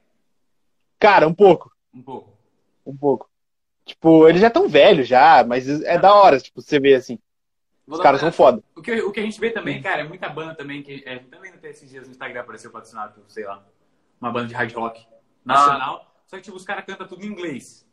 Cara, 0.99 1.27
um 1.27 1.33
pouco, 1.33 1.71
Um 1.93 2.01
pouco. 2.01 2.37
um 2.85 2.95
pouco. 2.95 3.29
Tipo, 3.85 4.27
eles 4.27 4.39
já 4.39 4.47
estão 4.47 4.69
velhos 4.69 5.07
já, 5.07 5.43
mas 5.43 5.67
é 5.83 5.97
da 5.97 6.13
hora, 6.13 6.39
tipo, 6.39 6.61
você 6.61 6.79
vê 6.79 6.93
assim. 6.93 7.17
Vou 7.85 7.97
Os 7.97 8.03
caras 8.03 8.21
são 8.21 8.31
foda. 8.31 8.63
O 8.75 8.81
que, 8.81 9.01
o 9.01 9.11
que 9.11 9.19
a 9.19 9.23
gente 9.23 9.39
vê 9.39 9.49
também, 9.49 9.81
cara, 9.81 10.01
é 10.01 10.03
muita 10.03 10.29
banda 10.29 10.55
também 10.55 10.81
que. 10.83 11.03
É, 11.05 11.19
também 11.19 11.51
até 11.51 11.69
esses 11.69 11.89
dias 11.89 12.05
no 12.05 12.11
Instagram 12.11 12.41
apareceu 12.41 12.71
patrocinado 12.71 13.13
por, 13.13 13.29
sei 13.29 13.43
lá, 13.45 13.65
uma 14.21 14.31
banda 14.31 14.47
de 14.47 14.53
hard 14.53 14.73
rock 14.73 15.05
nacional. 15.43 16.13
Só 16.27 16.37
que, 16.37 16.43
tipo, 16.43 16.55
os 16.55 16.63
caras 16.63 16.85
cantam 16.85 17.07
tudo 17.07 17.25
em 17.25 17.27
inglês. 17.27 17.85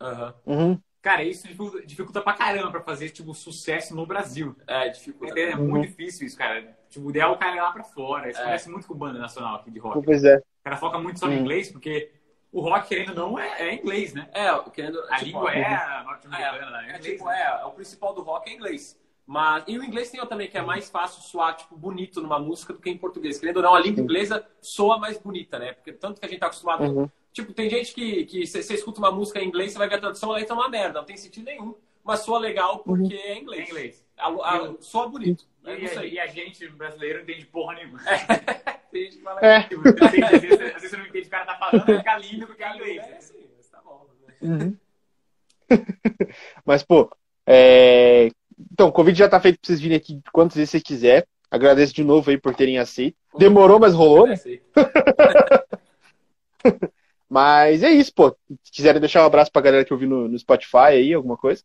Aham. 0.00 0.34
Uhum. 0.46 0.80
Cara, 1.02 1.24
isso 1.24 1.44
dificulta, 1.46 1.86
dificulta 1.86 2.20
pra 2.20 2.34
caramba 2.34 2.70
pra 2.70 2.82
fazer, 2.82 3.08
tipo, 3.10 3.32
sucesso 3.34 3.94
no 3.96 4.04
Brasil. 4.04 4.54
É, 4.66 4.88
dificuldade. 4.90 5.40
É, 5.40 5.56
Uhum. 5.56 5.68
muito 5.68 5.88
difícil 5.88 6.26
isso, 6.26 6.36
cara. 6.36 6.76
Tipo, 6.90 7.06
o 7.06 7.10
ideal 7.10 7.32
é 7.32 7.34
o 7.36 7.38
cara 7.38 7.56
ir 7.56 7.60
lá 7.60 7.72
pra 7.72 7.84
fora. 7.84 8.28
Isso 8.28 8.38
É. 8.38 8.42
acontece 8.42 8.70
muito 8.70 8.86
com 8.86 8.94
banda 8.94 9.18
nacional 9.18 9.56
aqui 9.56 9.70
de 9.70 9.78
rock. 9.78 9.98
O 9.98 10.02
Pois 10.02 10.22
é. 10.24 10.42
cara 10.62 10.76
foca 10.76 10.98
muito 10.98 11.18
só 11.18 11.26
no 11.26 11.32
inglês, 11.34 11.70
porque 11.72 12.12
o 12.52 12.60
rock, 12.60 12.86
querendo 12.88 13.10
ou 13.10 13.14
não, 13.30 13.38
é, 13.38 13.62
é 13.70 13.74
inglês, 13.74 14.12
né? 14.12 14.28
É, 14.34 14.50
querendo. 14.70 14.98
A 15.08 15.16
tipo, 15.16 15.24
língua 15.24 15.52
é 15.54 15.64
a 15.64 16.00
É, 16.00 16.04
norte-americana, 16.04 16.70
né? 16.82 16.88
é, 16.92 16.96
É 16.96 16.98
tipo, 16.98 17.24
né? 17.24 17.40
é, 17.40 17.64
o 17.64 17.70
principal 17.70 18.12
do 18.14 18.20
rock 18.22 18.50
é 18.50 18.54
inglês. 18.54 18.98
Mas, 19.26 19.62
e 19.68 19.78
o 19.78 19.84
inglês 19.84 20.10
tem 20.10 20.20
também, 20.26 20.48
que 20.50 20.58
é 20.58 20.62
mais 20.62 20.90
fácil 20.90 21.22
soar, 21.22 21.54
tipo, 21.56 21.76
bonito 21.76 22.20
numa 22.20 22.38
música 22.38 22.72
do 22.72 22.80
que 22.80 22.90
em 22.90 22.98
português. 22.98 23.38
Querendo 23.38 23.58
ou 23.58 23.62
não, 23.62 23.74
a 23.74 23.80
língua 23.80 24.02
inglesa 24.02 24.44
soa 24.60 24.98
mais 24.98 25.16
bonita, 25.18 25.58
né? 25.58 25.72
Porque 25.72 25.92
tanto 25.92 26.20
que 26.20 26.26
a 26.26 26.28
gente 26.28 26.40
tá 26.40 26.46
acostumado. 26.46 26.82
Uhum. 26.84 27.08
Tipo, 27.32 27.52
tem 27.52 27.70
gente 27.70 27.94
que, 27.94 28.24
que 28.24 28.46
você 28.46 28.74
escuta 28.74 28.98
uma 28.98 29.12
música 29.12 29.40
em 29.40 29.46
inglês, 29.46 29.72
você 29.72 29.78
vai 29.78 29.88
ver 29.88 29.96
a 29.96 30.00
tradução, 30.00 30.32
a 30.32 30.36
letra 30.36 30.54
é 30.54 30.58
uma 30.58 30.68
merda, 30.68 30.98
não 30.98 31.06
tem 31.06 31.16
sentido 31.16 31.44
nenhum. 31.44 31.74
Mas 32.02 32.20
soa 32.20 32.38
legal 32.38 32.80
porque 32.80 33.14
é 33.14 33.38
inglês. 33.38 33.68
É 33.68 33.70
inglês. 33.70 34.04
A, 34.16 34.28
a, 34.28 34.74
soa 34.80 35.08
bonito. 35.08 35.44
E, 35.64 35.70
É 35.70 35.78
isso 35.80 35.98
aí. 35.98 36.14
e 36.14 36.20
a 36.20 36.26
gente, 36.26 36.66
brasileiro, 36.68 37.18
não 37.18 37.24
entende 37.24 37.46
porra 37.46 37.74
nenhuma. 37.74 38.00
Tem 38.90 39.04
gente 39.04 39.16
que 39.18 39.22
fala 39.22 39.40
É. 39.40 39.62
Tipo, 39.62 39.82
às, 39.88 40.10
vezes, 40.10 40.24
às 40.24 40.40
vezes 40.40 40.90
você 40.90 40.96
não 40.96 41.06
entende 41.06 41.18
o 41.18 41.22
que 41.22 41.28
o 41.28 41.30
cara 41.30 41.46
tá 41.46 41.56
falando, 41.56 41.86
vai 41.86 41.98
ficar 41.98 42.18
lindo 42.18 42.46
porque 42.46 42.62
é 42.62 42.74
inglês. 42.74 43.02
É, 43.06 43.20
sim, 43.20 43.46
mas 43.56 43.68
tá 43.68 43.80
bom. 43.84 44.06
né? 44.26 44.34
Uhum. 44.42 44.76
Mas, 46.64 46.82
pô, 46.82 47.08
é... 47.46 48.28
então, 48.72 48.88
o 48.88 48.92
convite 48.92 49.18
já 49.18 49.28
tá 49.28 49.38
feito 49.40 49.60
pra 49.60 49.68
vocês 49.68 49.80
virem 49.80 49.96
aqui 49.96 50.20
quantas 50.32 50.56
vezes 50.56 50.70
vocês 50.70 50.82
quiser. 50.82 51.26
Agradeço 51.48 51.94
de 51.94 52.02
novo 52.02 52.30
aí 52.30 52.38
por 52.38 52.54
terem 52.54 52.78
aceito. 52.78 53.16
Demorou, 53.38 53.78
mas 53.78 53.94
rolou, 53.94 54.26
né? 54.26 54.34
É. 57.30 57.34
Mas 57.34 57.82
é 57.82 57.90
isso, 57.90 58.12
pô. 58.12 58.36
Se 58.62 58.72
quiserem 58.72 59.00
deixar 59.00 59.22
um 59.22 59.26
abraço 59.26 59.52
pra 59.52 59.62
galera 59.62 59.84
que 59.84 59.92
ouviu 59.92 60.08
no, 60.08 60.28
no 60.28 60.38
Spotify 60.38 60.76
aí, 60.78 61.14
alguma 61.14 61.36
coisa. 61.36 61.62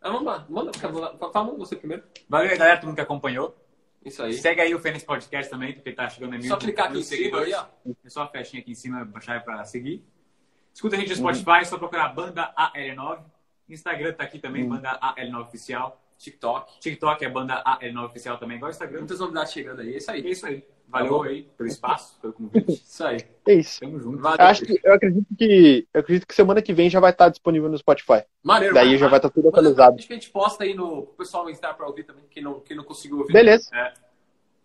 Ah, 0.00 0.10
vamos 0.10 0.26
lá, 0.26 0.46
manda, 0.48 0.72
fala 0.72 1.56
você 1.56 1.74
primeiro. 1.74 2.04
Valeu, 2.28 2.56
galera, 2.56 2.76
todo 2.76 2.86
mundo 2.86 2.96
que 2.96 3.02
acompanhou. 3.02 3.56
Isso 4.04 4.22
aí. 4.22 4.34
Segue 4.34 4.60
aí 4.60 4.74
o 4.74 4.78
Fênix 4.78 5.04
Podcast 5.04 5.50
também, 5.50 5.72
porque 5.72 5.92
tá 5.92 6.08
chegando 6.08 6.34
a 6.34 6.38
mil 6.38 6.48
Só 6.48 6.56
clicar 6.56 6.86
aqui 6.88 6.98
em 6.98 7.02
cima 7.02 7.40
aí, 7.40 7.52
ó. 7.52 7.66
É 8.04 8.08
só 8.08 8.22
a 8.22 8.28
festinha 8.28 8.62
aqui 8.62 8.70
em 8.70 8.74
cima, 8.74 9.04
baixar 9.04 9.42
pra 9.42 9.64
seguir. 9.64 10.04
Escuta 10.72 10.96
a 10.96 10.98
gente 10.98 11.10
no 11.10 11.16
Spotify, 11.16 11.62
é 11.62 11.64
só 11.64 11.78
procurar 11.78 12.08
Banda 12.10 12.54
AL9. 12.56 13.20
Instagram 13.68 14.12
tá 14.12 14.24
aqui 14.24 14.38
também, 14.38 14.68
Banda 14.68 14.98
AL9 15.00 15.42
Oficial. 15.42 16.00
TikTok. 16.16 16.80
TikTok 16.80 17.24
é 17.24 17.28
Banda 17.28 17.62
AL9 17.64 18.06
Oficial 18.06 18.38
também, 18.38 18.56
igual 18.56 18.70
o 18.70 18.72
Instagram. 18.72 18.98
Muitas 19.00 19.18
novidades 19.18 19.52
chegando 19.52 19.80
aí. 19.80 19.94
É 19.94 19.96
isso 19.98 20.10
aí. 20.10 20.26
É 20.26 20.30
isso 20.30 20.46
aí. 20.46 20.64
Valeu 20.88 21.22
aí 21.22 21.42
pelo 21.56 21.68
espaço, 21.68 22.18
pelo 22.18 22.32
convite. 22.32 22.72
Isso 22.82 23.04
aí. 23.04 23.18
É 23.46 23.54
isso. 23.54 23.80
Tamo 23.80 24.00
junto. 24.00 24.18
Valeu. 24.18 24.38
Eu, 24.38 24.46
acho 24.46 24.64
que, 24.64 24.80
eu, 24.82 24.94
acredito 24.94 25.26
que, 25.36 25.86
eu 25.92 26.00
acredito 26.00 26.26
que 26.26 26.34
semana 26.34 26.62
que 26.62 26.72
vem 26.72 26.88
já 26.88 26.98
vai 26.98 27.10
estar 27.10 27.28
disponível 27.28 27.68
no 27.68 27.76
Spotify. 27.76 28.24
Maneiro. 28.42 28.74
Daí 28.74 28.86
mano. 28.86 28.98
já 28.98 29.08
vai 29.08 29.18
estar 29.18 29.28
tudo 29.28 29.48
atualizado. 29.48 29.96
Acho 29.96 30.06
que 30.06 30.12
a 30.12 30.16
gente 30.16 30.30
posta 30.30 30.64
aí 30.64 30.74
no 30.74 31.02
pro 31.02 31.16
pessoal 31.16 31.44
no 31.44 31.50
Instagram 31.50 31.76
pra 31.76 31.86
ouvir 31.86 32.04
também, 32.04 32.24
quem 32.30 32.42
não, 32.42 32.60
quem 32.60 32.76
não 32.76 32.84
conseguiu 32.84 33.18
ouvir. 33.18 33.32
Beleza. 33.32 33.68
É. 33.74 33.92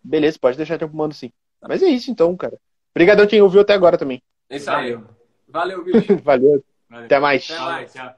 Beleza, 0.02 0.38
pode 0.38 0.56
deixar 0.56 0.80
eu 0.80 0.88
mando 0.88 1.14
sim. 1.14 1.30
Mas 1.62 1.82
é 1.82 1.86
isso 1.86 2.10
então, 2.10 2.34
cara. 2.36 2.58
Obrigadão 2.94 3.26
quem 3.26 3.42
ouviu 3.42 3.60
até 3.60 3.74
agora 3.74 3.98
também. 3.98 4.22
É 4.48 4.56
isso 4.56 4.70
aí. 4.70 4.92
Valeu. 4.92 5.08
Valeu, 5.48 5.84
bicho. 5.84 6.16
Valeu. 6.22 6.64
Valeu. 6.88 7.06
Até 7.06 7.18
mais. 7.18 7.50
Até 7.50 7.60
mais. 7.60 7.92
tchau. 7.92 8.14